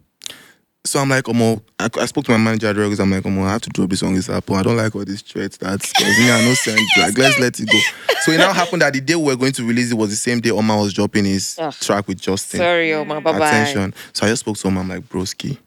so 0.88 1.00
I'm 1.00 1.10
like, 1.10 1.24
Omo, 1.26 1.62
I, 1.80 1.90
I 2.00 2.06
spoke 2.06 2.26
to 2.26 2.32
my 2.32 2.38
manager 2.38 2.74
because 2.74 3.00
I'm 3.00 3.12
like, 3.12 3.24
Omo, 3.24 3.46
I 3.46 3.54
have 3.54 3.62
to 3.62 3.70
drop 3.70 3.90
this 3.90 4.00
song 4.00 4.16
this 4.16 4.30
up. 4.30 4.50
I 4.52 4.64
don't 4.64 4.78
like 4.78 4.96
all 4.96 5.06
these 5.06 5.22
threats. 5.22 5.58
That's 5.58 5.88
because 5.90 6.18
me, 6.18 6.32
I 6.32 6.42
no 6.44 6.54
send. 6.54 6.80
Like, 6.98 7.18
let's 7.18 7.40
let 7.40 7.60
it 7.60 7.70
go. 7.70 7.80
So 8.22 8.32
it 8.32 8.38
now 8.38 8.54
happened 8.54 8.82
that 8.82 8.94
the 8.94 9.02
day 9.02 9.16
we 9.16 9.24
were 9.24 9.36
going 9.36 9.54
to 9.54 9.68
release 9.68 9.92
it 9.92 9.96
was 9.96 10.10
the 10.10 10.16
same 10.16 10.40
day 10.40 10.50
Omah 10.50 10.82
was 10.82 10.94
dropping 10.94 11.26
his 11.26 11.58
Ugh. 11.60 11.74
track 11.74 12.08
with 12.08 12.20
Justin. 12.22 12.60
Sorry, 12.60 12.94
my 13.06 13.20
bye 13.20 13.38
bye. 13.38 13.48
Attention. 13.48 13.94
So 14.14 14.26
I 14.26 14.30
just 14.30 14.42
spoke 14.42 14.58
to 14.58 14.68
him. 14.68 14.78
I'm 14.78 14.90
like, 14.90 15.08
broski, 15.08 15.58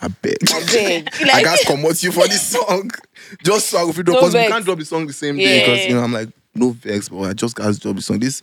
I 0.00 0.08
beg. 0.08 0.38
Beg. 0.40 1.08
I 1.20 1.24
Like, 1.24 1.44
got 1.44 1.58
to 1.58 1.66
promote 1.66 2.02
you 2.02 2.12
for 2.12 2.26
this 2.28 2.48
song. 2.48 2.90
Just 3.44 3.68
so 3.70 3.78
I 3.78 3.84
will 3.84 3.92
drop 3.92 4.06
No 4.08 4.12
because 4.14 4.34
we 4.34 4.46
can't 4.46 4.64
drop 4.64 4.78
the 4.78 4.84
song 4.84 5.06
the 5.06 5.12
same 5.12 5.36
day. 5.36 5.58
Yeah. 5.60 5.64
Because 5.64 5.86
you 5.86 5.94
know, 5.94 6.02
I'm 6.02 6.12
like, 6.12 6.28
no 6.54 6.70
vex, 6.70 7.08
but 7.08 7.20
I 7.22 7.32
just 7.32 7.56
got 7.56 7.72
to 7.72 7.80
drop 7.80 7.96
the 7.96 8.02
song. 8.02 8.18
This 8.18 8.42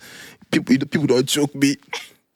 people 0.50 0.76
people 0.86 1.06
don't 1.06 1.26
joke 1.26 1.54
me. 1.54 1.76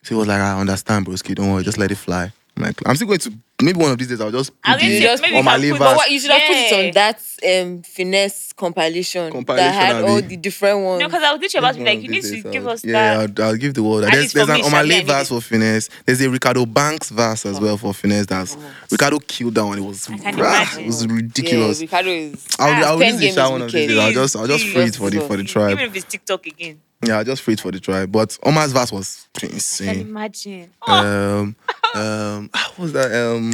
So 0.02 0.10
he 0.10 0.14
was 0.14 0.28
like, 0.28 0.40
I 0.40 0.60
understand, 0.60 1.06
broski. 1.06 1.34
Don't 1.34 1.50
worry, 1.52 1.64
just 1.64 1.78
let 1.78 1.90
it 1.90 1.96
fly. 1.96 2.30
I'm 2.56 2.62
like, 2.62 2.76
I'm 2.86 2.94
still 2.94 3.08
going 3.08 3.18
to 3.20 3.32
maybe 3.64 3.78
one 3.80 3.90
of 3.92 3.98
these 3.98 4.08
days 4.08 4.20
I'll 4.20 4.30
just 4.30 4.50
put 4.62 4.78
get 4.78 4.80
the- 4.80 4.96
it. 4.96 5.00
just 5.02 5.22
Maybe 5.22 5.36
on 5.36 5.44
my 5.44 5.52
put- 5.54 5.60
liver. 5.62 5.78
but 5.78 5.96
what 5.96 6.10
you 6.10 6.20
should 6.20 6.30
have 6.30 6.42
put 6.46 6.56
it 6.56 6.86
on 6.86 6.92
that 6.94 7.20
um 7.46 7.82
finesse 7.82 8.52
compilation, 8.54 9.32
Compilation, 9.32 9.64
that 9.66 9.74
had 9.74 9.96
abi? 9.96 10.08
all 10.10 10.22
the 10.22 10.36
different 10.36 10.80
ones. 10.84 11.00
No, 11.00 11.08
because 11.08 11.22
I 11.22 11.32
was 11.32 11.40
literally 11.40 11.66
about 11.66 11.72
to 11.74 11.78
be 11.80 11.84
like, 11.86 12.02
you 12.02 12.08
need 12.08 12.22
to 12.22 12.42
give 12.50 12.66
us 12.66 12.84
Yeah, 12.84 12.92
that. 13.26 13.40
I'll, 13.40 13.46
I'll 13.50 13.56
give 13.56 13.74
the 13.74 13.82
world. 13.82 14.04
At 14.04 14.12
There's, 14.12 14.22
least 14.22 14.34
there's 14.34 14.46
for 14.46 14.52
an 14.54 14.60
me, 14.60 14.68
Shabi, 14.68 14.74
I 14.74 14.82
need 15.00 15.06
verse 15.06 15.30
it. 15.30 15.34
for 15.34 15.40
finesse. 15.40 15.88
There's 16.06 16.20
a 16.20 16.30
Ricardo 16.30 16.64
Banks 16.66 17.10
verse 17.10 17.46
as 17.46 17.60
well 17.60 17.76
for 17.76 17.92
finesse. 17.94 18.26
That's 18.26 18.56
Ricardo 18.90 19.18
killed 19.18 19.54
that 19.56 19.64
one. 19.66 19.78
It 19.78 19.82
was 19.82 20.06
can 20.06 20.18
rah, 20.36 20.62
imagine. 20.62 20.80
it 20.84 20.86
was 20.86 21.04
yeah. 21.04 21.80
Ricardo 21.86 22.08
is. 22.10 22.46
I'll, 22.58 22.68
Ah, 22.84 22.86
I'll 22.90 22.98
pen 22.98 23.16
release 23.16 23.20
the 23.20 23.26
game 23.26 23.34
shout 23.34 23.50
one 23.52 23.62
of 23.62 23.72
these 23.72 23.88
wicked. 23.88 23.94
days. 23.94 23.98
I'll 23.98 24.12
just 24.12 24.36
I'll 24.36 24.46
just 24.46 24.64
Please, 24.64 24.72
free 24.72 24.84
it 24.84 24.96
for 24.96 25.10
the 25.10 25.20
for 25.26 25.36
the 25.36 25.44
tribe. 25.44 25.72
Even 25.72 25.84
if 25.86 25.96
it's 25.96 26.04
TikTok 26.06 26.46
again. 26.46 26.80
Yeah, 27.04 27.18
I'll 27.18 27.24
just 27.24 27.42
free 27.42 27.52
it 27.54 27.60
for 27.60 27.70
the 27.70 27.80
tribe. 27.80 28.10
But 28.12 28.30
Omah's 28.44 28.72
verse 28.72 28.90
was 28.90 29.28
Can 29.34 29.50
insane. 29.50 30.00
imagine. 30.00 30.70
Um, 30.86 31.54
um, 31.94 32.48
what 32.52 32.78
was 32.78 32.92
that? 32.94 33.12
Um, 33.12 33.53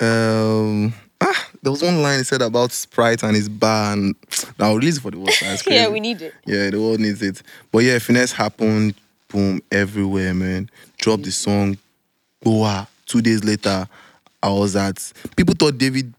um, 0.00 0.92
ah, 1.20 1.48
there 1.62 1.72
was 1.72 1.82
one 1.82 2.02
line 2.02 2.18
he 2.18 2.24
said 2.24 2.42
about 2.42 2.72
Sprite 2.72 3.22
and 3.22 3.34
his 3.34 3.48
bar, 3.48 3.92
and 3.94 4.14
I'll 4.58 4.76
release 4.76 4.98
for 4.98 5.10
the 5.10 5.18
world. 5.18 5.30
That's 5.40 5.66
Yeah, 5.66 5.88
we 5.88 6.00
need 6.00 6.22
it. 6.22 6.34
Yeah, 6.46 6.70
the 6.70 6.80
world 6.80 7.00
needs 7.00 7.22
it. 7.22 7.42
But 7.72 7.80
yeah, 7.80 7.98
finesse 7.98 8.32
happened, 8.32 8.94
boom, 9.28 9.60
everywhere, 9.72 10.34
man. 10.34 10.70
Drop 10.98 11.20
the 11.22 11.32
song. 11.32 11.76
Wow. 12.44 12.86
Two 13.06 13.20
days 13.22 13.42
later, 13.44 13.88
I 14.42 14.50
was 14.50 14.76
at. 14.76 15.12
People 15.36 15.54
thought 15.58 15.78
David 15.78 16.14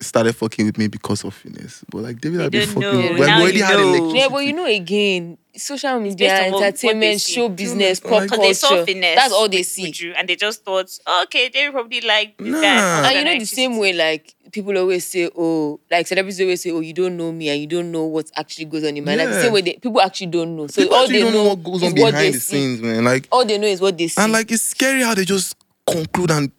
started 0.00 0.32
fucking 0.34 0.66
with 0.66 0.78
me 0.78 0.88
because 0.88 1.22
of 1.24 1.32
finesse, 1.32 1.84
but 1.90 1.98
like 2.02 2.20
David 2.20 2.40
had 2.40 2.50
been 2.50 2.66
fucking. 2.66 2.80
know. 2.80 2.96
with- 2.96 3.18
Well, 3.20 3.28
Now 3.28 3.36
we 3.38 3.42
already 3.42 3.58
you 3.58 3.64
had 3.64 3.76
know. 3.76 3.88
electricity. 3.88 4.18
Yeah, 4.18 4.28
but 4.30 4.38
you 4.38 4.52
know, 4.52 4.66
again, 4.66 5.38
social 5.56 5.98
media, 6.00 6.46
on 6.46 6.52
what- 6.52 6.52
what 6.52 6.60
they 6.60 6.66
entertainment, 6.66 7.20
see. 7.20 7.32
show 7.32 7.48
business, 7.48 8.00
pop 8.00 8.22
Because 8.22 8.38
they 8.40 8.52
saw 8.54 8.68
culture. 8.68 8.86
finesse. 8.86 9.16
That's 9.16 9.32
all 9.32 9.48
they 9.48 9.58
with 9.58 9.66
see. 9.66 9.90
Uju, 9.92 10.14
and 10.16 10.28
they 10.28 10.36
just 10.36 10.64
thought, 10.64 10.90
oh, 11.06 11.22
okay, 11.24 11.48
they 11.48 11.70
probably 11.70 12.00
like 12.00 12.36
this 12.38 12.48
Nah. 12.52 12.60
guy. 12.60 13.10
And 13.10 13.18
you 13.18 13.24
know 13.24 13.38
the 13.38 13.46
same 13.46 13.78
way, 13.78 13.92
like 13.92 14.34
people 14.52 14.76
always 14.78 15.04
say, 15.04 15.28
oh, 15.36 15.80
like 15.90 16.06
celebrities 16.06 16.40
always 16.40 16.62
say, 16.62 16.70
oh, 16.70 16.80
you 16.80 16.92
don't 16.92 17.16
know 17.16 17.32
me 17.32 17.48
and 17.48 17.60
you 17.60 17.66
don't 17.66 17.90
know 17.90 18.04
what 18.04 18.30
actually 18.36 18.66
goes 18.66 18.84
on 18.84 18.96
in 18.96 19.04
my 19.04 19.14
life. 19.14 19.28
The 19.28 19.34
Yeah. 19.34 19.40
same 19.42 19.52
way 19.52 19.60
they, 19.62 19.72
people 19.74 20.00
actually 20.00 20.28
don't 20.28 20.56
know. 20.56 20.66
So 20.68 20.82
People 20.82 20.96
all 20.96 21.02
actually 21.02 21.18
they 21.18 21.24
don't 21.24 21.32
know, 21.32 21.42
know 21.44 21.48
what 21.50 21.62
goes 21.64 21.82
is 21.82 21.82
on 21.82 21.88
what 21.90 21.94
they 21.96 22.02
behind 22.12 22.34
the 22.34 22.40
see. 22.40 22.56
scenes, 22.56 22.80
man. 22.80 23.04
Like 23.04 23.28
All 23.32 23.44
they 23.44 23.58
know 23.58 23.66
is 23.66 23.80
what 23.80 23.98
they 23.98 24.08
see. 24.08 24.20
And 24.22 24.32
like 24.32 24.50
it's 24.52 24.62
scary 24.62 25.02
how 25.02 25.14
they 25.14 25.24
just 25.24 25.56
conclude 25.86 26.30
and 26.30 26.50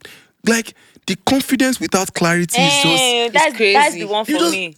like 0.46 0.74
the 1.08 1.16
confidence 1.24 1.80
without 1.80 2.12
clarity 2.12 2.60
is 2.60 2.82
just—that's 2.82 3.54
eh, 3.54 3.56
crazy. 3.56 3.72
That's 3.72 3.94
the 3.94 4.04
one 4.04 4.24
for 4.26 4.32
just- 4.32 4.52
me. 4.52 4.74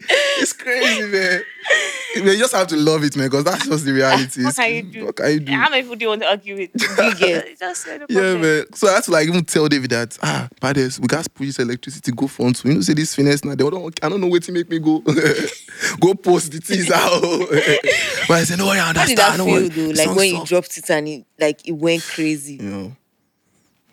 it's 0.40 0.52
crazy, 0.52 1.02
man. 1.10 1.42
Man, 2.16 2.26
You 2.26 2.38
just 2.38 2.54
have 2.54 2.68
to 2.68 2.76
love 2.76 3.02
it, 3.04 3.16
man, 3.16 3.26
because 3.26 3.44
that's 3.44 3.66
just 3.66 3.84
the 3.84 3.92
reality. 3.92 4.44
What 4.44 4.54
can 4.54 4.74
you 4.74 4.82
do? 4.82 5.04
What 5.06 5.16
can 5.16 5.30
you 5.32 5.40
do? 5.40 5.52
How 5.52 5.68
many 5.68 5.82
people 5.82 5.96
do 5.96 6.04
you 6.04 6.08
want 6.10 6.22
to 6.22 6.28
argue 6.28 6.56
with? 6.56 6.70
Just 7.58 7.86
Yeah, 7.86 7.98
problem. 8.06 8.40
man. 8.40 8.64
So 8.74 8.88
I 8.88 8.94
had 8.94 9.04
to 9.04 9.10
like 9.10 9.28
even 9.28 9.44
tell 9.44 9.68
David 9.68 9.90
that 9.90 10.16
ah, 10.22 10.48
Pades, 10.60 11.00
we 11.00 11.06
got 11.08 11.24
to 11.24 11.30
produce 11.30 11.58
electricity 11.58 12.12
go 12.12 12.26
front. 12.28 12.56
So 12.56 12.68
you 12.68 12.74
know, 12.76 12.80
say 12.80 12.94
this 12.94 13.14
finesse 13.14 13.44
now. 13.44 13.54
They 13.54 13.68
don't. 13.68 13.98
I 14.04 14.08
don't 14.08 14.20
know 14.20 14.28
where 14.28 14.40
to 14.40 14.52
make 14.52 14.70
me 14.70 14.78
go. 14.78 15.00
go 16.00 16.14
post 16.14 16.52
the 16.52 16.60
teaser. 16.60 16.92
but 18.28 18.34
I 18.34 18.44
said 18.44 18.58
no, 18.58 18.68
I 18.68 18.78
understand. 18.78 18.96
How 18.96 19.06
did 19.06 19.18
that 19.18 19.72
feel 19.74 19.92
though? 19.94 20.08
Like 20.08 20.16
when 20.16 20.34
you 20.36 20.44
dropped 20.44 20.78
it 20.78 20.88
and 20.90 21.08
it 21.08 21.24
like 21.38 21.66
it 21.68 21.72
went 21.72 22.04
crazy. 22.04 22.54
You 22.54 22.62
know, 22.62 22.96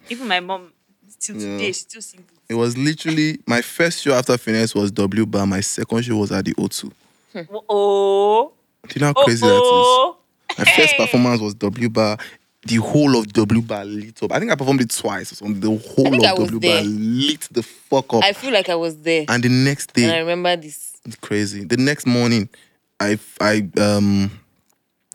Even 0.09 0.27
my 0.27 0.39
mom, 0.39 0.71
till 1.19 1.35
Yeah. 1.35 1.57
today, 1.57 1.67
she 1.67 1.73
still 1.73 2.01
sings. 2.01 2.23
It 2.49 2.53
was 2.55 2.77
literally 2.77 3.39
my 3.47 3.61
first 3.61 4.01
show 4.03 4.13
after 4.13 4.37
finesse 4.37 4.75
was 4.75 4.91
W 4.91 5.25
Bar. 5.25 5.45
My 5.47 5.61
second 5.61 6.03
show 6.03 6.17
was 6.17 6.31
at 6.31 6.45
the 6.45 6.53
O2. 6.55 6.91
Oh, 7.69 8.51
Do 8.87 8.93
you 8.95 9.01
know 9.01 9.07
how 9.07 9.13
oh, 9.15 9.23
crazy 9.25 9.41
that 9.45 9.53
is? 9.53 9.61
oh. 9.63 10.17
My 10.57 10.63
first 10.65 10.95
performance 10.95 11.41
was 11.41 11.53
W 11.55 11.89
Bar. 11.89 12.17
The 12.67 12.75
whole 12.77 13.17
of 13.19 13.31
W 13.33 13.61
Bar 13.61 13.85
lit 13.85 14.23
up. 14.23 14.31
I 14.31 14.39
think 14.39 14.51
I 14.51 14.55
performed 14.55 14.81
it 14.81 14.89
twice 14.89 15.31
or 15.31 15.35
something. 15.35 15.59
The 15.59 15.67
whole 15.67 16.11
think 16.11 16.23
I 16.25 16.31
of 16.31 16.39
was 16.39 16.47
W 16.51 16.59
Bar 16.59 16.81
there. 16.81 16.83
lit 16.83 17.41
the 17.51 17.61
fuck 17.63 18.13
up. 18.13 18.23
I 18.23 18.33
feel 18.33 18.51
like 18.53 18.69
I 18.69 18.75
was 18.75 18.97
there. 18.97 19.25
and 19.27 19.43
the 19.43 19.49
next 19.49 19.93
day, 19.93 20.03
And 20.05 20.13
I 20.13 20.19
remember 20.19 20.55
this. 20.55 20.93
It's 21.05 21.15
crazy. 21.17 21.63
The 21.65 21.77
next 21.77 22.07
morning, 22.07 22.49
I 22.99 23.19
I 23.39 23.67
um 23.77 24.31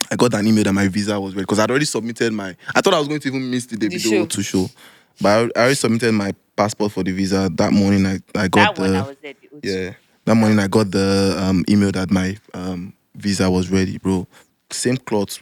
I 0.09 0.15
got 0.15 0.33
an 0.33 0.47
email 0.47 0.63
that 0.65 0.73
my 0.73 0.87
visa 0.87 1.19
was 1.19 1.33
ready 1.33 1.43
because 1.43 1.59
I'd 1.59 1.69
already 1.69 1.85
submitted 1.85 2.31
my. 2.33 2.55
I 2.75 2.81
thought 2.81 2.93
I 2.93 2.99
was 2.99 3.07
going 3.07 3.19
to 3.19 3.27
even 3.27 3.49
miss 3.51 3.65
the 3.65 3.75
Davido 3.77 3.99
show. 4.01 4.25
to 4.25 4.43
show, 4.43 4.69
but 5.19 5.27
I, 5.29 5.59
I 5.59 5.61
already 5.63 5.75
submitted 5.75 6.11
my 6.13 6.33
passport 6.55 6.91
for 6.91 7.03
the 7.03 7.11
visa 7.11 7.49
that 7.55 7.73
morning. 7.73 8.05
I 8.05 8.19
I 8.35 8.47
got 8.47 8.75
That 8.75 8.81
one, 8.81 8.95
I 8.95 9.01
the 9.01 9.07
was 9.07 9.17
there. 9.21 9.33
the 9.61 9.67
yeah 9.67 9.93
that 10.25 10.35
morning 10.35 10.59
I 10.59 10.67
got 10.67 10.91
the 10.91 11.35
um 11.39 11.65
email 11.67 11.91
that 11.91 12.11
my 12.11 12.37
um 12.53 12.93
visa 13.15 13.49
was 13.49 13.69
ready, 13.69 13.97
bro. 13.97 14.27
Same 14.71 14.97
cloth. 14.97 15.39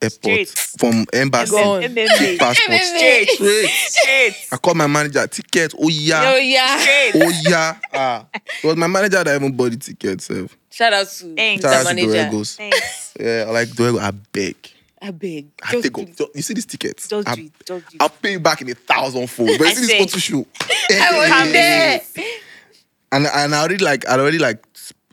airport 0.00 0.48
Straight. 0.48 0.48
from 0.78 1.06
embassy 1.12 1.52
Gone. 1.52 1.82
MMA. 1.82 2.38
passport. 2.38 2.80
Straight. 2.80 3.28
Straight. 3.28 3.68
Straight. 3.68 4.34
I 4.50 4.56
called 4.56 4.76
my 4.76 4.86
manager. 4.86 5.26
Ticket. 5.26 5.74
Oh 5.78 5.88
yeah 5.88 6.22
Oh 6.32 6.36
yeah. 6.36 6.40
yeah. 6.40 6.78
Straight. 6.80 7.12
Oh 7.22 7.32
yeah. 7.48 7.76
Ah. 7.92 8.26
It 8.34 8.66
was 8.66 8.76
my 8.76 8.86
manager 8.88 9.22
that 9.22 9.34
even 9.36 9.52
bought 9.52 9.70
the 9.72 9.76
ticket. 9.76 10.20
So 10.22 10.48
Shout 10.70 10.92
out 10.92 11.06
to 11.08 11.34
Thanks. 11.36 11.62
the 11.62 11.70
shout 11.70 11.86
out 11.86 11.90
to 11.90 11.94
manager. 11.94 12.30
Doregos. 12.30 12.56
Thanks. 12.56 13.14
Yeah, 13.20 13.44
I 13.46 13.50
like 13.50 13.68
Dorego. 13.68 14.00
I 14.00 14.10
beg. 14.10 14.56
I 15.02 15.10
beg. 15.10 15.48
I 15.62 15.72
Just 15.72 15.82
take 15.84 15.92
do 15.94 16.02
up. 16.02 16.08
it. 16.08 16.16
so- 16.18 16.30
You 16.34 16.42
see 16.42 16.54
these 16.54 16.66
tickets? 16.66 17.08
Just 17.08 17.28
I, 17.28 17.34
do 17.34 17.42
it. 17.42 17.52
Just 17.66 17.88
do 17.90 17.96
it. 17.96 18.00
I'll 18.02 18.08
pay 18.08 18.32
you 18.32 18.40
back 18.40 18.62
in 18.62 18.70
a 18.70 18.74
thousand 18.74 19.28
fold. 19.28 19.50
But 19.58 19.68
you 19.68 19.74
see 19.74 19.86
this 19.86 19.98
photo 19.98 20.18
shoot. 20.18 20.46
I 20.90 21.42
was 21.42 21.52
there. 21.52 22.00
and 23.10 23.26
and 23.26 23.54
I 23.54 23.58
already 23.60 23.78
like 23.84 24.08
I 24.08 24.12
already 24.18 24.38
like 24.38 24.64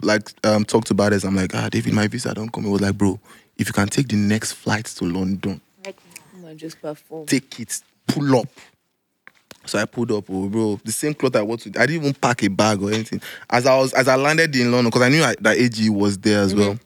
like 0.01 0.31
um 0.45 0.63
talked 0.63 0.91
about 0.91 1.11
this. 1.11 1.23
I'm 1.23 1.35
like, 1.35 1.53
ah, 1.55 1.69
David, 1.69 1.93
my 1.93 2.07
visa 2.07 2.33
don't 2.33 2.51
come. 2.51 2.65
It 2.65 2.69
was 2.69 2.81
like, 2.81 2.97
bro, 2.97 3.19
if 3.57 3.67
you 3.67 3.73
can 3.73 3.87
take 3.87 4.07
the 4.09 4.15
next 4.15 4.53
flight 4.53 4.85
to 4.85 5.05
London, 5.05 5.59
on, 6.45 6.57
just 6.57 6.81
perform. 6.81 7.25
take 7.25 7.59
it, 7.59 7.81
pull 8.07 8.37
up. 8.37 8.47
So 9.65 9.77
I 9.77 9.85
pulled 9.85 10.11
up, 10.11 10.25
oh, 10.29 10.47
bro. 10.49 10.79
The 10.83 10.91
same 10.91 11.13
cloth 11.13 11.35
I 11.35 11.41
wore 11.43 11.57
to. 11.57 11.69
I 11.79 11.85
didn't 11.85 12.01
even 12.03 12.13
pack 12.13 12.41
a 12.43 12.47
bag 12.47 12.81
or 12.81 12.91
anything. 12.91 13.21
As 13.49 13.65
I 13.65 13.77
was, 13.77 13.93
as 13.93 14.07
I 14.07 14.15
landed 14.15 14.55
in 14.55 14.71
London, 14.71 14.85
because 14.89 15.01
I 15.03 15.09
knew 15.09 15.21
I, 15.23 15.35
that 15.41 15.57
AG 15.57 15.89
was 15.89 16.17
there 16.17 16.41
as 16.41 16.55
well. 16.55 16.79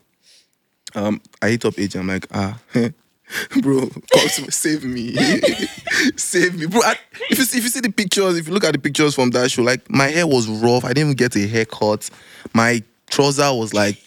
Um, 0.95 1.21
I 1.41 1.49
hit 1.49 1.65
up 1.65 1.77
AG. 1.77 1.97
I'm 1.97 2.07
like, 2.07 2.27
ah, 2.33 2.59
bro, 3.61 3.89
come 3.89 4.27
save 4.49 4.83
me, 4.83 5.15
save 6.15 6.59
me, 6.59 6.67
bro. 6.67 6.81
I, 6.83 6.95
if 7.29 7.39
you 7.39 7.45
see, 7.45 7.57
if 7.57 7.63
you 7.63 7.69
see 7.69 7.79
the 7.79 7.91
pictures, 7.91 8.37
if 8.37 8.47
you 8.47 8.53
look 8.53 8.63
at 8.63 8.73
the 8.73 8.79
pictures 8.79 9.15
from 9.15 9.31
that 9.31 9.51
show, 9.51 9.63
like 9.63 9.89
my 9.89 10.07
hair 10.07 10.27
was 10.27 10.47
rough. 10.47 10.85
I 10.85 10.89
didn't 10.89 11.09
even 11.09 11.15
get 11.15 11.35
a 11.35 11.47
haircut. 11.47 12.09
My 12.53 12.83
trouser 13.13 13.53
was 13.53 13.73
like 13.73 13.97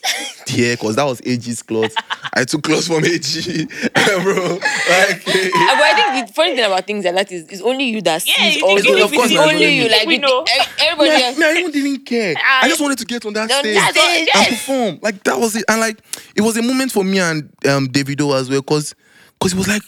here, 0.49 0.77
cause 0.77 0.97
that 0.97 1.05
was 1.05 1.21
AG's 1.25 1.63
clothes. 1.63 1.95
I 2.35 2.45
took 2.45 2.63
clothes 2.65 2.87
from 2.89 3.05
AG, 3.05 3.65
bro. 3.95 4.59
Like. 4.59 5.27
Uh, 5.27 5.75
But 5.77 5.85
I 5.85 6.13
think 6.15 6.29
the 6.29 6.33
funny 6.35 6.55
thing 6.57 6.65
about 6.65 6.87
things 6.87 7.05
like 7.05 7.15
that 7.15 7.33
is 7.33 7.45
it's 7.49 7.63
only 7.63 7.85
you 7.85 8.03
that 8.03 8.27
Yeah, 8.27 8.35
sees 8.35 8.57
you 8.57 8.63
all 8.67 8.77
think 8.79 8.99
Of 9.03 9.13
course, 9.13 9.31
it's 9.31 9.35
that's 9.41 9.53
only 9.53 9.75
you. 9.75 9.85
we 9.85 9.89
Like 9.89 10.01
We 10.07 10.15
we 10.15 10.19
know. 10.19 10.45
everybody 10.79 11.11
Me, 11.11 11.17
I, 11.17 11.29
else. 11.29 11.39
me, 11.39 11.45
I 11.47 11.53
even 11.53 11.71
didn't 11.73 12.05
care. 12.07 12.35
I 12.37 12.61
I- 12.65 12.69
just 12.69 12.81
wanted 12.81 12.99
to 12.99 13.05
get 13.05 13.25
on 13.27 13.33
that 13.35 13.49
No, 13.49 13.61
stage 13.61 13.75
that's 13.77 13.97
it, 13.97 14.03
and 14.19 14.29
yes. 14.35 14.49
perform. 14.51 14.99
Like 15.03 15.23
that 15.25 15.39
was 15.39 15.57
it. 15.57 15.65
And 15.69 15.81
like 15.81 15.99
it 16.35 16.43
was 16.43 16.57
a 16.57 16.63
moment 16.63 16.93
for 16.93 17.05
me 17.05 17.19
and 17.21 17.45
um 17.67 17.89
Davido 17.89 18.39
as 18.39 18.51
well, 18.51 18.63
cause 18.63 18.95
cause 19.41 19.53
it 19.53 19.57
was 19.59 19.69
like, 19.69 19.83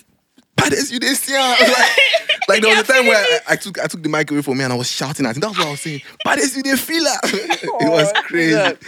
Pades, 0.58 0.90
you 0.92 0.98
this 0.98 1.28
year. 1.28 1.38
Like, 1.38 1.68
like 2.48 2.62
there 2.62 2.76
was 2.76 2.88
a 2.88 2.92
time 2.92 3.06
where 3.06 3.16
I, 3.48 3.52
I 3.52 3.56
took 3.56 3.78
I 3.80 3.86
took 3.86 4.02
the 4.02 4.08
mic 4.08 4.30
away 4.30 4.42
from 4.42 4.58
me 4.58 4.64
and 4.64 4.72
I 4.72 4.76
was 4.76 4.90
shouting 4.90 5.26
at 5.26 5.36
him. 5.36 5.40
That's 5.40 5.56
what 5.58 5.66
I 5.66 5.70
was 5.70 5.80
saying. 5.80 6.02
Pades, 6.26 6.56
you 6.56 6.62
didn't 6.62 6.80
feel 6.80 7.02
it. 7.04 7.20
it 7.64 7.90
was 7.90 8.12
Oh, 8.14 8.22
crazy. 8.22 8.54
God. 8.54 8.78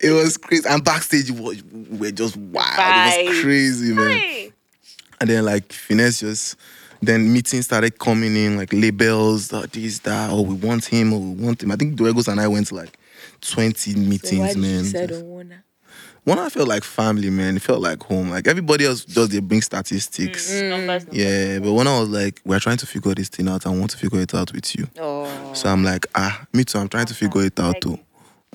It 0.00 0.10
was 0.10 0.36
crazy. 0.36 0.68
And 0.68 0.84
backstage, 0.84 1.30
was, 1.30 1.62
we 1.64 1.98
were 1.98 2.10
just 2.10 2.36
wild. 2.36 3.18
It 3.18 3.28
was 3.28 3.40
crazy, 3.42 3.92
man. 3.94 4.18
Hey. 4.18 4.52
And 5.20 5.28
then 5.30 5.44
like 5.44 5.72
finesse 5.72 6.20
just 6.20 6.56
then 7.00 7.32
meetings 7.32 7.64
started 7.64 7.98
coming 7.98 8.34
in, 8.36 8.56
like 8.56 8.72
labels, 8.72 9.52
uh, 9.52 9.66
this, 9.72 10.00
that, 10.00 10.30
oh 10.30 10.42
we 10.42 10.54
want 10.54 10.84
him, 10.84 11.12
or 11.12 11.20
we 11.20 11.44
want 11.44 11.62
him. 11.62 11.70
I 11.70 11.76
think 11.76 11.96
Duegos 11.96 12.26
and 12.28 12.40
I 12.40 12.48
went 12.48 12.68
to 12.68 12.74
like 12.74 12.98
20 13.40 13.92
So 13.92 13.98
why 13.98 14.04
meetings, 14.04 14.56
you 14.56 14.60
man. 14.60 15.62
Decide 16.28 16.36
on 16.36 16.36
Warner? 16.36 16.42
One 16.42 16.46
I 16.46 16.48
felt 16.48 16.68
like 16.68 16.84
family, 16.84 17.30
man. 17.30 17.56
It 17.56 17.62
felt 17.62 17.80
like 17.80 18.02
home. 18.02 18.30
Like 18.30 18.46
everybody 18.46 18.86
else 18.86 19.04
does, 19.04 19.28
they 19.28 19.40
bring 19.40 19.62
statistics. 19.62 20.52
Numbers. 20.52 21.06
Yeah, 21.12 21.58
but 21.60 21.72
when 21.72 21.86
I 21.86 22.00
was 22.00 22.08
like, 22.08 22.40
we're 22.44 22.60
trying 22.60 22.76
to 22.78 22.86
figure 22.86 23.14
this 23.14 23.28
thing 23.28 23.48
out, 23.48 23.66
I 23.66 23.70
want 23.70 23.90
to 23.90 23.98
figure 23.98 24.20
it 24.20 24.34
out 24.34 24.52
with 24.52 24.76
you. 24.76 24.88
Oh. 24.98 25.52
So 25.54 25.68
I'm 25.68 25.84
like, 25.84 26.06
ah, 26.14 26.46
me 26.52 26.64
too. 26.64 26.78
I'm 26.78 26.88
trying 26.88 27.06
to 27.06 27.14
figure 27.14 27.44
it 27.44 27.58
out 27.60 27.80
too. 27.80 27.98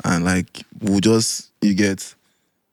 And 0.03 0.25
like 0.25 0.63
we'll 0.81 0.99
just 0.99 1.51
you 1.61 1.73
get. 1.73 2.15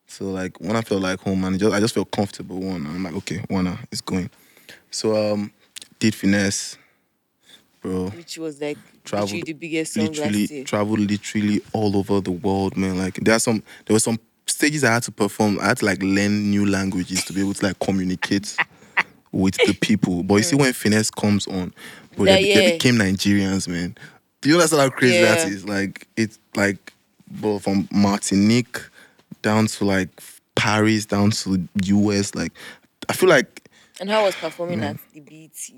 So 0.06 0.24
like 0.26 0.60
when 0.60 0.76
I 0.76 0.80
felt 0.80 1.02
like 1.02 1.20
home 1.20 1.44
and 1.44 1.56
it 1.56 1.58
just 1.58 1.74
I 1.74 1.80
just 1.80 1.94
felt 1.94 2.10
comfortable 2.10 2.60
one. 2.60 2.86
I'm 2.86 3.02
like, 3.02 3.14
okay, 3.14 3.44
one 3.48 3.78
it's 3.92 4.00
going. 4.00 4.30
So 4.90 5.32
um 5.32 5.52
did 5.98 6.14
finesse, 6.14 6.78
bro. 7.80 8.08
Which 8.10 8.38
was 8.38 8.60
like 8.60 8.78
Traveled 9.04 9.32
literally 9.32 9.52
the 9.52 9.52
biggest 9.54 9.94
song 9.94 10.06
Literally 10.06 10.64
traveled 10.64 11.00
literally 11.00 11.62
all 11.72 11.96
over 11.96 12.20
the 12.20 12.30
world, 12.30 12.76
man. 12.76 12.98
Like 12.98 13.14
there 13.14 13.34
are 13.34 13.38
some 13.38 13.62
there 13.86 13.94
were 13.94 14.00
some 14.00 14.18
stages 14.50 14.84
I 14.84 14.92
had 14.94 15.02
to 15.04 15.12
perform. 15.12 15.58
I 15.60 15.66
had 15.68 15.78
to 15.78 15.84
like 15.86 16.02
learn 16.02 16.50
new 16.50 16.66
languages 16.66 17.24
to 17.24 17.32
be 17.32 17.40
able 17.40 17.54
to 17.54 17.66
like 17.66 17.78
communicate 17.78 18.56
with 19.32 19.54
the 19.66 19.74
people. 19.74 20.22
But 20.22 20.36
you 20.36 20.42
see 20.42 20.56
when 20.56 20.72
finesse 20.72 21.10
comes 21.10 21.46
on, 21.46 21.72
bro, 22.16 22.26
they, 22.26 22.40
Yeah, 22.48 22.54
they 22.60 22.72
became 22.72 22.96
Nigerians, 22.96 23.68
man. 23.68 23.96
Do 24.40 24.48
you 24.48 24.56
understand 24.56 24.82
how 24.82 24.90
crazy 24.90 25.20
that 25.22 25.38
Yeah. 25.46 25.54
is? 25.54 25.64
Like 25.68 26.06
it's 26.16 26.38
like 26.54 26.92
bro, 27.30 27.58
from 27.58 27.88
Martinique 27.92 28.80
down 29.42 29.66
to 29.66 29.84
like 29.84 30.08
Paris, 30.54 31.06
down 31.06 31.30
to 31.30 31.68
US. 31.84 32.34
Like 32.34 32.52
I 33.08 33.12
feel 33.12 33.28
like 33.28 33.68
And 34.00 34.10
how 34.10 34.22
I 34.22 34.26
was 34.26 34.34
performing 34.36 34.80
mm. 34.80 34.90
at 34.90 34.96
the 35.12 35.20
BETs? 35.20 35.72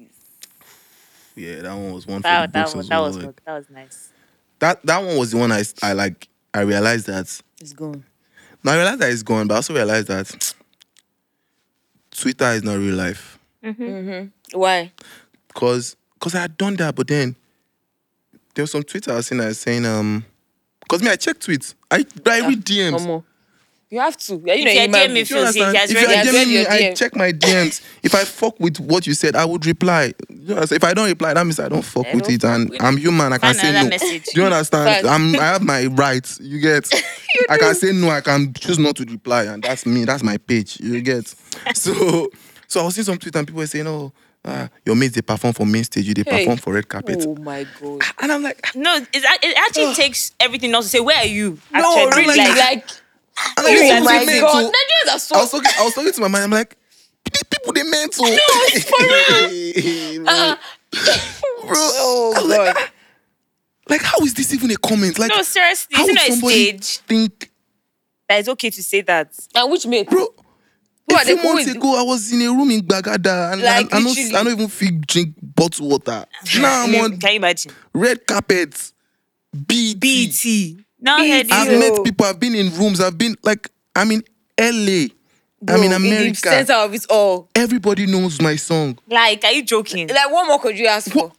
yeah, 1.35 1.63
that 1.63 1.75
one 1.75 1.93
was 1.93 2.07
one 2.07 2.19
for 2.23 2.29
That, 2.29 2.53
the 2.53 2.59
that, 2.59 2.67
that, 2.89 2.89
well. 2.91 3.07
was, 3.07 3.19
like, 3.19 3.45
that 3.45 3.55
was 3.57 3.71
nice. 3.71 4.11
that 4.59 4.83
that 4.87 4.99
one 5.03 5.17
was 5.17 5.31
the 5.33 5.39
one 5.39 5.51
I 5.53 5.63
I 5.83 5.93
like 5.93 6.29
I 6.55 6.61
realized 6.61 7.07
that 7.07 7.41
It's 7.61 7.73
gone. 7.73 8.05
Now 8.65 8.73
I 8.73 8.77
realize 8.77 8.99
that 8.99 9.11
it's 9.11 9.23
gone, 9.23 9.47
but 9.49 9.55
I 9.55 9.57
also 9.57 9.75
realized 9.75 10.09
that 10.09 10.55
Twitter 12.11 12.51
is 12.53 12.63
not 12.63 12.79
real 12.79 12.95
life. 12.95 13.39
Mm-hmm. 13.65 13.83
Mm-hmm. 13.83 14.59
Why? 14.59 14.93
Cause 15.55 15.97
cause 16.21 16.35
I 16.35 16.43
had 16.43 16.57
done 16.57 16.77
that, 16.77 16.95
but 16.95 17.09
then 17.09 17.37
there 18.55 18.63
was 18.63 18.71
some 18.71 18.83
Twitter 18.83 19.13
I 19.13 19.17
was 19.17 19.27
seeing 19.27 19.41
that 19.41 19.49
was 19.49 19.59
saying 19.61 19.85
um 19.87 20.25
cause 20.89 21.03
me 21.03 21.09
I 21.11 21.17
check 21.17 21.39
tweets. 21.39 21.75
I 21.91 22.05
I 22.27 22.41
read 22.49 22.59
ah, 22.59 22.63
DMs. 22.63 23.25
Come 23.93 23.99
on. 23.99 24.01
You 24.01 24.01
have 24.01 24.17
to. 24.17 24.43
Yeah, 24.45 24.55
you 24.55 24.67
If 24.67 24.67
know, 24.67 24.73
you're 24.73 25.09
DMing 25.09 25.15
be- 25.15 25.21
if 25.21 25.29
Do 25.29 25.35
you 25.35 25.41
understand? 25.41 25.77
If 25.77 25.91
you're 25.93 26.09
read 26.09 26.27
DMing 26.27 26.47
me, 26.47 26.53
your 26.63 26.71
I 26.71 26.95
check 26.95 27.15
my 27.17 27.33
DMs. 27.33 27.81
if 28.03 28.15
I 28.15 28.25
fuck 28.25 28.59
with 28.59 28.79
what 28.81 29.07
you 29.07 29.15
said, 29.15 29.37
I 29.37 29.45
would 29.45 29.67
reply. 29.67 30.15
You 30.31 30.55
know, 30.55 30.63
if 30.63 30.83
I 30.85 30.95
don't 30.95 31.09
reply, 31.09 31.35
that 31.35 31.45
means 31.45 31.61
I 31.61 31.69
don't 31.69 31.83
fuck 31.83 32.07
I 32.07 32.15
with 32.15 32.25
don't 32.25 32.33
it, 32.33 32.45
and 32.45 32.71
with. 32.71 32.83
I'm 32.83 32.97
human. 32.97 33.33
I 33.33 33.39
can 33.39 33.55
Find 33.55 33.57
say 33.59 33.73
no. 33.83 33.89
message. 33.89 34.25
Do 34.35 34.41
you 34.41 34.47
understand? 34.47 35.07
I'm, 35.07 35.37
I 35.37 35.45
have 35.45 35.63
my 35.63 35.87
rights. 35.87 36.41
You 36.41 36.61
get. 36.61 36.89
I 37.51 37.59
can 37.59 37.75
say 37.75 37.93
no. 37.93 38.11
I 38.11 38.21
can 38.21 38.53
choose 38.55 38.79
not 38.79 38.97
to 38.97 39.05
reply, 39.05 39.45
and 39.45 39.63
that's 39.63 39.85
me. 39.87 40.05
That's 40.05 40.23
my 40.23 40.37
page. 40.39 40.81
You 40.81 41.01
get. 41.03 41.35
So, 41.75 42.31
so 42.67 42.81
I 42.81 42.85
was 42.85 42.95
seeing 42.95 43.05
some 43.05 43.19
tweet 43.19 43.37
and 43.37 43.47
people 43.47 43.59
were 43.61 43.67
saying, 43.67 43.87
"Oh, 43.87 44.13
uh, 44.45 44.69
your 44.85 44.97
mates 44.97 45.15
they 45.15 45.23
perform 45.23 45.53
for 45.55 45.67
main 45.67 45.85
stage, 45.85 46.07
you 46.07 46.15
they 46.15 46.23
Hey. 46.23 46.39
perform 46.41 46.59
for 46.59 46.73
red 46.73 46.89
carpet," 46.89 47.25
Oh 47.27 47.37
my 47.37 47.67
god. 47.81 48.01
and 48.21 48.33
I'm 48.33 48.43
like, 48.43 48.75
No, 48.75 48.97
it's, 48.97 49.09
it 49.43 49.57
actually 49.59 49.95
takes 49.95 50.33
everything 50.41 50.73
else 50.75 50.87
to 50.87 50.91
say, 50.91 51.01
where 51.01 51.19
are 51.19 51.27
you? 51.27 51.59
No, 51.73 52.07
really, 52.11 52.37
like- 52.39 52.57
like, 52.59 52.89
I'm 53.37 53.65
like, 53.65 53.75
oh 53.75 53.81
"People 53.81 54.05
my 54.05 54.25
they 54.25 54.41
god. 54.41 54.61
to." 54.61 54.67
Nigerians 54.69 55.33
are 55.33 55.37
I 55.37 55.41
was 55.41 55.51
talking. 55.51 55.71
I 55.79 55.85
was 55.85 55.95
talking 55.95 56.13
to 56.13 56.21
my 56.21 56.29
mind. 56.29 56.45
I'm 56.45 56.51
like, 56.51 56.77
these 57.33 57.43
people 57.45 57.73
they 57.73 57.83
meant 57.85 58.13
to. 58.13 58.23
No, 58.23 58.29
it's 58.39 58.89
for 58.91 58.99
real. 59.03 60.29
Uh, 60.29 60.57
bro, 61.63 61.75
Oh 61.75 62.35
I'm 62.37 62.49
like, 62.49 62.75
god. 62.75 62.77
Ah. 62.79 62.91
like, 63.89 64.03
how 64.03 64.19
is 64.21 64.35
this 64.35 64.53
even 64.53 64.71
a 64.71 64.77
comment? 64.77 65.19
Like, 65.19 65.31
No, 65.31 65.43
seriously, 65.43 65.97
how 65.97 66.03
isn't 66.05 66.15
would 66.15 66.33
somebody 66.33 66.55
stage 66.79 66.99
think, 67.07 67.51
that 68.29 68.41
it's 68.41 68.49
okay 68.51 68.71
to 68.71 68.83
say 68.83 69.01
that? 69.03 69.33
And 69.55 69.71
which 69.71 69.87
mate? 69.87 70.09
bro? 70.11 70.27
Who 71.09 71.17
a 71.17 71.19
are 71.19 71.25
few 71.25 71.37
months 71.37 71.67
is- 71.67 71.75
ago, 71.77 71.99
I 71.99 72.03
was 72.03 72.31
in 72.33 72.43
a 72.43 72.49
room 72.49 72.71
in 72.71 72.81
Gbagada 72.83 73.53
and 73.53 73.63
Like, 73.63 73.93
I, 73.93 73.97
I, 73.99 74.03
don't. 74.03 74.19
I 74.19 74.45
don't 74.45 74.53
even 74.53 74.69
feel 74.69 74.93
drink 75.07 75.35
bottled 75.43 75.91
water. 75.91 76.25
Now 76.61 76.85
I'm 76.85 76.95
on 76.97 77.19
Can 77.19 77.31
you 77.31 77.37
imagine? 77.37 77.73
red 77.95 78.27
carpet, 78.27 78.93
BT. 79.67 79.95
BT. 79.99 80.85
Now 81.03 81.19
BT. 81.19 81.51
I've 81.53 81.71
you. 81.73 81.79
Met 81.79 82.05
people. 82.05 82.25
I've 82.27 82.41
been 82.41 82.55
in 82.55 82.73
rooms. 82.77 83.01
I've 83.01 83.19
been 83.19 83.37
like, 83.43 83.69
I'm 83.95 84.11
in 84.13 84.23
LA. 84.59 85.09
Bro, 85.61 85.77
I'm 85.77 85.83
in 85.85 85.91
the 85.91 85.97
America. 85.97 86.37
center 86.49 86.73
of 86.73 86.95
it 86.95 87.05
all. 87.11 87.49
Everybody 87.55 88.07
knows 88.07 88.41
my 88.41 88.57
song. 88.57 88.99
Like, 89.09 89.45
are 89.45 89.53
you 89.53 89.63
joking? 89.65 90.09
Like, 90.09 90.31
what 90.31 90.47
more 90.47 90.59
could 90.61 90.79
you 90.79 90.87
ask 90.87 91.11
for? 91.13 91.31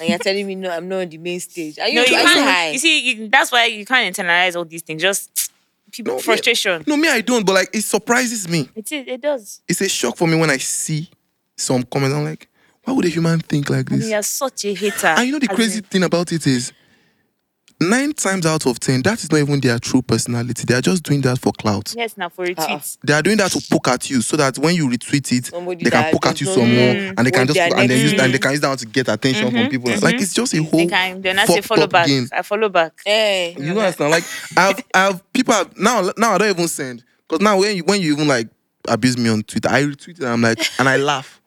And 0.00 0.08
you're 0.10 0.18
telling 0.18 0.46
me 0.46 0.54
no, 0.54 0.70
I'm 0.70 0.88
not 0.88 1.00
on 1.00 1.08
the 1.08 1.18
main 1.18 1.40
stage. 1.40 1.78
Are 1.78 1.88
you, 1.88 1.96
no, 1.96 2.02
you 2.02 2.08
can't. 2.16 2.28
high? 2.48 2.70
You 2.70 2.78
see, 2.78 3.10
you, 3.14 3.28
that's 3.28 3.50
why 3.50 3.64
you 3.66 3.84
can't 3.84 4.14
internalize 4.14 4.54
all 4.56 4.64
these 4.64 4.82
things. 4.82 5.02
Just 5.02 5.50
people 5.92 6.12
No, 6.12 6.16
me- 6.18 6.22
frustration. 6.22 6.84
No, 6.86 6.96
me, 6.96 7.08
I 7.08 7.20
don't. 7.20 7.44
But 7.44 7.54
like, 7.54 7.70
it 7.74 7.82
surprises 7.82 8.48
me. 8.48 8.68
It 8.76 8.92
is. 8.92 9.04
It 9.08 9.20
does. 9.20 9.60
It's 9.66 9.80
a 9.80 9.88
shock 9.88 10.16
for 10.16 10.28
me 10.28 10.36
when 10.36 10.50
I 10.50 10.58
see 10.58 11.10
some 11.56 11.82
comments. 11.82 12.14
I'm 12.14 12.24
like, 12.24 12.46
why 12.84 12.92
would 12.92 13.04
a 13.06 13.08
human 13.08 13.40
think 13.40 13.70
like 13.70 13.88
I 13.90 13.94
mean, 13.94 14.00
this? 14.00 14.10
you're 14.10 14.22
such 14.22 14.66
a 14.66 14.74
hater. 14.74 15.06
And 15.08 15.26
you 15.26 15.32
know 15.32 15.38
the 15.40 15.48
crazy 15.48 15.78
in- 15.78 15.84
thing 15.84 16.02
about 16.04 16.30
it 16.30 16.46
is, 16.46 16.72
nine 17.80 18.12
times 18.12 18.46
out 18.46 18.66
of 18.66 18.80
ten, 18.80 19.02
that 19.02 19.22
is 19.22 19.30
not 19.30 19.38
even 19.38 19.60
their 19.60 19.78
true 19.78 20.02
personality. 20.02 20.64
They 20.66 20.74
are 20.74 20.80
just 20.80 21.02
doing 21.02 21.20
that 21.22 21.38
for 21.38 21.52
clout. 21.52 21.94
Yes, 21.96 22.16
now 22.16 22.28
for 22.28 22.44
retweets. 22.44 22.98
They 23.04 23.12
are 23.12 23.22
doing 23.22 23.36
that 23.38 23.50
to 23.52 23.62
poke 23.70 23.88
at 23.88 24.10
you, 24.10 24.20
so 24.20 24.36
that 24.36 24.58
when 24.58 24.74
you 24.74 24.88
retweet 24.88 25.32
it, 25.32 25.46
Somebody 25.46 25.84
they 25.84 25.90
can 25.90 26.12
poke 26.12 26.26
at 26.26 26.40
you 26.40 26.46
some 26.46 26.74
more, 26.74 26.94
and 27.16 27.18
they 27.18 27.30
can 27.30 27.46
just 27.46 27.58
and 27.58 27.88
they 27.90 28.00
use 28.00 28.12
and 28.14 28.32
they 28.34 28.38
can 28.38 28.52
use 28.52 28.60
that 28.60 28.78
to 28.78 28.86
get 28.86 29.08
attention 29.08 29.50
from 29.50 29.68
people. 29.68 29.90
Like 30.00 30.16
it's 30.16 30.34
just 30.34 30.54
a 30.54 30.62
whole 30.62 30.80
They 30.80 30.86
can. 30.86 31.22
Then 31.22 31.38
I 31.38 31.46
say 31.46 31.60
follow 31.60 31.86
back. 31.86 32.06
game. 32.06 32.28
I 32.32 32.42
follow 32.42 32.68
back. 32.68 32.92
Hey. 33.04 33.54
You 33.58 33.74
know 33.74 33.80
understand? 33.80 34.10
Like 34.10 34.24
I've 34.56 34.82
I've 34.94 35.32
people 35.32 35.54
have, 35.54 35.76
now 35.78 36.10
now 36.16 36.34
I 36.34 36.38
don't 36.38 36.50
even 36.50 36.68
send 36.68 37.04
because 37.28 37.42
now 37.42 37.58
when 37.58 37.76
you 37.76 37.84
when 37.84 38.00
you 38.00 38.12
even 38.12 38.28
like 38.28 38.48
abuse 38.86 39.18
me 39.18 39.28
on 39.28 39.42
Twitter, 39.42 39.68
I 39.68 39.82
retweet 39.82 40.08
it 40.10 40.20
and 40.20 40.28
I'm 40.28 40.42
like 40.42 40.60
and 40.78 40.88
I 40.88 40.96
laugh. 40.96 41.37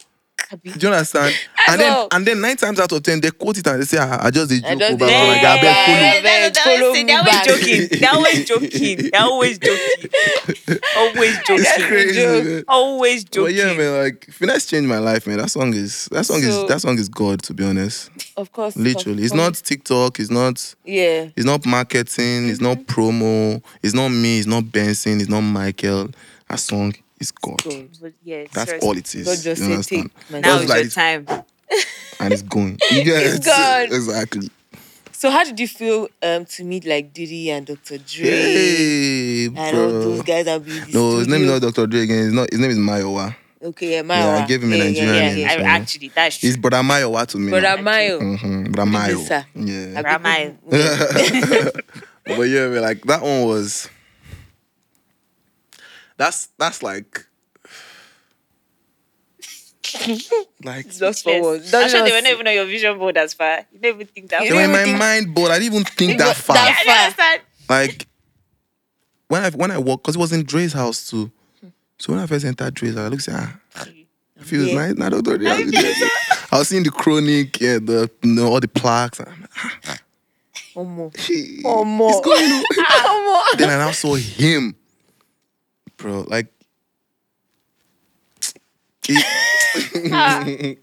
Abi. 0.52 0.72
Do 0.72 0.88
you 0.88 0.94
understand? 0.94 1.36
and 1.70 1.80
then 1.82 1.94
all. 1.94 2.08
and 2.12 2.26
then 2.26 2.42
nine 2.42 2.58
times 2.58 2.80
out 2.80 2.92
of 2.92 3.04
ten 3.04 3.20
they 3.22 3.32
quote 3.32 3.58
it 3.58 3.68
and 3.68 3.82
they 3.82 3.86
say, 3.86 3.98
ah, 4.00 4.20
I 4.22 4.32
just 4.32 4.50
did 4.50 4.64
joke 4.64 4.80
just 4.80 4.94
over. 4.94 5.06
did 5.06 5.16
I'm 5.16 5.28
like, 5.28 5.42
joke 5.42 5.50
I 5.50 5.62
beg, 5.62 5.76
follow. 5.76 5.98
Yeah, 5.98 6.22
They're, 6.22 6.52
Follow 6.52 6.94
they're, 6.94 7.06
they're 7.06 7.20
always 7.20 7.46
joking. 7.48 8.00
They're 8.00 8.12
always 8.14 8.46
joking. 8.46 9.10
They're 9.12 9.22
always 9.22 9.60
joking. 9.60 10.80
Always 10.98 11.38
It's 11.38 11.48
joking. 11.48 11.88
crazy, 11.88 12.16
joke. 12.22 12.46
man. 12.46 12.64
Always 12.68 13.24
But 13.26 13.32
joking. 13.34 13.56
yeah, 13.58 13.74
man, 13.74 14.04
like 14.04 14.26
finesse 14.32 14.66
changed 14.68 14.90
my 14.90 15.00
life, 15.00 15.28
man. 15.28 15.38
That 15.38 15.50
song 15.50 15.74
is 15.74 16.06
that 16.12 16.26
song 16.26 16.42
So- 16.42 16.64
is 16.64 16.70
that 16.70 16.82
song 16.82 16.98
is 17.00 17.10
God, 17.10 17.42
to 17.44 17.54
be 17.54 17.64
honest. 17.64 18.10
Of 18.38 18.52
course. 18.52 18.76
Literally, 18.76 19.24
it's 19.24 19.32
of 19.34 19.38
not. 19.38 19.54
TikTok. 19.56 20.20
It's 20.20 20.30
not. 20.32 20.76
Yeah. 20.86 21.30
It's 21.36 21.46
not 21.46 21.66
marketing. 21.66 22.50
It's 22.50 22.62
not 22.62 22.78
promo. 22.80 23.62
It's 23.84 23.94
not 23.94 24.10
me. 24.10 24.40
It's 24.40 24.48
not 24.48 24.72
Benson. 24.72 25.20
It's 25.22 25.30
not 25.30 25.42
Michael. 25.42 26.10
That 26.50 26.60
song 26.60 26.94
is 27.22 27.32
God. 27.32 27.64
God. 27.64 27.90
But 28.02 28.14
yeah, 28.24 28.46
That's 28.52 28.70
seriously. 28.70 28.88
all 28.88 28.98
it 28.98 29.16
is. 29.16 29.26
God 29.26 29.34
just 29.44 29.46
you 29.46 29.56
said, 29.56 29.72
understand? 29.72 30.12
"Take 30.32 30.44
Now 30.44 30.58
is 30.60 30.70
like 30.70 30.82
your 30.84 30.90
time. 30.92 31.28
and 32.20 32.34
it's 32.34 32.42
going. 32.42 32.78
You 32.92 33.04
get 33.04 33.24
It's 33.24 33.36
it? 33.38 33.46
gone. 33.46 33.84
Exactly. 33.96 34.50
So 35.14 35.30
how 35.30 35.44
did 35.44 35.60
you 35.60 35.68
feel 35.68 36.08
um, 36.24 36.46
to 36.46 36.64
meet 36.64 36.84
like 36.86 37.14
Diddy 37.14 37.52
and 37.52 37.66
Dr. 37.66 38.00
Dre 38.00 38.26
Hey, 38.26 39.46
and 39.46 39.58
all 39.78 39.90
those 39.92 40.22
guys 40.24 40.46
that 40.46 40.66
be 40.66 40.80
in 40.80 40.86
the 40.86 40.92
No, 40.94 41.18
his 41.20 41.28
name 41.28 41.44
is 41.44 41.50
not 41.52 41.62
Dr. 41.62 41.86
Dre 41.88 42.02
again. 42.02 42.18
His, 42.18 42.34
not, 42.34 42.50
his 42.50 42.60
name 42.60 42.72
is 42.72 42.78
Mayowa. 42.80 43.36
Okay, 43.64 43.92
yeah, 43.92 44.02
Mayowa. 44.02 44.10
Yeah, 44.38 44.44
I 44.44 44.48
gave 44.48 44.64
him 44.64 44.74
a 44.74 44.76
yeah, 44.78 44.84
Nigerian 44.86 45.14
yeah, 45.14 45.30
name. 45.30 45.38
yeah, 45.38 45.52
I, 45.52 45.58
so- 45.58 45.64
actually, 45.64 46.08
that's 46.10 46.38
true. 46.40 46.48
He's 46.48 46.58
brother 46.58 46.78
Mayowa 46.78 47.28
to 47.28 47.38
me. 47.38 47.52
Brother 47.52 47.80
Mayo. 47.84 48.20
Mm-hmm. 48.20 48.72
Brother 48.72 48.90
Mayo. 48.92 49.06
Producer. 49.06 49.46
Yeah. 49.54 50.02
Ramayo. 50.02 50.58
but 52.26 52.44
yeah, 52.44 52.66
like 52.80 53.04
that 53.04 53.22
one 53.22 53.44
was. 53.46 53.88
That's 56.18 56.48
that's 56.58 56.82
like. 56.84 57.26
like 60.64 60.86
Just 60.88 61.02
Yes. 61.02 61.22
forward. 61.22 61.62
I'm 61.66 61.70
Don't 61.72 61.90
sure 61.90 62.04
they 62.04 62.10
just- 62.10 62.14
were 62.14 62.22
not 62.22 62.32
even 62.32 62.48
on 62.48 62.54
your 62.54 62.66
vision 62.66 62.98
board 62.98 63.18
as 63.18 63.34
far. 63.34 63.66
You 63.74 63.80
don't 63.80 63.96
even 63.96 64.08
think 64.08 64.30
that 64.30 64.44
You 64.44 64.50
they 64.52 64.56
were 64.56 64.64
in 64.64 64.72
my 64.72 64.84
think- 64.84 64.98
mind, 64.98 65.36
but 65.36 65.52
I 65.52 65.60
didn't 65.60 65.74
even 65.74 65.84
think 65.86 66.18
that 66.20 66.28
That 66.28 66.36
far. 66.38 66.56
far. 66.56 66.66
Yeah, 66.66 66.76
I 66.88 67.04
understand. 67.06 67.42
like 67.70 68.08
when 69.28 69.44
I 69.44 69.50
when 69.50 69.72
I 69.72 69.78
walked, 69.78 70.04
cause 70.06 70.16
it 70.16 70.20
was 70.20 70.32
in 70.34 70.44
Dre's 70.44 70.74
house 70.74 71.10
too. 71.10 71.32
So 71.98 72.14
when 72.14 72.22
I 72.22 72.26
first 72.26 72.46
entered 72.46 72.74
Dre's 72.74 72.96
house, 72.96 73.06
I 73.06 73.08
looked 73.10 73.28
at 73.28 73.36
ah, 73.36 73.58
I 74.40 74.44
feel 74.44 74.66
Yeah. 74.68 74.76
nice. 74.76 74.96
Now 74.96 75.10
Dr. 75.10 75.38
Dre. 75.38 75.48
I 75.50 76.58
was 76.58 76.68
seeing 76.70 76.84
the 76.84 76.92
chronic, 76.92 77.60
yeah, 77.62 77.80
the 77.80 78.10
you 78.24 78.32
know, 78.34 78.48
all 78.48 78.60
the 78.60 78.68
plaques. 78.68 79.20
and 79.20 79.28
I'm 79.30 79.48
like, 79.88 80.02
Omo. 80.76 81.12
Omo. 81.64 82.10
it's 82.10 82.22
going 82.26 82.52
on." 82.52 82.64
Omo. 83.54 83.58
then 83.58 83.70
I 83.70 83.78
now 83.86 83.92
saw 83.92 84.16
him, 84.16 84.76
bro. 86.02 86.26
Like, 86.28 86.48
it- 89.08 89.26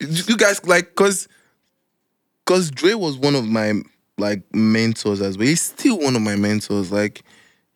you 0.00 0.36
guys 0.36 0.64
like, 0.66 0.94
cause, 0.94 1.28
cause 2.46 2.70
Dre 2.70 2.94
was 2.94 3.16
one 3.16 3.34
of 3.34 3.44
my 3.46 3.74
like 4.18 4.42
mentors 4.54 5.20
as 5.20 5.36
well. 5.38 5.46
He's 5.46 5.62
still 5.62 5.98
one 5.98 6.16
of 6.16 6.22
my 6.22 6.36
mentors. 6.36 6.90
Like, 6.92 7.22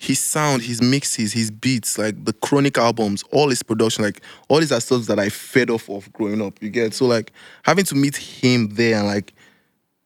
his 0.00 0.20
sound, 0.20 0.62
his 0.62 0.80
mixes, 0.80 1.32
his 1.32 1.50
beats, 1.50 1.98
like 1.98 2.24
the 2.24 2.32
Chronic 2.32 2.78
albums, 2.78 3.24
all 3.32 3.48
his 3.50 3.62
production, 3.64 4.04
like 4.04 4.20
all 4.48 4.60
these 4.60 4.70
are 4.70 4.80
stuff 4.80 5.06
that 5.06 5.18
I 5.18 5.28
fed 5.28 5.70
off 5.70 5.88
of 5.88 6.12
growing 6.12 6.40
up. 6.40 6.62
You 6.62 6.70
get 6.70 6.94
so 6.94 7.06
like 7.06 7.32
having 7.64 7.84
to 7.86 7.94
meet 7.96 8.16
him 8.16 8.68
there 8.70 8.98
and 8.98 9.06
like 9.08 9.32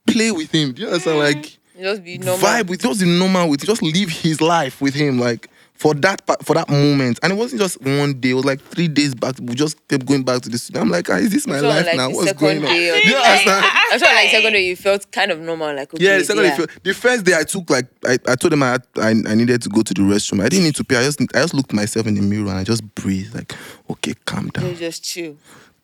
play 0.07 0.31
with 0.33 0.51
him. 0.51 0.73
Do 0.73 0.83
you 0.83 0.89
understand? 0.89 1.19
Mm. 1.19 1.35
Like 1.35 1.59
Just 1.79 2.05
be 2.05 2.17
normal. 2.17 2.39
vibe 2.47 2.69
with 2.69 2.81
just 2.81 3.01
the 3.01 3.07
normal 3.07 3.51
with 3.51 3.65
just 3.67 3.83
live 3.83 4.09
his 4.09 4.41
life 4.41 4.81
with 4.81 4.95
him 4.95 5.19
like 5.19 5.51
for 5.83 5.95
that 5.95 6.25
pa- 6.27 6.37
for 6.43 6.55
that 6.55 6.69
moment 6.71 7.19
and 7.23 7.33
it 7.33 7.37
wasn't 7.37 7.61
just 7.61 7.81
one 7.83 8.15
day 8.21 8.31
it 8.31 8.35
was 8.35 8.45
like 8.45 8.61
three 8.61 8.87
days 8.87 9.15
back 9.17 9.35
we 9.41 9.53
just 9.55 9.77
kept 9.89 10.07
going 10.07 10.23
back 10.23 10.41
to 10.41 10.49
the 10.49 10.57
studio 10.57 10.81
i'm 10.83 10.89
like 10.89 11.11
ah, 11.11 11.17
is 11.17 11.31
this 11.31 11.45
my 11.47 11.59
So, 11.59 11.69
life 11.69 11.87
like, 11.87 11.97
now 11.97 12.09
the 12.09 12.15
what's 12.15 12.33
going 12.35 12.59
on 12.65 12.71
day 12.71 12.91
or 12.91 12.95
Do 13.03 13.09
you 13.09 13.15
the- 13.15 13.21
understand? 13.21 13.65
I'm 13.93 13.99
sure 13.99 14.15
like 14.15 14.31
second 14.31 14.53
day 14.53 14.65
you 14.67 14.77
felt 14.77 15.11
kind 15.11 15.31
of 15.33 15.41
normal, 15.41 15.75
like 15.75 15.93
okay. 15.93 16.05
yeah, 16.05 16.19
the 16.19 16.25
second 16.25 16.45
day, 16.45 16.57
feel- 16.57 16.67
the 16.85 16.95
first 16.95 17.25
day 17.27 17.37
I 17.37 17.43
took 17.43 17.69
like 17.69 17.87
I, 18.07 18.17
I 18.29 18.37
told 18.37 18.53
them 18.53 18.63
I, 18.63 18.71
had, 18.73 18.83
I 18.97 19.11
I 19.11 19.35
needed 19.35 19.61
to 19.63 19.69
go 19.69 19.83
to 19.83 19.93
the 19.93 20.03
restroom. 20.03 20.41
I 20.45 20.49
didn't 20.49 20.65
need 20.67 20.77
to 20.77 20.85
pay. 20.85 20.97
I 20.97 21.03
just 21.03 21.21
I 21.21 21.41
just 21.43 21.53
looked 21.55 21.73
myself 21.73 22.07
in 22.07 22.15
the 22.15 22.23
mirror 22.23 22.49
and 22.49 22.59
I 22.59 22.65
just 22.65 22.83
breathed 22.95 23.35
like, 23.35 23.55
okay, 23.91 24.15
calm 24.25 24.47
You 24.47 24.51
down, 24.53 24.77
just 24.77 25.03
chill. 25.05 25.37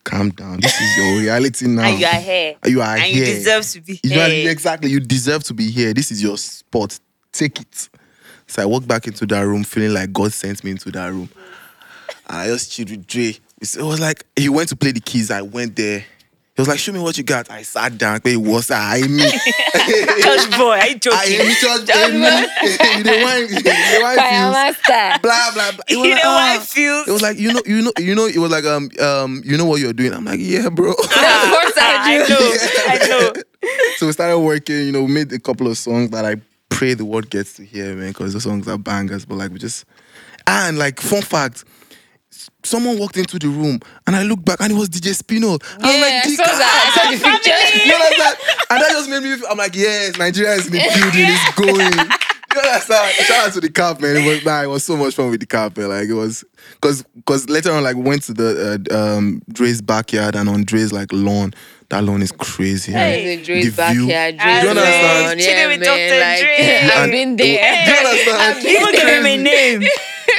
calm 0.05 0.29
down. 0.31 0.59
This 0.61 0.73
is 0.79 0.97
your 0.97 1.19
reality 1.19 1.67
now. 1.77 1.83
And 1.83 1.99
you 1.99 2.05
are 2.07 2.21
here. 2.21 2.55
You 2.65 2.81
are 2.81 2.95
and 2.95 3.03
here. 3.03 3.25
you 3.25 3.33
deserve 3.33 3.65
to 3.67 3.81
be 3.81 3.99
You 4.03 4.09
here. 4.11 4.49
exactly. 4.49 4.89
You 4.89 4.99
deserve 5.01 5.43
to 5.43 5.53
be 5.53 5.69
here. 5.69 5.93
This 5.93 6.09
is 6.11 6.23
your 6.23 6.37
spot. 6.37 6.97
Take 7.31 7.59
it. 7.61 7.89
So 8.49 8.61
I 8.61 8.65
walked 8.65 8.87
back 8.87 9.07
into 9.07 9.25
that 9.27 9.41
room 9.41 9.63
feeling 9.63 9.93
like 9.93 10.11
God 10.11 10.33
sent 10.33 10.63
me 10.63 10.71
into 10.71 10.91
that 10.91 11.07
room. 11.11 11.29
And 12.27 12.37
I 12.37 12.47
just 12.47 12.71
chilled 12.71 12.89
with 12.91 13.07
Dre. 13.07 13.35
It 13.61 13.77
was 13.81 13.99
like 13.99 14.25
he 14.35 14.49
went 14.49 14.69
to 14.69 14.75
play 14.75 14.91
the 14.91 14.99
keys. 14.99 15.29
I 15.31 15.41
went 15.41 15.75
there. 15.75 15.99
He 15.99 16.61
was 16.61 16.67
like, 16.67 16.79
"Show 16.79 16.91
me 16.91 16.99
what 16.99 17.17
you 17.17 17.23
got." 17.23 17.49
I 17.49 17.61
sat 17.61 17.97
down. 17.97 18.19
It 18.25 18.35
was 18.35 18.69
I 18.71 19.01
me. 19.07 19.23
Church 19.23 20.49
boy, 20.57 20.75
you 20.75 20.81
I 20.81 20.93
joking? 20.99 21.55
church. 21.55 21.89
I 21.93 22.09
me. 22.11 22.97
You 22.97 23.03
dey 23.03 23.23
whine- 23.23 23.47
you 23.49 23.59
dey 23.61 24.01
whine 24.01 24.17
Fire 24.17 24.29
views. 24.29 24.51
master. 24.51 25.19
Blah 25.21 25.51
blah 25.53 25.71
blah. 25.71 25.83
It 25.87 25.95
was 25.97 26.05
You 26.07 26.13
like, 26.15 26.23
know 26.23 26.29
why 26.31 26.57
ah. 26.59 26.63
feels? 26.65 27.07
It 27.07 27.11
was 27.11 27.21
like 27.21 27.37
you 27.37 27.53
know 27.53 27.61
you 27.65 27.81
know 27.83 27.91
you 27.99 28.15
know 28.15 28.25
it 28.25 28.37
was 28.39 28.51
like 28.51 28.65
um 28.65 28.89
um 28.99 29.41
you 29.45 29.57
know 29.57 29.65
what 29.65 29.79
you're 29.79 29.93
doing. 29.93 30.13
I'm 30.13 30.25
like 30.25 30.39
yeah 30.41 30.67
bro. 30.69 30.91
Of 30.91 30.97
course 30.97 31.77
I 31.77 32.23
I 32.23 32.25
do. 32.27 32.33
know, 32.33 32.51
I 32.87 33.07
know. 33.07 33.33
so 33.97 34.07
we 34.07 34.11
started 34.13 34.39
working, 34.39 34.85
you 34.85 34.91
know, 34.91 35.03
we 35.03 35.11
made 35.13 35.31
a 35.33 35.39
couple 35.39 35.67
of 35.67 35.77
songs 35.77 36.09
that 36.11 36.25
I 36.25 36.35
pray 36.79 36.93
the 36.93 37.03
world 37.03 37.29
gets 37.29 37.55
to 37.55 37.65
hear, 37.65 37.93
man, 37.93 38.07
because 38.11 38.31
the 38.31 38.39
songs 38.39 38.65
are 38.69 38.77
bangers. 38.77 39.25
But 39.25 39.35
like 39.35 39.51
we 39.51 39.59
just 39.59 39.83
and 40.47 40.79
like 40.79 41.01
fun 41.01 41.21
fact, 41.21 41.65
someone 42.63 42.97
walked 42.97 43.17
into 43.17 43.37
the 43.37 43.49
room 43.49 43.81
and 44.07 44.15
I 44.15 44.23
looked 44.23 44.45
back 44.45 44.61
and 44.61 44.71
it 44.71 44.75
was 44.75 44.87
DJ 44.87 45.13
Spinall. 45.13 45.59
I 45.81 45.91
was 45.91 46.01
like, 46.01 46.13
I 46.13 46.21
"Dick, 46.23 46.37
saw 46.37 46.45
that. 46.45 46.85
I 46.87 46.89
saw 46.95 47.11
the 47.11 47.17
ah." 47.25 47.35
picture. 47.35 47.85
You 47.85 47.93
understand? 47.93 48.37
And 48.69 48.81
that 48.81 48.91
just 48.91 49.09
made 49.09 49.23
me 49.23 49.35
feel, 49.35 49.47
I'm 49.49 49.57
like, 49.57 49.75
yes, 49.75 50.17
Nigeria 50.17 50.53
is 50.53 50.67
in 50.67 50.71
the 50.71 50.79
building, 50.79 51.27
it's 51.27 51.55
going. 51.55 52.15
You 52.55 52.61
understand? 52.61 53.13
Shout 53.25 53.47
out 53.47 53.53
to 53.55 53.59
the 53.59 53.69
cap, 53.69 53.99
man. 53.99 54.15
It 54.15 54.25
was 54.25 54.45
nah, 54.45 54.63
it 54.63 54.67
was 54.67 54.85
so 54.85 54.95
much 54.95 55.15
fun 55.15 55.31
with 55.31 55.41
the 55.41 55.45
cap, 55.47 55.75
man. 55.77 55.89
Like 55.89 56.07
it 56.07 56.13
was 56.13 56.45
because 56.75 57.03
because 57.13 57.49
later 57.49 57.73
on, 57.73 57.83
like 57.83 57.97
we 57.97 58.03
went 58.03 58.23
to 58.23 58.33
the 58.33 58.81
uh, 58.89 58.95
um 58.97 59.41
Dre's 59.51 59.81
backyard 59.81 60.37
and 60.37 60.47
on 60.47 60.63
Dre's 60.63 60.93
like 60.93 61.11
lawn. 61.11 61.53
That 61.89 62.03
lawn 62.03 62.21
is 62.21 62.31
crazy. 62.31 62.91
Hey. 62.91 63.33
It's 63.35 63.47
Dre's 63.47 63.75
The 63.75 63.87
view- 63.91 64.07
backyard. 64.07 64.35
I 64.39 64.61
Dre's 64.61 64.75
know. 64.75 64.81
lawn. 64.81 65.37
Chilling 65.39 65.57
Yeah, 65.57 65.67
with. 65.67 65.83
Dr. 65.83 66.19
Like, 66.19 66.39
Dre. 66.39 66.55
I've 66.83 67.03
And- 67.03 67.11
been 67.11 67.35
Do 67.35 67.47
you 67.47 67.57
there. 67.57 67.97
understand? 67.97 68.65
Even 68.65 68.91
give 68.91 69.07
him 69.07 69.25
a 69.25 69.37
name. 69.37 69.83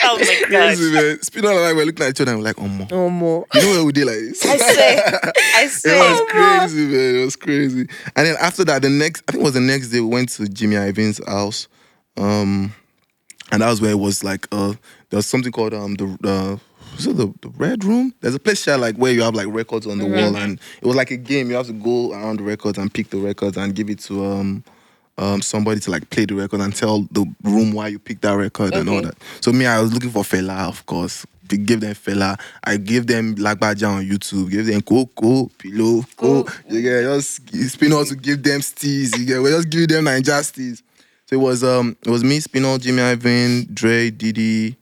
Oh 0.05 0.16
my 0.18 0.24
Crazy, 0.24 0.93
god. 0.93 1.02
man. 1.02 1.22
Spinall 1.22 1.56
and 1.59 1.66
I 1.66 1.72
were 1.72 1.85
looking 1.85 2.06
at 2.06 2.10
each 2.10 2.20
other 2.20 2.31
and 2.31 2.40
we're 2.40 2.44
like, 2.44 2.59
oh, 2.60 2.68
mo. 2.68 2.86
No 2.90 3.10
more. 3.10 3.47
You 3.52 3.60
know 3.62 3.77
what 3.78 3.86
we 3.86 3.93
did 3.93 4.06
like 4.06 4.14
this? 4.20 4.47
I 4.47 4.56
swear. 4.56 5.20
I 5.56 5.66
say. 5.66 5.90
It 5.98 6.10
was 6.20 6.31
crazy, 6.31 6.86
man. 6.86 7.14
It 7.16 7.24
was 7.24 7.36
crazy. 7.36 7.81
And 8.14 8.27
then 8.27 8.36
after 8.40 8.64
that, 8.66 8.82
the 8.82 8.89
next, 8.89 9.24
I 9.28 9.32
think 9.32 9.43
it 9.43 9.44
was 9.44 9.55
the 9.55 9.60
next 9.60 9.89
day, 9.89 10.01
we 10.01 10.06
went 10.06 10.28
to 10.31 10.48
Jimmy 10.48 10.77
Iovine's 10.77 11.20
house. 11.27 11.66
Um, 12.16 12.72
and 13.51 13.62
that 13.62 13.68
was 13.68 13.81
where 13.81 13.90
it 13.90 13.98
was 13.98 14.22
like, 14.22 14.47
uh, 14.52 14.74
there 15.10 15.16
was 15.18 15.27
something 15.27 15.51
called 15.51 15.74
um 15.74 15.97
the, 15.97 16.16
uh, 16.24 16.56
was 17.06 17.14
it 17.14 17.16
the, 17.16 17.32
the 17.40 17.48
Red 17.56 17.85
Room? 17.85 18.14
There's 18.20 18.35
a 18.35 18.39
place 18.39 18.64
here 18.64 18.77
like 18.77 18.97
where 18.97 19.12
you 19.12 19.22
have 19.22 19.35
like 19.35 19.47
records 19.48 19.86
on 19.86 19.98
the 19.98 20.06
wall. 20.06 20.36
And 20.36 20.60
it 20.81 20.86
was 20.86 20.97
like 20.97 21.10
a 21.10 21.16
game. 21.16 21.51
You 21.51 21.56
have 21.56 21.66
to 21.66 21.72
go 21.72 22.12
around 22.12 22.39
the 22.39 22.43
records 22.44 22.78
and 22.78 22.93
pick 22.93 23.10
the 23.10 23.18
records 23.18 23.56
and 23.56 23.74
give 23.74 23.90
it 23.90 24.01
to, 24.01 24.24
um, 24.24 24.64
um, 25.18 25.43
somebody 25.43 25.81
to 25.81 25.90
like 25.90 26.09
play 26.10 26.24
the 26.24 26.35
record 26.35 26.60
and 26.60 26.74
tell 26.74 27.02
the 27.10 27.27
room 27.43 27.72
why 27.72 27.89
you 27.89 27.98
picked 27.98 28.22
that 28.22 28.32
record 28.32 28.74
and 28.74 28.89
all 28.89 29.02
that. 29.02 29.14
So 29.40 29.52
me, 29.52 29.66
I 29.66 29.81
was 29.81 29.93
looking 29.93 30.10
for 30.10 30.22
Fela, 30.22 30.68
of 30.68 30.86
course. 30.86 31.27
We 31.51 31.59
give 31.59 31.81
them 31.81 31.94
Fela. 31.94 32.40
I 32.62 32.77
give 32.77 33.06
them 33.06 33.35
Lagbaja 33.35 33.89
on 33.89 34.05
YouTube. 34.05 34.51
Give 34.51 34.64
them 34.66 34.81
Coco, 34.82 35.51
Pillow, 35.59 36.05
Co. 36.16 36.47
You 36.68 36.81
get 36.81 37.02
just 37.02 37.48
Spinall 37.72 38.05
to 38.06 38.14
give 38.14 38.43
them 38.43 38.60
steez. 38.60 39.18
You 39.18 39.27
get 39.27 39.43
we 39.43 39.51
just 39.51 39.68
give 39.68 39.89
them 39.89 40.05
Ninja 40.05 40.40
steez. 40.40 40.82
So 41.27 41.36
it 41.36 41.40
was 41.40 41.64
um 41.64 41.97
it 42.05 42.09
was 42.09 42.22
me, 42.22 42.39
Spinall, 42.39 42.78
Jimmy 42.78 43.01
Iovine, 43.02 43.74
Dre, 43.74 44.10
Diddy, 44.10 44.77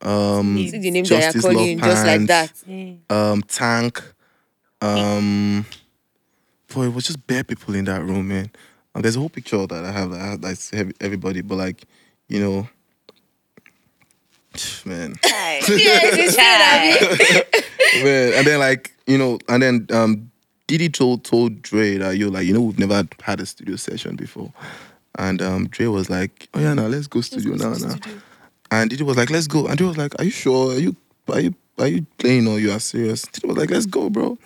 um 0.00 0.66
See 0.70 0.78
the 0.78 0.90
names 0.90 1.08
that 1.08 1.16
are 1.16 1.20
Justice 1.20 1.42
calling 1.42 1.56
Love 1.78 1.84
just 1.84 2.06
like 2.06 2.26
Pants, 2.26 2.64
that. 2.66 3.16
um 3.16 3.42
Tank, 3.42 4.02
um 4.80 5.66
boy, 6.74 6.84
it 6.86 6.94
was 6.94 7.04
just 7.06 7.26
bare 7.26 7.44
people 7.44 7.74
in 7.74 7.84
that 7.86 8.02
room, 8.02 8.28
man. 8.28 8.50
And 8.94 9.04
there's 9.04 9.16
a 9.16 9.20
whole 9.20 9.28
picture 9.30 9.66
that 9.66 9.84
I 9.84 9.92
have 9.92 10.10
that 10.10 10.20
I 10.20 10.26
have 10.26 10.40
that's 10.40 10.72
everybody, 11.00 11.40
but 11.40 11.56
like, 11.56 11.82
you 12.28 12.40
know, 12.40 12.68
man. 14.84 15.14
Hi. 15.24 15.60
Yes, 15.68 16.36
Hi. 16.38 18.02
man. 18.02 18.32
And 18.34 18.46
then 18.46 18.58
like, 18.60 18.94
you 19.06 19.18
know, 19.18 19.38
and 19.48 19.62
then 19.62 19.86
um 19.92 20.30
Diddy 20.66 20.88
told 20.88 21.24
told 21.24 21.62
Dre 21.62 21.98
that 21.98 22.16
you 22.16 22.30
like, 22.30 22.46
you 22.46 22.54
know, 22.54 22.60
we've 22.62 22.78
never 22.78 23.06
had 23.22 23.40
a 23.40 23.46
studio 23.46 23.76
session 23.76 24.16
before. 24.16 24.52
And 25.18 25.40
um 25.42 25.68
Dre 25.68 25.86
was 25.86 26.08
like, 26.10 26.48
Oh 26.54 26.60
yeah, 26.60 26.74
now 26.74 26.86
let's 26.86 27.06
go 27.06 27.20
studio 27.20 27.54
now 27.54 27.74
now. 27.74 27.96
And 28.72 28.88
Diddy 28.88 29.04
was 29.04 29.18
like, 29.18 29.28
let's 29.28 29.46
go. 29.46 29.66
And 29.66 29.76
Dre 29.76 29.86
was 29.86 29.98
like, 29.98 30.18
Are 30.18 30.24
you 30.24 30.30
sure? 30.30 30.72
Are 30.72 30.78
you 30.78 30.96
are 31.28 31.40
you 31.40 31.54
are 31.78 31.88
you 31.88 32.06
playing 32.16 32.48
or 32.48 32.58
you 32.58 32.72
are 32.72 32.80
serious? 32.80 33.20
Diddy 33.22 33.46
was 33.46 33.58
like, 33.58 33.70
let's 33.70 33.84
go, 33.84 34.08
bro. 34.08 34.38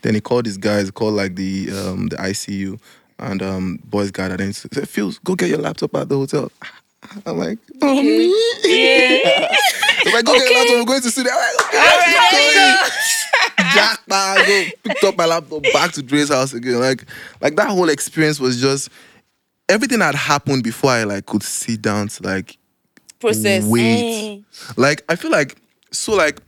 Then 0.00 0.14
he 0.14 0.22
called 0.22 0.46
these 0.46 0.56
guys, 0.56 0.90
called 0.90 1.14
like 1.14 1.36
the 1.36 1.68
um 1.70 2.08
the 2.08 2.16
ICU 2.16 2.80
and 3.18 3.42
um 3.42 3.78
boys 3.84 4.10
gathered 4.10 4.40
and 4.40 4.48
he 4.48 4.52
said, 4.54 4.70
Pheelz, 4.70 5.22
go 5.22 5.34
get 5.34 5.50
your 5.50 5.58
laptop 5.58 5.94
at 5.96 6.08
the 6.08 6.16
hotel. 6.16 6.50
I'm 7.26 7.36
like, 7.36 7.58
oh 7.82 8.02
me? 8.02 8.28
Yeah. 8.64 9.54
He's 10.02 10.14
like, 10.14 10.24
go 10.24 10.32
get 10.32 10.48
your 10.48 10.58
laptop, 10.58 10.78
we're 10.78 10.84
going 10.86 11.02
to 11.02 11.10
see 11.10 11.20
I'm 11.20 11.36
like, 11.36 12.32
okay, 12.32 12.76
jacked, 13.74 14.10
I 14.10 14.46
go 14.46 14.72
picked 14.82 15.04
up 15.04 15.18
my 15.18 15.26
laptop 15.26 15.62
back 15.74 15.92
to 15.92 16.02
Dre's 16.02 16.30
house 16.30 16.54
again. 16.54 16.80
Like, 16.80 17.04
like 17.42 17.56
that 17.56 17.68
whole 17.68 17.90
experience 17.90 18.40
was 18.40 18.58
just 18.62 18.88
everything 19.68 19.98
that 19.98 20.14
happened 20.14 20.64
before 20.64 20.90
I 20.90 21.04
like 21.04 21.26
could 21.26 21.42
sit 21.42 21.82
down 21.82 22.08
to 22.08 22.22
like 22.22 22.56
Process. 23.32 23.64
wait. 23.64 24.38
Eh. 24.38 24.40
Like 24.76 25.04
I 25.08 25.16
feel 25.16 25.30
like 25.30 25.56
so 25.90 26.14
like 26.14 26.40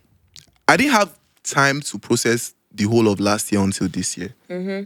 I 0.69 0.77
didn't 0.77 0.93
have 0.93 1.17
time 1.43 1.81
to 1.81 1.99
process 1.99 2.55
the 2.75 2.85
whole 2.85 3.09
of 3.09 3.21
last 3.21 3.51
year 3.53 3.61
until 3.63 3.89
this 3.89 4.17
year. 4.19 4.35
Mm-hmm. 4.51 4.85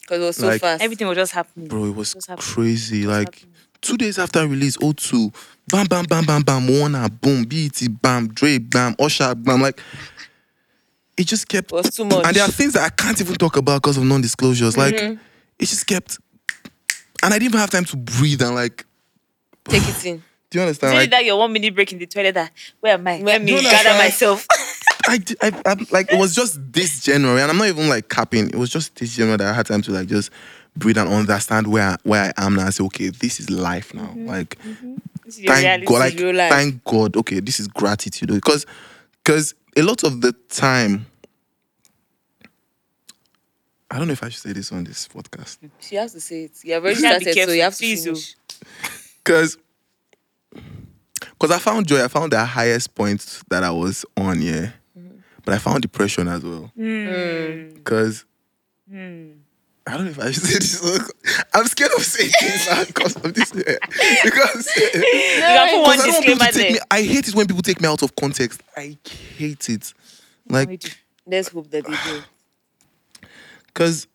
Because 0.00 0.22
it 0.22 0.26
was 0.26 0.36
so 0.36 0.46
Like- 0.48 0.60
fast. 0.60 0.82
Everything 0.82 1.06
was 1.08 1.16
just 1.16 1.32
happening. 1.32 1.68
Bro, 1.68 1.86
it 1.86 1.94
was 1.94 2.14
What's 2.14 2.26
happening? 2.26 2.46
crazy. 2.54 3.06
What's 3.06 3.18
Like 3.18 3.34
happening? 3.36 3.54
two 3.80 3.96
days 3.96 4.18
after 4.18 4.46
release, 4.46 4.76
O2, 4.78 5.32
bam, 5.68 5.86
bam, 5.86 6.04
bam, 6.06 6.24
bam, 6.24 6.42
bam, 6.42 6.66
Warner, 6.68 7.02
ah, 7.04 7.08
boom, 7.08 7.44
BET, 7.44 7.80
bam, 8.02 8.28
Dre, 8.28 8.58
bam, 8.58 8.94
Usher, 8.98 9.34
bam. 9.34 9.60
Like 9.62 9.80
it 11.16 11.24
just 11.26 11.48
kept 11.48 11.72
It 11.72 11.74
was 11.74 11.90
too 11.90 12.04
much. 12.04 12.24
And 12.26 12.36
there 12.36 12.44
are 12.44 12.50
things 12.50 12.74
that 12.74 12.84
I 12.84 12.90
can't 12.90 13.20
even 13.20 13.34
talk 13.36 13.56
about 13.56 13.82
because 13.82 13.96
of 13.96 14.04
non-disclosures. 14.04 14.76
Like 14.76 14.94
Mm-hmm. 14.96 15.20
it 15.58 15.66
just 15.66 15.86
kept 15.86 16.18
and 17.22 17.32
I 17.32 17.38
didn't 17.38 17.50
even 17.50 17.60
have 17.60 17.70
time 17.70 17.84
to 17.86 17.96
breathe 17.96 18.42
and 18.42 18.54
like 18.54 18.84
Take 19.68 19.82
it 19.88 20.04
in. 20.06 20.22
Do 20.50 20.58
you 20.58 20.62
understand? 20.62 20.94
Is 20.94 20.98
it 20.98 21.02
Like 21.02 21.10
that 21.10 21.24
your 21.24 21.38
one 21.38 21.52
minute 21.52 21.74
break 21.74 21.92
in 21.92 21.98
the 21.98 22.06
toilet? 22.06 22.34
That 22.34 22.52
where 22.80 22.94
am 22.94 23.06
I? 23.06 23.18
Let 23.18 23.42
me 23.42 23.52
No, 23.52 23.60
no, 23.60 23.70
gather 23.70 23.98
myself. 23.98 24.46
I, 25.08 25.20
I, 25.40 25.62
I 25.64 25.86
like 25.90 26.12
it 26.12 26.18
was 26.18 26.34
just 26.34 26.60
this 26.72 27.00
January, 27.00 27.40
and 27.40 27.50
I'm 27.50 27.58
not 27.58 27.68
even 27.68 27.88
like 27.88 28.08
capping. 28.08 28.48
It 28.48 28.56
was 28.56 28.70
just 28.70 28.96
this 28.96 29.16
January 29.16 29.38
that 29.38 29.48
I 29.48 29.52
had 29.52 29.66
time 29.66 29.82
to 29.82 29.92
like 29.92 30.08
just 30.08 30.30
breathe 30.76 30.98
and 30.98 31.08
understand 31.08 31.66
where 31.66 31.90
I, 31.90 31.96
where 32.02 32.32
I 32.36 32.46
am 32.46 32.54
now. 32.54 32.66
I 32.66 32.70
say, 32.70 32.84
okay, 32.84 33.08
this 33.08 33.40
is 33.40 33.50
life 33.50 33.94
now. 33.94 34.02
Mm-hmm. 34.02 34.26
Like, 34.26 34.58
mm-hmm. 34.58 34.96
This 35.24 35.38
is 35.38 35.40
your 35.42 35.54
thank 35.54 35.88
reality. 35.88 36.16
God, 36.16 36.34
like 36.34 36.52
thank 36.52 36.84
God. 36.84 37.16
Okay, 37.16 37.40
this 37.40 37.60
is 37.60 37.68
gratitude 37.68 38.28
because 38.28 38.66
because 39.24 39.54
a 39.76 39.82
lot 39.82 40.04
of 40.04 40.20
the 40.20 40.32
time, 40.48 41.06
I 43.90 43.98
don't 43.98 44.06
know 44.06 44.12
if 44.12 44.22
I 44.22 44.28
should 44.28 44.42
say 44.42 44.52
this 44.52 44.72
on 44.72 44.84
this 44.84 45.08
podcast 45.08 45.58
She 45.80 45.96
has 45.96 46.12
to 46.12 46.20
say 46.20 46.44
it. 46.44 46.52
You 46.64 46.74
have 46.74 46.84
already 46.84 47.00
You 47.00 47.02
gotta 47.02 47.18
be 47.18 47.32
started, 47.32 47.48
so 47.48 47.54
you 47.54 47.62
have 47.62 47.76
to 47.76 47.92
oh. 47.92 47.96
finish. 47.96 48.36
because 49.24 49.58
because 50.50 51.50
I 51.50 51.58
found 51.58 51.86
joy. 51.86 52.02
I 52.04 52.08
found 52.08 52.32
the 52.32 52.44
highest 52.44 52.94
point 52.94 53.42
that 53.48 53.62
I 53.62 53.70
was 53.70 54.04
on, 54.16 54.40
yeah. 54.40 54.70
But 55.44 55.54
I 55.54 55.58
found 55.58 55.82
depression 55.82 56.26
as 56.26 56.42
well. 56.42 56.72
Hmm. 56.76 57.74
Because 57.74 58.24
I 59.88 59.96
don't 59.96 60.06
know 60.06 60.10
if 60.10 60.18
I 60.18 60.32
should 60.32 60.42
say 60.42 60.58
this. 60.58 61.12
I'm 61.54 61.66
scared 61.66 61.92
of 61.96 62.02
saying 62.02 62.32
this 62.40 62.86
because 62.86 63.16
of 63.16 63.32
this. 63.32 63.52
yeah. 63.54 63.76
Because 64.24 64.66
You 64.76 64.90
put 64.92 65.82
one 65.82 66.00
I 66.00 66.06
don't 66.06 66.14
want 66.14 66.24
people 66.24 66.46
to 66.46 66.52
take 66.52 66.72
me. 66.72 66.78
I 66.90 67.02
hate 67.02 67.28
it 67.28 67.34
when 67.34 67.46
people 67.46 67.62
take 67.62 67.80
me 67.80 67.86
out 67.86 68.02
of 68.02 68.16
context. 68.16 68.60
I 68.76 68.96
hate 69.36 69.68
it. 69.70 69.94
Like 70.48 70.82
Let's 71.24 71.48
hope 71.48 71.70
that 71.70 71.86
they 71.86 71.92
do. 71.92 72.22
because 73.66 74.08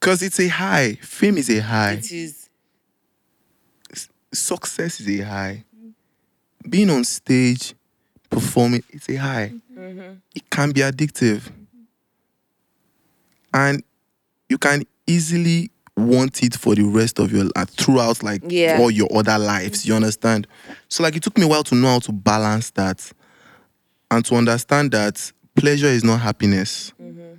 because 0.00 0.22
it's 0.22 0.40
a 0.40 0.48
high. 0.48 0.94
Fame 1.02 1.36
is 1.36 1.50
a 1.50 1.60
high. 1.60 1.94
It 1.94 2.10
is. 2.12 2.37
Success 4.32 5.00
is 5.00 5.20
a 5.20 5.24
high. 5.24 5.64
Being 6.68 6.90
on 6.90 7.04
stage, 7.04 7.74
performing, 8.30 8.82
it's 8.90 9.08
a 9.08 9.16
high. 9.16 9.52
Mm-hmm. 9.74 10.14
It 10.34 10.50
can 10.50 10.72
be 10.72 10.80
addictive. 10.82 11.50
And 13.54 13.82
you 14.48 14.58
can 14.58 14.82
easily 15.06 15.70
want 15.96 16.42
it 16.42 16.54
for 16.54 16.74
the 16.74 16.82
rest 16.82 17.18
of 17.18 17.32
your 17.32 17.44
life 17.56 17.70
throughout 17.70 18.22
like 18.22 18.42
Yeah. 18.46 18.78
all 18.80 18.90
your 18.90 19.08
other 19.16 19.38
lives. 19.38 19.86
You 19.86 19.94
understand? 19.94 20.46
So 20.88 21.02
like 21.02 21.16
it 21.16 21.22
took 21.22 21.36
me 21.36 21.44
a 21.44 21.48
while 21.48 21.64
to 21.64 21.74
know 21.74 21.88
how 21.88 21.98
to 22.00 22.12
balance 22.12 22.70
that 22.70 23.10
and 24.10 24.24
to 24.26 24.36
understand 24.36 24.92
that 24.92 25.32
pleasure 25.56 25.86
is 25.86 26.04
not 26.04 26.20
happiness. 26.20 26.92
Mm-hmm. 27.02 27.34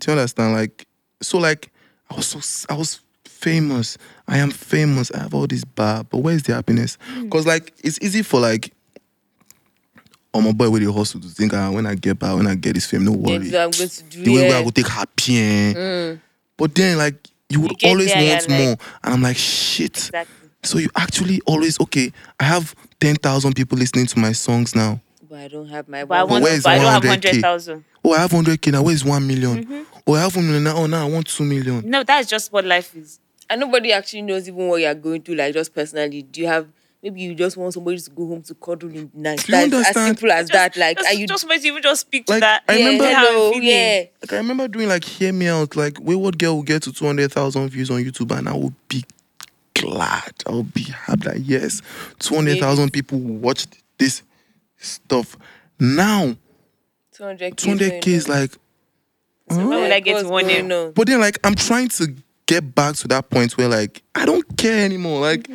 Do 0.00 0.10
you 0.12 0.18
understand? 0.18 0.54
Like 0.54 0.86
so 1.22 1.38
like 1.38 1.70
I 2.10 2.16
was 2.16 2.26
so 2.26 2.40
I 2.72 2.76
was 2.76 3.00
famous. 3.36 3.98
I 4.28 4.38
am 4.38 4.50
famous. 4.50 5.10
I 5.12 5.18
have 5.18 5.34
all 5.34 5.46
this 5.46 5.64
bar, 5.64 6.04
but 6.04 6.18
where's 6.18 6.42
the 6.44 6.54
happiness? 6.54 6.98
Because 7.22 7.46
like 7.46 7.72
it's 7.84 7.98
easy 8.02 8.22
for 8.22 8.40
like 8.40 8.72
oh 10.34 10.40
my 10.40 10.52
boy 10.52 10.68
with 10.70 10.82
the 10.84 10.92
hustle 10.92 11.20
to 11.20 11.28
think 11.28 11.54
ah, 11.54 11.70
when 11.70 11.86
I 11.86 11.94
get 11.94 12.18
back, 12.18 12.36
when 12.36 12.46
I 12.46 12.54
get 12.54 12.74
this 12.74 12.86
fame, 12.86 13.04
no 13.04 13.12
Yeah, 13.12 13.16
worry. 13.38 13.50
so 13.50 13.64
I'm 13.64 13.70
going 13.70 13.88
to 13.88 14.02
do 14.04 14.22
the 14.24 14.30
way 14.34 14.42
where 14.42 14.54
I 14.56 14.58
yeah. 14.58 14.64
go 14.64 14.70
take 14.70 14.88
happy. 14.88 15.38
eh. 15.38 16.16
But 16.56 16.74
then 16.74 16.98
like 16.98 17.14
you 17.48 17.60
would 17.60 17.80
You 17.82 17.90
always 17.90 18.12
there, 18.12 18.34
want 18.34 18.48
like- 18.48 18.58
more. 18.60 18.76
And 19.04 19.14
I'm 19.14 19.22
like, 19.22 19.36
shit. 19.36 19.96
Exactly. 19.96 20.48
So 20.62 20.78
you 20.78 20.88
actually 20.96 21.40
always 21.46 21.80
okay. 21.80 22.12
I 22.40 22.44
have 22.44 22.74
ten 23.00 23.14
thousand 23.16 23.54
people 23.54 23.78
listening 23.78 24.06
to 24.06 24.18
my 24.18 24.32
songs 24.32 24.74
now. 24.74 25.00
But 25.28 25.38
I 25.38 25.48
don't 25.48 25.68
have 25.68 25.88
my 25.88 26.04
But 26.04 26.18
I 26.18 26.24
want. 26.24 26.42
where 26.42 26.54
is 26.54 26.64
But 26.64 26.70
I 26.70 26.78
don't 26.78 26.92
have 26.92 27.02
100K? 27.02 27.08
hundred 27.08 27.40
thousand. 27.40 27.84
Oh, 28.04 28.12
I 28.12 28.18
have 28.18 28.30
hundred 28.32 28.60
k 28.62 28.70
now. 28.72 28.82
Where 28.82 28.94
is 28.94 29.04
one 29.04 29.26
million? 29.26 29.64
Mm-hmm. 29.64 29.82
Oh, 30.06 30.14
I 30.14 30.20
have 30.22 30.34
one 30.36 30.44
million 30.46 30.64
now. 30.64 30.76
Oh, 30.76 30.86
now 30.86 31.06
I 31.06 31.10
want 31.10 31.26
two 31.28 31.44
million. 31.44 31.88
No, 31.88 32.02
that's 32.04 32.28
just 32.28 32.52
what 32.52 32.64
life 32.64 32.94
is. 32.96 33.20
And 33.48 33.60
nobody 33.60 33.92
actually 33.92 34.22
knows 34.22 34.48
even 34.48 34.68
what 34.68 34.80
you're 34.80 34.94
going 34.94 35.22
through, 35.22 35.36
like 35.36 35.54
just 35.54 35.74
personally. 35.74 36.22
Do 36.22 36.40
you 36.40 36.46
have 36.48 36.68
maybe 37.02 37.20
you 37.20 37.34
just 37.34 37.56
want 37.56 37.74
somebody 37.74 37.98
to 37.98 38.10
go 38.10 38.26
home 38.26 38.42
to 38.42 38.54
cuddle 38.54 38.88
in 38.88 39.10
the 39.14 39.20
night? 39.20 39.44
Do 39.46 39.56
you 39.56 39.70
That's 39.70 39.96
as 39.96 40.06
simple 40.06 40.32
as 40.32 40.48
that. 40.48 40.76
Like 40.76 40.98
just, 40.98 41.08
are 41.08 41.14
you 41.14 41.26
just 41.26 41.48
when 41.48 41.62
you 41.62 41.70
even 41.72 41.82
just 41.82 42.00
speak 42.02 42.26
to 42.26 42.40
that. 42.40 42.64
I 42.68 42.76
yeah, 42.76 42.84
remember- 42.86 43.12
how 43.12 43.26
I'm 43.26 43.32
hello, 43.32 43.52
yeah. 43.60 44.04
Like 44.22 44.32
I 44.32 44.36
remember 44.38 44.68
doing 44.68 44.88
like 44.88 45.04
hear 45.04 45.32
me 45.32 45.48
out. 45.48 45.76
Like 45.76 45.98
Wayward 46.00 46.38
Girl 46.38 46.56
will 46.56 46.62
get 46.62 46.82
to 46.82 46.92
two 46.92 47.06
hundred 47.06 47.32
thousand 47.32 47.68
views 47.68 47.90
on 47.90 48.02
YouTube, 48.02 48.36
and 48.36 48.48
I 48.48 48.52
will 48.54 48.74
be 48.88 49.04
glad. 49.74 50.32
I 50.46 50.50
will 50.50 50.64
be 50.64 50.82
happy 50.82 51.22
that 51.28 51.40
yes, 51.40 51.82
two 52.18 52.34
hundred 52.34 52.58
thousand 52.58 52.92
people 52.92 53.18
watched 53.18 53.82
this 53.98 54.22
stuff. 54.78 55.36
Now 55.78 56.36
200 57.12 57.56
two 57.56 57.68
hundred 57.68 58.02
k 58.02 58.12
is 58.12 58.28
like. 58.28 58.52
When 59.48 59.68
will 59.68 59.92
I 59.92 60.00
get 60.00 60.22
to 60.22 60.28
one 60.28 60.46
day? 60.48 60.60
No. 60.60 60.90
But 60.90 61.06
then, 61.06 61.20
like, 61.20 61.38
I'm 61.44 61.54
trying 61.54 61.86
to 61.90 62.12
get 62.46 62.74
back 62.74 62.94
to 62.96 63.08
that 63.08 63.28
point 63.30 63.56
where, 63.58 63.68
like, 63.68 64.02
I 64.14 64.24
don't 64.24 64.56
care 64.56 64.84
anymore. 64.84 65.20
Like, 65.20 65.46
The 65.48 65.54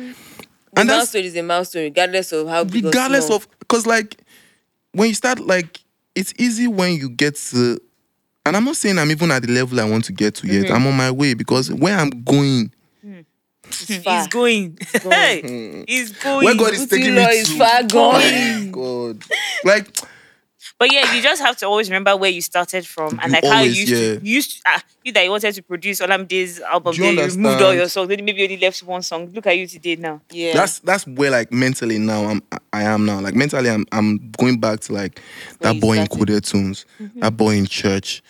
and 0.80 0.88
that's 0.88 0.98
milestone 0.98 1.24
is 1.24 1.36
a 1.36 1.42
milestone, 1.42 1.82
regardless 1.84 2.32
of 2.32 2.48
how 2.48 2.64
big 2.64 2.84
regardless 2.84 3.30
of, 3.30 3.46
because, 3.58 3.86
like, 3.86 4.20
when 4.92 5.08
you 5.08 5.14
start, 5.14 5.40
like, 5.40 5.80
it's 6.14 6.32
easy 6.38 6.66
when 6.68 6.94
you 6.94 7.08
get 7.08 7.36
to, 7.36 7.78
and 8.44 8.56
I'm 8.56 8.64
not 8.64 8.76
saying 8.76 8.98
I'm 8.98 9.10
even 9.10 9.30
at 9.30 9.42
the 9.42 9.48
level 9.52 9.80
I 9.80 9.84
want 9.88 10.04
to 10.06 10.12
get 10.12 10.34
to 10.36 10.46
yet. 10.46 10.66
Mm-hmm. 10.66 10.74
I'm 10.74 10.86
on 10.86 10.96
my 10.96 11.10
way 11.10 11.34
because 11.34 11.70
where 11.72 11.96
I'm 11.96 12.10
going, 12.10 12.72
It's. 13.02 13.26
Hmm. 13.86 14.10
He's 14.10 14.26
going. 14.28 14.78
Hey, 15.02 15.84
he's 15.88 16.12
going. 16.12 16.44
where 16.44 16.54
God 16.56 16.74
is 16.74 16.86
taking 16.88 17.14
law 17.14 17.26
me 17.28 17.32
is 17.36 17.48
to. 17.48 17.58
far 17.58 17.80
Oh 17.84 17.86
gone. 17.86 18.12
my 18.20 18.68
God. 18.70 19.24
Like, 19.64 19.98
But 20.82 20.92
yeah, 20.92 21.14
you 21.14 21.22
just 21.22 21.40
have 21.40 21.56
to 21.58 21.66
always 21.66 21.88
remember 21.88 22.16
where 22.16 22.28
you 22.28 22.40
started 22.40 22.84
from 22.84 23.16
and 23.22 23.30
You 23.30 23.32
like 23.34 23.44
how 23.44 23.50
you 23.50 23.56
always, 23.58 23.78
used 23.78 23.92
to 23.92 24.26
you 24.26 24.34
used 24.34 24.50
to, 24.56 24.62
ah, 24.66 24.82
you 25.04 25.12
that 25.12 25.22
you 25.22 25.30
wanted 25.30 25.54
to 25.54 25.62
produce 25.62 26.00
Olamide's 26.00 26.58
album, 26.58 26.92
Do 26.92 27.04
you 27.04 27.14
then 27.14 27.28
you 27.28 27.36
removed 27.36 27.62
all 27.62 27.72
your 27.72 27.88
songs, 27.88 28.08
then 28.08 28.24
maybe 28.24 28.40
you 28.40 28.46
only 28.46 28.56
left 28.56 28.82
one 28.82 29.00
song. 29.02 29.30
Look 29.32 29.46
at 29.46 29.56
you 29.56 29.68
today 29.68 29.94
now. 29.94 30.20
Yeah. 30.32 30.54
that's 30.54 30.80
that's 30.80 31.06
where 31.06 31.30
like 31.30 31.52
mentally 31.52 32.00
now 32.00 32.24
I'm 32.24 32.42
I 32.72 32.82
am 32.82 33.06
now 33.06 33.20
like 33.20 33.36
mentally 33.36 33.70
I'm 33.70 33.86
I'm 33.92 34.32
going 34.32 34.58
back 34.58 34.80
to 34.80 34.92
like 34.92 35.20
that 35.60 35.76
you 35.76 35.80
boy 35.80 35.98
in 35.98 36.06
started. 36.06 36.18
coded 36.18 36.44
tunes 36.46 36.84
that 37.14 37.36
boy 37.36 37.50
in 37.50 37.66
church 37.66 38.20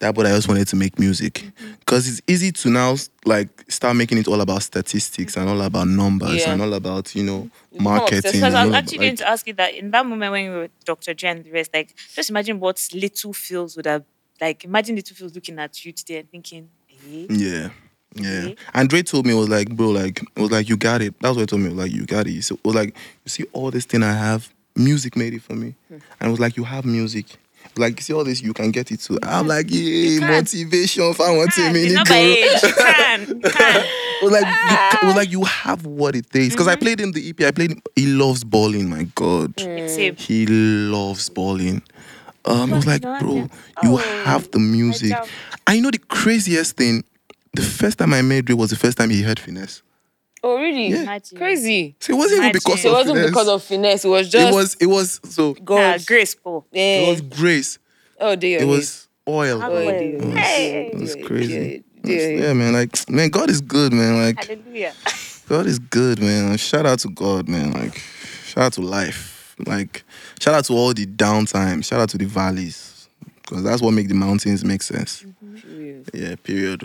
that 0.00 0.14
boy 0.14 0.22
that 0.24 0.34
just 0.34 0.48
wanted 0.48 0.66
to 0.68 0.76
make 0.76 0.98
music 0.98 1.44
because 1.80 2.08
it's 2.08 2.20
easy 2.26 2.50
to 2.50 2.70
now 2.70 2.96
like 3.24 3.48
start 3.70 3.94
making 3.96 4.18
it 4.18 4.26
all 4.26 4.40
about 4.40 4.62
statistics 4.62 5.36
and 5.36 5.48
all 5.48 5.60
about 5.62 5.86
numbers 5.86 6.40
Yeah. 6.40 6.52
and 6.52 6.62
all 6.62 6.72
about 6.74 7.14
you 7.14 7.22
know 7.22 7.50
marketing. 7.78 8.32
Because 8.32 8.54
I 8.54 8.62
was 8.64 8.70
about, 8.70 8.74
actually 8.84 8.98
going 8.98 9.10
like, 9.10 9.18
to 9.18 9.28
ask 9.28 9.46
you 9.46 9.52
that 9.54 9.74
in 9.74 9.90
that 9.92 10.04
moment 10.06 10.32
when 10.32 10.44
we 10.44 10.50
were 10.50 10.60
with 10.62 10.84
Dr. 10.84 11.14
Jen 11.14 11.36
and 11.38 11.44
the 11.46 11.52
rest, 11.52 11.70
like 11.74 11.94
just 12.14 12.30
imagine 12.30 12.58
what 12.58 12.86
little 12.92 13.32
Pheelz 13.32 13.76
would 13.76 13.86
have 13.86 14.04
like 14.40 14.64
imagine 14.64 14.96
little 14.96 15.14
Pheelz 15.14 15.34
looking 15.34 15.58
at 15.58 15.84
you 15.84 15.92
today 15.92 16.18
and 16.18 16.30
thinking, 16.30 16.68
eh? 16.90 17.26
yeah 17.30 17.68
yeah 18.14 18.40
Okay. 18.44 18.56
and 18.74 18.88
Dre 18.90 19.02
told 19.02 19.24
me 19.26 19.32
it 19.32 19.36
was 19.36 19.48
like 19.48 19.70
bro 19.74 19.88
like 19.88 20.20
it 20.22 20.40
was 20.40 20.50
like 20.50 20.68
you 20.68 20.76
got 20.76 21.00
it 21.00 21.14
that's 21.20 21.34
what 21.34 21.40
he 21.42 21.46
told 21.46 21.62
me 21.62 21.70
like 21.70 21.90
you 21.92 22.04
got 22.04 22.26
it 22.26 22.42
so 22.42 22.56
it 22.56 22.64
was 22.64 22.74
like 22.74 22.94
you 23.24 23.28
see 23.30 23.44
all 23.52 23.70
this 23.70 23.86
thing 23.86 24.02
I 24.02 24.12
have 24.12 24.52
music 24.76 25.16
made 25.16 25.32
it 25.34 25.42
for 25.42 25.54
me 25.54 25.74
Hmm. 25.88 25.94
and 26.20 26.28
it 26.28 26.30
was 26.30 26.40
like 26.40 26.56
you 26.58 26.64
have 26.64 26.84
music 26.84 27.38
like 27.76 27.96
you 27.98 28.02
see 28.02 28.12
all 28.12 28.24
this 28.24 28.42
you 28.42 28.52
can 28.52 28.70
get 28.70 28.90
it 28.90 29.00
too 29.00 29.18
I'm 29.22 29.46
like 29.46 29.66
yeah 29.68 30.20
motivation 30.20 31.04
if 31.04 31.20
I 31.20 31.30
want 31.36 31.56
mean 31.58 31.76
it's 31.76 31.92
it 31.92 31.94
not 31.94 32.08
by 32.08 32.14
go. 32.14 32.20
age. 32.20 32.62
You 32.62 32.72
can. 32.76 33.40
Can. 33.50 33.84
It 34.22 34.26
was 34.26 34.32
like 34.32 34.44
you, 34.46 34.50
it 34.52 34.98
ah. 35.02 35.14
like 35.16 35.30
you 35.32 35.44
have 35.44 35.84
what 35.84 36.14
it 36.14 36.30
takes. 36.30 36.54
Because 36.54 36.66
mm-hmm. 36.68 36.72
I 36.72 36.76
played 36.76 37.00
him 37.00 37.12
the 37.12 37.28
EP. 37.28 37.40
I 37.42 37.50
played 37.50 37.72
him. 37.72 37.82
He 37.96 38.06
loves 38.06 38.44
balling. 38.44 38.88
My 38.88 39.04
God, 39.14 39.54
mm, 39.56 39.88
Same. 39.88 40.16
he 40.16 40.46
loves 40.46 41.28
balling. 41.28 41.82
Um, 42.44 42.72
it 42.72 42.76
was 42.76 42.86
like, 42.86 43.02
bro, 43.02 43.34
yeah. 43.34 43.46
you 43.82 43.94
Oh, 43.94 43.96
have 44.24 44.50
the 44.50 44.58
music. 44.58 45.12
I 45.66 45.80
know 45.80 45.90
the 45.90 45.98
craziest 45.98 46.76
thing. 46.76 47.04
The 47.54 47.62
first 47.62 47.98
time 47.98 48.14
I 48.14 48.22
met 48.22 48.44
Dre 48.46 48.54
was 48.54 48.70
the 48.70 48.76
first 48.76 48.96
time 48.96 49.10
he 49.10 49.22
heard 49.22 49.38
finesse. 49.38 49.82
Oh, 50.42 50.56
really? 50.58 50.88
Yeah. 50.88 51.18
Crazy. 51.36 51.96
So 52.00 52.12
it 52.12 52.16
wasn't 52.16 52.38
even 52.38 52.44
Imagine. 52.50 52.60
because 52.64 52.84
It 52.84 52.88
of 52.88 52.92
wasn't 52.94 53.16
finesse. 53.16 53.30
because 53.30 53.48
of 53.48 53.62
finesse. 53.64 54.04
It 54.04 54.08
was 54.08 54.28
just 54.28 54.48
it 54.52 54.54
was. 54.54 54.74
It 54.80 54.86
was 54.86 55.20
so. 55.24 55.54
God. 55.54 55.76
Nah, 55.98 56.04
Grace 56.06 56.34
Paul. 56.34 56.66
Yeah. 56.72 56.82
It 56.82 57.08
was 57.10 57.20
grace. 57.22 57.78
oh, 58.20 58.36
dear. 58.36 58.60
It 58.60 58.64
oh, 58.64 58.68
was 58.68 59.08
oil. 59.28 59.60
Oh, 59.62 59.66
Oh, 59.70 59.78
Hey. 59.78 60.16
dear. 60.18 60.36
Hey. 60.36 60.86
It 60.94 61.00
was 61.00 61.16
crazy. 61.24 61.84
dear, 62.02 62.18
dear. 62.30 62.38
Yeah, 62.46 62.52
man. 62.54 62.72
Like, 62.72 63.08
man, 63.10 63.28
God 63.30 63.50
is 63.50 63.60
good, 63.60 63.92
man. 63.92 64.22
Like, 64.22 64.44
Hallelujah. 64.44 64.92
God 65.48 65.66
is 65.66 65.78
good, 65.78 66.20
man. 66.20 66.56
Shout 66.56 66.86
out 66.86 66.98
to 67.00 67.08
God, 67.08 67.48
man. 67.48 67.72
Like, 67.72 67.98
shout 68.44 68.64
out 68.64 68.72
to 68.74 68.80
life. 68.80 69.54
Like, 69.66 70.02
shout 70.40 70.54
out 70.54 70.64
to 70.66 70.72
all 70.72 70.94
the 70.94 71.06
downtime. 71.06 71.84
Shout 71.84 72.00
out 72.00 72.08
to 72.10 72.18
the 72.18 72.24
valleys, 72.24 73.08
because 73.42 73.62
that's 73.62 73.82
what 73.82 73.90
make 73.92 74.08
the 74.08 74.14
mountains 74.14 74.64
make 74.64 74.82
sense. 74.82 75.22
Mm-hmm. 75.22 75.56
Period. 75.56 76.10
Yeah, 76.14 76.34
period. 76.42 76.82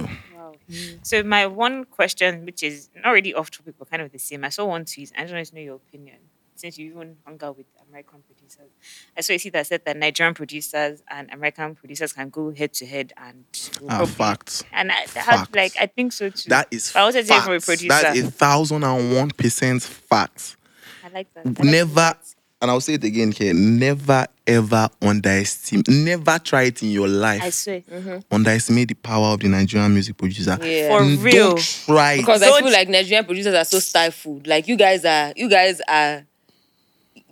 Oh. 0.70 0.74
So 1.04 1.24
my 1.24 1.46
one 1.48 1.86
question, 1.86 2.46
which 2.46 2.64
is 2.64 2.90
not 3.04 3.12
really 3.12 3.34
off 3.34 3.52
topic 3.52 3.76
but 3.80 3.90
kind 3.90 4.02
of 4.02 4.12
the 4.12 4.20
same, 4.20 4.44
I 4.44 4.50
saw 4.50 4.66
one 4.66 4.86
tweet. 4.86 5.12
I 5.18 5.22
just 5.22 5.34
wanted 5.34 5.46
to 5.48 5.56
know 5.56 5.62
your 5.62 5.76
opinion. 5.76 6.18
Since 6.56 6.80
you 6.80 6.90
even 6.90 7.18
hung 7.24 7.40
out 7.44 7.56
with 7.56 7.68
American 7.88 8.24
producers, 8.26 8.72
I 9.16 9.22
saw 9.22 9.34
a 9.34 9.38
tweet 9.38 9.54
that 9.54 9.68
said 9.68 9.86
that 9.86 9.96
Nigerian 9.96 10.34
producers 10.34 11.04
and 11.08 11.30
American 11.32 11.76
producers 11.76 12.14
can 12.14 12.30
go 12.32 12.52
head 12.52 12.74
to 12.74 12.86
head 12.88 13.14
and 13.16 13.46
will 13.80 13.92
Ah, 13.92 14.06
facts. 14.08 14.64
And 14.72 14.92
I, 14.92 14.96
I 14.96 15.00
had, 15.02 15.06
Facts. 15.38 15.50
like 15.56 15.74
I 15.80 15.86
think 15.86 16.14
so 16.14 16.32
too. 16.32 16.50
That 16.50 16.68
is 16.72 16.92
But 16.94 17.00
I 17.00 17.04
wanted 17.04 17.28
to 17.28 17.34
hear 17.34 17.42
from 17.44 17.52
a 17.54 17.56
facts. 17.58 17.66
producer. 17.66 17.88
That 17.90 18.16
is 18.18 18.28
a 18.30 18.32
thousand 18.32 18.84
and 18.84 19.16
one 19.16 19.30
percent 19.30 19.84
facts. 19.84 20.58
I 21.06 21.10
like 21.10 21.32
that. 21.36 21.46
I 21.46 21.50
like 21.50 21.64
Never, 21.64 21.94
that. 21.94 22.18
And 22.62 22.72
I'll 22.72 22.82
say 22.82 22.94
it 22.96 23.04
again 23.04 23.32
here. 23.32 23.54
Never 23.54 24.26
ever 24.46 24.90
underestimate. 25.02 25.88
Never 25.90 26.40
try 26.40 26.64
it 26.64 26.82
in 26.82 26.90
your 26.92 27.08
life. 27.08 27.42
I 27.44 27.50
swear. 27.50 27.82
Mm-hmm. 27.82 28.18
underestimate 28.34 28.88
the 28.88 28.94
power 28.96 29.28
of 29.34 29.40
the 29.42 29.48
Nigerian 29.50 29.94
music 29.94 30.18
producer. 30.18 30.58
Yeah. 30.62 30.88
For 30.98 31.04
N- 31.04 31.22
real. 31.22 31.50
Don't 31.50 31.60
try. 31.86 32.18
Because 32.18 32.42
I 32.42 32.48
Don't- 32.48 32.64
feel 32.64 32.72
like 32.72 32.90
Nigerian 32.90 33.26
producers 33.26 33.54
are 33.54 33.66
so 33.66 33.80
stifled. 33.80 34.48
Like 34.48 34.68
you 34.68 34.76
guys 34.78 35.06
are, 35.06 35.34
you 35.36 35.50
guys 35.50 35.82
are. 35.88 36.26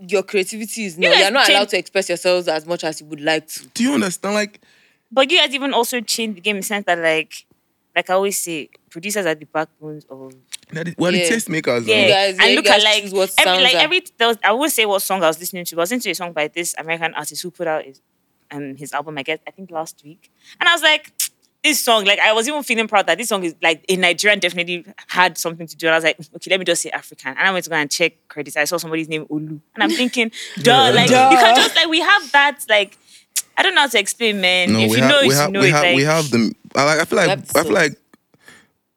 Your 0.08 0.24
creativity 0.24 0.86
is 0.86 0.98
no. 0.98 1.10
guys 1.10 1.20
You're 1.22 1.32
not 1.32 1.46
change- 1.48 1.56
allowed 1.56 1.70
to 1.70 1.78
express 1.78 2.10
yourselves 2.10 2.48
as 2.50 2.66
much 2.66 2.84
as 2.84 3.00
you 3.00 3.08
would 3.08 3.22
like 3.22 3.48
to. 3.48 3.66
Do 3.74 3.84
you 3.84 3.94
understand? 3.94 4.36
Like, 4.36 4.60
But 5.12 5.32
you 5.32 5.38
guys 5.40 5.54
even 5.56 5.74
also 5.74 6.02
changed 6.02 6.38
the 6.38 6.42
game 6.42 6.58
in 6.58 6.62
the 6.62 6.66
sense 6.68 6.86
that 6.86 7.00
like 7.00 7.46
like 7.96 8.10
I 8.10 8.14
always 8.14 8.42
say, 8.42 8.70
producers 8.90 9.26
are 9.26 9.36
the 9.36 9.46
backbones 9.46 10.04
of 10.10 10.34
that 10.72 10.88
is, 10.90 10.96
well, 10.98 11.14
Yeah. 11.14 11.30
the 11.30 11.36
tastemakers. 11.36 11.86
yeah. 11.88 11.96
Yeah. 11.96 12.08
guys- 12.32 12.38
and 12.42 12.56
look 12.56 12.66
at 12.68 12.84
like 12.84 13.04
choose 13.04 13.14
what 13.14 13.34
every 13.38 13.44
sounds 13.52 13.64
like 13.64 13.76
every 13.76 14.04
there 14.18 14.28
was, 14.28 14.38
I 14.44 14.52
would 14.52 14.72
say 14.72 14.86
what 14.86 15.02
song 15.02 15.24
I 15.24 15.28
was 15.28 15.40
listening 15.40 15.66
to. 15.66 15.76
I 15.76 15.80
was 15.80 15.92
listening 15.92 16.02
to 16.02 16.12
a 16.12 16.16
song 16.16 16.34
by 16.34 16.48
this 16.48 16.76
American 16.78 17.14
artist 17.14 17.42
who 17.44 17.52
put 17.52 17.68
out 17.68 17.84
his 17.86 18.02
um 18.52 18.76
his 18.76 18.94
album 18.94 19.18
I 19.18 19.24
guess 19.24 19.40
I 19.48 19.52
think 19.52 19.72
last 19.72 20.02
week. 20.04 20.32
And 20.60 20.68
I 20.70 20.74
was 20.74 20.82
like, 20.82 21.12
this 21.64 21.84
song, 21.84 22.06
like 22.06 22.20
I 22.20 22.32
was 22.34 22.48
even 22.48 22.62
feeling 22.64 22.88
proud 22.88 23.08
that 23.08 23.18
this 23.18 23.30
song 23.30 23.44
is 23.44 23.56
like 23.62 23.84
a 23.90 23.96
Nigerian 23.96 24.40
definitely 24.40 24.86
had 25.08 25.38
something 25.38 25.66
to 25.66 25.76
do. 25.76 25.88
And 25.88 25.96
I 25.96 25.98
was 25.98 26.04
like, 26.04 26.18
okay, 26.36 26.52
let 26.52 26.60
me 26.60 26.66
just 26.66 26.82
say 26.84 26.92
African. 26.92 27.30
And 27.38 27.40
I 27.40 27.52
went 27.52 27.64
to 27.64 27.70
go 27.72 27.76
and 27.76 27.90
check 27.90 28.14
credits. 28.28 28.56
I 28.56 28.66
saw 28.66 28.78
somebody's 28.78 29.10
name 29.10 29.26
Olu. 29.26 29.60
And 29.74 29.84
I'm 29.84 29.90
thinking, 29.90 30.32
duh, 30.62 30.92
like 30.94 31.10
Duh. 31.10 31.30
you 31.32 31.38
can 31.38 31.56
just 31.56 31.76
like 31.76 31.88
we 31.88 32.02
have 32.02 32.32
that 32.34 32.64
like 32.70 32.98
I 33.58 33.64
don't 33.64 33.74
know 33.74 33.82
how 33.82 33.88
to 33.88 34.00
explain, 34.00 34.42
man. 34.42 34.74
No, 34.74 34.80
if 34.80 34.92
we 34.92 34.98
you 34.98 35.02
have, 35.04 35.10
know 35.12 35.20
it, 35.20 35.22
we 35.24 35.28
you 35.30 35.34
have, 35.36 35.52
know 35.52 35.60
we 35.62 35.68
it. 35.68 35.72
have, 35.72 35.84
like, 35.84 35.96
we 35.96 36.04
have 36.04 36.30
the. 36.30 36.54
I 36.76 36.84
like. 36.84 37.00
I 37.00 37.06
feel 37.06 37.18
like. 37.18 37.30
I 37.56 37.64
feel 37.64 37.72
like 37.72 37.98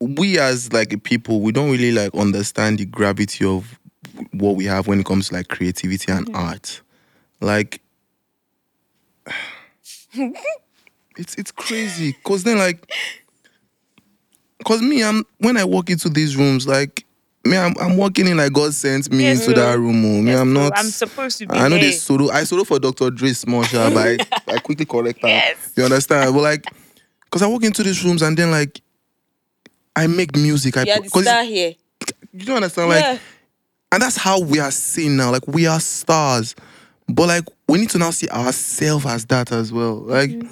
we 0.01 0.39
as 0.39 0.73
like 0.73 1.03
people, 1.03 1.41
we 1.41 1.53
don't 1.53 1.71
really 1.71 1.93
like 1.93 2.15
understand 2.15 2.79
the 2.79 2.85
gravity 2.85 3.45
of 3.45 3.79
what 4.33 4.57
we 4.57 4.65
have 4.65 4.87
when 4.87 5.01
it 5.01 5.07
comes 5.07 5.29
to 5.29 5.35
like 5.35 5.49
creativity 5.49 6.11
and 6.13 6.27
Mm-hmm. 6.27 6.37
art. 6.37 6.81
Like, 7.41 7.81
it's 11.17 11.35
it's 11.37 11.51
crazy. 11.53 12.15
Cause 12.25 12.45
then 12.45 12.59
like, 12.59 12.91
cause 14.65 14.83
me, 14.83 15.03
I'm 15.03 15.25
when 15.39 15.57
I 15.57 15.65
walk 15.65 15.91
into 15.91 16.09
these 16.09 16.37
rooms, 16.37 16.67
like. 16.67 17.05
Me, 17.45 17.57
I'm, 17.57 17.73
I'm 17.81 17.97
walking 17.97 18.27
in 18.27 18.37
like 18.37 18.53
God 18.53 18.75
sent 18.75 19.11
me 19.11 19.25
Yes, 19.25 19.39
into 19.47 19.55
bro. 19.55 19.65
that 19.65 19.79
room. 19.79 20.05
oh. 20.05 20.21
Me, 20.21 20.33
Yes, 20.33 20.41
I'm 20.41 20.53
bro. 20.53 20.65
not. 20.65 20.73
I'm 20.77 20.91
supposed 20.91 21.39
to 21.39 21.47
be 21.47 21.57
I 21.57 21.69
know 21.69 21.79
this 21.79 22.03
solo. 22.03 22.31
I 22.31 22.43
solo 22.45 22.65
for 22.65 22.79
Dr. 22.79 23.11
Dre 23.11 23.33
small 23.33 23.63
but 23.63 23.97
I, 23.97 24.19
I 24.49 24.59
quickly 24.59 24.85
correct 24.85 25.23
her. 25.23 25.29
Yes. 25.29 25.73
You 25.77 25.85
understand? 25.85 26.35
But 26.35 26.43
like, 26.43 26.67
cause 27.31 27.41
I 27.41 27.47
walk 27.47 27.63
into 27.65 27.83
these 27.85 28.05
rooms 28.05 28.21
and 28.23 28.37
then 28.37 28.51
like, 28.51 28.83
I 29.99 30.07
make 30.07 30.37
music. 30.37 30.77
I 30.77 30.85
Yeah, 30.85 30.99
put- 31.13 31.25
star 31.25 31.43
here. 31.45 31.75
you 32.33 32.45
don't 32.47 32.57
understand, 32.57 32.89
like, 32.91 33.03
yeah. 33.03 33.19
and 33.93 34.03
that's 34.03 34.17
how 34.17 34.41
we 34.41 34.61
are 34.61 34.71
seen 34.71 35.17
now. 35.17 35.31
Like 35.33 35.47
we 35.49 35.67
are 35.67 35.81
stars, 35.81 36.55
but 37.09 37.27
like 37.27 37.45
we 37.69 37.79
need 37.79 37.91
to 37.91 37.99
now 37.99 38.11
see 38.11 38.29
ourselves 38.29 39.07
as 39.07 39.25
that 39.27 39.51
as 39.53 39.73
well. 39.73 39.97
Like, 39.97 40.31
mm. 40.31 40.49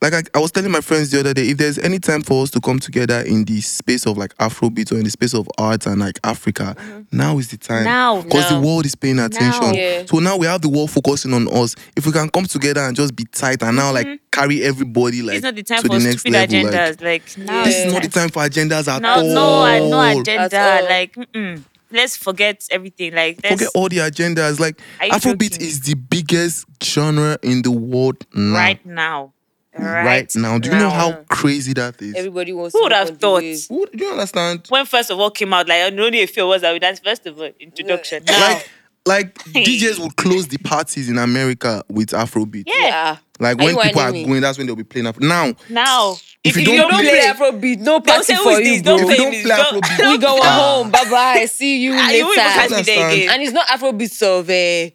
Like 0.00 0.14
I, 0.14 0.22
I 0.34 0.38
was 0.38 0.52
telling 0.52 0.70
my 0.70 0.80
friends 0.80 1.10
the 1.10 1.20
other 1.20 1.34
day, 1.34 1.48
if 1.48 1.56
there's 1.58 1.78
any 1.78 1.98
time 1.98 2.22
for 2.22 2.42
us 2.42 2.50
to 2.52 2.60
come 2.60 2.78
together 2.78 3.20
in 3.20 3.44
the 3.44 3.60
space 3.60 4.06
of 4.06 4.16
like 4.16 4.34
Afrobeat 4.36 4.92
or 4.92 4.96
in 4.96 5.04
the 5.04 5.10
space 5.10 5.34
of 5.34 5.48
art 5.58 5.86
and 5.86 6.00
like 6.00 6.18
Africa, 6.22 6.76
mm-hmm. 6.78 7.16
now 7.16 7.38
is 7.38 7.48
the 7.48 7.56
time. 7.56 7.84
Now. 7.84 8.22
because 8.22 8.48
the 8.48 8.60
world 8.60 8.86
is 8.86 8.94
paying 8.94 9.18
attention. 9.18 9.60
Now, 9.62 9.72
Yeah. 9.72 10.04
So 10.06 10.18
now 10.20 10.36
we 10.36 10.46
have 10.46 10.62
the 10.62 10.68
world 10.68 10.90
focusing 10.90 11.32
on 11.34 11.48
us. 11.52 11.74
If 11.96 12.06
we 12.06 12.12
can 12.12 12.28
come 12.30 12.44
together 12.46 12.80
and 12.82 12.94
just 12.96 13.16
be 13.16 13.24
tight 13.24 13.62
and 13.62 13.76
now 13.76 13.92
like 13.92 14.06
mm-hmm. 14.06 14.24
carry 14.30 14.62
everybody 14.62 15.22
like 15.22 15.36
it's 15.36 15.44
not 15.44 15.56
the 15.56 15.62
time 15.64 15.82
to 15.82 15.88
for 15.88 15.98
the 15.98 16.04
next 16.04 16.20
stupid 16.20 16.52
level, 16.52 16.72
like, 16.72 16.72
agendas. 16.96 17.02
Like, 17.02 17.38
now 17.38 17.64
this 17.64 17.74
Yeah. 17.78 17.86
is 17.86 17.92
not 17.92 18.02
the 18.02 18.08
time 18.08 18.28
for 18.28 18.42
agendas 18.42 18.88
at 18.88 19.02
No, 19.02 19.08
all. 19.14 19.22
no, 19.24 19.62
I- 19.62 19.78
no 19.80 20.20
agenda. 20.20 20.86
Like, 20.88 21.14
mm-mm. 21.14 21.62
let's 21.90 22.16
forget 22.16 22.64
everything. 22.70 23.14
Like, 23.14 23.40
let's, 23.42 23.54
Forget 23.56 23.70
all 23.74 23.88
the 23.88 23.96
agendas. 23.98 24.60
Like 24.60 24.80
Afrobeat 25.00 25.52
joking? 25.54 25.66
is 25.66 25.80
the 25.80 25.94
biggest 25.94 26.66
genre 26.84 27.36
in 27.42 27.62
the 27.62 27.72
world 27.72 28.24
now. 28.32 28.54
right 28.54 28.86
now. 28.86 29.32
Right, 29.78 30.04
Right 30.04 30.36
now. 30.36 30.58
Do 30.58 30.70
you 30.70 30.76
know 30.78 30.90
how 30.90 31.12
crazy 31.28 31.72
that 31.74 32.00
is? 32.02 32.14
Everybody 32.14 32.52
wants. 32.52 32.74
Who 32.74 32.82
would 32.82 32.92
look 32.92 33.08
have 33.08 33.18
thought? 33.18 33.42
Who- 33.42 33.86
do 33.94 34.04
you 34.04 34.10
understand? 34.10 34.66
When 34.68 34.84
first 34.86 35.10
of 35.10 35.18
all 35.18 35.30
came 35.30 35.52
out, 35.52 35.68
like 35.68 35.92
only 35.92 36.20
a 36.22 36.26
few 36.26 36.46
was 36.46 36.62
that 36.62 36.72
we 36.72 36.78
danced. 36.78 37.04
First 37.04 37.26
of 37.26 37.38
all, 37.38 37.50
introduction. 37.60 38.24
Now, 38.26 38.48
Like, 38.54 38.68
like 39.06 39.34
DJs 39.54 39.98
would 40.00 40.16
close 40.16 40.48
the 40.48 40.58
parties 40.58 41.08
in 41.08 41.18
America 41.18 41.82
with 41.88 42.08
Afrobeat. 42.08 42.64
yeah. 42.66 42.74
Yeah. 42.80 43.16
Like 43.40 43.56
when 43.58 43.76
people 43.76 44.00
are 44.00 44.10
going, 44.10 44.40
that's 44.40 44.58
when 44.58 44.66
they'll 44.66 44.74
be 44.74 44.82
playing 44.82 45.06
Afro. 45.06 45.24
Now, 45.24 45.52
Now, 45.70 46.14
If 46.42 46.56
if, 46.56 46.66
you 46.66 46.72
you 46.72 46.78
don't 46.78 46.90
don't 46.90 47.00
play- 47.02 47.20
play, 47.20 47.28
Afrobeat, 47.30 47.78
no 47.78 47.84
don't 48.00 48.06
party 48.06 48.24
say 48.24 48.36
for 48.36 48.60
is 48.60 48.68
you, 48.78 48.82
bro. 48.82 48.96
Don't 48.98 49.10
If 49.12 49.18
you 49.18 49.24
don't 49.24 49.42
play 49.44 49.80
Afrobeat, 49.80 50.10
we 50.10 50.18
go 50.18 50.42
home. 50.42 50.90
Bye 50.90 51.04
bye. 51.08 51.46
See 51.46 51.78
you 51.82 51.92
you 51.94 51.96
won't 51.96 52.12
even 52.12 52.34
catch 52.34 52.70
later. 52.70 52.76
me 52.76 52.82
there 52.82 53.08
again. 53.10 53.30
And 53.30 53.42
it's 53.42 53.52
not 53.52 53.68
Afrobeat 53.68 54.22
of 54.22 54.48
uh, 54.48 54.52
Eh, 54.52 54.90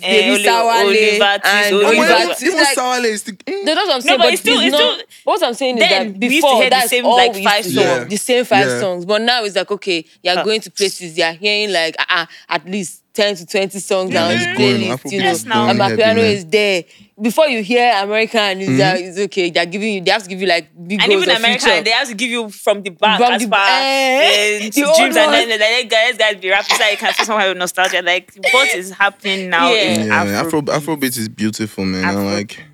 Baby 0.00 0.30
Oli- 0.30 0.44
Sawale 0.44 0.80
Oliver 0.84 1.24
and 1.24 1.42
Twist, 1.42 1.54
and 1.54 1.74
Oliver 1.74 1.86
Oliver- 1.86 2.12
Oliver. 2.14 2.32
even, 2.32 2.46
even 2.46 2.58
like- 2.58 2.76
Sawale 2.76 3.04
is 3.04 3.20
still, 3.20 3.34
eh, 3.46 3.52
No, 3.64 3.74
that's 3.74 3.86
what 3.86 3.94
I'm 3.96 4.00
saying. 4.02 4.18
but 4.18 4.24
but 4.24 4.32
it's 4.32 4.42
still- 4.42 4.54
it's 4.60 4.64
it's 4.66 4.72
not, 4.72 4.94
still- 4.94 5.06
what 5.24 5.42
I'm 5.42 5.54
saying 5.54 5.78
is 5.78 5.88
Then 5.88 6.12
that 6.12 6.18
we 6.20 6.26
used 6.28 6.36
to 6.36 6.40
before 6.48 6.54
hear 6.60 6.64
the 6.64 6.70
that's 6.76 6.90
same, 6.90 7.04
all 7.06 7.16
like, 7.16 7.32
we 7.32 7.38
used 7.40 7.50
five 7.50 7.64
to 7.64 7.70
songs. 7.70 7.86
know, 7.86 8.04
the 8.04 8.16
same 8.16 8.44
five 8.44 8.66
Yeah. 8.68 8.80
songs. 8.80 9.04
But 9.04 9.22
now 9.22 9.44
it's 9.44 9.56
like 9.56 9.70
okay, 9.70 10.04
you're 10.22 10.34
Huh. 10.34 10.44
going 10.44 10.60
to 10.60 10.70
places, 10.70 11.16
you're 11.18 11.32
hearing 11.32 11.72
like 11.72 11.96
uh, 11.98 12.04
uh, 12.08 12.26
at 12.48 12.64
least 12.66 13.02
ten 13.12 13.34
to 13.34 13.44
twenty 13.46 13.80
songs 13.80 14.12
Yeah, 14.12 14.24
on 14.26 14.30
it's 14.32 14.44
the 14.46 14.54
going, 14.56 14.76
playlist. 14.80 14.98
Afrobeat 15.02 15.12
You 15.12 15.18
know, 15.18 15.24
Yes, 15.24 15.44
now. 15.44 15.68
and 15.68 15.78
my 15.78 15.86
going 15.88 15.98
piano 15.98 16.20
heavy, 16.22 16.34
is 16.36 16.44
there. 16.46 16.84
Before 17.22 17.46
you 17.48 17.62
hear 17.62 17.92
American, 18.02 18.60
it's, 18.62 18.80
uh, 18.80 18.94
it's 18.96 19.18
okay. 19.18 19.50
They're 19.50 19.66
giving 19.66 19.94
you. 19.94 20.00
They 20.00 20.10
have 20.10 20.22
to 20.22 20.28
give 20.28 20.40
you 20.40 20.46
like 20.46 20.70
big 20.86 21.00
and 21.02 21.10
goals 21.10 21.22
even 21.24 21.36
American, 21.36 21.68
feature. 21.68 21.82
they 21.82 21.90
have 21.90 22.08
to 22.08 22.14
give 22.14 22.30
you 22.30 22.48
from 22.48 22.82
the 22.82 22.90
back 22.90 23.18
From 23.20 23.32
as 23.32 23.42
the- 23.42 23.48
far 23.48 23.66
eh, 23.68 24.60
as 24.68 24.74
the 24.74 24.84
old 24.84 24.96
dreams 24.96 25.16
and 25.16 25.26
ones. 25.30 25.46
then 25.46 25.48
like, 25.50 25.60
hey, 25.68 25.84
guys, 25.84 26.16
guys 26.16 26.36
be 26.36 26.48
rapping 26.50 26.76
so 26.76 26.84
you 26.86 26.96
can 26.96 27.12
feel 27.12 27.26
somehow 27.26 27.48
with 27.48 27.58
nostalgia. 27.58 28.00
Like 28.02 28.32
what 28.52 28.74
is 28.74 28.90
happening 28.92 29.50
now 29.50 29.70
Yeah. 29.72 29.80
in 30.00 30.06
yeah, 30.06 30.22
Afro. 30.22 30.60
Afro 30.60 30.96
Afrobeat 30.96 31.18
is 31.18 31.28
beautiful, 31.28 31.84
man. 31.84 32.04
And 32.04 32.18
Afro- 32.18 32.24
like, 32.34 32.64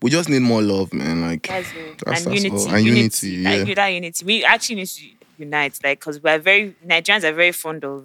we 0.00 0.10
just 0.10 0.28
need 0.28 0.40
more 0.42 0.62
love, 0.62 0.92
man. 0.94 1.20
Like, 1.22 1.46
That's 1.46 1.68
it. 1.72 1.98
That's- 2.04 2.24
and 2.26 2.34
that's 2.34 2.44
unity, 2.44 2.66
all. 2.68 2.74
And 2.74 2.84
unity, 2.86 3.42
That- 3.42 3.68
yeah. 3.68 3.74
that 3.74 3.88
unity. 3.88 4.24
We 4.24 4.44
actually 4.44 4.76
need 4.76 4.86
to 4.88 5.02
unite, 5.38 5.78
like, 5.84 6.00
because 6.00 6.22
we're 6.22 6.38
very 6.38 6.74
Nigerians 6.86 7.24
are 7.24 7.32
very 7.32 7.52
fond 7.52 7.84
of 7.84 8.04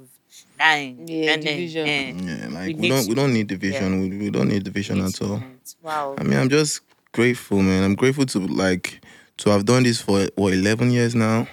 dying. 0.61 1.07
Yeah, 1.07 1.31
and 1.33 1.41
division. 1.43 1.87
eh, 1.87 2.13
yeah, 2.15 2.47
like 2.49 2.75
We 2.75 2.81
we, 2.81 2.89
don't 2.89 3.07
we 3.09 3.15
don't 3.15 3.33
need 3.33 3.47
division. 3.47 3.89
We, 4.01 4.17
we 4.17 4.29
don't 4.29 4.49
need 4.49 4.63
division 4.63 4.97
need 4.97 5.07
at 5.15 5.21
all. 5.21 5.35
unite. 5.37 5.75
Wow. 5.81 6.15
I 6.19 6.23
mean, 6.23 6.37
I'm 6.39 6.49
just 6.49 6.81
grateful, 7.13 7.61
man. 7.61 7.83
I'm 7.83 7.95
grateful 7.95 8.25
to 8.27 8.39
like 8.39 9.01
to 9.37 9.49
have 9.49 9.65
done 9.65 9.83
this 9.83 9.99
for 10.01 10.27
what 10.35 10.53
11 10.53 10.91
years 10.91 11.15
now, 11.15 11.47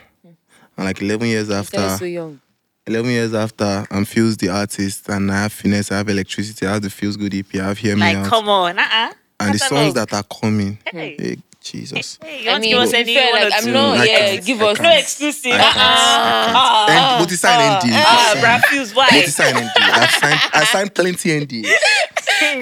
and 0.76 0.86
like 0.88 1.00
11 1.00 1.26
years 1.28 1.48
You're 1.48 1.58
after, 1.58 1.88
so 1.96 2.04
young. 2.04 2.40
11 2.86 3.10
years 3.10 3.34
after, 3.34 3.86
I'm 3.90 4.04
Pheelz 4.04 4.36
the 4.38 4.48
artist, 4.50 5.08
and 5.08 5.30
I 5.32 5.42
have 5.42 5.52
finesse, 5.52 5.90
I 5.92 5.96
have 5.98 6.08
electricity, 6.08 6.66
I 6.66 6.72
have 6.74 6.82
the 6.82 6.88
Pheelz 6.88 7.16
Good 7.18 7.34
EP, 7.34 7.54
I 7.56 7.68
have 7.68 7.78
Hear 7.78 7.94
Me 7.96 8.00
like, 8.02 8.16
Out, 8.18 8.26
come 8.26 8.48
on. 8.48 8.78
Uh-uh. 8.78 9.12
and 9.40 9.54
the 9.54 9.58
songs 9.58 9.94
Catalog. 9.94 10.08
that 10.08 10.12
are 10.14 10.40
coming. 10.40 10.78
Hey. 10.86 11.36
Hey, 11.72 11.78
Jesus. 11.80 12.18
Hey, 12.22 12.42
you 12.44 12.48
I 12.48 12.52
want 12.52 12.62
mean, 12.62 12.70
to 12.70 12.76
give 12.76 12.88
us 12.88 12.92
any 12.94 13.14
fair, 13.14 13.32
like, 13.32 13.52
I'm 13.56 13.72
not- 13.72 13.98
I 13.98 14.04
yeah, 14.04 14.18
can't, 14.18 14.44
give 14.46 14.62
I 14.62 14.64
us- 14.66 14.76
can't. 14.78 14.88
No 14.88 14.98
exclusive. 14.98 15.52
I 15.52 15.58
can't. 15.58 15.76
Uh-uh. 15.76 16.54
I 16.56 16.86
can't. 16.88 16.90
And, 16.98 17.24
but 17.24 17.32
it's 17.32 17.40
signed 17.40 17.84
ND. 17.84 17.90
Ah, 17.94 18.32
It's 18.32 18.40
signed- 18.40 18.44
Brafuse, 18.64 18.94
why? 18.94 19.06
but 19.10 19.18
it's 19.18 19.34
signed 19.34 19.56
ND. 19.58 19.70
I've 19.76 20.10
signed, 20.10 20.40
I 20.54 20.64
signed 20.64 20.94
plenty 20.94 21.40
ND. 21.40 21.66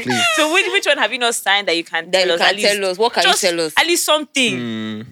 Please. 0.03 0.25
So 0.37 0.53
which, 0.53 0.67
which 0.73 0.87
one 0.87 0.99
have 0.99 1.13
you 1.13 1.19
not 1.19 1.35
signed 1.35 1.69
that 1.69 1.77
you 1.77 1.85
can 1.85 2.11
That 2.11 2.19
tell 2.19 2.27
you 2.29 2.33
us? 2.35 2.41
can 2.41 2.49
at 2.49 2.57
least, 2.57 2.75
tell 2.75 2.85
us. 2.91 2.99
What 2.99 3.13
can 3.13 3.23
you 3.23 3.29
just 3.31 3.41
tell 3.43 3.61
us? 3.61 3.73
At 3.79 3.87
least 3.87 4.05
something. 4.05 4.53
Mm, 4.59 5.07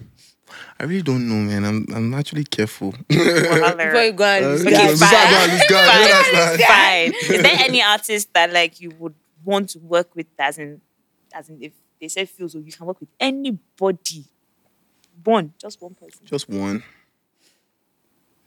I 0.79 0.83
really 0.83 1.01
don't 1.03 1.29
know, 1.29 1.35
man. 1.35 1.63
I'm 1.63 1.85
I'm 1.95 2.13
actually 2.15 2.43
careful. 2.45 2.91
Wahala. 3.09 3.77
Before 3.77 4.03
you 4.03 4.11
go 4.11 4.23
and 4.25 4.45
Uh, 4.45 4.49
lose 4.49 4.61
Okay, 4.65 4.71
guys. 4.75 5.01
I 5.01 5.05
fine. 5.07 5.31
go 5.31 5.37
and 5.37 5.51
lose 5.53 5.67
guard, 5.69 6.09
you 6.09 6.13
understand? 6.15 7.15
Fine. 7.15 7.35
Is 7.35 7.41
there 7.43 7.57
any 7.69 7.81
artist 7.81 8.33
that 8.33 8.51
like 8.51 8.81
you 8.81 8.91
would 8.99 9.13
want 9.45 9.69
to 9.69 9.79
work 9.79 10.13
with 10.15 10.27
as 10.39 10.57
in 10.57 10.81
as 11.33 11.47
in 11.49 11.61
if 11.61 11.71
they 12.05 12.09
say 12.09 12.25
Pheelz 12.25 12.51
so 12.51 12.59
you 12.59 12.71
can 12.71 12.85
work 12.85 12.99
with 12.99 13.09
anybody. 13.19 14.25
One, 15.23 15.53
just 15.59 15.81
one 15.81 15.95
person. 15.95 16.21
Just 16.25 16.47
one. 16.47 16.83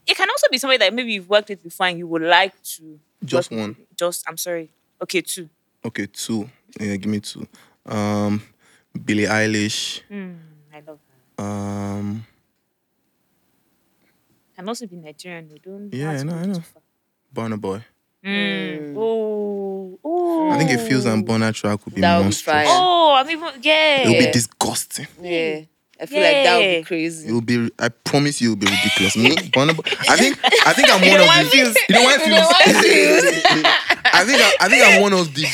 It 0.06 0.16
can 0.16 0.28
also 0.30 0.46
be 0.50 0.58
somebody 0.58 0.78
that 0.78 0.94
maybe 0.94 1.12
you've 1.12 1.28
worked 1.28 1.48
with 1.48 1.62
before 1.62 1.86
and 1.86 1.98
you 1.98 2.06
would 2.06 2.22
like 2.22 2.54
to 2.62 3.00
Just 3.24 3.50
one. 3.50 3.74
with. 3.78 3.96
Just 3.96 4.24
I'm 4.28 4.36
sorry. 4.36 4.70
Okay, 5.02 5.20
two. 5.22 5.48
Okay, 5.84 6.06
two. 6.06 6.48
Yeah, 6.80 6.96
give 6.96 7.10
me 7.10 7.20
two. 7.20 7.46
Um, 7.84 8.42
Billie 9.04 9.24
Eilish. 9.24 10.02
Hmm, 10.08 10.34
I 10.72 10.80
love 10.86 10.98
her. 11.38 11.44
Um, 11.44 12.24
Can 14.54 14.68
also 14.68 14.86
be 14.86 14.96
Nigerian. 14.96 15.48
We 15.52 15.58
don't 15.58 15.92
Yeah, 15.92 16.10
I 16.10 16.22
know, 16.22 16.34
I 16.34 16.46
know. 16.46 16.62
Burna 17.34 17.60
Boy. 17.60 17.84
Mm. 18.24 18.96
Ooh. 18.96 19.98
Ooh. 20.04 20.50
I 20.50 20.58
think 20.58 20.70
a 20.70 20.74
Pheelz 20.74 21.06
and 21.06 21.26
Burna 21.26 21.54
track 21.54 21.84
would 21.84 21.94
be 21.94 22.00
That 22.00 22.16
would 22.16 22.22
be 22.22 22.24
monstrous. 22.26 22.66
Oh, 22.68 23.14
I'm 23.16 23.30
even 23.30 23.48
yeah. 23.62 24.02
It 24.02 24.08
will 24.08 24.26
be 24.26 24.30
disgusting. 24.32 25.06
Yeah. 25.22 25.60
I 26.00 26.06
feel 26.06 26.20
like 26.22 26.32
that 26.44 26.56
would 26.58 26.64
Yeah. 26.64 26.78
be 26.78 26.84
crazy. 26.84 27.28
It 27.28 27.32
will 27.32 27.40
be. 27.40 27.70
I 27.78 27.88
promise 27.88 28.40
you, 28.40 28.48
it 28.52 28.54
will 28.54 28.66
be 28.66 28.66
ridiculous. 28.66 29.16
Me, 29.16 29.30
Burna 29.50 29.74
Boy- 29.76 29.82
I 30.08 30.16
think. 30.16 30.38
I 30.66 30.72
think 30.72 30.88
I'm 30.90 31.00
one 31.00 31.20
of 31.20 31.26
the. 31.26 31.56
Pheelz. 31.56 31.76
You 31.88 31.94
don't 31.94 32.04
want 32.04 32.26
You 32.26 32.32
don't. 32.34 33.66
I 34.14 34.24
think. 34.24 34.40
I, 34.40 34.54
I 34.60 34.68
think 34.68 34.84
I'm 34.84 35.02
one 35.02 35.12
of 35.12 35.34
the 35.34 35.46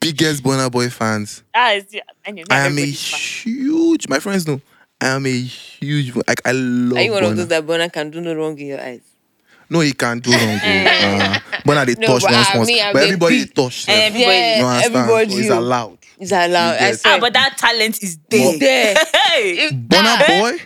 biggest 0.00 0.42
Burna 0.42 0.70
Boy 0.70 0.88
fans. 0.90 1.42
Ah, 1.54 1.72
it's, 1.72 1.94
anyway, 2.24 2.46
I 2.50 2.58
am 2.58 2.62
a 2.62 2.66
everybody's 2.70 3.08
fine. 3.08 3.20
huge. 3.54 4.08
My 4.08 4.18
friends 4.20 4.46
know. 4.48 4.60
I 5.00 5.08
am 5.08 5.26
a 5.26 5.40
huge. 5.40 6.14
Like 6.16 6.40
I 6.44 6.52
love. 6.52 6.98
Are 6.98 7.02
you 7.02 7.12
one 7.12 7.24
of 7.24 7.36
those 7.36 7.48
that 7.48 7.64
Burna 7.66 7.92
can 7.92 8.10
do 8.10 8.20
no 8.20 8.34
wrong 8.34 8.58
in 8.58 8.66
your 8.66 8.80
eyes? 8.80 9.00
No, 9.74 9.80
he 9.80 9.92
can't 9.92 10.22
do 10.22 10.30
wrong. 10.30 10.40
uh, 10.40 11.38
Burna 11.66 11.84
they 11.86 11.94
No, 11.98 12.06
touch 12.06 12.22
but 12.22 12.32
once 12.32 12.48
I 12.50 12.56
once, 12.58 12.68
mean, 12.68 12.84
but 12.92 13.02
everybody 13.02 13.38
big- 13.44 13.54
touch. 13.54 13.88
Eh, 13.88 13.92
them. 13.92 14.02
everybody- 14.12 14.30
Yeah, 14.36 14.58
You 14.58 14.64
understand? 14.66 14.94
everybody. 14.96 15.30
So 15.32 15.38
it's 15.38 15.50
allowed. 15.50 15.98
It's 16.20 16.32
allowed. 16.32 16.80
You 16.80 16.86
I 16.86 16.92
swear. 16.92 17.14
Ah, 17.14 17.18
but 17.20 17.32
that 17.32 17.58
talent 17.58 18.02
is 18.02 18.18
there. 18.30 18.58
there. 18.58 18.94
Hey. 19.12 19.70
Burna. 19.72 20.26
Boy 20.40 20.58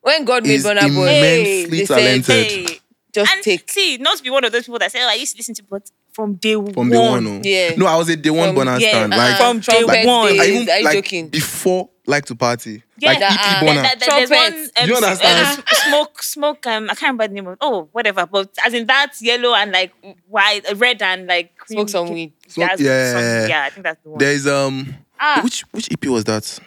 When 0.00 0.24
God 0.24 0.42
made 0.44 0.54
is 0.54 0.64
Burna 0.64 0.80
Boy, 0.92 1.06
immensely 1.08 1.78
they 1.78 1.86
said, 1.86 1.96
talented. 1.98 2.46
Hey. 2.68 2.80
just 3.14 3.32
And 3.32 3.42
take. 3.44 3.70
see, 3.70 3.96
not 3.98 4.16
to 4.18 4.22
be 4.24 4.30
one 4.30 4.42
of 4.44 4.50
those 4.52 4.64
people 4.64 4.78
that 4.80 4.90
say, 4.90 5.00
"Oh, 5.04 5.08
I 5.08 5.14
used 5.14 5.32
to 5.36 5.38
listen 5.38 5.54
to," 5.54 5.62
but 5.70 5.82
from 6.12 6.34
day 6.34 6.54
from 6.54 6.72
one, 6.74 6.88
the 6.90 7.00
one. 7.00 7.26
oh. 7.26 7.40
Yeah. 7.44 7.74
No, 7.76 7.86
I 7.86 7.96
was 7.96 8.08
a 8.08 8.16
day 8.16 8.30
one 8.30 8.54
From- 8.54 8.66
Burna 8.66 8.80
yeah, 8.80 8.88
stand. 8.90 9.14
uh-uh. 9.14 9.18
Like 9.18 9.36
From 9.38 9.60
day 9.60 9.64
trumpet 9.64 10.06
one. 10.06 10.28
I 10.40 10.44
even 10.46 10.68
Are 10.68 10.78
you 10.78 10.84
like 10.84 10.94
joking? 10.94 11.28
before 11.28 11.90
like 12.06 12.24
to 12.26 12.34
party. 12.34 12.82
Yeah, 12.98 13.10
like 13.10 13.18
that- 13.20 13.32
EP 13.32 13.38
that- 13.38 13.62
Burna. 13.62 13.82
that- 13.82 14.00
that- 14.00 14.08
there's 14.10 14.30
one, 14.30 14.38
Trumpets. 14.50 14.72
um, 14.80 14.88
You 14.88 14.96
understand? 14.96 15.58
um, 15.58 15.64
smoke, 15.88 16.22
smoke. 16.22 16.66
Um, 16.66 16.84
I 16.84 16.94
can't 16.94 17.02
remember 17.02 17.28
the 17.28 17.34
name 17.34 17.46
of. 17.46 17.58
Oh, 17.60 17.88
whatever. 17.92 18.26
But 18.26 18.50
as 18.64 18.74
in 18.74 18.86
that 18.86 19.12
yellow 19.20 19.54
and 19.54 19.70
like 19.70 19.92
white, 20.26 20.68
uh, 20.68 20.74
red 20.74 21.00
and 21.02 21.26
like 21.26 21.56
cream. 21.56 21.76
Smoke 21.76 21.88
some 21.90 22.08
weed. 22.12 22.32
Smoke- 22.48 22.68
That's 22.70 22.80
yeah. 22.80 23.12
some- 23.12 23.48
yeah. 23.50 23.62
I 23.64 23.70
think 23.70 23.84
that's 23.84 24.02
the 24.02 24.08
one. 24.10 24.18
There's 24.18 24.46
um 24.46 24.94
Ah. 25.20 25.40
which 25.44 25.62
which 25.72 25.88
EP 25.92 26.06
was 26.08 26.24
that? 26.24 26.58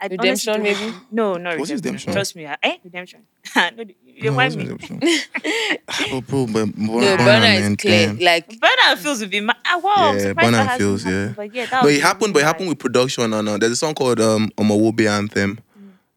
I 0.00 0.06
Redemption, 0.06 0.54
honestly 0.54 0.84
maybe? 0.86 0.96
No, 1.12 1.34
no 1.34 1.56
Was 1.56 1.70
redemption. 1.70 2.10
Redemption? 2.10 2.12
Trust 2.12 2.34
me. 2.36 2.44
Eh, 2.46 2.76
redemption. 2.82 3.20
no, 3.56 3.84
you 4.22 4.30
No, 4.30 4.36
remind 4.38 4.54
it 4.54 4.58
me. 4.58 4.64
wasn't 4.72 5.02
Redemption. 5.02 6.12
oh, 6.12 6.20
bro, 6.22 6.46
but 6.46 6.76
No, 6.78 7.16
Burna 7.16 7.70
is 7.70 7.76
clear. 7.76 8.12
Like, 8.20 8.48
Burna 8.60 8.96
Pheelz 8.96 9.20
would 9.20 9.30
be. 9.30 9.40
Ma- 9.40 9.52
ah, 9.66 9.80
wow, 9.82 9.92
I'm 9.96 10.14
Yeah, 10.18 10.20
surprised 10.28 10.48
Burna 10.54 10.64
that 10.66 10.80
Pheelz, 10.80 11.04
yeah. 11.06 11.32
But 11.36 11.54
yeah, 11.54 11.66
that 11.66 11.84
it 11.86 12.00
happened, 12.00 12.32
but 12.34 12.42
it 12.42 12.46
happened 12.46 12.68
with 12.68 12.78
production. 12.78 13.32
And 13.32 13.48
uh, 13.48 13.58
there's 13.58 13.72
a 13.72 13.76
song 13.76 13.94
called 13.94 14.20
um 14.20 14.50
Omowobe 14.56 15.08
Anthem. 15.08 15.58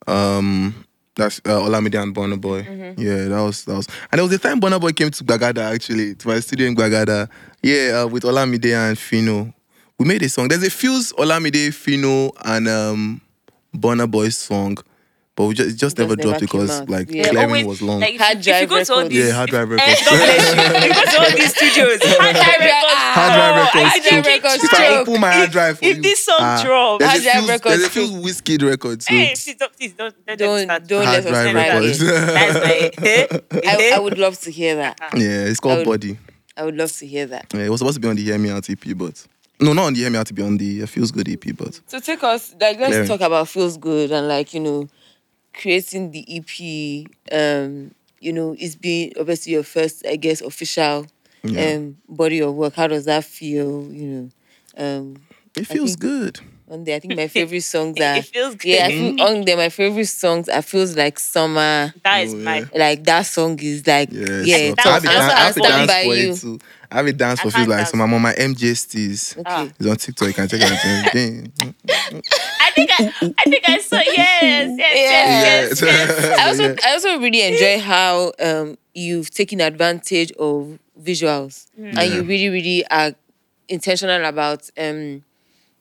Um, 0.08 0.86
that's 1.16 1.40
uh, 1.46 1.60
Olamide 1.62 2.02
and 2.02 2.14
Burna 2.16 2.40
Boy. 2.40 2.64
Mm-hmm. 2.64 3.02
Yeah, 3.02 3.28
that 3.30 3.42
was 3.42 3.64
that 3.66 3.76
was. 3.76 3.88
And 4.12 4.20
it 4.20 4.22
was 4.22 4.32
the 4.32 4.38
time 4.38 4.60
Burna 4.60 4.80
Boy 4.80 4.92
came 4.92 5.10
to 5.12 5.24
Gbagada 5.24 5.74
actually 5.74 6.16
to 6.16 6.28
my 6.28 6.40
studio 6.40 6.68
in 6.68 6.76
Gbagada. 6.76 7.30
Yeah, 7.64 8.02
uh, 8.04 8.08
with 8.08 8.24
Olamide 8.24 8.74
and 8.76 8.98
Fino. 8.98 9.54
We 9.98 10.06
made 10.06 10.22
a 10.24 10.30
song. 10.30 10.50
There's 10.50 10.62
a 10.64 10.70
Pheelz 10.70 11.14
Olamide, 11.14 11.74
Fino, 11.74 12.32
and 12.44 12.68
um 12.68 13.22
Burna 13.76 14.10
Boy 14.12 14.30
song, 14.30 14.78
but 15.36 15.46
we 15.46 15.54
just 15.54 15.70
it 15.70 15.76
just 15.76 16.00
It 16.00 16.02
never 16.04 16.16
just 16.16 16.24
dropped 16.28 16.42
never 16.42 16.46
because 16.66 16.82
out. 16.82 16.90
like 16.90 17.12
Yeah. 17.12 17.24
clearing 17.30 17.48
Always, 17.50 17.66
was 17.66 17.82
long. 17.82 18.00
Like, 18.00 18.18
Hard 18.18 18.46
you- 18.46 18.54
if 18.54 18.62
you 18.62 18.68
go 18.68 18.76
drive 18.76 18.88
to 18.88 18.94
all 18.94 19.00
records. 19.00 19.16
these, 19.16 19.28
Yeah, 19.28 19.34
hard 19.34 19.50
drive 19.50 19.72
eh, 19.72 19.76
records. 19.76 20.02
God 20.06 20.16
bless 20.16 20.86
you. 20.86 20.94
Go 20.96 21.04
to 21.12 21.20
all 21.20 21.32
these 21.38 21.56
studios, 21.56 22.00
hard 22.04 22.36
drive 22.36 22.60
records. 22.60 23.02
Hard 23.16 23.34
drive 23.34 23.56
records. 23.56 23.94
I 23.96 24.00
too. 24.00 24.10
think 24.10 24.26
records 24.44 24.64
If 24.64 24.74
I 24.74 24.78
choke. 24.78 25.08
open 25.08 25.22
my 25.22 25.32
hard 25.32 25.52
drive 25.52 25.80
for 25.80 25.86
if 25.86 25.96
you, 25.98 26.02
this 26.04 26.26
song 26.26 26.36
ah, 26.40 26.62
drops, 26.64 27.00
there's 27.00 27.12
Hard 27.12 27.22
a 27.22 27.24
drive 27.24 27.44
few, 27.44 27.50
records 27.52 27.76
there's 27.76 27.86
a 27.86 27.90
few 28.12 28.22
whiskey 28.22 28.58
records 28.58 29.06
too. 29.06 29.14
hey, 29.16 29.34
please 29.36 29.56
don't, 29.56 29.74
please 29.78 29.94
don't, 29.94 30.26
don't, 30.26 30.38
Don't- 30.38 30.88
don't 30.88 31.06
Hard 31.06 31.24
let 31.24 31.26
us 31.26 31.32
drive 31.32 31.50
start 31.50 31.56
records. 31.56 32.02
again. 32.02 32.28
That's 32.28 33.42
my. 33.54 33.70
I, 33.70 33.92
I 33.96 34.00
would 34.00 34.18
love 34.18 34.40
to 34.42 34.52
hear 34.52 34.76
that. 34.76 35.00
yeah, 35.16 35.46
it's 35.46 35.60
I 35.60 35.64
called 35.64 35.78
would- 35.80 35.86
Body. 36.02 36.18
I 36.58 36.64
would 36.64 36.76
love 36.78 36.92
to 36.94 37.06
hear 37.06 37.26
that. 37.28 37.54
Yeah, 37.54 37.62
it 37.66 37.70
was 37.70 37.80
supposed 37.80 37.96
to 37.96 38.00
be 38.02 38.08
on 38.08 38.16
the 38.16 38.24
Hear 38.24 38.38
Me 38.38 38.50
Out 38.50 38.70
EP, 38.70 38.80
but 38.96 39.26
no, 39.60 39.74
not 39.74 39.86
on 39.88 39.94
the 39.94 40.00
Hear 40.02 40.10
Me 40.10 40.18
Out, 40.18 40.28
to 40.28 40.34
be 40.34 40.42
on 40.42 40.56
the 40.58 40.84
uh, 40.84 40.86
Pheelz 40.86 41.12
Good 41.14 41.28
EP, 41.30 41.56
but 41.56 41.80
So 41.88 42.00
take 42.00 42.24
us 42.24 42.54
like 42.60 42.78
let's 42.80 42.92
Clearing. 42.92 43.08
talk 43.08 43.22
about 43.22 43.48
Pheelz 43.48 43.78
Good 43.80 44.12
and 44.12 44.28
like 44.30 44.54
you 44.54 44.60
know 44.62 44.88
creating 45.56 46.12
the 46.12 46.26
EP. 46.30 47.08
Um, 47.32 47.94
you 48.20 48.34
know, 48.34 48.56
it's 48.60 48.76
been 48.76 49.14
obviously 49.20 49.54
your 49.54 49.64
first, 49.64 50.06
I 50.06 50.16
guess, 50.16 50.42
official 50.42 51.08
Yeah. 51.44 51.74
um 51.76 51.98
body 52.10 52.40
of 52.42 52.54
work. 52.56 52.76
How 52.76 52.88
does 52.88 53.06
that 53.06 53.24
feel? 53.24 53.90
You 53.92 54.08
know, 54.08 54.30
um, 54.78 55.18
it 55.56 55.68
feels 55.68 55.92
think- 55.92 56.00
good. 56.02 56.40
on 56.68 56.84
there, 56.84 56.96
I 56.96 57.00
think 57.00 57.16
my 57.24 57.28
favorite 57.28 57.62
songs 57.62 58.00
are. 58.02 58.16
it 58.18 58.26
feels 58.26 58.56
good. 58.56 58.70
Yeah, 58.70 58.86
I 58.88 58.90
feel 58.90 59.22
on 59.22 59.46
there 59.46 59.56
my 59.58 59.70
favorite 59.70 60.08
songs. 60.08 60.50
I 60.50 60.62
feels 60.62 60.98
like 60.98 61.20
summer. 61.20 61.94
That 62.04 62.24
is 62.24 62.34
Oh, 62.34 62.38
my. 62.38 62.58
yeah. 62.60 62.66
Like 62.74 63.04
that 63.04 63.22
song 63.28 63.60
is 63.62 63.86
like 63.86 64.10
Yeah, 64.12 64.42
yeah. 64.42 64.70
so 64.70 64.76
that 64.76 64.86
I 64.88 64.94
was- 64.96 65.04
have 65.04 65.06
a 65.06 65.10
I 65.10 65.14
dan- 65.14 65.30
I 65.30 65.40
have 65.46 65.58
a 65.58 65.60
also 65.62 65.70
dance 65.70 65.88
by 65.92 66.04
for 66.04 66.16
you. 66.16 66.32
it 66.32 66.38
too. 66.40 66.60
I 66.92 66.96
have 66.98 67.08
a 67.08 67.14
dance 67.14 67.40
I 67.40 67.44
for 67.44 67.52
feels 67.52 67.68
like 67.68 67.78
dance. 67.78 67.92
so. 67.92 68.00
I'm 68.02 68.14
on 68.14 68.22
my 68.22 68.34
MJSTs. 68.34 69.44
Ah. 69.46 69.68
It's 69.80 69.88
on 69.90 69.96
TikTok. 69.98 70.28
You 70.30 70.34
can 70.34 70.48
check 70.48 70.62
it 70.62 70.72
out. 70.72 71.14
Damn. 71.14 71.54
I 72.62 72.72
think 72.72 72.85
I, 73.00 73.14
I 73.40 73.44
think 73.44 73.64
I 73.70 73.78
saw 73.80 73.98
yes, 73.98 74.16
yes, 74.16 74.78
yes, 74.78 75.82
yes, 75.82 75.82
Yeah. 75.82 75.88
yes. 75.90 76.40
I 76.40 76.48
also 76.48 76.76
I 76.88 76.94
also 76.94 77.20
really 77.20 77.42
enjoy 77.42 77.80
how 77.80 78.32
um 78.40 78.78
you've 78.94 79.30
taken 79.32 79.62
advantage 79.62 80.32
of 80.34 80.80
visuals 81.02 81.68
and 81.78 82.14
you 82.14 82.24
really 82.24 82.50
really 82.50 82.88
are 82.88 83.14
intentional 83.68 84.24
about 84.26 84.70
um 84.78 85.24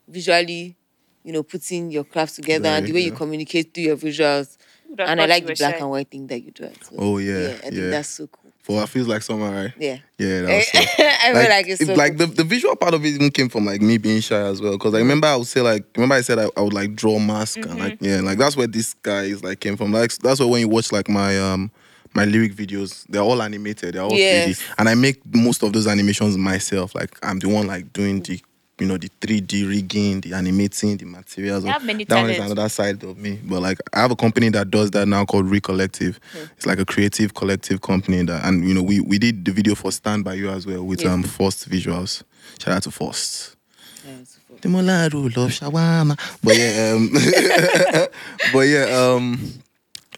visually 0.09 0.77
you 1.25 1.33
know 1.33 1.43
putting 1.43 1.91
your 1.91 2.05
craft 2.05 2.35
together 2.37 2.69
and 2.69 2.87
the 2.87 2.93
way 2.93 3.01
you 3.01 3.13
communicate 3.13 3.73
through 3.73 3.85
your 3.85 3.97
visuals 3.97 4.57
Who'd 4.89 5.01
and 5.01 5.21
I 5.21 5.27
like 5.27 5.47
the 5.47 5.55
black 5.55 5.75
shy? 5.77 5.81
and 5.81 5.91
white 5.91 6.09
thing 6.11 6.27
that 6.29 6.41
you 6.43 6.51
do. 6.53 6.65
as 6.65 6.91
well. 6.93 7.15
Oh, 7.15 7.19
yeah, 7.19 7.39
yeah, 7.39 7.49
I 7.49 7.57
think 7.59 7.75
yeah. 7.75 7.91
that's 7.91 8.09
so 8.11 8.27
cool. 8.29 8.44
For 8.65 8.83
it 8.83 8.89
feels 8.89 9.07
like 9.07 9.21
summer, 9.21 9.51
right? 9.51 9.73
Yeah, 9.79 9.99
Yeah, 10.19 10.41
that 10.43 10.55
was 10.57 10.69
so. 10.69 10.79
I 11.05 11.33
feel 11.35 11.49
like 11.51 11.67
it's 11.69 11.85
so 11.87 11.95
like 11.95 12.17
the, 12.17 12.25
the 12.25 12.45
visual 12.45 12.75
part 12.77 12.95
of 12.95 13.05
it 13.05 13.09
even 13.09 13.31
came 13.31 13.51
from 13.51 13.67
like 13.67 13.83
me 13.83 13.99
being 13.99 14.23
shy 14.23 14.41
as 14.41 14.63
well. 14.63 14.79
Cause 14.79 14.95
I 14.95 14.99
remember 14.99 15.27
I 15.27 15.37
would 15.37 15.47
say 15.47 15.61
like 15.61 15.85
remember 15.95 16.15
I 16.15 16.23
said 16.23 16.39
I, 16.39 16.49
I 16.57 16.63
would 16.63 16.73
like 16.73 16.95
draw 16.97 17.19
mask 17.19 17.59
and 17.59 17.79
like 17.79 17.99
Mm-hmm. 17.99 18.05
yeah, 18.05 18.21
like 18.23 18.39
that's 18.39 18.57
where 18.57 18.67
this 18.67 18.95
guy 18.95 19.25
is 19.25 19.45
like 19.45 19.61
came 19.61 19.77
from. 19.77 19.93
Like 19.93 20.13
that's 20.17 20.41
why 20.41 20.47
when 20.47 20.61
you 20.61 20.69
watch 20.69 20.93
like 20.93 21.11
my 21.11 21.39
um 21.39 21.71
my 22.15 22.25
lyric 22.25 22.55
videos, 22.55 23.05
they're 23.11 23.21
all 23.23 23.43
animated, 23.43 23.95
they're 23.97 24.03
all 24.03 24.17
Yes. 24.17 24.59
3D. 24.59 24.75
And 24.79 24.89
I 24.89 24.95
make 24.95 25.21
most 25.35 25.63
of 25.63 25.75
those 25.75 25.87
animations 25.87 26.39
myself. 26.39 26.95
Like 26.95 27.19
I'm 27.23 27.41
the 27.41 27.51
one 27.51 27.67
like 27.67 27.93
doing 27.93 28.23
the 28.23 28.41
you 28.81 28.87
know 28.87 28.97
the 28.97 29.09
3D 29.21 29.69
rigging, 29.69 30.21
the 30.21 30.35
animating, 30.35 30.97
the 30.97 31.05
materials. 31.05 31.65
You 31.65 31.71
have 31.71 31.85
many 31.85 32.05
that 32.05 32.21
one 32.21 32.31
is 32.31 32.39
another 32.39 32.69
side 32.69 33.03
of 33.05 33.17
me. 33.17 33.39
But 33.45 33.63
like 33.63 33.79
I 33.93 34.01
have 34.01 34.11
a 34.11 34.17
company 34.17 34.49
that 34.51 34.71
does 34.71 34.91
that 34.93 35.07
now 35.07 35.25
called 35.25 35.49
Recollective. 35.51 36.19
It's 36.57 36.67
like 36.67 36.79
a 36.81 36.85
creative 36.85 37.35
collective 37.35 37.81
company 37.83 38.25
that 38.25 38.45
and 38.45 38.67
you 38.67 38.75
know 38.75 38.83
we 38.83 39.01
we 39.01 39.19
did 39.19 39.45
the 39.45 39.53
video 39.53 39.75
for 39.75 39.93
Stand 39.93 40.25
By 40.25 40.35
You 40.35 40.51
as 40.51 40.67
well 40.67 40.83
with 40.83 41.03
Yes. 41.03 41.13
um 41.13 41.23
First 41.23 41.69
Visuals. 41.69 42.23
Shout 42.59 42.75
out 42.75 42.83
to 42.83 42.91
First. 42.91 43.57
Yeah, 44.05 44.13
it's 44.21 44.39
cool. 44.49 44.59
Demolado 44.59 45.35
love 45.37 45.51
shawarma. 45.51 46.19
But 46.43 46.57
yeah, 46.57 46.95
um 46.95 48.09
but 48.53 48.61
yeah, 48.61 49.13
um 49.15 49.39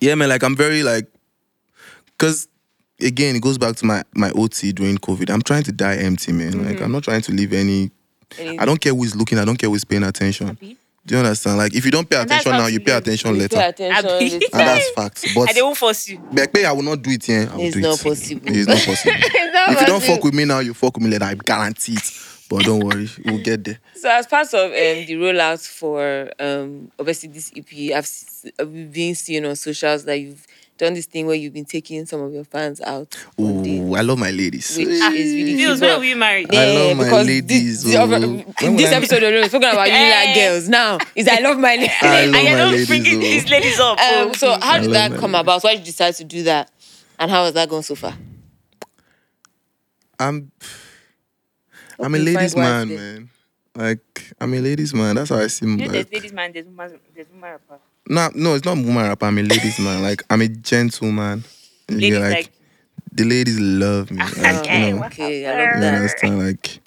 yeah 0.00 0.14
man, 0.14 0.28
like 0.30 0.42
I'm 0.42 0.56
very 0.56 0.82
like 0.82 1.06
cause 2.18 2.48
again 3.00 3.36
it 3.36 3.42
goes 3.42 3.58
back 3.58 3.76
to 3.76 3.84
my 3.84 4.02
my 4.14 4.30
OT 4.30 4.72
during 4.72 4.96
COVID. 4.96 5.28
I'm 5.30 5.42
trying 5.42 5.64
to 5.64 5.72
die 5.72 5.96
empty, 5.96 6.32
man. 6.32 6.64
Like 6.64 6.80
I'm 6.80 6.90
not 6.92 7.04
trying 7.04 7.20
to 7.22 7.32
leave 7.32 7.52
any 7.52 7.90
I 8.38 8.64
don't 8.64 8.80
care 8.80 8.94
who 8.94 9.04
is 9.04 9.14
looking, 9.16 9.38
I 9.38 9.44
don't 9.44 9.56
care 9.56 9.68
who 9.68 9.76
is 9.76 9.84
paying 9.84 10.02
attention. 10.02 10.56
Do 11.06 11.14
you 11.14 11.18
understand? 11.20 11.58
Like 11.58 11.72
if 11.74 11.84
you 11.84 11.92
don't 11.92 12.08
pay 12.10 12.16
And 12.16 12.26
attention 12.26 12.52
now, 12.52 12.66
you 12.66 12.80
pay 12.80 12.92
attention 12.96 13.32
You 13.34 13.42
later. 13.42 13.56
Pay 13.56 13.68
attention. 13.68 14.04
Later. 14.06 14.34
And 14.52 14.52
that's 14.52 14.90
facts. 14.90 15.34
But 15.34 15.48
And 15.48 15.56
they 15.56 15.62
won't 15.62 15.76
force 15.76 16.08
you. 16.08 16.18
Pay, 16.52 16.64
I 16.64 16.72
will 16.72 16.82
not 16.82 17.00
do 17.00 17.10
it, 17.10 17.28
yeah. 17.28 17.48
I 17.52 17.56
will 17.56 17.62
It's 17.64 17.76
do 17.76 17.80
not 17.80 18.00
it. 18.00 18.02
possible. 18.02 18.40
It's 18.44 18.66
not 18.66 18.78
possible. 18.78 19.14
It's 19.16 19.52
not 19.54 19.68
if 19.70 19.80
you 19.80 19.86
don't 19.86 20.02
fuck 20.02 20.24
with 20.24 20.34
me 20.34 20.44
now, 20.44 20.58
you 20.58 20.74
fuck 20.74 20.96
with 20.96 21.04
me 21.04 21.10
later. 21.10 21.24
I 21.26 21.34
guarantee 21.34 21.92
it. 21.94 22.10
But 22.48 22.62
don't 22.64 22.84
worry, 22.84 23.08
we'll 23.24 23.42
get 23.42 23.64
there. 23.64 23.78
So 23.94 24.08
as 24.08 24.26
part 24.26 24.46
of 24.54 24.66
um, 24.66 24.70
the 24.70 25.14
rollout 25.14 25.66
for 25.66 26.30
um, 26.38 26.92
obviously 26.98 27.28
this 27.28 27.52
EP, 27.56 27.92
I've 27.92 28.08
we've 28.68 28.92
been 28.92 29.14
seeing 29.16 29.44
on 29.46 29.56
socials 29.56 30.04
that 30.04 30.18
you've 30.18 30.46
done 30.76 30.94
this 30.94 31.06
thing 31.06 31.26
where 31.26 31.36
you've 31.36 31.52
been 31.52 31.64
taking 31.64 32.06
some 32.06 32.20
of 32.20 32.32
your 32.32 32.44
fans 32.44 32.80
out 32.80 33.16
on 33.38 33.62
dates, 33.62 33.96
I 33.96 34.00
love 34.02 34.18
my 34.18 34.30
ladies. 34.30 34.76
which 34.76 34.88
is 34.88 35.02
really 35.02 35.56
Feels 35.56 35.78
cute. 35.78 35.90
when 35.90 35.98
were 35.98 36.04
you 36.04 36.16
married? 36.16 36.54
I 36.54 36.74
love 36.74 36.96
my 36.96 37.04
because 37.04 37.26
ladies, 37.26 37.84
This, 37.84 37.96
oh. 37.96 38.66
in 38.66 38.76
this 38.76 38.92
episode 38.92 39.22
alone, 39.22 39.42
we're 39.42 39.48
talking 39.48 39.68
about 39.68 39.86
you 39.88 39.92
like 39.92 40.34
girls. 40.34 40.68
Now 40.68 40.98
is 41.14 41.28
I 41.28 41.40
love 41.40 41.58
my 41.58 41.68
ladies. 41.76 41.90
I 42.02 42.26
love 42.26 42.34
and 42.34 42.58
my 42.58 42.64
ladies, 42.64 42.88
bringing 42.88 43.16
oh. 43.16 43.20
these 43.20 43.50
ladies 43.50 43.80
up. 43.80 43.98
Um, 43.98 44.28
oh. 44.28 44.32
so 44.32 44.58
how 44.60 44.78
did 44.78 44.92
that 44.92 45.12
come 45.12 45.32
ladies. 45.32 45.40
about? 45.40 45.64
Why 45.64 45.72
did 45.72 45.80
you 45.80 45.86
decide 45.86 46.14
to 46.16 46.24
do 46.24 46.42
that? 46.44 46.70
And 47.18 47.30
how 47.30 47.44
has 47.44 47.54
that 47.54 47.68
gone 47.68 47.82
so 47.82 47.94
far? 47.94 48.14
I'm 50.18 50.50
I'm 51.98 52.14
a 52.14 52.18
ladies 52.18 52.56
man, 52.56 52.88
man. 52.88 53.30
Like 53.74 54.32
I'm 54.40 54.52
a 54.54 54.60
ladies 54.60 54.94
man. 54.94 55.16
That's 55.16 55.30
how 55.30 55.38
I 55.38 55.46
see 55.46 55.66
you 55.66 55.76
know, 55.76 55.84
like, 55.84 55.92
there's 55.92 56.12
ladies 56.12 56.32
man, 56.32 56.52
there's 56.52 56.66
woman, 56.66 56.98
there's 57.14 57.28
woman 57.28 57.50
rapper. 57.50 57.78
No, 58.08 58.30
no, 58.34 58.54
it's 58.54 58.64
not 58.64 58.76
woman 58.76 58.96
rap. 59.08 59.22
I'm 59.22 59.38
a 59.38 59.42
ladies 59.42 59.78
man. 59.78 60.02
Like 60.02 60.22
I'm 60.30 60.40
a 60.40 60.48
gentleman. 60.48 61.44
You 61.88 61.96
Ladies 61.96 62.10
get, 62.10 62.20
like, 62.20 62.34
like, 62.36 62.52
the 63.12 63.24
ladies 63.24 63.60
love 63.60 64.10
me. 64.10 64.18
Like, 64.36 64.60
okay, 64.60 64.88
you 64.88 64.94
know, 64.94 65.04
Okay, 65.06 65.46
I 65.46 65.50
love 65.50 65.82
you 65.82 65.88
understand? 65.88 66.38
Like, 66.38 66.80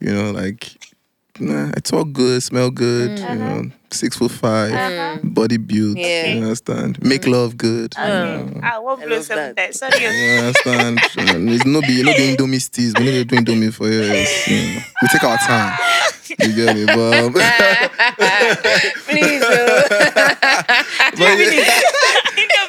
you 0.00 0.12
know, 0.12 0.30
like 0.30 0.93
nah, 1.40 1.70
I 1.76 1.80
talk 1.80 2.12
good, 2.12 2.42
smell 2.42 2.70
good, 2.70 3.18
you 3.18 3.34
know, 3.34 3.62
six 3.90 4.16
foot 4.16 4.30
5 4.30 5.20
body 5.34 5.56
built. 5.56 5.96
Yeah. 5.96 6.26
You 6.34 6.42
understand? 6.42 7.02
Make 7.02 7.26
love 7.26 7.56
good. 7.56 7.94
Okay. 7.96 8.60
Ah, 8.62 8.80
one 8.80 9.00
I 9.02 9.06
blow 9.06 9.16
love 9.16 9.24
seven 9.24 9.54
that. 9.54 9.56
times. 9.56 9.78
Sorry. 9.78 10.02
You 10.02 10.08
understand? 10.40 11.00
Um, 11.34 11.48
It's 11.48 11.64
no 11.64 11.80
be 11.80 12.02
no 12.02 12.12
be 12.12 12.34
Indomie 12.36 12.60
steez. 12.60 12.98
We 12.98 13.04
no 13.06 13.10
be 13.12 13.24
doing 13.24 13.44
Indomie 13.44 13.72
for 13.72 13.88
you. 13.88 14.02
It's, 14.02 14.48
you 14.48 14.56
know, 14.56 14.80
we 15.02 15.08
take 15.08 15.24
our 15.24 15.38
time. 15.38 15.78
You 16.28 16.52
get 16.54 16.74
me? 16.76 16.86
But, 16.86 17.32
Please, 19.06 19.40
but 19.40 21.18
yeah, 21.18 21.34
no, 21.36 21.93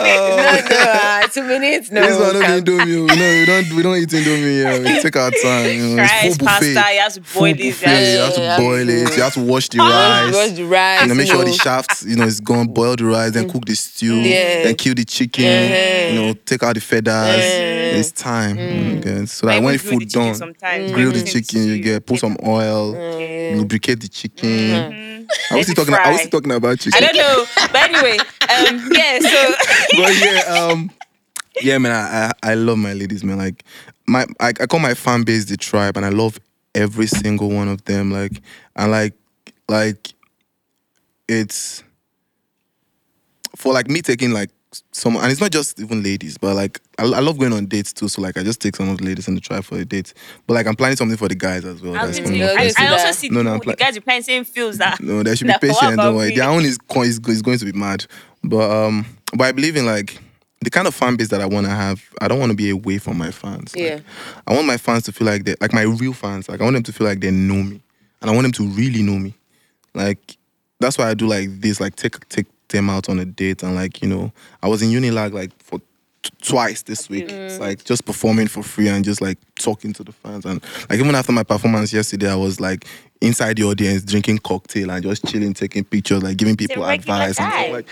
no, 0.05 0.77
uh, 0.77 1.27
two 1.27 1.43
minutes, 1.43 1.91
no. 1.91 2.01
this 2.01 2.19
one 2.19 2.33
no 2.33 2.41
Come. 2.41 2.63
be 2.63 2.71
Indomie. 2.71 3.11
oh. 3.11 3.15
No, 3.15 3.39
we 3.39 3.45
don't 3.45 3.75
we 3.77 3.83
don't 3.83 3.97
eat 3.97 4.09
Indomie. 4.09 4.61
Yeah. 4.63 4.79
We 4.95 5.01
take 5.01 5.15
our 5.15 5.31
time. 5.31 5.69
You 5.69 5.95
know, 5.95 6.03
it's 6.03 6.11
Rice, 6.13 6.37
full 6.37 6.45
buffet. 6.47 6.75
pasta, 6.75 6.93
you 6.93 6.99
have 7.01 7.13
to 7.13 7.21
boil 7.39 7.53
this. 7.55 7.79
buffet. 7.81 8.13
You 8.13 8.19
have 8.19 8.33
to 8.35 8.61
boil 8.61 8.89
it. 8.89 9.17
You 9.17 9.23
have 9.23 9.33
to 9.33 9.41
wash 9.43 9.69
the 9.69 9.77
Wash 9.79 10.33
rice. 10.33 10.51
the 10.53 10.63
rice. 10.65 11.01
You 11.01 11.07
know, 11.07 11.15
make 11.15 11.27
sure 11.27 11.37
the 11.39 11.45
know. 11.45 11.51
shafts, 11.53 12.03
you 12.03 12.15
know, 12.15 12.25
is 12.25 12.39
gone. 12.39 12.67
Boil 12.67 12.95
the 12.95 13.05
rice, 13.05 13.31
then 13.31 13.49
cook 13.49 13.65
the 13.65 13.75
stew, 13.75 14.15
Yeah. 14.21 14.63
then 14.63 14.75
kill 14.75 14.95
the 14.95 15.05
chicken. 15.05 15.43
Yeah. 15.45 16.09
You 16.09 16.15
know, 16.21 16.33
take 16.45 16.63
out 16.63 16.75
the 16.75 16.81
feathers. 16.81 17.37
Yeah. 17.43 17.97
It's 17.99 18.11
time. 18.11 18.57
you 18.57 18.99
get. 19.01 19.29
So 19.29 19.47
that 19.47 19.53
even 19.53 19.65
when 19.65 19.73
the 19.73 19.79
food 19.79 20.01
the 20.01 20.05
done, 20.05 20.35
sometimes. 20.35 20.91
grill 20.91 21.11
the 21.11 21.23
chicken. 21.23 21.67
You 21.67 21.81
get 21.81 22.05
put 22.05 22.19
some 22.19 22.37
oil, 22.45 22.93
Yeah. 22.93 23.55
lubricate 23.57 23.99
the 24.01 24.07
chicken. 24.09 25.27
I 25.51 25.55
was 25.55 25.65
still 25.67 25.73
it 25.73 25.75
talking. 25.75 25.93
I 25.95 26.11
was 26.11 26.19
still 26.21 26.31
talking 26.41 26.51
about 26.51 26.71
I 26.71 26.75
chicken. 26.75 27.01
don't 27.01 27.15
know, 27.15 27.45
but 27.71 27.89
anyway, 27.89 28.17
um, 28.19 28.89
yeah. 28.93 29.19
So 29.19 29.55
but 29.97 30.13
yeah, 30.21 30.69
um, 30.69 30.91
yeah, 31.61 31.77
man, 31.77 31.91
I, 31.91 32.27
I 32.27 32.51
I 32.51 32.53
love 32.55 32.77
my 32.77 32.93
ladies, 32.93 33.23
man. 33.23 33.37
Like 33.37 33.63
my 34.07 34.25
I, 34.39 34.49
I 34.49 34.65
call 34.65 34.79
my 34.79 34.93
fan 34.93 35.23
base 35.23 35.45
the 35.45 35.57
tribe, 35.57 35.97
and 35.97 36.05
I 36.05 36.09
love 36.09 36.39
every 36.73 37.07
single 37.07 37.49
one 37.49 37.67
of 37.67 37.83
them. 37.85 38.11
Like 38.11 38.41
and 38.75 38.91
like 38.91 39.13
like 39.67 40.13
it's 41.27 41.83
for 43.55 43.73
like 43.73 43.89
me 43.89 44.01
taking 44.01 44.31
like 44.31 44.49
some, 44.91 45.15
and 45.15 45.31
it's 45.31 45.39
not 45.39 45.51
just 45.51 45.79
even 45.79 46.03
ladies, 46.03 46.37
but 46.37 46.55
like 46.55 46.79
I, 46.99 47.03
I 47.03 47.19
love 47.19 47.37
going 47.37 47.53
on 47.53 47.65
dates 47.65 47.93
too. 47.93 48.07
So 48.07 48.21
like 48.21 48.37
I 48.37 48.43
just 48.43 48.61
take 48.61 48.75
some 48.75 48.89
of 48.89 48.97
the 48.97 49.05
ladies 49.05 49.27
in 49.27 49.35
the 49.35 49.41
tribe 49.41 49.63
for 49.63 49.77
a 49.77 49.85
date, 49.85 50.13
but 50.47 50.53
like 50.55 50.67
I'm 50.67 50.75
planning 50.75 50.97
something 50.97 51.17
for 51.17 51.27
the 51.27 51.35
guys 51.35 51.63
as 51.65 51.81
well. 51.81 51.95
I'm 51.95 52.07
That's 52.07 52.17
thinking, 52.19 52.41
coming 52.41 52.43
up 52.43 52.57
no, 52.57 52.83
I, 52.83 52.89
I 52.89 52.91
also 52.91 53.11
see 53.11 53.29
No, 53.29 53.41
no, 53.41 53.43
the, 53.43 53.53
I'm 53.53 53.59
the 53.59 53.63
pla- 53.63 53.73
guys 53.75 53.97
are 53.97 54.01
playing 54.01 54.23
same 54.23 54.43
fields 54.43 54.77
that. 54.79 54.99
No, 55.01 55.23
they 55.23 55.35
should 55.35 55.47
be 55.47 55.53
patient. 55.61 55.97
Don't 55.97 56.15
worry. 56.15 56.29
me? 56.29 56.35
Their 56.35 56.49
own 56.49 56.63
is, 56.63 56.77
is 56.97 57.19
is 57.27 57.41
going 57.41 57.57
to 57.59 57.65
be 57.65 57.71
mad, 57.71 58.05
but 58.49 58.69
um, 58.69 59.05
but 59.35 59.45
I 59.45 59.51
believe 59.51 59.75
in 59.75 59.85
like 59.85 60.19
the 60.61 60.69
kind 60.69 60.87
of 60.87 60.95
fan 60.95 61.15
base 61.15 61.29
that 61.29 61.41
I 61.41 61.45
want 61.45 61.65
to 61.67 61.71
have. 61.71 62.01
I 62.21 62.27
don't 62.27 62.39
want 62.39 62.51
to 62.51 62.55
be 62.55 62.69
away 62.69 62.97
from 62.97 63.17
my 63.17 63.31
fans. 63.31 63.75
Like, 63.75 63.83
Yeah. 63.85 63.99
I 64.47 64.53
want 64.53 64.65
my 64.67 64.77
fans 64.77 65.03
to 65.03 65.11
feel 65.11 65.27
like 65.27 65.43
they 65.45 65.55
like 65.61 65.73
my 65.73 65.81
real 65.83 66.13
fans. 66.13 66.49
Like 66.49 66.61
I 66.61 66.63
want 66.63 66.75
them 66.75 66.83
to 66.83 66.93
feel 66.93 67.07
like 67.07 67.19
they 67.19 67.31
know 67.31 67.61
me, 67.63 67.81
and 68.21 68.29
I 68.31 68.33
want 68.33 68.43
them 68.43 68.51
to 68.53 68.63
really 68.75 69.03
know 69.03 69.17
me. 69.19 69.33
Like 69.93 70.37
that's 70.79 70.97
why 70.97 71.09
I 71.09 71.13
do 71.13 71.27
like 71.27 71.49
this. 71.61 71.79
Like 71.79 71.95
take 71.95 72.27
take 72.29 72.47
them 72.69 72.89
out 72.89 73.09
on 73.09 73.19
a 73.19 73.25
date, 73.25 73.63
and 73.63 73.75
like 73.75 74.01
you 74.01 74.07
know, 74.07 74.31
I 74.63 74.67
was 74.67 74.81
in 74.81 74.89
Unilag 74.89 75.33
like 75.33 75.51
for. 75.63 75.79
t- 75.79 75.85
Twice 76.41 76.81
this 76.81 77.07
week, 77.07 77.29
it's 77.29 77.59
like 77.59 77.83
just 77.83 78.03
performing 78.03 78.47
for 78.47 78.63
free 78.63 78.87
and 78.87 79.05
just 79.05 79.21
like 79.21 79.37
talking 79.59 79.93
to 79.93 80.03
the 80.03 80.11
fans 80.11 80.43
and 80.43 80.59
like 80.89 80.97
even 80.99 81.13
after 81.13 81.31
my 81.31 81.43
performance 81.43 81.93
yesterday, 81.93 82.27
I 82.31 82.35
was 82.35 82.59
like 82.59 82.87
inside 83.21 83.57
the 83.57 83.63
audience 83.63 84.03
drinking 84.03 84.37
cocktail 84.39 84.91
and 84.91 85.01
just 85.03 85.25
chilling, 85.25 85.53
taking 85.53 85.83
pictures, 85.83 86.21
like 86.21 86.37
giving 86.37 86.55
people 86.55 86.83
regular 86.83 87.15
advice 87.15 87.39
and 87.39 87.51
stuff. 87.51 87.71
Like 87.71 87.87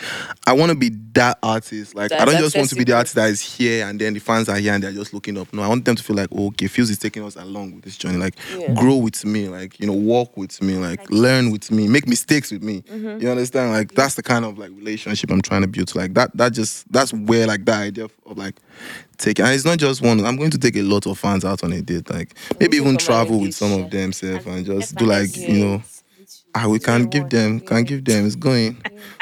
I 0.45 0.53
want 0.53 0.71
to 0.71 0.77
be 0.77 0.89
that 1.13 1.39
artist. 1.41 1.95
Like 1.95 2.11
I 2.11 2.25
don't 2.25 2.37
just 2.37 2.55
want 2.55 2.69
to 2.69 2.75
be 2.75 2.83
the 2.83 2.93
artist 2.95 3.15
that 3.15 3.29
is 3.29 3.41
here 3.41 3.87
and 3.87 3.99
then 3.99 4.13
the 4.13 4.19
fans 4.19 4.49
are 4.49 4.57
here 4.57 4.73
and 4.73 4.83
they're 4.83 4.91
just 4.91 5.13
looking 5.13 5.37
up. 5.37 5.51
No, 5.53 5.61
I 5.63 5.67
want 5.67 5.85
them 5.85 5.95
to 5.95 6.03
feel 6.03 6.15
like, 6.15 6.29
oh, 6.31 6.47
okay, 6.47 6.65
Pheelz 6.65 6.89
is 6.91 6.99
taking 6.99 7.23
us 7.23 7.35
along 7.35 7.75
with 7.75 7.83
this 7.85 7.97
journey. 7.97 8.17
Like 8.17 8.35
Yeah. 8.57 8.73
grow 8.73 8.97
with 8.97 9.23
me, 9.25 9.47
like 9.49 9.79
you 9.79 9.87
know, 9.87 9.93
walk 9.93 10.35
with 10.37 10.61
me, 10.61 10.75
like 10.75 11.09
learn 11.09 11.51
with 11.51 11.71
me, 11.71 11.87
make 11.87 12.07
mistakes 12.07 12.51
with 12.51 12.61
me. 12.61 12.81
Mm-hmm. 12.81 13.21
You 13.21 13.29
understand? 13.29 13.71
Like 13.71 13.93
that's 13.93 14.15
the 14.15 14.23
kind 14.23 14.45
of 14.45 14.57
like 14.57 14.71
relationship 14.71 15.31
I'm 15.31 15.41
trying 15.41 15.61
to 15.61 15.67
build. 15.67 15.95
Like 15.95 16.13
that, 16.15 16.35
that 16.37 16.53
just 16.53 16.91
that's 16.91 17.13
where 17.13 17.47
like 17.47 17.65
that 17.65 17.81
idea 17.81 18.05
of, 18.05 18.11
of 18.25 18.37
like 18.37 18.55
taking. 19.17 19.45
And 19.45 19.53
it's 19.53 19.65
not 19.65 19.77
just 19.77 20.01
one. 20.01 20.25
I'm 20.25 20.37
going 20.37 20.51
to 20.51 20.57
take 20.57 20.75
a 20.75 20.81
lot 20.81 21.05
of 21.05 21.17
fans 21.17 21.45
out 21.45 21.63
on 21.63 21.73
a 21.73 21.81
date. 21.81 22.09
Like 22.09 22.33
maybe 22.59 22.77
even 22.77 22.97
travel 22.97 23.39
with 23.39 23.53
some 23.53 23.71
of 23.73 23.89
them, 23.89 24.13
self, 24.13 24.45
and 24.45 24.65
just 24.65 24.95
do 24.95 25.05
like 25.05 25.35
you 25.35 25.65
know. 25.65 25.83
Ah, 26.55 26.67
we 26.67 26.79
can 26.79 27.05
give 27.07 27.29
them, 27.29 27.59
can 27.59 27.83
give 27.83 28.05
them. 28.05 28.25
It's 28.25 28.35
going. 28.35 28.81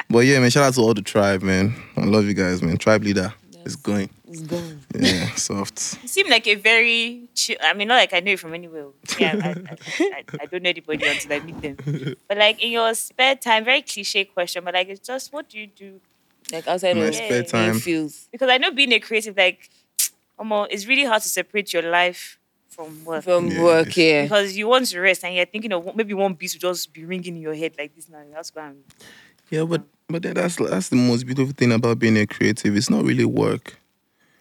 But 0.10 0.20
yeah, 0.26 0.40
man, 0.40 0.50
shout 0.50 0.64
out 0.64 0.74
to 0.74 0.82
all 0.82 0.94
the 0.94 1.02
tribe, 1.02 1.42
man. 1.42 1.74
I 1.96 2.04
love 2.04 2.26
you 2.26 2.34
guys, 2.34 2.62
man. 2.62 2.78
Tribe 2.78 3.04
leader, 3.04 3.34
it's 3.66 3.76
going. 3.76 4.10
It's 4.28 4.42
gone. 4.42 4.82
Yeah, 4.98 5.34
soft. 5.36 5.98
You 6.02 6.08
seem 6.08 6.30
like 6.30 6.48
a 6.48 6.56
very 6.56 7.30
chill. 7.36 7.58
I 7.62 7.74
mean, 7.74 7.88
not 7.88 7.96
like 7.96 8.14
I 8.14 8.20
know 8.20 8.32
you 8.32 8.38
from 8.38 8.54
anywhere. 8.54 8.88
Yeah, 9.20 9.40
I, 9.44 9.50
I, 9.50 9.78
I, 10.00 10.24
I 10.42 10.46
don't 10.46 10.64
know 10.64 10.70
anybody 10.70 11.06
until 11.06 11.34
I 11.34 11.40
meet 11.40 11.62
them. 11.62 12.16
But 12.28 12.38
like 12.38 12.62
in 12.64 12.72
your 12.72 12.94
spare 12.94 13.36
time, 13.36 13.66
very 13.66 13.82
cliche 13.82 14.26
question, 14.26 14.64
but 14.64 14.74
like 14.74 14.88
it's 14.90 15.06
just 15.06 15.34
what 15.34 15.50
do 15.50 15.60
you 15.60 15.68
do? 15.68 16.00
Like 16.52 16.68
outside 16.68 16.98
My 16.98 17.04
of 17.04 17.16
spare 17.16 17.30
being 17.30 17.46
time. 17.46 17.80
feels 17.80 18.28
Because 18.32 18.50
I 18.50 18.58
know 18.58 18.72
being 18.72 18.92
a 18.92 19.00
creative, 19.00 19.38
like, 19.38 19.70
Omo, 20.42 20.68
it's 20.70 20.88
really 20.88 21.06
hard 21.06 21.22
to 21.22 21.30
separate 21.30 21.72
your 21.74 21.84
life 21.84 22.40
from 22.70 23.04
work. 23.06 23.24
from 23.24 23.48
Yeah, 23.50 23.62
work 23.64 23.82
it's- 23.88 23.96
here. 23.96 24.24
because 24.24 24.56
you 24.58 24.68
want 24.68 24.88
to 24.88 25.00
rest 25.00 25.24
and 25.24 25.36
you're 25.36 25.46
thinking 25.46 25.72
of 25.74 25.96
maybe 25.96 26.14
one 26.14 26.34
beat 26.34 26.54
will 26.54 26.74
just 26.74 26.92
be 26.94 27.06
ringing 27.06 27.36
in 27.36 27.42
your 27.42 27.54
head 27.56 27.74
like 27.78 27.96
this 27.96 28.10
now. 28.10 28.24
That's 28.34 28.54
why 28.56 28.64
I'm 28.64 28.84
Yeah, 29.50 29.66
but 29.66 29.84
but 30.08 30.24
then 30.24 30.34
that's 30.36 30.56
that's 30.56 30.90
the 30.90 30.96
most 30.96 31.26
beautiful 31.26 31.54
thing 31.54 31.72
about 31.72 32.00
being 32.00 32.18
a 32.18 32.26
creative. 32.26 32.76
It's 32.76 32.90
not 32.90 33.04
really 33.04 33.26
work. 33.26 33.78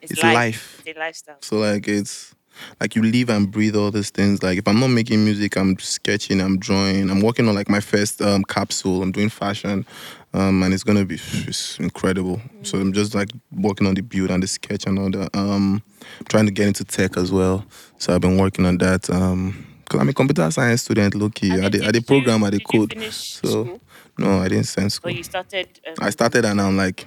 it's, 0.00 0.12
It's 0.12 0.22
life. 0.22 0.34
life. 0.34 0.82
It's 0.86 0.96
a 0.96 1.00
lifestyle. 1.00 1.36
So 1.42 1.56
like 1.58 1.86
it's 1.88 2.34
like 2.80 2.94
you 2.96 3.02
live 3.02 3.28
and 3.30 3.50
breathe 3.50 3.76
all 3.76 3.90
these 3.90 4.10
things. 4.10 4.42
Like 4.42 4.58
if 4.58 4.66
I'm 4.68 4.80
not 4.80 4.88
making 4.88 5.24
music, 5.24 5.56
I'm 5.56 5.78
sketching, 5.78 6.40
I'm 6.40 6.58
drawing, 6.58 7.10
I'm 7.10 7.20
working 7.20 7.48
on 7.48 7.54
like 7.54 7.68
my 7.68 7.80
first 7.80 8.20
um, 8.22 8.44
capsule. 8.44 9.02
I'm 9.02 9.12
doing 9.12 9.28
fashion, 9.30 9.84
um, 10.32 10.62
and 10.62 10.72
it's 10.72 10.84
gonna 10.84 11.04
be 11.04 11.14
it's 11.14 11.78
incredible. 11.78 12.40
So 12.62 12.78
I'm 12.78 12.92
just 12.92 13.14
like 13.14 13.30
working 13.52 13.86
on 13.86 13.94
the 13.94 14.02
build 14.02 14.30
and 14.30 14.42
the 14.42 14.46
sketch 14.46 14.86
and 14.86 14.98
all 14.98 15.10
that. 15.10 15.34
Um, 15.36 15.82
trying 16.28 16.46
to 16.46 16.52
get 16.52 16.68
into 16.68 16.84
tech 16.84 17.16
as 17.16 17.32
well. 17.32 17.64
So 17.98 18.14
I've 18.14 18.20
been 18.20 18.38
working 18.38 18.64
on 18.66 18.78
that. 18.78 19.10
Um, 19.10 19.66
cause 19.88 20.00
I'm 20.00 20.08
a 20.08 20.12
computer 20.12 20.48
science 20.50 20.82
student, 20.82 21.14
Loki. 21.14 21.52
I 21.52 21.68
did, 21.68 21.84
I 21.84 21.90
did 21.90 22.06
program, 22.06 22.44
I 22.44 22.50
did 22.50 22.64
code. 22.64 22.94
So 23.10 23.48
school? 23.48 23.80
no, 24.18 24.38
I 24.38 24.48
didn't 24.48 24.64
send 24.64 24.92
school. 24.92 25.10
you 25.10 25.24
started. 25.24 25.80
Um, 25.86 25.94
I 26.00 26.10
started 26.10 26.44
and 26.44 26.60
I'm 26.60 26.76
like, 26.76 27.06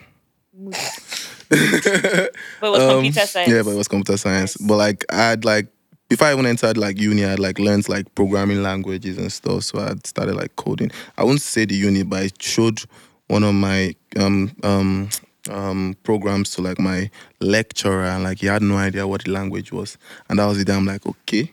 but 1.49 1.49
it 1.49 2.31
was 2.61 2.81
um, 2.81 3.03
computer 3.03 3.25
science. 3.25 3.51
Yeah, 3.51 3.63
but 3.63 3.71
it 3.71 3.77
was 3.77 3.87
computer 3.87 4.17
science. 4.17 4.59
Nice. 4.59 4.67
But 4.67 4.75
like 4.75 5.05
I 5.09 5.29
had 5.29 5.45
like 5.45 5.67
before 6.09 6.27
I 6.27 6.33
even 6.33 6.45
entered 6.45 6.77
like 6.77 6.99
uni, 6.99 7.25
I 7.25 7.31
had 7.31 7.39
like 7.39 7.57
learned 7.57 7.87
like 7.89 8.13
programming 8.15 8.61
languages 8.61 9.17
and 9.17 9.31
stuff. 9.31 9.63
So 9.63 9.79
I 9.79 9.93
started 10.03 10.35
like 10.35 10.55
coding. 10.57 10.91
I 11.17 11.23
wouldn't 11.23 11.41
say 11.41 11.65
the 11.65 11.75
uni, 11.75 12.03
but 12.03 12.19
I 12.19 12.29
showed 12.39 12.83
one 13.27 13.43
of 13.43 13.53
my 13.53 13.95
um 14.17 14.51
um 14.63 15.09
um 15.49 15.95
programs 16.03 16.51
to 16.51 16.61
like 16.61 16.79
my 16.79 17.09
lecturer 17.39 18.05
and 18.05 18.23
like 18.23 18.39
he 18.39 18.47
had 18.47 18.61
no 18.61 18.77
idea 18.77 19.07
what 19.07 19.23
the 19.25 19.31
language 19.31 19.71
was. 19.71 19.97
And 20.29 20.39
that 20.39 20.45
was 20.45 20.57
the 20.57 20.65
day 20.65 20.73
I'm 20.75 20.85
like, 20.85 21.05
okay. 21.05 21.51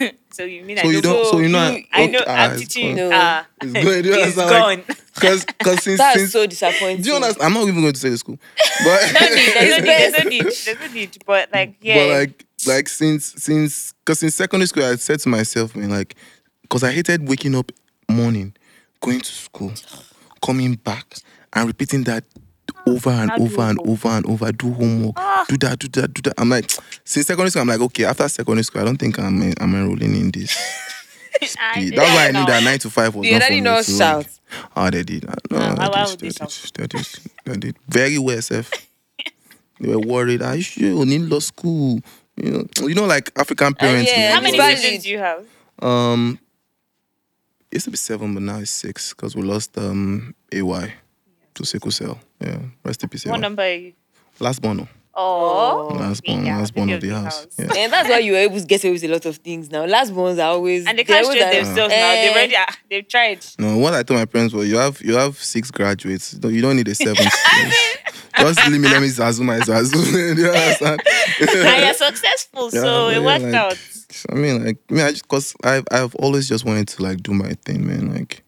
So 0.32 0.44
you 0.44 0.62
mean 0.64 0.78
So 0.78 0.88
I 0.88 0.90
you 0.92 0.96
know? 0.96 1.00
don't 1.02 1.26
so 1.26 1.38
you 1.40 1.48
know 1.48 1.70
you- 1.72 1.84
I 1.92 2.06
know. 2.06 2.18
okay, 2.20 2.24
ah, 2.30 2.44
I'm 2.44 2.52
it's 2.52 2.60
teaching. 2.74 2.96
gone. 2.96 3.10
No. 3.10 3.10
Ah, 3.12 3.46
It's 3.62 3.72
going. 3.72 4.02
Do 4.02 4.08
you 4.08 4.14
it's 4.24 4.38
understand? 4.38 4.50
gone. 4.50 4.84
Like, 4.88 4.98
Cause, 5.14 5.44
cause 5.62 5.82
since, 5.82 5.98
That's 5.98 6.18
since 6.20 6.32
so 6.32 6.46
disappointing. 6.46 7.02
do 7.02 7.10
you 7.10 7.16
understand? 7.16 7.42
I'm 7.42 7.52
not 7.52 7.68
even 7.68 7.82
going 7.82 7.92
to 7.92 8.00
say 8.00 8.08
the 8.08 8.16
school, 8.16 8.38
but 8.82 9.12
no 9.12 9.20
need. 9.28 9.52
There's 9.54 9.70
no 9.70 9.76
need. 9.76 9.84
There's 9.86 10.12
no 10.24 10.30
need. 10.30 10.42
There's 10.64 10.80
no 10.80 10.86
need. 10.94 11.22
But 11.26 11.52
like, 11.52 11.74
yeah. 11.82 11.94
But 11.96 12.08
like, 12.08 12.46
like 12.66 12.88
since 12.88 13.34
since 13.36 13.92
because 14.04 14.22
in 14.22 14.30
secondary 14.30 14.66
school, 14.68 14.84
I 14.84 14.96
said 14.96 15.20
to 15.20 15.28
myself, 15.28 15.76
man, 15.76 15.90
like, 15.90 16.14
because 16.62 16.82
I 16.82 16.92
hated 16.92 17.28
waking 17.28 17.54
up 17.54 17.70
morning, 18.08 18.54
going 19.02 19.20
to 19.20 19.30
school, 19.30 19.72
coming 20.44 20.74
back, 20.74 21.06
and 21.52 21.66
repeating 21.66 22.04
that 22.04 22.24
over 22.86 23.10
and 23.10 23.30
over 23.32 23.62
and 23.62 23.78
over 23.86 24.08
and 24.08 24.26
over. 24.26 24.52
Do 24.52 24.72
homework, 24.72 25.14
Ah. 25.16 25.44
do 25.48 25.56
that, 25.58 25.78
do 25.78 25.88
that, 26.00 26.12
do 26.14 26.22
that. 26.22 26.34
I'm 26.38 26.48
like, 26.48 26.70
since 27.04 27.26
secondary 27.26 27.50
school, 27.50 27.62
I'm 27.62 27.68
like, 27.68 27.80
okay. 27.80 28.04
After 28.04 28.28
secondary 28.28 28.64
school, 28.64 28.82
I 28.82 28.84
don't 28.84 28.96
think 28.98 29.18
I'm 29.18 29.42
I'm 29.60 29.74
enrolling 29.74 30.14
in 30.16 30.30
this. 30.30 30.56
That's 31.40 31.56
why 31.56 32.28
I 32.28 32.30
knew 32.30 32.46
that 32.46 32.62
nine 32.62 32.78
to 32.80 32.90
five 32.90 33.14
was 33.14 33.26
You 33.26 33.32
not 33.38 33.44
for 33.48 33.52
me. 33.52 33.60
know 33.60 33.82
so, 33.82 33.98
shout. 33.98 34.26
Oh, 34.76 34.90
they 34.90 35.02
did. 35.02 35.24
Uh, 35.28 35.34
No, 35.50 35.56
Uh, 35.58 35.74
they, 35.74 35.80
why- 35.80 35.88
why 35.88 36.04
did, 36.04 36.10
would 36.10 36.20
they, 36.20 36.86
did, 36.86 37.00
did. 37.50 37.60
Did. 37.60 37.76
Very 37.88 38.18
well, 38.18 38.40
Seth. 38.42 38.70
they 39.80 39.88
were 39.88 39.98
worried. 39.98 40.42
Are 40.42 40.54
you 40.56 40.62
sure 40.62 40.84
you 40.88 41.04
need 41.06 41.22
law 41.22 41.40
school? 41.40 42.00
You 42.36 42.50
know, 42.52 42.86
you 42.88 42.94
know, 42.94 43.06
like 43.06 43.30
African 43.36 43.74
parents. 43.74 44.10
yeah, 44.14 44.34
How 44.34 44.40
many. 44.40 44.56
Siblings 44.58 45.02
do 45.04 45.10
you 45.10 45.18
have? 45.18 45.44
Um, 45.80 46.38
it 47.72 47.76
used 47.76 47.84
to 47.86 47.90
be 47.90 47.96
seven, 47.96 48.34
but 48.34 48.42
now 48.42 48.58
it's 48.58 48.70
six 48.70 49.10
because 49.14 49.34
we 49.34 49.42
lost 49.42 49.76
um 49.78 50.34
AY 50.52 50.92
to 51.54 51.64
sickle 51.64 51.90
cell. 51.90 52.18
Yeah, 52.40 52.58
rest 52.84 53.02
in 53.02 53.08
peace. 53.08 53.24
What 53.26 53.36
AY. 53.38 53.40
number 53.40 53.62
are 53.62 53.72
you? 53.74 53.92
Last 54.38 54.60
born. 54.62 54.86
Oh, 55.14 55.94
Last 56.00 56.24
born. 56.24 56.46
yeah, 56.46 56.56
last 56.58 56.74
born 56.74 56.88
of 56.88 57.00
the 57.02 57.10
house. 57.10 57.46
Yeah. 57.58 57.66
And 57.76 57.92
that's 57.92 58.08
why 58.08 58.18
you 58.20 58.32
were 58.32 58.38
able 58.38 58.58
to 58.58 58.64
get 58.64 58.82
away 58.82 58.92
with 58.92 59.04
a 59.04 59.08
lot 59.08 59.26
of 59.26 59.36
things 59.36 59.70
now. 59.70 59.84
Last 59.84 60.10
ones 60.10 60.38
are 60.38 60.52
always 60.52 60.86
And 60.86 60.98
they 60.98 61.04
can't 61.04 61.22
always 61.26 61.38
stress 61.38 61.54
like- 61.54 61.64
themselves 61.66 61.92
now. 61.92 62.12
They 62.12 62.28
Eh. 62.28 62.32
already 62.32 62.56
are. 62.56 62.66
They've 62.88 63.06
tried. 63.06 63.44
No, 63.58 63.76
what 63.76 63.92
I 63.92 64.02
told 64.04 64.20
my 64.20 64.24
parents 64.24 64.54
was, 64.54 64.68
you 64.70 64.76
have 64.78 65.02
you 65.02 65.14
have 65.16 65.36
six 65.36 65.70
graduates. 65.70 66.32
You 66.32 66.38
don't- 66.40 66.54
You 66.54 66.62
don't 66.62 66.76
need 66.76 66.88
a 66.88 66.94
seventh. 66.94 67.18
Just 68.38 68.66
leave 68.70 68.80
me. 68.80 68.88
Let 68.88 69.02
me 69.02 69.08
zazu 69.08 69.40
my 69.44 69.58
zazu. 69.60 69.92
Do 70.36 70.40
you 70.42 70.48
understand? 70.48 71.02
and 71.40 71.84
you're 71.84 71.94
successful, 71.94 72.70
Yeah, 72.72 72.80
so 72.80 73.06
but 73.08 73.16
it 73.16 73.20
yeah, 73.20 73.26
worked 73.26 73.44
like- 73.44 73.54
out. 73.54 73.76
I 74.30 74.34
mean, 74.34 74.64
like, 74.64 74.78
I 74.90 74.94
mean, 74.94 75.04
I 75.04 75.10
just 75.10 75.28
cause 75.28 75.54
I've 75.64 75.84
I've 75.90 76.14
always 76.16 76.48
just 76.48 76.64
wanted 76.64 76.88
to 76.88 77.02
like 77.02 77.22
do 77.22 77.32
my 77.32 77.52
thing, 77.64 77.86
man. 77.86 78.12
Like, 78.14 78.42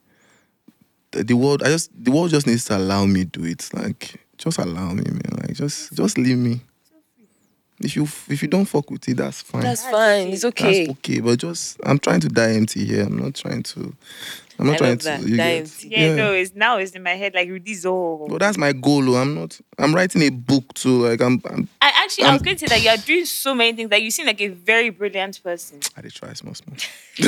the, 1.12 1.24
the 1.24 1.34
world, 1.34 1.62
I 1.62 1.66
just 1.66 1.90
the 1.94 2.10
world 2.10 2.30
just 2.30 2.46
needs 2.46 2.64
to 2.66 2.76
allow 2.76 3.04
me 3.06 3.24
do 3.24 3.44
it. 3.44 3.68
Like, 3.72 4.20
just 4.38 4.58
allow 4.58 4.92
me, 4.92 5.04
man. 5.04 5.38
Like, 5.40 5.54
just 5.54 5.94
just 5.94 6.18
leave 6.18 6.38
me. 6.38 6.60
If 7.80 7.96
you 7.96 8.04
if 8.28 8.40
you 8.42 8.48
don't 8.48 8.66
fuck 8.66 8.90
with 8.90 9.08
it, 9.08 9.16
that's 9.16 9.42
fine. 9.42 9.62
That's 9.62 9.82
That's 9.82 9.92
fine. 9.92 10.26
okay. 10.26 10.32
It's 10.32 10.42
That's 10.42 10.60
okay. 10.60 10.88
okay. 10.90 11.20
But 11.20 11.38
just 11.40 11.80
I'm 11.84 11.98
trying 11.98 12.20
to 12.20 12.28
die 12.28 12.52
empty 12.52 12.84
here. 12.84 13.04
I'm 13.04 13.18
not 13.18 13.34
trying 13.34 13.62
to. 13.64 13.94
I'm 14.58 14.66
not 14.66 14.74
I 14.74 14.78
trying 14.78 14.98
love 14.98 15.20
to. 15.22 15.28
you 15.28 15.36
get- 15.36 15.56
empty. 15.60 15.88
Yeah, 15.88 16.14
no, 16.14 16.32
it's 16.32 16.54
now 16.54 16.78
it's 16.78 16.92
in 16.92 17.02
my 17.02 17.14
head 17.14 17.34
like 17.34 17.48
this 17.64 17.84
all. 17.84 18.26
But 18.28 18.38
that's 18.40 18.56
my 18.56 18.72
goal. 18.72 19.08
oh. 19.10 19.16
I'm 19.20 19.34
not. 19.34 19.60
I'm 19.78 19.94
writing 19.94 20.22
a 20.22 20.30
book 20.30 20.72
too. 20.74 21.06
Like 21.08 21.20
I'm. 21.20 21.42
I'm 21.50 21.68
I 21.82 21.92
actually 21.96 22.24
I 22.24 22.28
Um, 22.28 22.34
was 22.34 22.42
going 22.42 22.56
to 22.56 22.68
say 22.68 22.76
that 22.76 22.82
you're 22.82 22.96
doing 23.04 23.24
so 23.24 23.54
many 23.54 23.76
things 23.76 23.90
that 23.90 24.02
you 24.02 24.10
seem 24.10 24.26
like 24.26 24.40
a 24.40 24.48
very 24.48 24.90
brilliant 24.90 25.42
person. 25.42 25.80
I 25.96 26.02
did 26.02 26.14
try 26.14 26.32
small, 26.34 26.54
small. 26.54 26.76
I 27.20 27.22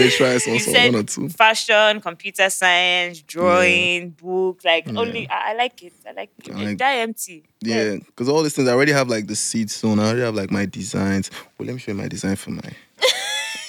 did 0.00 0.12
try 0.12 0.38
small, 0.38 0.54
You 0.54 0.60
small, 0.60 0.74
said 0.74 0.92
one 0.92 1.00
or 1.00 1.02
two. 1.04 1.28
fashion, 1.28 2.00
computer 2.00 2.48
science, 2.50 3.22
drawing, 3.22 4.10
book, 4.10 4.60
like 4.64 4.88
only 4.88 5.28
I, 5.28 5.50
I 5.50 5.54
like 5.54 5.82
it. 5.82 5.92
I 6.06 6.12
like 6.12 6.30
it. 6.44 6.54
Like- 6.54 6.76
Die 6.78 6.96
empty. 6.98 7.44
Yeah, 7.60 7.96
because 7.96 8.28
all 8.28 8.42
these 8.42 8.54
things 8.54 8.68
I 8.68 8.72
already 8.72 8.92
have 8.92 9.08
like 9.08 9.26
the 9.28 9.36
seeds 9.36 9.74
soon. 9.74 9.98
I 10.00 10.06
already 10.06 10.22
have 10.22 10.34
like 10.34 10.50
my 10.50 10.66
designs. 10.66 11.30
Well, 11.58 11.66
let 11.66 11.74
me 11.74 11.78
show 11.80 11.92
you 11.92 11.98
my 11.98 12.08
design 12.08 12.36
for 12.36 12.50
my. 12.50 12.62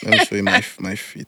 Let 0.03 0.11
me 0.19 0.25
show 0.25 0.35
you 0.35 0.43
my 0.43 0.63
my 0.79 0.95
feet. 0.95 1.27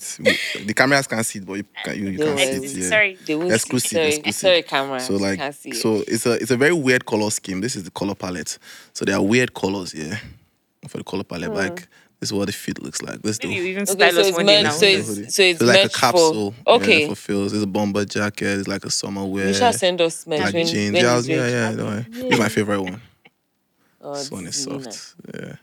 The 0.65 0.73
cameras 0.73 1.07
can't 1.07 1.26
see 1.26 1.39
it, 1.39 1.45
but 1.45 1.53
you 1.53 1.64
can 1.84 1.97
you, 1.99 2.10
you 2.10 2.18
Don't 2.18 2.38
can 2.38 2.61
see 2.61 2.65
it. 2.80 2.84
Yeah. 2.84 2.89
Sorry. 2.89 3.18
They 3.26 3.35
won't 3.35 3.52
Exclusive, 3.52 3.89
see. 3.89 3.95
Sorry, 3.95 4.07
exclusive. 4.07 4.39
sorry, 4.39 4.64
camera. 4.64 4.99
So 4.99 5.14
You 5.14 5.19
like, 5.19 5.39
can't 5.39 5.56
see 5.56 5.69
it. 5.69 5.76
so 5.77 6.03
it's 6.07 6.26
a 6.26 6.34
it's 6.34 6.52
a 6.52 6.57
very 6.57 6.73
weird 6.73 7.06
color 7.06 7.30
scheme. 7.31 7.61
This 7.61 7.76
is 7.76 7.84
the 7.84 7.91
color 7.91 8.15
palette. 8.15 8.57
So 8.93 9.06
there 9.06 9.15
are 9.15 9.22
weird 9.22 9.53
colors 9.53 9.91
here 9.93 10.19
for 10.88 10.97
the 10.99 11.03
color 11.03 11.23
palette. 11.23 11.49
Hmm. 11.49 11.56
Like 11.56 11.88
this 12.19 12.30
is 12.30 12.34
what 12.34 12.45
the 12.47 12.53
feet 12.53 12.81
looks 12.81 13.02
like. 13.02 13.22
This 13.22 13.38
is 13.38 13.43
Maybe 13.43 13.56
you 13.56 13.64
even 13.65 13.84
Okay, 13.84 13.91
style 13.93 14.11
so 14.14 14.19
us 14.22 14.27
it's 14.27 14.38
one 14.38 14.45
day 14.45 14.64
meant- 14.64 14.64
now. 14.65 14.72
so 14.72 14.80
the 14.85 14.91
it's- 14.93 15.35
so 15.35 15.41
it's 15.43 15.61
like 15.61 15.76
a 15.76 15.80
meant 15.80 15.91
for- 15.91 15.99
capsule. 15.99 16.53
okay. 16.68 17.02
Yeah, 17.07 17.14
for 17.14 17.15
Pheelz. 17.15 17.53
It's 17.53 17.64
a 17.64 17.68
bomber 17.68 18.06
jacket. 18.06 18.60
It's 18.60 18.68
like 18.68 18.85
a 18.85 18.89
summer 18.91 19.26
wear. 19.26 19.47
you 19.49 19.53
shall 19.53 19.73
send 19.73 19.99
us 20.02 20.23
Black 20.23 20.39
men 20.39 20.53
when, 20.53 20.65
jeans. 20.68 20.93
when 20.93 21.03
Yeah, 21.03 21.18
it's 21.18 21.27
yeah, 21.27 21.38
ready. 21.39 21.52
yeah. 21.53 21.72
don't 21.72 21.88
worry. 21.88 21.99
Eh. 21.99 22.03
This 22.23 22.34
is 22.34 22.39
my 22.39 22.49
favorite 22.49 22.81
one. 22.81 23.02
Oh, 24.02 24.14
This 24.15 24.31
one 24.31 24.47
is 24.47 24.56
soft. 24.64 25.15
Yeah. 25.34 25.56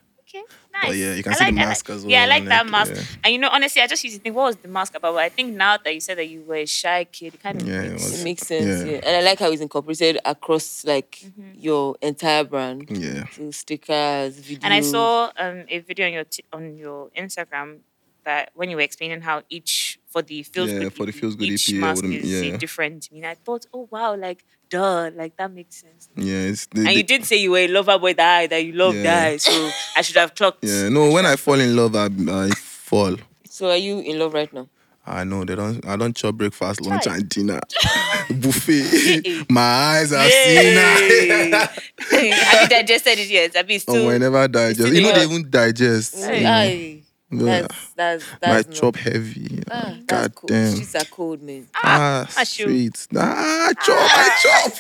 Okay, 0.75 0.89
nice. 0.89 0.91
But 0.91 0.97
yeah, 0.97 1.15
you 1.15 1.23
can 1.23 1.33
I 1.33 1.37
see 1.37 1.45
like 1.45 1.55
that. 1.55 1.67
mask 1.69 1.91
as 1.91 2.03
well. 2.03 2.11
Yeah, 2.11 2.19
I 2.19 2.21
well, 2.23 2.29
like 2.39 2.45
that 2.49 2.63
like, 2.65 2.71
mask. 2.73 2.95
yeah. 2.95 3.03
And 3.25 3.33
you 3.35 3.39
know, 3.39 3.49
honestly, 3.53 3.83
I 3.83 3.87
just 3.87 4.03
used 4.05 4.17
to 4.17 4.23
think, 4.23 4.35
what 4.37 4.45
was 4.47 4.57
the 4.57 4.69
mask 4.69 4.95
about? 4.95 5.13
But 5.15 5.23
I 5.25 5.29
think 5.29 5.55
now 5.55 5.77
that 5.77 5.95
you 5.95 6.01
said 6.01 6.19
that 6.19 6.27
you 6.29 6.43
were 6.43 6.57
a 6.57 6.67
shy 6.67 7.05
kid, 7.05 7.35
it 7.35 7.43
kind 7.43 7.61
of 7.61 7.69
Yeah, 7.69 7.83
it 7.83 7.91
makes 7.93 8.03
was. 8.05 8.21
It 8.21 8.25
makes 8.25 8.43
sense, 8.47 8.85
Yeah. 8.87 8.93
yeah. 8.93 9.01
And 9.05 9.17
I 9.17 9.21
like 9.21 9.39
how 9.39 9.51
it's 9.51 9.61
incorporated 9.63 10.19
across 10.25 10.85
like 10.85 11.11
Mm-hmm. 11.25 11.51
your 11.59 11.97
entire 12.03 12.45
brand. 12.45 12.89
Yeah. 12.91 13.25
So 13.33 13.51
stickers, 13.51 14.41
videos. 14.41 14.61
And 14.65 14.75
I 14.75 14.81
saw 14.81 15.31
um, 15.37 15.65
a 15.69 15.79
video 15.81 16.07
on 16.07 16.13
your 16.13 16.25
t- 16.25 16.45
on 16.53 16.77
your 16.77 17.11
Instagram 17.11 17.79
that 18.25 18.51
when 18.55 18.71
you 18.71 18.77
were 18.77 18.83
explaining 18.83 19.21
how 19.21 19.43
each 19.49 19.99
for 20.07 20.23
the 20.23 20.43
feels 20.45 20.71
Yeah, 20.71 20.79
good 20.81 20.95
for 20.95 21.07
the 21.07 21.13
EP, 21.13 21.17
Pheelz 21.21 21.37
Good 21.37 21.49
each 21.49 21.69
EP, 21.69 21.75
yeah, 21.75 21.81
mask 21.81 22.03
wouldn't- 22.03 22.23
is 22.25 22.31
yeah. 22.31 22.55
a 22.55 22.59
different 22.59 23.11
meaning. 23.11 23.29
I 23.29 23.35
thought, 23.35 23.67
oh 23.75 23.89
wow, 23.91 24.15
like 24.15 24.45
duh, 24.73 25.11
like 25.15 25.37
that 25.37 25.51
makes 25.53 25.77
sense. 25.85 26.09
Yeah. 26.17 26.51
It's 26.51 26.67
the, 26.67 26.81
And 26.81 26.89
the- 26.89 26.95
you 26.97 27.03
did 27.05 27.25
say 27.25 27.37
you 27.37 27.51
were 27.53 27.59
a 27.59 27.69
lover 27.69 27.99
boy 27.99 28.15
that 28.15 28.51
that 28.51 28.65
you 28.65 28.73
love 28.73 28.95
Yeah. 28.97 29.31
die, 29.31 29.37
so 29.37 29.53
I 29.97 30.03
should 30.03 30.17
have 30.17 30.35
clocked. 30.35 30.65
Yeah. 30.65 30.89
No, 30.89 31.11
when 31.13 31.27
I 31.27 31.37
fall 31.37 31.61
in 31.61 31.77
love, 31.77 31.95
I, 31.95 32.07
I 32.47 32.51
fall. 32.51 33.17
So 33.49 33.71
are 33.71 33.77
you 33.77 34.01
in 34.01 34.19
love 34.19 34.33
right 34.35 34.53
now? 34.53 34.69
I 35.05 35.25
know 35.25 35.45
they 35.45 35.57
don't. 35.57 35.85
I 35.85 35.97
don't 35.97 36.15
chop 36.15 36.37
breakfast, 36.37 36.81
lunch, 36.87 37.03
Try. 37.05 37.17
and 37.17 37.29
dinner. 37.29 37.61
Buffet. 38.31 39.45
My 39.51 39.61
eyes 39.61 40.13
are 40.13 40.29
seen 40.29 40.65
Yay. 40.65 41.51
that. 41.51 41.73
have 42.11 42.63
you 42.63 42.69
digested 42.69 43.19
it 43.19 43.29
yet? 43.29 43.57
Have 43.57 43.69
you 43.71 43.77
Oh, 43.77 43.93
still? 43.93 44.09
I 44.11 44.19
never 44.19 44.47
digest. 44.49 44.93
You 44.93 45.01
know 45.03 45.13
they 45.13 45.25
hot. 45.27 45.31
even 45.33 45.51
digest. 45.51 46.15
Ay, 46.25 47.02
Mm. 47.02 47.02
Ay. 47.33 47.45
Yeah. 47.45 47.61
That's 47.63 47.95
that's 47.97 48.25
My 48.43 48.49
that's 48.55 48.69
not- 48.69 48.77
chop 48.77 48.97
heavy. 48.97 49.63
Ah, 49.71 49.97
God 50.07 50.35
cold. 50.35 50.49
damn. 50.51 50.77
She's 50.77 50.95
a 50.95 51.05
cold 51.07 51.43
man. 51.43 51.69
Ah, 51.75 52.27
ah, 52.37 52.45
shoot. 52.45 52.67
sweet. 52.69 53.09
Ah, 53.17 53.71
chop, 53.83 53.97
I 53.99 54.39
chop. 54.43 54.73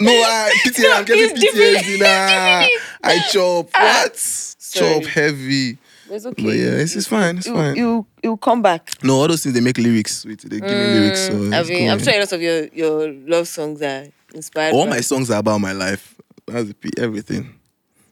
no, 0.00 0.10
I 0.12 0.52
pity. 0.64 0.82
I'm 0.86 1.04
getting 1.04 1.30
it's 1.30 1.40
different. 1.40 1.76
PTSD. 1.86 2.00
Nah, 2.00 2.66
I 3.04 3.18
chop. 3.30 3.68
What? 3.74 4.54
Chop 4.72 5.04
heavy. 5.04 5.78
But 6.08 6.14
it's 6.16 6.26
okay. 6.26 6.42
But 6.42 6.54
yeah, 6.54 6.82
it's, 6.82 6.96
it's 6.96 7.06
fine. 7.06 7.38
It's 7.38 7.46
you, 7.46 7.54
fine. 7.54 7.76
You 7.76 8.06
you 8.22 8.36
come 8.38 8.62
back. 8.62 8.90
No, 9.02 9.14
all 9.20 9.28
those 9.28 9.42
things 9.42 9.54
they 9.54 9.60
make 9.60 9.78
lyrics 9.78 10.18
sweet. 10.18 10.40
They 10.40 10.60
give 10.60 10.70
me 10.70 10.98
lyrics. 11.00 11.26
So 11.26 11.32
Mm, 11.34 11.54
I 11.54 11.60
it's 11.60 11.68
mean, 11.70 11.90
I'm 11.90 11.98
cool. 11.98 12.04
sure 12.06 12.14
a 12.14 12.18
lot 12.20 12.32
of 12.32 12.42
your 12.42 12.66
your 12.72 13.12
love 13.26 13.48
songs 13.48 13.82
are 13.82 14.06
inspired. 14.34 14.74
All 14.74 14.84
by- 14.84 14.90
my 14.96 15.00
songs 15.00 15.30
are 15.30 15.38
about 15.38 15.58
my 15.60 15.72
life. 15.72 16.14
That's 16.46 16.72
p- 16.80 16.90
everything. 16.98 17.54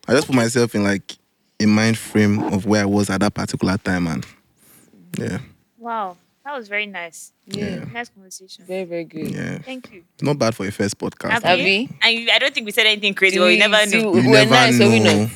I 0.09 0.12
just 0.15 0.27
put 0.27 0.37
myself 0.37 0.74
in 0.74 0.82
like 0.85 1.16
a 1.61 1.66
mind 1.66 1.99
frame 1.99 2.39
of 2.53 2.66
where 2.66 2.82
I 2.82 2.87
was 2.87 3.11
at 3.11 3.20
that 3.20 3.35
particular 3.35 3.77
time, 3.78 4.07
and 4.07 4.27
yeah, 5.19 5.39
Wow, 5.78 6.16
that 6.45 6.57
was 6.57 6.69
very 6.69 6.87
nice. 6.87 7.32
yeah, 7.47 7.85
Nice 7.93 8.09
conversation. 8.09 8.65
very 8.66 8.85
very 8.85 9.05
good. 9.05 9.28
yeah. 9.31 9.59
Thank 9.59 9.93
you. 9.93 10.05
Not 10.23 10.39
bad 10.39 10.55
for 10.55 10.65
your 10.65 10.73
first 10.73 10.99
podcast. 10.99 11.31
Have 11.31 11.43
Have 11.45 11.59
you? 11.59 11.65
we? 11.65 11.89
And 12.03 12.31
I 12.31 12.39
don't 12.39 12.55
think 12.55 12.66
we 12.66 12.73
said 12.73 12.87
anything 12.87 13.15
crazy. 13.15 13.37
Do 13.37 13.45
we- 13.45 13.59
never 13.59 13.78
do- 13.91 13.91
knew. 14.03 14.11
we- 14.11 14.20
You 14.23 14.31
We're 14.31 14.45
never 14.45 14.51
nice, 14.51 14.78
so 14.78 14.89
we 14.91 15.01
know. 15.01 15.31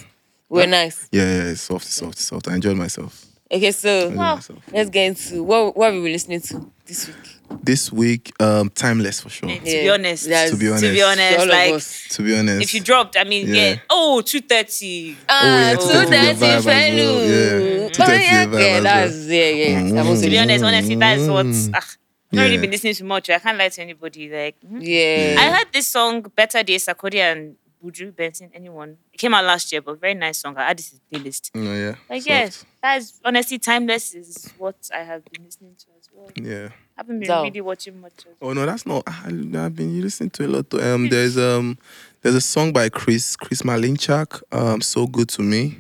We're 0.49 0.67
nice. 0.67 1.09
Yeah, 1.11 1.23
yeah, 1.25 1.51
it's 1.51 1.63
soft, 1.63 1.87
it's 1.87 1.95
soft, 1.97 2.19
soft. 2.19 2.49
I 2.49 2.55
enjoyed 2.55 2.77
myself. 2.77 3.25
Okay, 3.51 3.73
so 3.73 4.11
I 4.11 4.15
Wow. 4.15 4.35
myself. 4.37 4.59
let's 4.73 4.91
get 4.91 5.07
into 5.09 5.43
what 5.43 5.77
what 5.77 5.87
have 5.87 5.95
we 5.95 6.03
been 6.03 6.13
listening 6.13 6.41
to 6.43 6.71
this 6.87 7.07
week. 7.09 7.17
This 7.63 7.93
week, 7.93 8.33
um, 8.41 8.71
timeless 8.71 9.21
for 9.21 9.29
sure. 9.31 9.49
To 9.49 9.61
be 9.61 9.89
honest, 9.91 10.29
That's- 10.29 10.51
To 10.51 10.57
be 10.57 10.69
honest. 10.69 10.85
to 10.85 10.93
be 10.93 11.03
honest, 11.03 11.39
all 11.39 11.43
of 11.45 11.49
like 11.49 11.73
us. 11.75 12.09
To 12.11 12.23
be 12.23 12.37
honest, 12.37 12.63
if 12.63 12.75
you 12.75 12.81
dropped, 12.81 13.17
I 13.17 13.25
mean, 13.25 13.49
yeah. 13.49 13.55
Yeah. 13.71 13.77
Oh, 13.91 14.21
230. 14.21 15.17
Ah, 15.29 15.45
yeah, 15.71 15.75
two 15.77 15.81
to 15.81 15.87
the 15.87 15.93
thirty 16.07 16.11
vibe 16.11 16.27
as 16.27 16.41
well. 16.41 16.61
fellow. 16.63 17.21
Yeah, 17.23 17.89
230 17.89 18.23
yeah, 18.25 18.47
vibe 18.47 18.53
yeah, 18.53 18.59
as 18.59 18.73
well. 18.75 18.83
that's 18.83 19.17
yeah, 19.27 19.49
yeah. 19.49 19.81
Mm. 19.81 19.99
I'm 20.11 20.21
To 20.21 20.31
be 20.31 20.39
honest, 20.39 20.65
honestly, 20.65 20.95
that's 20.97 21.29
what. 21.29 21.47
Mm. 21.47 21.71
Ah, 21.75 21.79
I've 21.79 21.97
not 22.33 22.43
really 22.43 22.55
Yeah. 22.57 22.61
been 22.63 22.71
listening 22.71 22.95
to 22.95 23.05
much. 23.05 23.31
I 23.31 23.39
can't 23.39 23.57
lie 23.59 23.69
to 23.69 23.81
anybody. 23.83 24.29
Like, 24.29 24.57
mhm. 24.61 24.79
yeah. 24.83 25.37
I 25.39 25.57
heard 25.57 25.69
this 25.73 25.87
song, 25.89 26.23
Better 26.35 26.63
Days, 26.63 26.85
Sarkodie 26.87 27.21
and 27.21 27.55
Buju 27.85 28.17
Benson, 28.17 28.51
anyone. 28.55 28.97
It 29.13 29.19
came 29.19 29.35
out 29.35 29.45
last 29.45 29.71
year, 29.73 29.83
but 29.83 30.01
very 30.01 30.15
nice 30.15 30.39
song. 30.39 30.57
I 30.57 30.63
added 30.71 30.87
it 30.87 30.89
to 30.91 30.97
the 31.11 31.19
playlist. 31.31 31.51
No, 31.55 31.73
yeah, 31.75 31.95
Like, 32.09 32.23
soft. 32.23 32.27
yeah, 32.29 32.51
that's 32.83 33.21
honestly 33.25 33.59
timeless 33.59 34.15
is 34.15 34.53
what 34.57 34.77
I 34.95 34.99
have 34.99 35.23
been 35.27 35.45
listening 35.45 35.75
to 35.79 35.87
as 35.99 36.09
well. 36.13 36.31
yeah. 36.37 36.69
I 36.97 37.01
haven't 37.01 37.21
been 37.21 37.29
Zao. 37.29 37.43
really 37.43 37.61
watching 37.61 38.01
much 38.01 38.13
of 38.25 38.33
Oh 38.41 38.53
no, 38.53 38.65
that's 38.65 38.87
not. 38.87 39.03
I, 39.07 39.27
I've 39.27 39.75
been 39.77 40.01
listening 40.01 40.31
to 40.31 40.47
a 40.47 40.49
lot. 40.49 40.73
Of, 40.73 40.81
um, 40.81 41.09
there's 41.09 41.37
um, 41.37 41.77
there's 42.23 42.37
a 42.37 42.41
song 42.41 42.73
by 42.73 42.89
Chris 42.89 43.35
Chris 43.37 43.63
Malinchak. 43.63 44.41
Um, 44.53 44.81
so 44.81 45.07
good 45.07 45.29
to 45.31 45.43
me. 45.43 45.79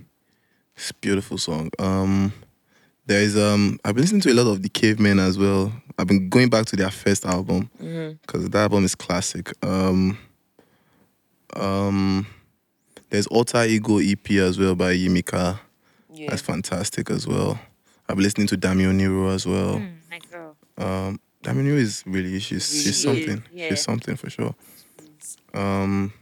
It's 0.77 0.91
a 0.91 0.95
beautiful 0.95 1.39
song. 1.39 1.71
Um, 1.79 2.33
there's 3.07 3.37
um, 3.37 3.79
I've 3.85 3.95
been 3.95 4.03
listening 4.03 4.23
to 4.23 4.33
a 4.33 4.35
lot 4.35 4.51
of 4.51 4.63
the 4.63 4.69
Cavemen 4.69 5.21
as 5.21 5.39
well. 5.39 5.73
I've 5.97 6.09
been 6.09 6.29
going 6.29 6.49
back 6.51 6.67
to 6.67 6.77
their 6.77 6.91
first 6.91 7.25
album 7.25 7.71
because 7.79 8.49
that 8.51 8.63
album 8.63 8.85
is 8.85 8.97
classic. 8.97 9.53
Um, 9.65 10.19
um, 11.57 12.27
there's 13.11 13.27
Alter 13.29 13.65
Ego 13.65 13.99
EP 13.99 14.31
as 14.33 14.59
well 14.59 14.75
by 14.75 14.95
Yimika. 14.95 15.59
yeah. 16.13 16.31
That's 16.31 16.43
fantastic 16.43 17.11
as 17.11 17.27
well. 17.27 17.59
I've 18.09 18.17
been 18.17 18.25
listening 18.25 18.47
to 18.49 18.57
Damio 18.57 18.95
Nero 18.95 19.29
as 19.31 19.47
well. 19.47 19.77
Mm, 19.77 19.95
my 20.11 20.19
girl. 20.31 20.57
Um, 20.77 21.21
Damien 21.43 21.67
New 21.67 21.77
is 21.77 22.03
really 22.07 22.39
she's 22.41 22.69
she's 22.83 23.03
something. 23.03 23.43
Yeah. 23.53 23.69
She's 23.71 23.83
something 23.83 24.17
for 24.17 24.31
sure. 24.31 24.55
Um, 25.53 26.13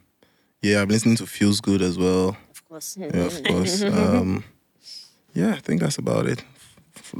yeah, 0.60 0.80
I've 0.82 0.88
been 0.88 0.94
listening 0.94 1.16
to 1.16 1.24
Pheelz 1.24 1.60
Good 1.62 1.82
as 1.82 1.98
well. 1.98 2.36
Of 2.50 2.68
course. 2.68 2.96
Yeah, 2.98 3.06
of 3.06 3.42
course. 3.44 3.82
Um, 3.82 4.44
yeah, 5.34 5.54
I 5.54 5.60
think 5.60 5.80
that's 5.80 5.98
about 5.98 6.26
it. 6.26 6.44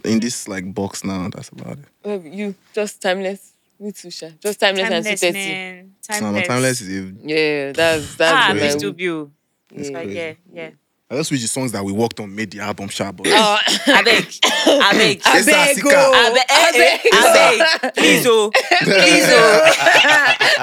In 0.05 0.21
this 0.21 0.47
like 0.49 0.73
box 0.75 1.03
now, 1.05 1.29
that's 1.33 1.49
about 1.49 1.79
it. 2.05 2.25
You 2.33 2.55
just 2.75 3.01
timeless. 3.01 3.52
Me 3.83 3.91
too, 3.93 4.11
Sha. 4.11 4.29
Just 4.41 4.61
timeless, 4.61 4.85
and 4.85 5.05
Timeless, 5.05 5.21
230. 5.21 5.39
man. 5.53 5.95
So 6.01 6.13
Timeless. 6.21 6.47
timeless 6.49 6.81
is. 6.83 6.89
A, 6.89 7.15
Yeah, 7.27 7.73
that's 7.73 8.15
that's 8.17 8.33
Ah, 8.33 8.49
my- 8.49 8.61
Miss 8.61 8.77
Tubio. 8.77 9.31
it's 9.75 9.89
Yeah. 9.91 9.95
Like, 9.97 10.05
crazy. 10.05 10.19
yeah, 10.19 10.33
yeah. 10.55 10.71
I 11.11 11.17
just 11.17 11.31
wish 11.31 11.43
the 11.43 11.49
songs 11.49 11.73
that 11.73 11.85
we 11.85 11.93
worked 11.93 12.19
on 12.21 12.35
made 12.35 12.51
the 12.53 12.61
album 12.61 12.89
sharp. 12.89 13.17
But 13.17 13.27
Oh, 13.27 13.59
I 13.87 14.03
beg. 14.03 14.25
I 14.67 14.93
beg. 14.97 15.21
I 15.27 15.39
It's 15.39 15.47
a 15.49 15.51
beg, 15.51 15.75
sika. 15.77 15.89
oh. 15.93 16.13
I 16.15 16.31
beg. 16.33 16.45
eh, 16.49 16.99
eh, 17.05 17.11
I 17.13 17.59
beg. 17.83 17.95
Please, 17.95 18.27
oh. 18.27 18.51
Please, 18.83 19.25
oh. 19.29 19.73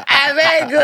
I 0.08 0.34
beg 0.40 0.72
you. 0.72 0.80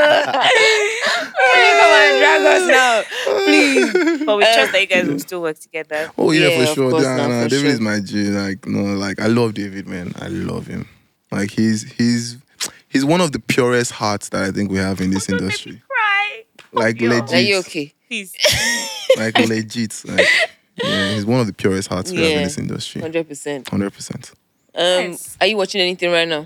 Please 1.49 1.75
come 1.79 1.93
and 2.03 2.13
drag 2.19 2.41
us 2.53 2.63
now. 2.67 3.03
Please. 3.45 4.25
But 4.25 4.37
we 4.37 4.43
trust 4.43 4.71
that 4.73 4.81
you 4.81 4.87
guys 4.87 5.07
will 5.07 5.19
still 5.19 5.41
work 5.41 5.57
together. 5.59 6.11
oh 6.17 6.31
yeah, 6.31 6.49
Yeah, 6.49 6.57
for 6.65 6.69
of 6.69 6.75
sure. 6.75 6.91
course, 6.91 7.03
Yeah, 7.03 7.15
now, 7.17 7.27
nah, 7.27 7.43
for 7.43 7.49
David 7.49 7.61
sure. 7.63 7.71
is 7.71 7.79
my 7.79 7.99
G. 8.01 8.23
Like 8.29 8.67
no, 8.67 8.81
like 8.95 9.19
I 9.19 9.27
love 9.27 9.53
David, 9.55 9.87
man. 9.87 10.13
I 10.21 10.27
love 10.27 10.67
him. 10.67 10.87
Like 11.35 11.51
he's 11.51 11.83
he's 11.93 12.37
he's 12.87 13.03
one 13.05 13.21
of 13.21 13.31
the 13.31 13.39
purest 13.39 13.91
hearts 13.91 14.29
that 14.29 14.43
I 14.43 14.51
think 14.51 14.71
we 14.71 14.77
have 14.77 15.01
in 15.01 15.11
this 15.11 15.25
Don't 15.27 15.39
me 15.41 15.45
industry. 15.45 15.81
cry. 15.87 16.43
Like 16.71 17.01
Yo. 17.01 17.09
legit. 17.09 17.33
Are 17.33 17.39
you 17.41 17.57
okay? 17.57 17.93
Please. 18.07 18.33
like 19.17 19.37
legit. 19.37 20.01
Like, 20.05 20.27
yeah, 20.83 21.13
he's 21.13 21.25
one 21.25 21.39
of 21.41 21.47
the 21.47 21.53
purest 21.53 21.87
hearts 21.89 22.11
we 22.11 22.17
have 22.17 22.37
in 22.37 22.43
this 22.43 22.57
industry. 22.57 23.01
Hundred 23.01 23.27
percent. 23.27 23.69
Hundred 23.69 23.93
percent. 23.93 24.31
Um, 24.73 25.11
Nice. 25.11 25.37
are 25.39 25.47
you 25.47 25.57
watching 25.57 25.81
anything 25.81 26.11
right 26.11 26.27
now? 26.27 26.45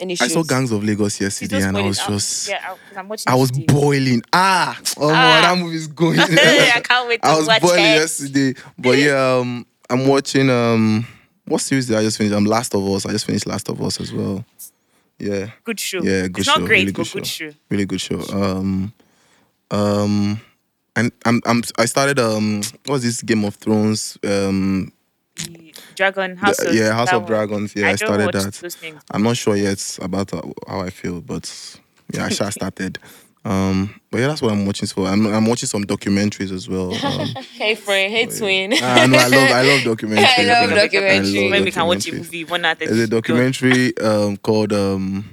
Any 0.00 0.14
I 0.20 0.26
saw 0.28 0.42
Gangs 0.42 0.72
of 0.72 0.82
Lagos 0.82 1.20
yesterday, 1.20 1.62
and 1.62 1.76
I 1.76 1.82
was 1.82 1.98
it. 2.00 2.08
just, 2.08 2.48
yeah, 2.48 2.74
I, 2.94 2.98
I'm 2.98 3.08
watching. 3.08 3.24
I 3.32 3.34
was 3.36 3.50
it 3.50 3.54
today. 3.54 3.66
boiling. 3.72 4.22
Ah, 4.32 4.76
oh 4.98 5.08
Ah. 5.08 5.40
that 5.54 5.56
movie's 5.58 5.86
going. 5.86 6.18
I 6.20 6.80
can't 6.82 7.08
wait 7.08 7.22
to 7.22 7.28
I 7.28 7.36
was 7.38 7.46
watch 7.46 7.62
boiling 7.62 7.84
it. 7.84 8.00
yesterday, 8.00 8.54
but 8.76 8.98
yeah, 8.98 9.36
um, 9.38 9.64
I'm 9.88 10.06
watching. 10.08 10.50
Um, 10.50 11.06
what 11.46 11.60
series 11.60 11.86
did 11.86 11.96
I 11.96 12.02
just 12.02 12.18
finish? 12.18 12.32
I'm 12.32 12.44
Last 12.46 12.74
of 12.74 12.86
Us. 12.88 13.06
I 13.06 13.12
just 13.12 13.26
finished 13.26 13.46
Last 13.46 13.68
of 13.68 13.80
Us 13.82 14.00
as 14.00 14.12
well. 14.12 14.44
Yeah, 15.18 15.50
Good 15.64 15.78
show. 15.78 16.02
yeah, 16.02 16.22
good 16.26 16.38
it's 16.38 16.46
show. 16.46 16.58
not 16.60 16.66
great, 16.66 16.80
really 16.80 16.92
but 16.92 17.04
good 17.04 17.12
good 17.12 17.26
show. 17.26 17.50
show. 17.50 17.56
Really 17.70 17.86
good 17.86 18.00
show. 18.00 18.20
Um, 18.32 18.92
um, 19.70 20.40
and 20.96 21.12
I'm, 21.24 21.40
I'm, 21.46 21.62
I 21.78 21.84
started. 21.86 22.18
Um, 22.18 22.62
what 22.86 22.94
was 22.94 23.02
this 23.02 23.22
Game 23.22 23.44
of 23.44 23.54
Thrones? 23.56 24.18
Um, 24.24 24.92
Dragon 25.94 26.36
House 26.36 26.56
the- 26.58 26.68
of 26.70 26.74
yeah, 26.74 26.92
House 26.92 27.12
of. 27.12 27.26
Dragons. 27.26 27.74
Yeah, 27.76 27.86
I, 27.86 27.88
don't 27.90 27.98
started 27.98 28.24
watch 28.34 28.60
that. 28.60 29.00
I'm 29.12 29.22
not 29.22 29.36
sure 29.36 29.56
yet 29.56 29.98
about 30.02 30.30
how 30.68 30.80
I 30.80 30.90
feel, 30.90 31.20
but 31.20 31.78
yeah, 32.12 32.26
I 32.26 32.28
started. 32.50 32.98
Um, 33.44 34.00
but 34.10 34.18
yeah, 34.20 34.28
that's 34.28 34.40
what 34.40 34.52
I'm 34.52 34.64
watching 34.64 34.88
for. 34.88 35.06
I'm, 35.06 35.26
I'm 35.26 35.46
watching 35.46 35.68
some 35.68 35.84
documentaries 35.84 36.50
as 36.50 36.68
well. 36.68 36.94
Um, 37.04 37.28
Hey 37.54 37.74
friend, 37.74 38.10
hey 38.12 38.26
twin. 38.26 38.72
I 38.72 39.06
know 39.06 39.18
I 39.20 39.26
love 39.28 39.50
I 39.50 39.62
love 39.62 39.80
documentaries. 39.80 40.38
I 40.38 40.60
love 40.62 40.72
I 40.72 40.88
documentaries. 40.88 41.50
When 41.50 41.64
we 41.64 41.70
can 41.70 41.86
watch 41.86 42.08
a 42.08 42.12
movie, 42.14 42.44
one 42.44 42.62
night. 42.62 42.78
There's 42.78 42.98
a 42.98 43.06
documentary 43.06 43.96
um, 43.98 44.36
called 44.38 44.72
um, 44.72 45.28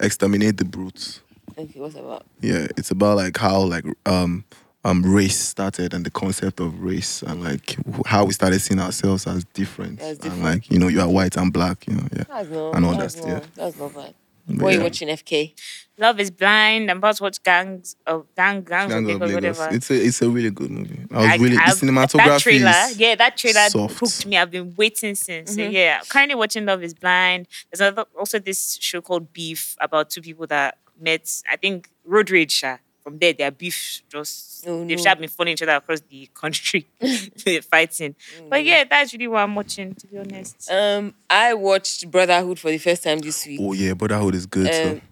"Exterminate 0.00 0.56
the 0.56 0.64
Brutes." 0.64 1.20
okay, 1.58 1.80
what's 1.80 1.94
about? 1.94 2.26
Yeah, 2.40 2.66
it's 2.76 2.90
about 2.90 3.16
like 3.16 3.36
how 3.36 3.60
like 3.60 3.84
um 4.06 4.44
um 4.84 5.02
race 5.04 5.38
started 5.38 5.94
and 5.94 6.04
the 6.04 6.10
concept 6.10 6.58
of 6.60 6.80
race 6.82 7.22
and 7.22 7.42
like 7.44 7.76
how 8.06 8.24
we 8.24 8.32
started 8.32 8.60
seeing 8.60 8.80
ourselves 8.80 9.26
as 9.26 9.44
different, 9.54 10.00
As 10.00 10.12
and 10.18 10.20
different. 10.20 10.42
like 10.42 10.70
you 10.70 10.78
know 10.78 10.88
you 10.88 11.00
are 11.00 11.08
white 11.08 11.36
and 11.36 11.52
black, 11.52 11.86
you 11.86 11.94
know, 11.94 12.06
yeah. 12.16 12.24
That's 12.28 12.48
no. 12.48 12.72
And 12.72 12.84
all 12.84 12.96
that's 12.96 13.14
that, 13.14 13.26
no, 13.26 13.32
yeah. 13.34 13.40
That's 13.54 13.78
not 13.78 13.94
bad. 13.94 14.14
But 14.46 14.56
What 14.56 14.68
are 14.68 14.72
you 14.72 14.78
yeah. 14.78 14.84
watching, 14.84 15.08
FK? 15.08 15.54
Love 15.98 16.18
is 16.18 16.30
Blind. 16.30 16.90
I'm 16.90 16.96
about 16.98 17.16
to 17.16 17.22
watch 17.22 17.42
Gangs 17.42 17.94
of 18.06 18.26
Gang, 18.34 18.62
Gangs, 18.62 18.92
Gangs 18.92 19.08
of 19.08 19.14
of 19.14 19.20
Lagos, 19.20 19.20
Lagos. 19.34 19.58
whatever. 19.58 19.76
It's 19.76 19.90
a 19.90 19.94
it's 20.06 20.22
a 20.22 20.28
really 20.28 20.50
good 20.50 20.70
movie. 20.70 21.06
I 21.12 21.16
was 21.18 21.26
I- 21.26 21.36
really 21.36 21.56
the 21.56 21.62
I've- 21.62 21.72
cinematography 21.86 22.24
That 22.26 22.40
trailer, 22.40 22.72
is 22.90 22.98
yeah, 22.98 23.14
that 23.14 23.36
trailer 23.36 23.68
soft. 23.68 24.00
hooked 24.00 24.26
me. 24.26 24.36
I've 24.36 24.50
been 24.50 24.74
waiting 24.76 25.14
since. 25.14 25.54
So 25.54 25.60
Mhm. 25.60 25.72
yeah, 25.72 26.00
currently 26.08 26.34
watching 26.34 26.64
Love 26.66 26.82
Is 26.82 26.94
Blind. 26.94 27.46
There's 27.70 27.80
another, 27.80 28.04
also 28.18 28.38
this 28.40 28.78
show 28.80 29.00
called 29.00 29.32
Beef 29.32 29.76
about 29.80 30.10
two 30.10 30.22
people 30.22 30.46
that 30.48 30.78
met. 31.00 31.28
I 31.48 31.56
think 31.56 31.88
road 32.04 32.30
rage. 32.30 32.64
Sha. 33.02 33.10
From 33.10 33.18
there, 33.18 33.32
their 33.32 33.50
beef 33.50 34.02
just 34.08 34.64
Oh, 34.66 34.84
they've 34.86 34.96
no. 34.96 35.02
sha 35.02 35.14
been 35.16 35.28
following 35.28 35.54
each 35.54 35.62
other 35.62 35.72
across 35.72 36.00
the 36.02 36.28
country, 36.34 36.86
They're 37.44 37.62
fighting. 37.62 38.14
Mm. 38.40 38.48
But 38.50 38.64
yeah, 38.64 38.84
that's 38.88 39.12
really 39.12 39.28
what 39.28 39.38
I'm 39.40 39.54
watching. 39.54 39.94
To 39.94 40.06
be 40.06 40.18
honest, 40.18 40.70
Um, 40.70 41.14
I 41.28 41.54
watched 41.54 42.10
Brotherhood 42.10 42.58
for 42.58 42.70
the 42.70 42.78
first 42.78 43.02
time 43.04 43.18
this 43.18 43.44
week. 43.46 43.58
Oh 43.62 43.72
yeah, 43.72 43.94
Brotherhood 43.94 44.34
is 44.34 44.46
good. 44.46 44.66
Um, 44.68 45.00
too. 45.00 45.02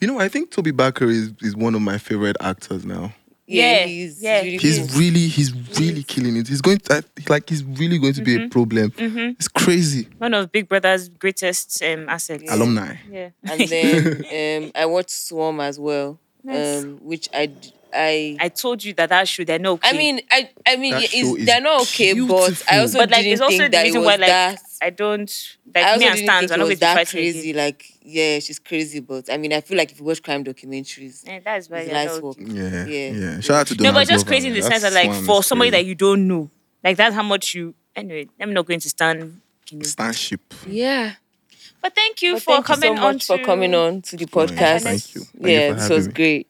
You 0.00 0.08
know, 0.08 0.20
I 0.20 0.28
think 0.28 0.50
Tobi 0.50 0.72
Bakre 0.72 1.08
is, 1.10 1.32
is 1.40 1.56
one 1.56 1.74
of 1.74 1.80
my 1.82 1.98
favorite 1.98 2.36
actors 2.40 2.84
now. 2.84 3.12
Yeah, 3.46 3.84
he's 3.86 4.22
yeah. 4.22 4.42
really 4.42 4.58
He's 4.58 4.78
good. 4.78 4.94
really, 4.94 5.26
he's 5.26 5.52
really 5.80 6.04
killing 6.04 6.36
it. 6.36 6.46
He's 6.46 6.60
going 6.60 6.78
to, 6.78 7.02
like, 7.28 7.48
he's 7.48 7.64
really 7.64 7.98
going 7.98 8.12
to 8.12 8.22
be 8.22 8.36
Mm-hmm. 8.36 8.44
a 8.44 8.48
problem. 8.48 8.92
It's 8.96 9.48
crazy. 9.48 10.06
one 10.18 10.34
of 10.34 10.52
Big 10.52 10.68
Brother's 10.68 11.08
greatest 11.08 11.82
um, 11.82 12.08
assets. 12.08 12.44
Yeah. 12.46 12.54
Alumni. 12.54 12.94
Yeah. 13.10 13.30
and 13.42 13.60
then 13.68 14.62
um, 14.66 14.70
I 14.76 14.86
watched 14.86 15.10
Swarm 15.10 15.58
as 15.60 15.80
well, 15.80 16.20
Nice. 16.42 16.82
um, 16.84 16.98
which 17.02 17.28
I 17.34 17.46
d- 17.46 17.72
I. 17.92 18.36
I 18.40 18.48
told 18.48 18.82
you 18.84 18.94
that 18.94 19.08
that 19.08 19.28
show 19.28 19.44
they're 19.44 19.58
not 19.58 19.72
okay. 19.72 19.88
I 19.90 19.92
mean, 19.92 20.20
I 20.30 20.50
I 20.66 20.76
mean, 20.76 20.92
That 20.92 21.02
yeah, 21.02 21.08
show 21.08 21.30
it's, 21.32 21.40
is 21.40 21.46
they're 21.46 21.60
not 21.60 21.82
okay, 21.82 22.14
but. 22.20 22.62
I 22.70 22.78
also 22.78 22.98
but 22.98 23.10
like 23.10 23.20
didn't 23.22 23.32
it's 23.32 23.40
also 23.42 23.58
think 23.58 23.62
the 23.72 23.76
that 23.76 23.80
it 23.84 23.88
reason 23.88 24.00
was 24.00 24.06
why 24.06 24.16
like 24.16 24.26
that. 24.28 24.58
I 24.82 24.90
don't 24.90 25.56
I 25.74 25.82
also 25.82 25.98
me 26.00 26.06
and 26.06 26.14
didn't 26.16 26.26
Stans 26.28 26.40
think 26.40 26.50
are 26.50 26.54
it 26.54 26.58
not 26.58 26.58
was 26.58 26.68
going 26.68 26.76
to 26.76 26.80
that 26.80 26.94
fight 26.96 27.08
crazy. 27.08 27.50
again. 27.50 27.64
Like, 27.64 27.84
yeah, 28.02 28.38
she's 28.38 28.58
crazy, 28.58 29.00
but 29.00 29.28
I 29.30 29.36
mean, 29.36 29.52
I 29.52 29.60
feel 29.60 29.76
like 29.76 29.92
if 29.92 29.98
you 29.98 30.06
watch 30.06 30.22
crime 30.22 30.42
documentaries, 30.44 31.26
Yeah, 31.26 31.40
that's 31.40 31.68
why 31.68 31.78
it's 31.80 31.90
they're 31.90 32.04
nice 32.06 32.14
not 32.14 32.22
work. 32.22 32.38
okay. 32.40 32.50
Yeah, 32.50 32.86
Yeah. 32.86 33.10
yeah. 33.34 33.40
Shout 33.40 33.56
out 33.56 33.66
to 33.66 33.74
No, 33.74 33.78
Donald 33.78 33.94
but 33.94 34.08
just 34.08 34.24
Glover, 34.24 34.28
crazy 34.36 34.48
in 34.48 34.54
the 34.54 34.60
man. 34.60 34.70
sense 34.70 34.82
that 34.82 34.92
That 34.94 35.04
like 35.06 35.12
Swarm 35.12 35.26
for 35.26 35.40
is 35.40 35.46
somebody 35.46 35.70
that 35.70 35.76
crazy. 35.78 35.88
you 35.88 35.94
don't 35.96 36.26
know, 36.28 36.50
like 36.82 36.96
that's 36.96 37.14
how 37.14 37.22
much 37.22 37.54
you. 37.54 37.74
Anyway, 37.94 38.28
I'm 38.40 38.52
not 38.54 38.64
going 38.66 38.80
to 38.80 38.88
stand. 38.88 39.40
Can 39.66 39.80
you- 39.80 39.84
Stanship. 39.86 40.38
yeah. 40.66 41.14
But 41.82 41.94
thank 41.94 42.22
you 42.22 42.34
But 42.34 42.42
for 42.42 42.52
thank 42.54 42.68
you 42.68 42.74
coming 42.74 42.96
so 42.98 43.02
on 43.06 43.14
much 43.14 43.26
for 43.26 43.38
to- 43.38 43.44
coming 43.44 43.74
on 43.74 44.02
to 44.02 44.16
the 44.16 44.26
podcast. 44.26 44.82
Thank 44.82 45.14
you. 45.14 45.20
Thank 45.22 45.44
you 45.44 45.50
yeah, 45.50 45.68
for 45.68 45.74
this 45.74 45.82
having 45.82 45.96
was 45.96 46.06
me. 46.08 46.12
great. 46.14 46.46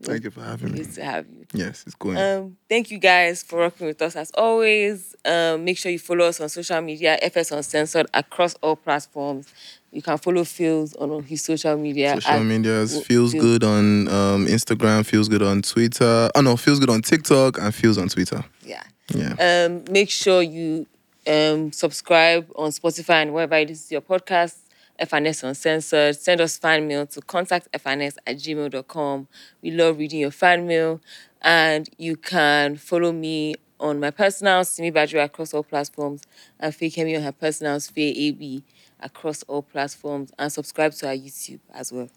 Thank 0.00 0.24
you 0.24 0.30
for 0.30 0.42
having 0.42 0.72
me. 0.72 0.78
Good 0.78 0.92
to 0.94 1.04
have 1.04 1.26
you. 1.26 1.44
Yes, 1.52 1.82
it's 1.86 1.96
going. 1.96 2.16
Um, 2.16 2.56
thank 2.68 2.90
you 2.92 2.98
guys 2.98 3.42
for 3.42 3.56
working 3.58 3.88
with 3.88 4.00
us 4.00 4.14
as 4.14 4.30
always. 4.34 5.16
Um, 5.24 5.64
make 5.64 5.76
sure 5.76 5.90
you 5.90 5.98
follow 5.98 6.26
us 6.26 6.40
on 6.40 6.48
social 6.48 6.80
media, 6.80 7.18
FS 7.20 7.50
Uncensored 7.50 8.06
across 8.14 8.54
all 8.62 8.76
platforms. 8.76 9.52
You 9.90 10.00
can 10.02 10.16
follow 10.18 10.42
Pheelz 10.42 10.94
on 11.00 11.22
his 11.24 11.42
social 11.42 11.76
media. 11.76 12.20
Social 12.20 12.44
media 12.44 12.84
w- 12.84 13.00
feels 13.02 13.32
good 13.34 13.64
on 13.64 14.06
um, 14.08 14.46
Instagram, 14.46 15.04
feels 15.04 15.28
good 15.28 15.42
on 15.42 15.62
Twitter. 15.62 16.30
Oh 16.34 16.40
no, 16.42 16.56
feels 16.56 16.78
good 16.78 16.90
on 16.90 17.02
TikTok 17.02 17.58
and 17.58 17.74
feels 17.74 17.98
on 17.98 18.08
Twitter. 18.08 18.44
Yeah. 18.62 18.82
Yeah. 19.12 19.64
Um, 19.66 19.82
make 19.90 20.10
sure 20.10 20.42
you 20.42 20.86
um, 21.26 21.72
subscribe 21.72 22.48
on 22.54 22.70
Spotify 22.70 23.22
and 23.22 23.32
wherever 23.34 23.56
it 23.56 23.70
is 23.70 23.90
your 23.90 24.02
podcast. 24.02 24.54
F&S 24.98 25.42
Uncensored. 25.42 26.16
Send 26.16 26.40
us 26.40 26.58
fan 26.58 26.86
mail 26.88 27.06
to 27.06 27.20
contact 27.20 27.68
FNS 27.72 28.16
at 28.26 28.36
gmail.com. 28.36 29.28
We 29.62 29.70
love 29.70 29.98
reading 29.98 30.20
your 30.20 30.30
fan 30.30 30.66
mail. 30.66 31.00
And 31.42 31.88
you 31.98 32.16
can 32.16 32.76
follow 32.76 33.12
me 33.12 33.54
on 33.80 34.00
my 34.00 34.10
personal, 34.10 34.64
Simi 34.64 34.90
Badger, 34.90 35.20
across 35.20 35.54
all 35.54 35.62
platforms, 35.62 36.22
and 36.58 36.74
Feyikemi 36.74 37.16
on 37.16 37.22
her 37.22 37.30
personal, 37.32 37.78
Faye 37.78 38.10
AB, 38.10 38.64
across 39.00 39.44
all 39.44 39.62
platforms. 39.62 40.32
And 40.38 40.50
subscribe 40.52 40.92
to 40.94 41.06
our 41.08 41.14
YouTube 41.14 41.60
as 41.72 41.92
well. 41.92 42.08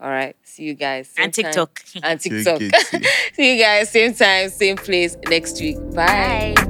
All 0.00 0.10
right. 0.10 0.34
See 0.42 0.64
you 0.64 0.74
guys. 0.74 1.08
same 1.10 1.26
And 1.26 1.34
time- 1.34 1.44
TikTok. 1.44 1.82
And 2.02 2.20
TikTok. 2.20 2.60
See 3.34 3.56
you 3.56 3.62
guys, 3.62 3.90
same 3.90 4.12
time, 4.12 4.48
same 4.50 4.76
place 4.76 5.16
next 5.28 5.60
week. 5.60 5.76
Bye. 5.94 6.54
Bye. 6.56 6.63